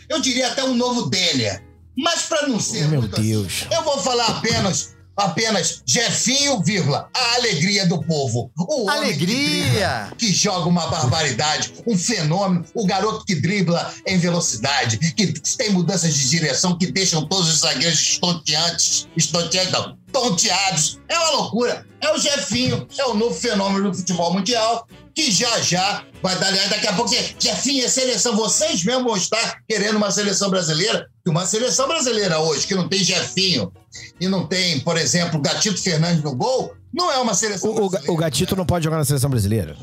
Eu 0.08 0.22
diria 0.22 0.48
até 0.48 0.64
um 0.64 0.76
novo 0.76 1.10
Denner. 1.10 1.64
Mas 1.98 2.24
para 2.24 2.48
não 2.48 2.60
ser 2.60 2.88
Meu 2.88 3.02
muito 3.02 3.20
assim, 3.20 3.30
Deus. 3.32 3.66
eu 3.72 3.84
vou 3.84 3.98
falar 4.00 4.28
apenas, 4.28 4.96
apenas 5.22 5.82
Jefinho, 5.86 6.62
vírgula, 6.62 7.10
a 7.14 7.36
alegria 7.36 7.86
do 7.86 8.02
povo. 8.04 8.52
O 8.58 8.86
homem 8.90 9.18
que 9.18 9.24
Alegria. 9.24 10.12
que 10.18 10.34
joga 10.34 10.68
uma 10.68 10.88
barbaridade, 10.88 11.74
um 11.86 11.98
fenômeno, 11.98 12.66
o 12.74 12.86
garoto 12.86 13.26
que 13.26 13.36
dribla 13.36 13.94
em 14.06 14.18
velocidade, 14.18 14.98
que 14.98 15.34
tem 15.58 15.72
mudanças 15.72 16.14
de 16.14 16.30
direção 16.30 16.78
que 16.78 16.92
deixam 16.92 17.26
todos 17.26 17.50
os 17.50 17.60
zagueiros 17.60 18.00
estonteantes, 18.00 19.08
estonteantes 19.16 19.72
não, 19.72 19.98
tonteados. 20.12 21.00
É 21.08 21.18
uma 21.18 21.32
loucura. 21.32 21.86
É 22.00 22.12
o 22.12 22.18
Jefinho, 22.18 22.88
é 22.98 23.06
o 23.06 23.14
novo 23.14 23.36
fenômeno 23.36 23.92
do 23.92 23.98
futebol 23.98 24.34
mundial, 24.34 24.88
que 25.14 25.32
já 25.32 25.60
já 25.62 26.04
vai 26.22 26.38
dar, 26.38 26.48
aliás, 26.48 26.70
daqui 26.70 26.88
a 26.88 26.94
pouco, 26.94 27.10
você, 27.10 27.36
Jefinho, 27.40 27.84
é 27.84 27.88
seleção, 27.88 28.36
vocês 28.36 28.84
mesmo 28.84 29.04
vão 29.06 29.18
estar 29.18 29.60
querendo 29.68 29.96
uma 29.96 30.12
seleção 30.12 30.50
brasileira, 30.50 31.08
e 31.26 31.30
uma 31.30 31.46
seleção 31.46 31.88
brasileira 31.88 32.40
hoje, 32.40 32.68
que 32.68 32.76
não 32.76 32.88
tem 32.88 33.04
Jefinho, 33.04 33.72
e 34.20 34.28
não 34.28 34.46
tem, 34.46 34.80
por 34.80 34.98
exemplo, 34.98 35.40
Gatito 35.42 35.82
Fernandes 35.82 36.24
no 36.24 36.36
gol, 36.36 36.74
não 36.94 37.12
é 37.12 37.18
uma 37.18 37.34
seleção 37.34 37.72
O, 37.72 37.74
brasileira. 37.90 38.12
o 38.12 38.16
Gatito 38.18 38.56
não 38.56 38.66
pode 38.66 38.84
jogar 38.84 38.98
na 38.98 39.06
seleção 39.06 39.30
brasileira. 39.30 39.76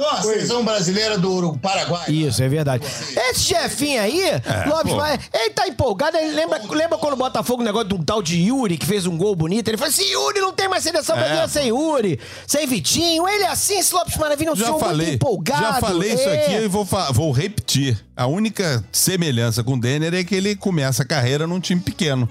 Não, 0.00 0.10
a 0.10 0.22
seleção 0.22 0.64
brasileira 0.64 1.18
do 1.18 1.58
Paraguai. 1.58 2.10
Isso, 2.10 2.42
é 2.42 2.48
verdade. 2.48 2.86
Esse 3.28 3.40
chefinho 3.40 4.00
aí, 4.00 4.22
Lopes, 4.66 4.94
pô. 4.94 5.04
ele 5.38 5.50
tá 5.50 5.68
empolgado. 5.68 6.16
Ele 6.16 6.34
lembra, 6.34 6.58
lembra 6.70 6.96
quando 6.96 7.12
o 7.12 7.16
Botafogo, 7.16 7.60
o 7.60 7.64
negócio 7.64 7.88
de 7.88 7.94
um 7.94 8.02
tal 8.02 8.22
de 8.22 8.38
Yuri, 8.40 8.78
que 8.78 8.86
fez 8.86 9.04
um 9.04 9.18
gol 9.18 9.36
bonito? 9.36 9.68
Ele 9.68 9.76
falou 9.76 9.90
assim: 9.90 10.10
Yuri 10.10 10.40
não 10.40 10.54
tem 10.54 10.68
mais 10.68 10.82
seleção 10.84 11.14
brasileira 11.14 11.48
sem 11.48 11.68
Yuri, 11.68 12.18
sem 12.46 12.66
Vitinho. 12.66 13.28
Ele 13.28 13.44
é 13.44 13.48
assim, 13.48 13.78
esse 13.78 13.92
Lopes 13.92 14.16
Maravilha, 14.16 14.52
um 14.52 14.56
Já 14.56 14.64
senhor 14.64 14.96
muito 14.96 15.10
empolgado. 15.10 15.60
já 15.60 15.74
falei 15.74 16.14
isso 16.14 16.28
é. 16.30 16.44
aqui 16.44 16.52
e 16.64 16.68
vou, 16.68 16.88
vou 17.12 17.30
repetir. 17.30 18.02
A 18.16 18.26
única 18.26 18.82
semelhança 18.90 19.62
com 19.62 19.74
o 19.74 19.80
Denner 19.80 20.14
é 20.14 20.24
que 20.24 20.34
ele 20.34 20.56
começa 20.56 21.02
a 21.02 21.06
carreira 21.06 21.46
num 21.46 21.60
time 21.60 21.80
pequeno. 21.82 22.26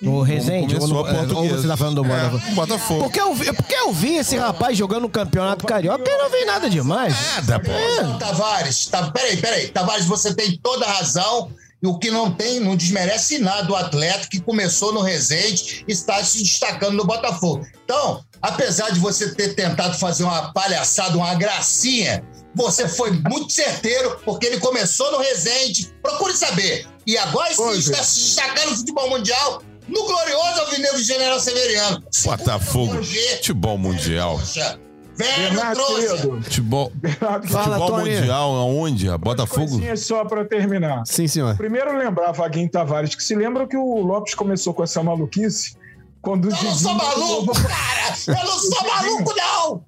No 0.00 0.20
Resende, 0.20 0.74
ou, 0.74 0.80
Começou 0.80 0.88
no, 0.88 1.06
a 1.06 1.14
portuguesa. 1.14 1.54
ou 1.54 1.62
você 1.62 1.68
tá 1.68 1.76
falando 1.76 1.94
do 1.96 2.04
Botafogo? 2.04 2.42
É, 2.46 2.54
Botafogo. 2.54 3.02
Porque 3.04 3.20
eu, 3.20 3.34
vi, 3.34 3.52
porque 3.52 3.74
eu 3.74 3.92
vi 3.92 4.16
esse 4.16 4.36
rapaz 4.36 4.76
jogando 4.76 5.02
no 5.02 5.08
Campeonato 5.08 5.66
Carioca 5.66 6.04
e 6.10 6.18
não 6.18 6.30
vi 6.30 6.44
nada 6.44 6.68
demais. 6.68 7.14
Nada, 7.34 7.60
pô. 7.60 7.72
Não, 8.02 8.18
Tavares, 8.18 8.86
tá, 8.86 9.10
peraí, 9.10 9.38
peraí. 9.38 9.68
Tavares, 9.68 10.04
você 10.04 10.34
tem 10.34 10.58
toda 10.62 10.84
a 10.84 10.92
razão. 10.92 11.50
E 11.82 11.86
o 11.86 11.98
que 11.98 12.10
não 12.10 12.32
tem, 12.32 12.58
não 12.58 12.74
desmerece 12.74 13.38
nada 13.38 13.70
o 13.70 13.76
atleta 13.76 14.28
que 14.30 14.40
começou 14.40 14.92
no 14.94 15.02
Resende 15.02 15.84
e 15.86 15.92
está 15.92 16.22
se 16.24 16.42
destacando 16.42 16.96
no 16.96 17.04
Botafogo. 17.04 17.66
Então, 17.84 18.24
apesar 18.40 18.90
de 18.90 18.98
você 18.98 19.34
ter 19.34 19.54
tentado 19.54 19.98
fazer 19.98 20.24
uma 20.24 20.52
palhaçada, 20.54 21.16
uma 21.16 21.34
gracinha, 21.34 22.24
você 22.54 22.88
foi 22.88 23.10
muito 23.10 23.52
certeiro, 23.52 24.18
porque 24.24 24.46
ele 24.46 24.58
começou 24.58 25.12
no 25.12 25.18
Resende. 25.18 25.92
Procure 26.02 26.34
saber. 26.34 26.86
E 27.06 27.16
agora 27.18 27.52
sim 27.54 27.62
Oi, 27.62 27.78
está 27.78 28.02
se 28.02 28.20
destacando 28.20 28.70
no 28.70 28.76
futebol 28.78 29.10
mundial 29.10 29.62
no 29.88 30.04
glorioso 30.04 30.60
Alvinegro 30.60 30.98
General 30.98 31.38
Severiano. 31.40 32.02
Botafogo. 32.24 33.02
Futebol 33.36 33.78
mundial. 33.78 34.38
Poxa, 34.38 34.78
velho 35.14 35.50
Bernardo 35.54 35.84
querido. 35.86 36.42
Futebol, 36.44 36.92
Fala, 37.20 37.40
futebol 37.42 37.86
Tony. 37.88 38.14
mundial 38.16 38.54
aonde? 38.56 39.18
Botafogo? 39.18 39.80
só 39.96 40.24
para 40.24 40.44
terminar. 40.44 41.02
Sim, 41.06 41.26
senhor. 41.26 41.56
Primeiro 41.56 41.96
lembrar, 41.96 42.32
Vaguinho 42.32 42.70
Tavares, 42.70 43.14
que 43.14 43.22
se 43.22 43.34
lembra 43.34 43.66
que 43.66 43.76
o 43.76 44.00
Lopes 44.02 44.34
começou 44.34 44.74
com 44.74 44.82
essa 44.84 45.02
maluquice 45.02 45.76
quando 46.20 46.46
o 46.46 46.50
Eu 46.50 46.62
não 46.64 46.74
sou 46.74 46.94
maluco, 46.94 47.52
cara! 47.62 48.16
Eu 48.26 48.44
não 48.46 48.58
sou 48.58 48.86
maluco, 48.86 49.34
não! 49.36 49.84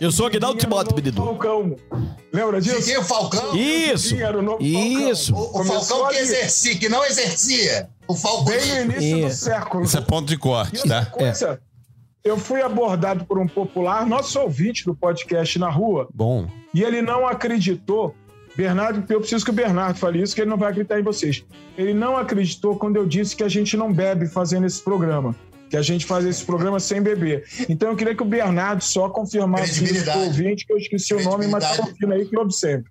Eu 0.00 0.10
sou 0.10 0.26
Aguinaldo 0.26 0.58
Timóteo, 0.58 0.94
Didinho 0.94 1.22
era 1.22 1.22
o 1.22 1.34
menino. 1.34 1.46
novo 1.48 1.76
Falcão. 1.88 2.16
Lembra 2.36 2.60
disso? 2.60 2.80
Diguinho 2.80 3.02
Falcão. 3.02 3.56
Isso. 3.56 4.14
Era 4.16 4.38
o 4.38 4.42
novo 4.42 4.62
Isso. 4.62 5.32
Falcão. 5.32 5.60
O, 5.60 5.62
o 5.62 5.64
Falcão 5.64 6.08
que 6.08 6.16
ali, 6.16 6.18
exercia, 6.18 6.78
que 6.78 6.88
não 6.88 7.04
exercia. 7.04 7.88
O 8.06 8.14
Falcão. 8.14 8.44
Bem 8.44 8.84
no 8.84 8.92
início 8.92 9.26
do 9.26 9.32
século. 9.32 9.84
Isso 9.84 9.96
é 9.96 10.00
ponto 10.02 10.28
de 10.28 10.36
corte, 10.36 10.86
tá? 10.86 11.06
coisa, 11.06 11.60
eu 12.22 12.36
fui 12.36 12.60
abordado 12.60 13.24
por 13.24 13.38
um 13.38 13.46
popular, 13.46 14.04
nosso 14.04 14.38
ouvinte 14.40 14.84
do 14.84 14.94
podcast 14.94 15.58
na 15.58 15.70
rua, 15.70 16.08
Bom. 16.12 16.48
e 16.74 16.82
ele 16.82 17.00
não 17.00 17.26
acreditou. 17.26 18.14
Bernardo, 18.56 19.04
eu 19.12 19.20
preciso 19.20 19.44
que 19.44 19.50
o 19.50 19.54
Bernardo 19.54 19.98
fale 19.98 20.20
isso, 20.22 20.34
que 20.34 20.40
ele 20.40 20.50
não 20.50 20.56
vai 20.56 20.70
acreditar 20.70 20.98
em 20.98 21.02
vocês. 21.02 21.44
Ele 21.76 21.92
não 21.92 22.16
acreditou 22.16 22.76
quando 22.76 22.96
eu 22.96 23.06
disse 23.06 23.36
que 23.36 23.44
a 23.44 23.48
gente 23.48 23.76
não 23.76 23.92
bebe 23.92 24.26
fazendo 24.26 24.66
esse 24.66 24.82
programa. 24.82 25.36
Que 25.68 25.76
a 25.76 25.82
gente 25.82 26.06
faz 26.06 26.24
esse 26.24 26.44
programa 26.44 26.78
sem 26.78 27.02
beber. 27.02 27.44
Então 27.68 27.88
eu 27.90 27.96
queria 27.96 28.14
que 28.14 28.22
o 28.22 28.26
Bernardo 28.26 28.82
só 28.84 29.08
confirmasse 29.08 29.82
isso 29.84 30.04
pro 30.04 30.20
ouvinte, 30.20 30.64
que 30.66 30.72
eu 30.72 30.76
esqueci 30.78 31.12
o 31.14 31.22
nome, 31.22 31.46
mas 31.48 31.64
tá 31.64 31.76
confirma 31.82 32.14
aí 32.14 32.24
que 32.26 32.36
eu 32.36 32.40
observo. 32.42 32.84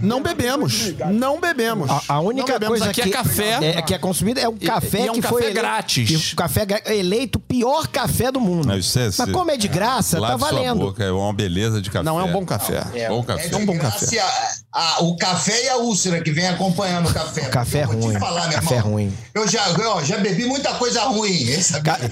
Não 0.00 0.22
bebemos. 0.22 0.94
Não 1.12 1.38
bebemos. 1.38 1.90
A, 1.90 2.14
a 2.14 2.20
única 2.20 2.46
Não 2.50 2.58
bebemos. 2.58 2.78
coisa 2.78 2.90
aqui 2.90 3.02
que 3.02 3.08
é 3.10 3.12
café. 3.12 3.58
é, 3.76 3.82
que 3.82 3.92
é 3.92 3.98
consumida 3.98 4.40
é 4.40 4.48
um 4.48 4.56
café 4.56 5.00
e 5.04 5.06
é 5.08 5.10
um 5.10 5.14
que 5.16 5.20
café 5.20 5.34
foi 5.34 5.44
ele- 5.44 5.52
grátis. 5.52 6.32
o 6.32 6.36
café 6.36 6.66
eleito 6.86 7.36
o 7.36 7.42
pior 7.42 7.86
café 7.86 8.32
do 8.32 8.40
mundo. 8.40 8.66
Não, 8.66 8.78
isso 8.78 8.98
é- 8.98 9.10
Mas 9.18 9.30
como 9.32 9.50
é 9.50 9.58
de 9.58 9.68
graça, 9.68 10.18
tá 10.18 10.34
valendo. 10.36 10.78
boca, 10.78 11.04
é 11.04 11.10
uma 11.12 11.30
beleza 11.34 11.82
de 11.82 11.90
café. 11.90 12.02
Não, 12.02 12.18
é 12.18 12.24
um 12.24 12.32
bom 12.32 12.46
café. 12.46 12.80
Bom 13.10 13.22
café. 13.22 13.50
É 13.52 13.56
um 13.56 13.66
bom 13.66 13.76
café. 13.78 14.06
A, 14.78 15.02
o 15.04 15.16
café 15.16 15.64
e 15.64 15.68
a 15.70 15.76
úlcera 15.78 16.20
que 16.22 16.30
vem 16.30 16.46
acompanhando 16.48 17.08
o 17.08 17.14
café. 17.14 17.46
O 17.46 17.50
café 17.50 17.78
é 17.78 17.84
ruim. 17.84 18.18
falar, 18.18 18.50
café 18.50 18.74
é 18.74 18.76
irmão. 18.76 18.92
ruim. 18.92 19.12
Eu 19.34 19.48
já, 19.48 19.66
eu 19.70 20.04
já 20.04 20.18
bebi 20.18 20.44
muita 20.44 20.74
coisa 20.74 21.02
ruim. 21.04 21.46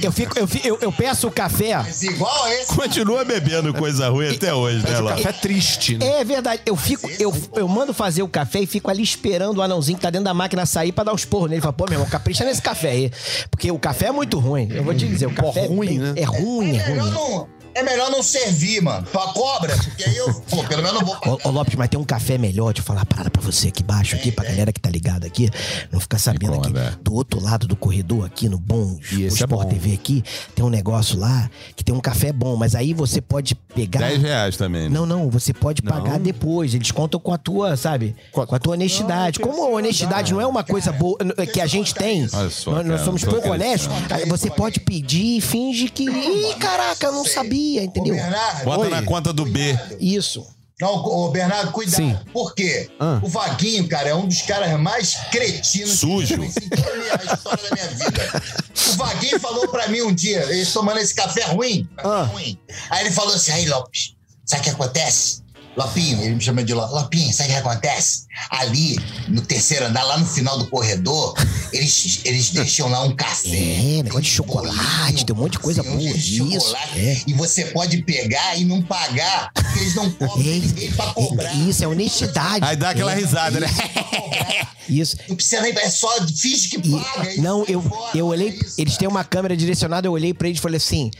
Eu, 0.02 0.10
fico, 0.10 0.38
eu, 0.38 0.46
fi- 0.46 0.62
eu, 0.64 0.78
eu 0.80 0.90
peço 0.90 1.28
o 1.28 1.30
café. 1.30 1.76
mas 1.76 2.02
igual 2.02 2.44
a 2.44 2.54
esse. 2.54 2.74
Continua 2.74 3.22
bebendo 3.22 3.74
coisa 3.74 4.08
ruim 4.08 4.30
até 4.30 4.54
hoje, 4.54 4.78
né, 4.82 4.98
O 4.98 5.02
lá? 5.02 5.10
café 5.16 5.28
é 5.28 5.32
triste, 5.32 5.98
né? 5.98 6.20
É 6.20 6.24
verdade, 6.24 6.62
eu 6.64 6.74
fico, 6.74 7.06
eu, 7.18 7.34
eu 7.54 7.68
mando 7.68 7.92
fazer 7.92 8.22
o 8.22 8.28
café 8.28 8.60
e 8.60 8.66
fico 8.66 8.90
ali 8.90 9.02
esperando 9.02 9.58
o 9.58 9.62
anãozinho 9.62 9.98
que 9.98 10.02
tá 10.02 10.08
dentro 10.08 10.24
da 10.24 10.32
máquina 10.32 10.64
sair 10.64 10.90
pra 10.92 11.04
dar 11.04 11.12
uns 11.12 11.24
porros 11.26 11.50
nele. 11.50 11.60
Fala, 11.60 11.72
pô, 11.74 11.84
meu 11.84 11.94
irmão, 11.94 12.08
capricha 12.08 12.44
nesse 12.44 12.62
café 12.62 12.90
aí. 12.90 13.12
Porque 13.50 13.70
o 13.70 13.78
café 13.78 14.06
é 14.06 14.12
muito 14.12 14.38
ruim. 14.38 14.68
Eu 14.70 14.82
vou 14.84 14.94
te 14.94 15.06
dizer, 15.06 15.26
o 15.26 15.34
café 15.34 15.64
é 15.64 15.66
ruim, 15.66 15.88
bem- 15.88 15.98
né? 15.98 16.14
É 16.16 16.24
ruim, 16.24 16.78
é 16.78 16.80
É 16.80 16.88
melhor, 16.88 17.02
ruim. 17.04 17.12
não, 17.12 17.48
é 17.74 17.82
melhor 17.82 18.10
não 18.10 18.22
servir, 18.22 18.80
mano. 18.82 19.06
Pra 19.10 19.22
cobra, 19.28 19.76
porque 19.76 20.04
aí 20.04 20.16
eu, 20.16 20.32
pô, 20.48 20.62
pelo 20.64 20.82
menos 20.82 21.00
não 21.00 21.06
vou. 21.06 21.40
Ô, 21.44 21.50
Lopes, 21.50 21.74
mas 21.74 21.88
tem 21.88 21.98
um 21.98 22.04
café 22.04 22.38
melhor, 22.38 22.72
deixa 22.72 22.80
eu 22.80 22.84
falar 22.84 23.00
uma 23.00 23.06
parada 23.06 23.30
pra 23.30 23.42
você 23.42 23.68
aqui 23.68 23.82
embaixo, 23.82 24.14
aqui, 24.16 24.30
pra 24.32 24.44
galera 24.44 24.72
que 24.72 24.80
tá 24.80 24.90
ligada 24.90 25.26
aqui, 25.26 25.50
não 25.90 26.00
ficar 26.00 26.18
sabendo 26.18 26.54
aqui. 26.54 26.68
conta. 26.68 26.98
Do 27.02 27.14
outro 27.14 27.40
lado 27.42 27.66
do 27.66 27.76
corredor, 27.76 28.24
aqui 28.24 28.48
no 28.48 28.58
Bom 28.58 28.98
é 29.12 29.16
Sport 29.26 29.48
bom. 29.48 29.64
TV 29.68 29.94
aqui, 29.94 30.22
tem 30.54 30.64
um 30.64 30.70
negócio 30.70 31.18
lá 31.18 31.50
que 31.76 31.84
tem 31.84 31.94
um 31.94 32.00
café 32.00 32.32
bom, 32.32 32.56
mas 32.56 32.74
aí 32.74 32.94
você 32.94 33.20
pode 33.20 33.54
pegar. 33.54 34.00
10 34.00 34.22
reais 34.22 34.56
também, 34.56 34.82
né? 34.82 34.88
Não, 34.88 35.04
não, 35.06 35.28
você 35.28 35.52
pode 35.52 35.82
pagar 35.82 36.18
depois. 36.18 36.74
Eles 36.74 36.90
contam 36.90 37.18
com 37.20 37.32
a 37.32 37.38
tua, 37.38 37.76
sabe? 37.76 38.14
Com 38.32 38.42
a 38.42 38.58
tua 38.58 38.74
honestidade. 38.74 39.40
Não, 39.40 39.48
Como 39.48 39.64
a 39.64 39.68
honestidade 39.76 40.32
não 40.32 40.40
é 40.40 40.46
uma 40.46 40.62
coisa 40.64 40.92
boa 40.92 41.18
é 41.36 41.46
que 41.46 41.60
a 41.60 41.66
gente 41.66 41.94
tem, 41.94 42.26
só, 42.28 42.38
nós, 42.42 42.64
nós 42.66 42.86
cara, 42.86 43.04
somos 43.04 43.22
não 43.22 43.30
tô 43.30 43.36
pouco 43.36 43.52
honestos, 43.54 43.88
você 44.26 44.50
pode 44.50 44.80
pedir 44.80 45.38
e 45.38 45.40
finge 45.40 45.88
que. 45.88 46.04
Ih, 46.04 46.54
caraca, 46.58 47.06
eu 47.06 47.12
não 47.12 47.24
sabia, 47.24 47.63
Ô, 47.78 47.82
entendeu? 47.82 48.14
Bernardo, 48.14 48.64
Bota 48.64 48.80
Oi. 48.82 48.90
na 48.90 49.02
conta 49.02 49.32
do 49.32 49.44
B. 49.44 49.78
Isso. 50.00 50.46
não, 50.80 50.94
ô, 50.96 51.28
Bernardo, 51.30 51.70
cuidado. 51.72 51.96
Sim. 51.96 52.18
Por 52.32 52.54
quê? 52.54 52.90
Ah. 52.98 53.20
O 53.22 53.28
Vaguinho, 53.28 53.88
cara, 53.88 54.08
é 54.08 54.14
um 54.14 54.26
dos 54.26 54.42
caras 54.42 54.78
mais 54.80 55.14
cretinos 55.30 55.98
Sujo. 56.00 56.26
que 56.26 56.32
eu 56.34 56.38
conheci 56.38 56.58
em 56.64 56.68
toda 56.68 57.30
a 57.30 57.34
história 57.34 57.62
da 57.70 57.74
minha 57.76 57.88
vida. 57.88 58.42
O 58.88 58.92
Vaguinho 58.96 59.40
falou 59.40 59.68
pra 59.68 59.88
mim 59.88 60.02
um 60.02 60.12
dia, 60.14 60.42
ele 60.50 60.66
tomando 60.66 60.98
esse 60.98 61.14
café 61.14 61.44
ruim, 61.44 61.88
café 61.96 62.08
Ah. 62.08 62.22
ruim. 62.24 62.58
Aí 62.90 63.04
ele 63.06 63.10
falou 63.12 63.34
assim, 63.34 63.52
aí, 63.52 63.66
Lopes, 63.66 64.14
sabe 64.44 64.60
o 64.60 64.64
que 64.64 64.70
acontece? 64.70 65.43
Lopinho, 65.76 66.22
ele 66.22 66.34
me 66.36 66.40
chama 66.40 66.62
de 66.62 66.72
Lopinho. 66.72 66.94
Lopinho, 67.00 67.32
sabe 67.34 67.50
o 67.50 67.52
que 67.52 67.58
acontece? 67.58 68.26
Ali, 68.50 68.98
no 69.28 69.40
terceiro 69.40 69.86
andar, 69.86 70.04
lá 70.04 70.18
no 70.18 70.26
final 70.26 70.58
do 70.58 70.66
corredor, 70.68 71.34
eles, 71.72 72.20
eles 72.24 72.50
deixam 72.50 72.88
lá 72.88 73.02
um 73.02 73.14
café. 73.14 73.48
É, 73.48 74.02
negócio 74.02 74.22
de 74.22 74.30
chocolate, 74.30 74.76
bolinho, 74.76 75.24
tem 75.26 75.36
um 75.36 75.38
monte 75.38 75.52
de 75.52 75.58
coisa 75.58 75.82
boa. 75.82 75.96
de 75.98 76.42
Isso, 76.56 76.76
é. 76.96 77.20
E 77.26 77.32
você 77.34 77.66
pode 77.66 78.02
pegar 78.02 78.56
e 78.56 78.64
não 78.64 78.82
pagar, 78.82 79.50
porque 79.52 79.78
eles 79.80 79.94
não 79.94 80.10
cobram 80.12 80.36
ninguém 80.44 80.92
pra 80.92 81.06
cobrar. 81.12 81.50
É, 81.50 81.54
isso, 81.54 81.82
é 81.84 81.88
honestidade. 81.88 82.64
Aí 82.64 82.76
dá 82.76 82.90
aquela 82.90 83.12
É, 83.12 83.16
risada, 83.16 83.58
né? 83.60 83.66
Isso. 84.88 85.16
Não 85.28 85.34
precisa 85.34 85.62
nem, 85.62 85.72
é 85.72 85.90
só 85.90 86.08
finge 86.26 86.68
que 86.68 86.76
E- 86.76 86.90
paga. 86.90 87.28
aí 87.30 87.40
não, 87.40 87.64
eu, 87.64 87.80
fora, 87.80 88.16
eu 88.18 88.26
olha 88.26 88.44
olhei. 88.44 88.58
isso, 88.62 88.74
eles 88.78 88.92
cara. 88.92 88.98
têm 89.00 89.08
uma 89.08 89.24
câmera 89.24 89.56
direcionada, 89.56 90.06
eu 90.06 90.12
olhei 90.12 90.34
pra 90.34 90.46
eles 90.46 90.58
e 90.58 90.62
falei 90.62 90.76
assim. 90.76 91.10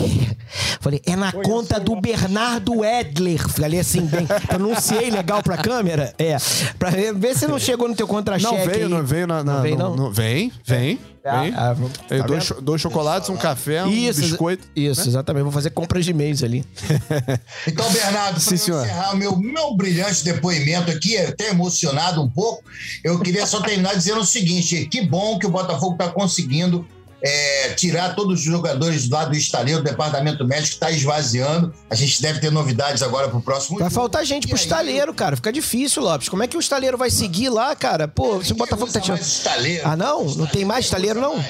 Falei, 0.80 1.00
é 1.04 1.16
na 1.16 1.32
conta 1.32 1.80
do 1.80 2.00
Bernardo 2.00 2.84
Edler. 2.84 3.46
Falei 3.48 3.80
assim, 3.80 4.02
bem, 4.06 4.26
pronunciei 4.46 5.10
legal 5.10 5.42
pra 5.42 5.56
câmera. 5.56 6.14
É. 6.18 6.36
Pra 6.78 6.90
ver 6.90 7.36
se 7.36 7.46
não 7.46 7.58
chegou 7.58 7.88
no 7.88 7.94
teu 7.94 8.06
contra-cheque. 8.06 8.54
Não 8.54 8.64
veio, 8.64 8.84
aí. 8.84 8.88
não 8.90 9.04
veio 9.04 9.26
na. 9.26 9.42
na- 9.42 9.54
Não 9.54 9.62
veio, 9.62 9.76
não? 9.76 9.96
no- 9.96 10.12
vem, 10.12 10.52
vem, 10.64 10.98
vem. 11.24 11.54
Ah, 11.56 11.74
tá 12.08 12.18
dois, 12.26 12.52
dois 12.62 12.80
chocolates, 12.80 13.28
um 13.30 13.36
café, 13.36 13.84
um 13.84 13.88
Isso, 13.90 14.20
biscoito. 14.20 14.66
Isso, 14.76 15.08
exatamente. 15.08 15.42
Vou 15.42 15.52
fazer 15.52 15.70
compras 15.70 16.04
de 16.04 16.12
mês 16.14 16.42
ali. 16.44 16.64
Então, 17.66 17.90
Bernardo, 17.92 18.38
Sim, 18.40 18.48
para 18.50 18.58
senhor. 18.58 18.84
encerrar 18.84 19.12
o 19.12 19.16
meu, 19.16 19.36
meu 19.36 19.74
brilhante 19.76 20.24
depoimento 20.24 20.90
aqui, 20.90 21.16
até 21.18 21.50
emocionado 21.50 22.22
um 22.22 22.28
pouco, 22.30 22.62
eu 23.02 23.18
queria 23.20 23.44
só 23.46 23.60
terminar 23.60 23.94
dizendo 23.94 24.20
o 24.20 24.24
seguinte: 24.26 24.86
que 24.86 25.02
bom 25.02 25.38
que 25.38 25.46
o 25.46 25.50
Botafogo 25.50 25.92
está 25.92 26.08
conseguindo 26.08 26.86
é, 27.26 27.70
tirar 27.74 28.14
todos 28.14 28.38
os 28.38 28.44
jogadores 28.44 29.08
lá 29.08 29.24
do 29.24 29.34
estaleiro, 29.34 29.80
do 29.82 29.84
departamento 29.84 30.44
médico, 30.46 30.74
está 30.74 30.90
esvaziando. 30.92 31.74
A 31.90 31.94
gente 31.96 32.22
deve 32.22 32.38
ter 32.38 32.52
novidades 32.52 33.02
agora 33.02 33.28
pro 33.28 33.40
próximo 33.40 33.78
Vai 33.78 33.88
jogo. 33.88 33.94
faltar 33.94 34.24
gente 34.24 34.46
pro 34.46 34.56
aí, 34.56 34.62
estaleiro, 34.62 35.12
cara. 35.12 35.34
Fica 35.34 35.52
difícil, 35.52 36.02
Lopes. 36.02 36.28
Como 36.28 36.42
é 36.44 36.46
que 36.46 36.56
o 36.56 36.60
estaleiro 36.60 36.96
vai 36.96 37.10
seguir 37.10 37.48
lá, 37.48 37.74
cara? 37.74 38.06
Pô, 38.06 38.42
se 38.44 38.52
o 38.52 38.56
Botafogo 38.56 38.92
tá 38.92 39.00
tirando. 39.00 39.18
mais 39.18 39.26
estaleiro. 39.26 39.82
Ah, 39.84 39.96
não? 39.96 40.24
Não 40.36 40.46
tem 40.46 40.64
mais 40.64 40.84
estaleiro, 40.84 41.20
não? 41.20 41.44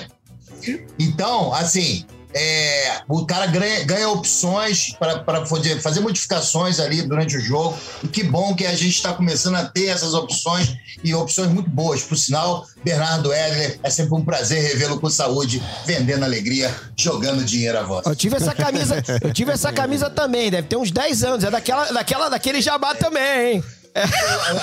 Então, 0.98 1.52
assim, 1.52 2.04
é, 2.38 3.00
o 3.08 3.24
cara 3.24 3.46
ganha, 3.46 3.82
ganha 3.84 4.10
opções 4.10 4.94
para 4.98 5.46
fazer, 5.46 5.80
fazer 5.80 6.00
modificações 6.00 6.78
ali 6.78 7.00
durante 7.00 7.34
o 7.34 7.40
jogo. 7.40 7.74
E 8.04 8.08
que 8.08 8.22
bom 8.22 8.54
que 8.54 8.66
a 8.66 8.72
gente 8.72 8.90
está 8.90 9.14
começando 9.14 9.54
a 9.54 9.64
ter 9.64 9.86
essas 9.86 10.12
opções 10.12 10.76
e 11.02 11.14
opções 11.14 11.48
muito 11.48 11.70
boas. 11.70 12.02
Por 12.02 12.18
sinal, 12.18 12.66
Bernardo 12.84 13.32
Edler, 13.32 13.80
é 13.82 13.88
sempre 13.88 14.14
um 14.14 14.22
prazer 14.22 14.62
revê-lo 14.62 15.00
com 15.00 15.08
saúde, 15.08 15.62
vendendo 15.86 16.24
alegria, 16.24 16.74
jogando 16.94 17.42
dinheiro 17.42 17.78
a 17.78 17.82
voz. 17.82 18.04
Eu 18.04 18.14
tive 18.14 18.36
essa 18.36 18.54
camisa, 18.54 19.02
eu 19.22 19.32
tive 19.32 19.52
essa 19.52 19.72
camisa 19.72 20.10
também, 20.10 20.50
deve 20.50 20.68
ter 20.68 20.76
uns 20.76 20.90
10 20.90 21.24
anos. 21.24 21.44
É 21.44 21.50
daquela, 21.50 21.90
daquela, 21.90 22.28
daquele 22.28 22.60
jabá 22.60 22.94
também, 22.94 23.54
hein? 23.54 23.64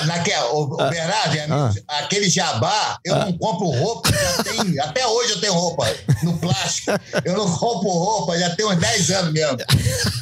Naquela, 0.06 0.54
o, 0.54 0.64
o 0.64 0.90
Bernardo, 0.90 1.36
é 1.36 1.44
amigo, 1.44 1.86
aquele 1.88 2.30
jabá, 2.30 2.98
eu 3.04 3.16
não 3.16 3.34
compro 3.38 3.66
roupa, 3.68 4.10
já 4.12 4.44
tem, 4.44 4.80
até 4.82 5.08
hoje 5.08 5.34
eu 5.34 5.42
tenho 5.42 5.54
roupa 5.54 5.86
no 6.22 6.38
plástico. 6.38 6.92
Eu 7.26 7.38
não 7.38 7.52
compro 7.58 7.90
roupa, 7.90 8.38
já 8.38 8.56
tem 8.56 8.66
uns 8.66 8.78
10 8.78 9.12
anos 9.12 9.34
mesmo. 9.34 9.58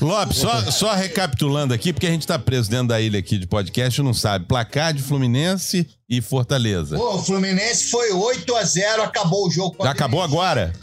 Lopes, 0.01 0.37
só, 0.37 0.71
só 0.71 0.93
recapitulando 0.93 1.73
aqui, 1.73 1.91
porque 1.91 2.07
a 2.07 2.11
gente 2.11 2.25
tá 2.25 2.39
preso 2.39 2.69
dentro 2.69 2.87
da 2.87 3.01
ilha 3.01 3.19
aqui 3.19 3.37
de 3.37 3.47
podcast 3.47 3.99
e 3.99 4.03
não 4.03 4.13
sabe. 4.13 4.45
Placar 4.45 4.93
de 4.93 5.01
Fluminense 5.01 5.87
e 6.09 6.21
Fortaleza. 6.21 6.97
Pô, 6.97 7.15
o 7.15 7.23
Fluminense 7.23 7.89
foi 7.89 8.11
8 8.11 8.55
a 8.55 8.63
0 8.63 9.03
acabou 9.03 9.47
o 9.47 9.51
jogo. 9.51 9.75
Já 9.83 9.91
acabou 9.91 10.21
agora? 10.21 10.73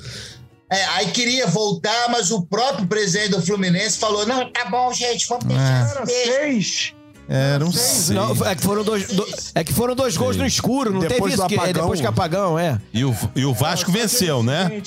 É, 0.70 0.84
aí 0.84 1.10
queria 1.12 1.46
voltar, 1.46 2.10
mas 2.10 2.30
o 2.30 2.42
próprio 2.42 2.86
presidente 2.86 3.30
do 3.30 3.42
Fluminense 3.42 3.98
falou: 3.98 4.26
não, 4.26 4.52
tá 4.52 4.66
bom, 4.66 4.92
gente, 4.92 5.26
vamos 5.26 5.46
deixar 5.46 6.04
beijo. 6.04 6.32
seis. 6.32 6.94
Era 7.28 7.64
um 7.64 7.70
seis. 7.70 8.08
Não, 8.10 8.30
é 8.46 8.54
que 8.54 8.62
foram 8.62 8.82
dois, 8.82 9.06
do- 9.08 9.26
é 9.54 9.62
que 9.62 9.72
foram 9.72 9.94
dois 9.94 10.16
gols 10.16 10.36
no 10.36 10.46
escuro, 10.46 10.90
não 10.92 11.00
Depois 11.00 11.18
teve 11.34 11.36
do 11.36 11.42
isso 11.42 11.46
que, 11.46 11.68
é, 11.68 11.72
depois 11.74 12.00
que 12.00 12.06
apagão, 12.06 12.58
é. 12.58 12.80
E 12.92 13.04
o, 13.04 13.14
e 13.36 13.44
o 13.44 13.52
Vasco 13.52 13.92
venceu, 13.92 14.42
né? 14.42 14.80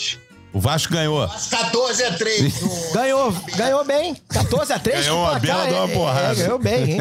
O 0.52 0.60
Vasco 0.60 0.92
ganhou. 0.92 1.22
Às 1.22 1.48
14 1.48 2.04
a 2.04 2.14
3. 2.18 2.54
do- 2.60 2.94
Ganhou, 2.94 3.32
ganhou 3.56 3.86
bem. 3.86 4.16
14 4.30 4.74
a 4.74 4.80
3 4.80 5.02
Ganhou 5.06 5.20
uma 5.22 5.40
bela 5.40 5.68
de 5.68 5.74
uma 5.74 5.88
porrada. 5.88 6.32
É, 6.32 6.44
ganhou 6.44 6.60
bem, 6.60 6.92
hein? 6.94 7.00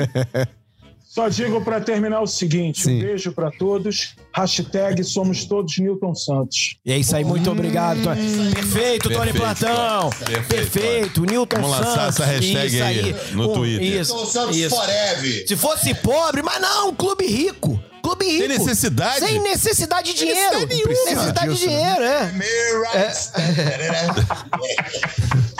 Só 1.08 1.28
digo 1.28 1.60
para 1.62 1.80
terminar 1.80 2.20
o 2.20 2.26
seguinte: 2.26 2.82
Sim. 2.82 2.98
um 2.98 3.00
beijo 3.00 3.32
para 3.32 3.50
todos. 3.50 4.14
Hashtag 4.32 5.02
somos 5.04 5.44
todos 5.44 5.76
Newton 5.78 6.14
Santos. 6.14 6.76
E 6.84 6.92
é 6.92 6.98
isso 6.98 7.14
aí, 7.16 7.24
muito 7.24 7.50
obrigado, 7.50 8.02
Tony. 8.02 8.52
Perfeito, 8.54 9.10
Tony 9.10 9.32
Perfeito, 9.32 9.38
Platão. 9.38 10.10
Perfeito, 10.10 10.48
Perfeito, 10.48 11.24
Newton 11.24 11.56
Vamos 11.60 11.70
lançar 11.78 12.12
Santos. 12.12 12.20
essa 12.20 12.24
hashtag 12.26 12.66
Isso 12.74 12.82
aí 12.84 13.16
no 13.32 13.50
Um, 13.50 13.54
Twitter. 13.54 14.00
Isso, 14.00 14.14
Newton 14.14 14.30
Santos 14.30 14.56
isso. 14.56 14.76
Forever. 14.76 15.44
Se 15.48 15.56
fosse 15.56 15.94
pobre, 15.94 16.42
mas 16.42 16.60
não, 16.60 16.94
clube 16.94 17.26
rico. 17.26 17.82
Clube 18.02 18.24
rico. 18.24 18.38
Tem 18.38 18.58
necessidade? 18.58 19.18
Sem 19.26 19.40
necessidade 19.42 20.12
de 20.14 20.18
dinheiro. 20.20 20.66
nenhuma. 20.66 20.94
Necessidade 20.94 21.54
de 21.54 21.66
né? 21.66 21.72
dinheiro, 21.72 22.04
é. 22.04 23.12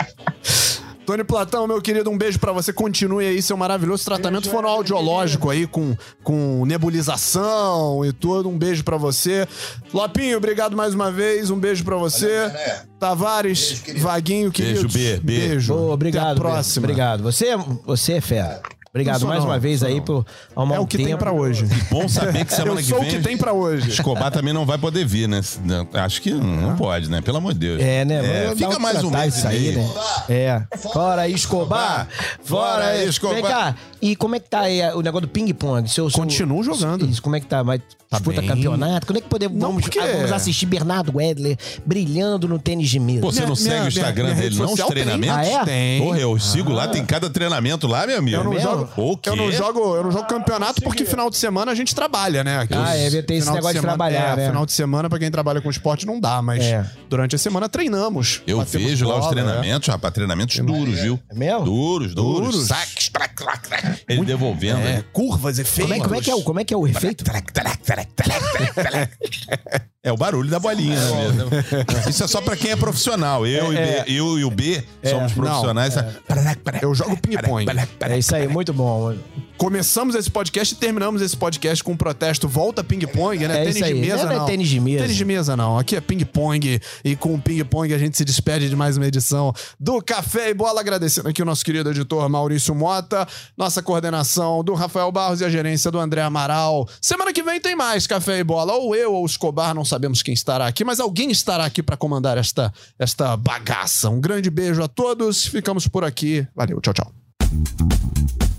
Tony 1.05 1.23
Platão, 1.23 1.67
meu 1.67 1.81
querido, 1.81 2.09
um 2.09 2.17
beijo 2.17 2.39
pra 2.39 2.51
você. 2.51 2.71
Continue 2.71 3.25
aí 3.25 3.41
seu 3.41 3.57
maravilhoso 3.57 4.05
tratamento 4.05 4.49
fonoaudiológico 4.49 5.49
aí 5.49 5.65
com, 5.65 5.95
com 6.23 6.63
nebulização 6.65 8.05
e 8.05 8.13
tudo. 8.13 8.49
Um 8.49 8.57
beijo 8.57 8.83
pra 8.83 8.97
você. 8.97 9.47
Lopinho, 9.93 10.37
obrigado 10.37 10.75
mais 10.75 10.93
uma 10.93 11.11
vez. 11.11 11.49
Um 11.49 11.59
beijo 11.59 11.83
pra 11.83 11.97
você. 11.97 12.47
Mané. 12.47 12.83
Tavares, 12.99 13.67
Beijo, 13.67 13.83
querido. 13.83 14.03
Vaguinho, 14.05 14.51
querido. 14.51 14.87
B, 14.87 15.17
B. 15.17 15.19
Beijo. 15.19 15.73
Ô, 15.73 15.91
obrigado. 15.91 16.27
Até 16.27 16.39
a 16.39 16.51
próxima. 16.51 16.85
Obrigado. 16.85 17.23
Você, 17.23 17.57
você 17.85 18.13
é 18.13 18.21
fera. 18.21 18.61
Obrigado 18.93 19.25
mais 19.25 19.39
não, 19.39 19.49
uma 19.49 19.57
vez 19.57 19.83
aí 19.83 19.95
não. 19.95 20.03
por 20.03 20.25
arrumar 20.55 20.75
É 20.75 20.79
o 20.79 20.85
que 20.85 20.97
tempo. 20.97 21.07
tem 21.09 21.17
pra 21.17 21.31
hoje. 21.31 21.65
Bom 21.89 22.09
saber 22.09 22.43
que 22.43 22.53
semana 22.53 22.73
Eu 22.73 22.83
que 22.83 22.83
sou 22.83 22.97
o 22.97 23.01
vem. 23.01 23.09
que 23.09 23.19
tem 23.19 23.37
pra 23.37 23.53
hoje. 23.53 23.89
Escobar 23.89 24.29
também 24.31 24.53
não 24.53 24.65
vai 24.65 24.77
poder 24.77 25.05
vir, 25.05 25.29
né? 25.29 25.39
Acho 25.93 26.21
que 26.21 26.31
não, 26.31 26.43
não 26.43 26.75
pode, 26.75 27.09
né? 27.09 27.21
Pelo 27.21 27.37
amor 27.37 27.53
de 27.53 27.59
Deus. 27.59 27.81
É, 27.81 28.03
né? 28.03 28.15
É, 28.15 28.43
Vamos 28.47 28.59
fica 28.59 28.79
mais 28.79 29.01
um 29.03 29.09
mês 29.09 29.37
isso 29.37 29.47
aí, 29.47 29.71
né? 29.77 29.89
É. 30.29 30.61
Fora 30.91 31.27
Escobar. 31.29 32.07
Fora 32.43 33.03
Escobar. 33.05 33.35
Vem 33.35 33.43
cá. 33.43 33.75
E 34.01 34.15
como 34.15 34.35
é 34.35 34.39
que 34.39 34.49
tá 34.49 34.61
aí 34.61 34.81
o 34.93 35.01
negócio 35.01 35.27
do 35.27 35.31
ping-pong? 35.31 35.87
Seu- 35.89 36.09
seu- 36.09 36.19
Continuo 36.19 36.63
jogando. 36.63 37.05
Isso, 37.05 37.21
como 37.21 37.35
é 37.35 37.39
que 37.39 37.45
tá? 37.45 37.61
Vai 37.63 37.79
Tá 37.79 38.17
disputa 38.17 38.41
bem. 38.41 38.49
campeonato? 38.49 39.07
Quando 39.07 39.17
é 39.17 39.21
que 39.21 39.29
podemos 39.29 39.57
Não, 39.57 39.67
vamos, 39.69 39.83
porque- 39.83 39.99
ah, 39.99 40.05
vamos 40.17 40.31
assistir 40.33 40.65
Bernardo 40.65 41.15
Wedler 41.15 41.57
brilhando 41.85 42.45
no 42.45 42.59
tênis 42.59 42.89
de 42.89 42.99
mesa? 42.99 43.21
Pô, 43.21 43.31
você 43.31 43.39
não 43.41 43.47
Minha- 43.47 43.55
segue 43.55 43.69
minha- 43.75 43.85
o 43.85 43.87
Instagram 43.87 44.23
minha- 44.25 44.35
dele, 44.35 44.55
não? 44.57 44.65
Os 44.65 44.71
social 44.71 44.87
tem. 44.89 44.95
treinamentos? 45.03 45.37
Ah, 45.37 45.45
é? 45.45 45.63
Tem. 45.65 46.01
Porra, 46.01 46.17
eu 46.19 46.37
sigo 46.39 46.73
lá, 46.73 46.87
tem 46.89 47.05
cada 47.05 47.29
treinamento 47.29 47.87
lá, 47.87 48.05
meu 48.05 48.17
amigo. 48.17 48.35
Eu 48.37 48.43
não, 48.43 48.59
jogo, 48.59 48.80
O 48.97 49.17
quê? 49.17 49.29
eu 49.29 49.35
não 49.35 49.51
jogo, 49.51 49.95
eu 49.95 50.03
não 50.03 50.11
jogo 50.11 50.25
campeonato 50.27 50.81
porque 50.81 51.05
final 51.05 51.29
de 51.29 51.37
semana 51.37 51.71
a 51.71 51.75
gente 51.75 51.93
trabalha, 51.95 52.43
né? 52.43 52.59
Aqui, 52.59 52.73
Ah, 52.75 52.95
é, 52.95 53.21
tem 53.21 53.37
esse 53.37 53.47
negócio 53.51 53.73
de 53.73 53.79
semana- 53.79 53.87
trabalhar, 53.97 54.33
é, 54.33 54.35
né? 54.35 54.47
Final 54.47 54.65
de 54.65 54.71
semana 54.73 55.09
pra 55.09 55.19
quem 55.19 55.29
trabalha 55.31 55.61
com 55.61 55.69
esporte 55.69 56.05
não 56.05 56.19
dá, 56.19 56.41
mas 56.41 56.63
É. 56.63 56.85
durante 57.09 57.35
a 57.35 57.39
semana 57.39 57.67
treinamos. 57.69 58.41
Eu 58.47 58.61
vejo 58.61 59.07
lá 59.07 59.15
os 59.15 59.21
bola, 59.21 59.31
treinamentos, 59.31 59.87
rapaz, 59.89 60.13
treinamentos 60.13 60.57
duros, 60.59 60.99
viu? 60.99 61.19
É 61.29 61.35
mesmo? 61.35 61.63
Duros, 61.65 62.13
duros. 62.15 62.51
Duros. 62.51 62.67
Saques, 62.67 63.09
trac, 63.09 63.35
trac, 63.35 63.67
trac. 63.67 64.01
Ele 64.07 64.25
devolvendo. 64.25 64.79
É, 64.79 64.83
né? 64.83 65.03
curvas, 65.13 65.59
efeitos. 65.59 65.91
Como 65.91 66.01
é, 66.01 66.03
como 66.03 66.15
é 66.15 66.21
que 66.21 66.31
é 66.31 66.35
o, 66.35 66.41
como 66.43 66.59
é 66.59 66.63
que 66.63 66.73
é 66.73 66.77
o 66.77 66.87
efeito? 66.87 67.23
É 70.03 70.11
o 70.11 70.17
barulho 70.17 70.49
da 70.49 70.57
bolinha, 70.59 70.95
né? 70.99 71.31
mesmo? 71.33 72.09
Isso 72.09 72.23
é 72.23 72.27
só 72.27 72.41
pra 72.41 72.55
quem 72.57 72.71
é 72.71 72.75
profissional. 72.75 73.45
Eu, 73.45 73.71
e, 73.71 73.75
B- 73.75 74.03
eu 74.07 74.39
e 74.39 74.43
o 74.43 74.49
B 74.49 74.83
somos 75.11 75.31
profissionais. 75.33 75.93
Eu 76.81 76.95
jogo 76.95 77.15
ping-pong. 77.17 77.65
É 78.09 78.17
isso 78.17 78.35
aí, 78.35 78.47
muito 78.47 78.73
bom. 78.73 79.13
Começamos 79.61 80.15
esse 80.15 80.27
podcast 80.27 80.73
e 80.73 80.77
terminamos 80.77 81.21
esse 81.21 81.37
podcast 81.37 81.83
com 81.83 81.91
um 81.91 81.95
protesto 81.95 82.47
Volta 82.47 82.83
Ping-Pong, 82.83 83.47
né? 83.47 83.61
É 83.61 83.71
tênis 83.71 83.85
de 83.85 83.93
mesa, 83.93 84.25
Não 84.25 84.31
é 84.31 84.35
não. 84.37 84.45
tênis 84.47 84.67
de 84.67 84.79
mesa. 84.79 85.03
Tênis 85.03 85.15
de 85.15 85.23
mesa, 85.23 85.55
não. 85.55 85.77
Aqui 85.77 85.95
é 85.95 86.01
ping-pong. 86.01 86.81
E 87.05 87.15
com 87.15 87.35
o 87.35 87.39
ping-pong 87.39 87.93
a 87.93 87.97
gente 87.99 88.17
se 88.17 88.25
despede 88.25 88.67
de 88.67 88.75
mais 88.75 88.97
uma 88.97 89.05
edição 89.05 89.53
do 89.79 90.01
Café 90.01 90.49
e 90.49 90.55
Bola. 90.55 90.81
Agradecendo 90.81 91.29
aqui 91.29 91.43
o 91.43 91.45
nosso 91.45 91.63
querido 91.63 91.91
editor 91.91 92.27
Maurício 92.27 92.73
Mota, 92.73 93.27
nossa 93.55 93.83
coordenação 93.83 94.63
do 94.63 94.73
Rafael 94.73 95.11
Barros 95.11 95.41
e 95.41 95.45
a 95.45 95.49
gerência 95.49 95.91
do 95.91 95.99
André 95.99 96.23
Amaral. 96.23 96.89
Semana 96.99 97.31
que 97.31 97.43
vem 97.43 97.61
tem 97.61 97.75
mais 97.75 98.07
Café 98.07 98.39
e 98.39 98.43
Bola. 98.43 98.73
Ou 98.73 98.95
eu 98.95 99.13
ou 99.13 99.21
o 99.21 99.25
Escobar, 99.27 99.75
não 99.75 99.85
sabemos 99.85 100.23
quem 100.23 100.33
estará 100.33 100.65
aqui, 100.65 100.83
mas 100.83 100.99
alguém 100.99 101.29
estará 101.29 101.65
aqui 101.65 101.83
para 101.83 101.95
comandar 101.95 102.35
esta, 102.35 102.73
esta 102.97 103.37
bagaça. 103.37 104.09
Um 104.09 104.19
grande 104.19 104.49
beijo 104.49 104.81
a 104.81 104.87
todos. 104.87 105.45
Ficamos 105.45 105.87
por 105.87 106.03
aqui. 106.03 106.47
Valeu, 106.55 106.81
tchau, 106.81 106.95
tchau. 106.95 108.50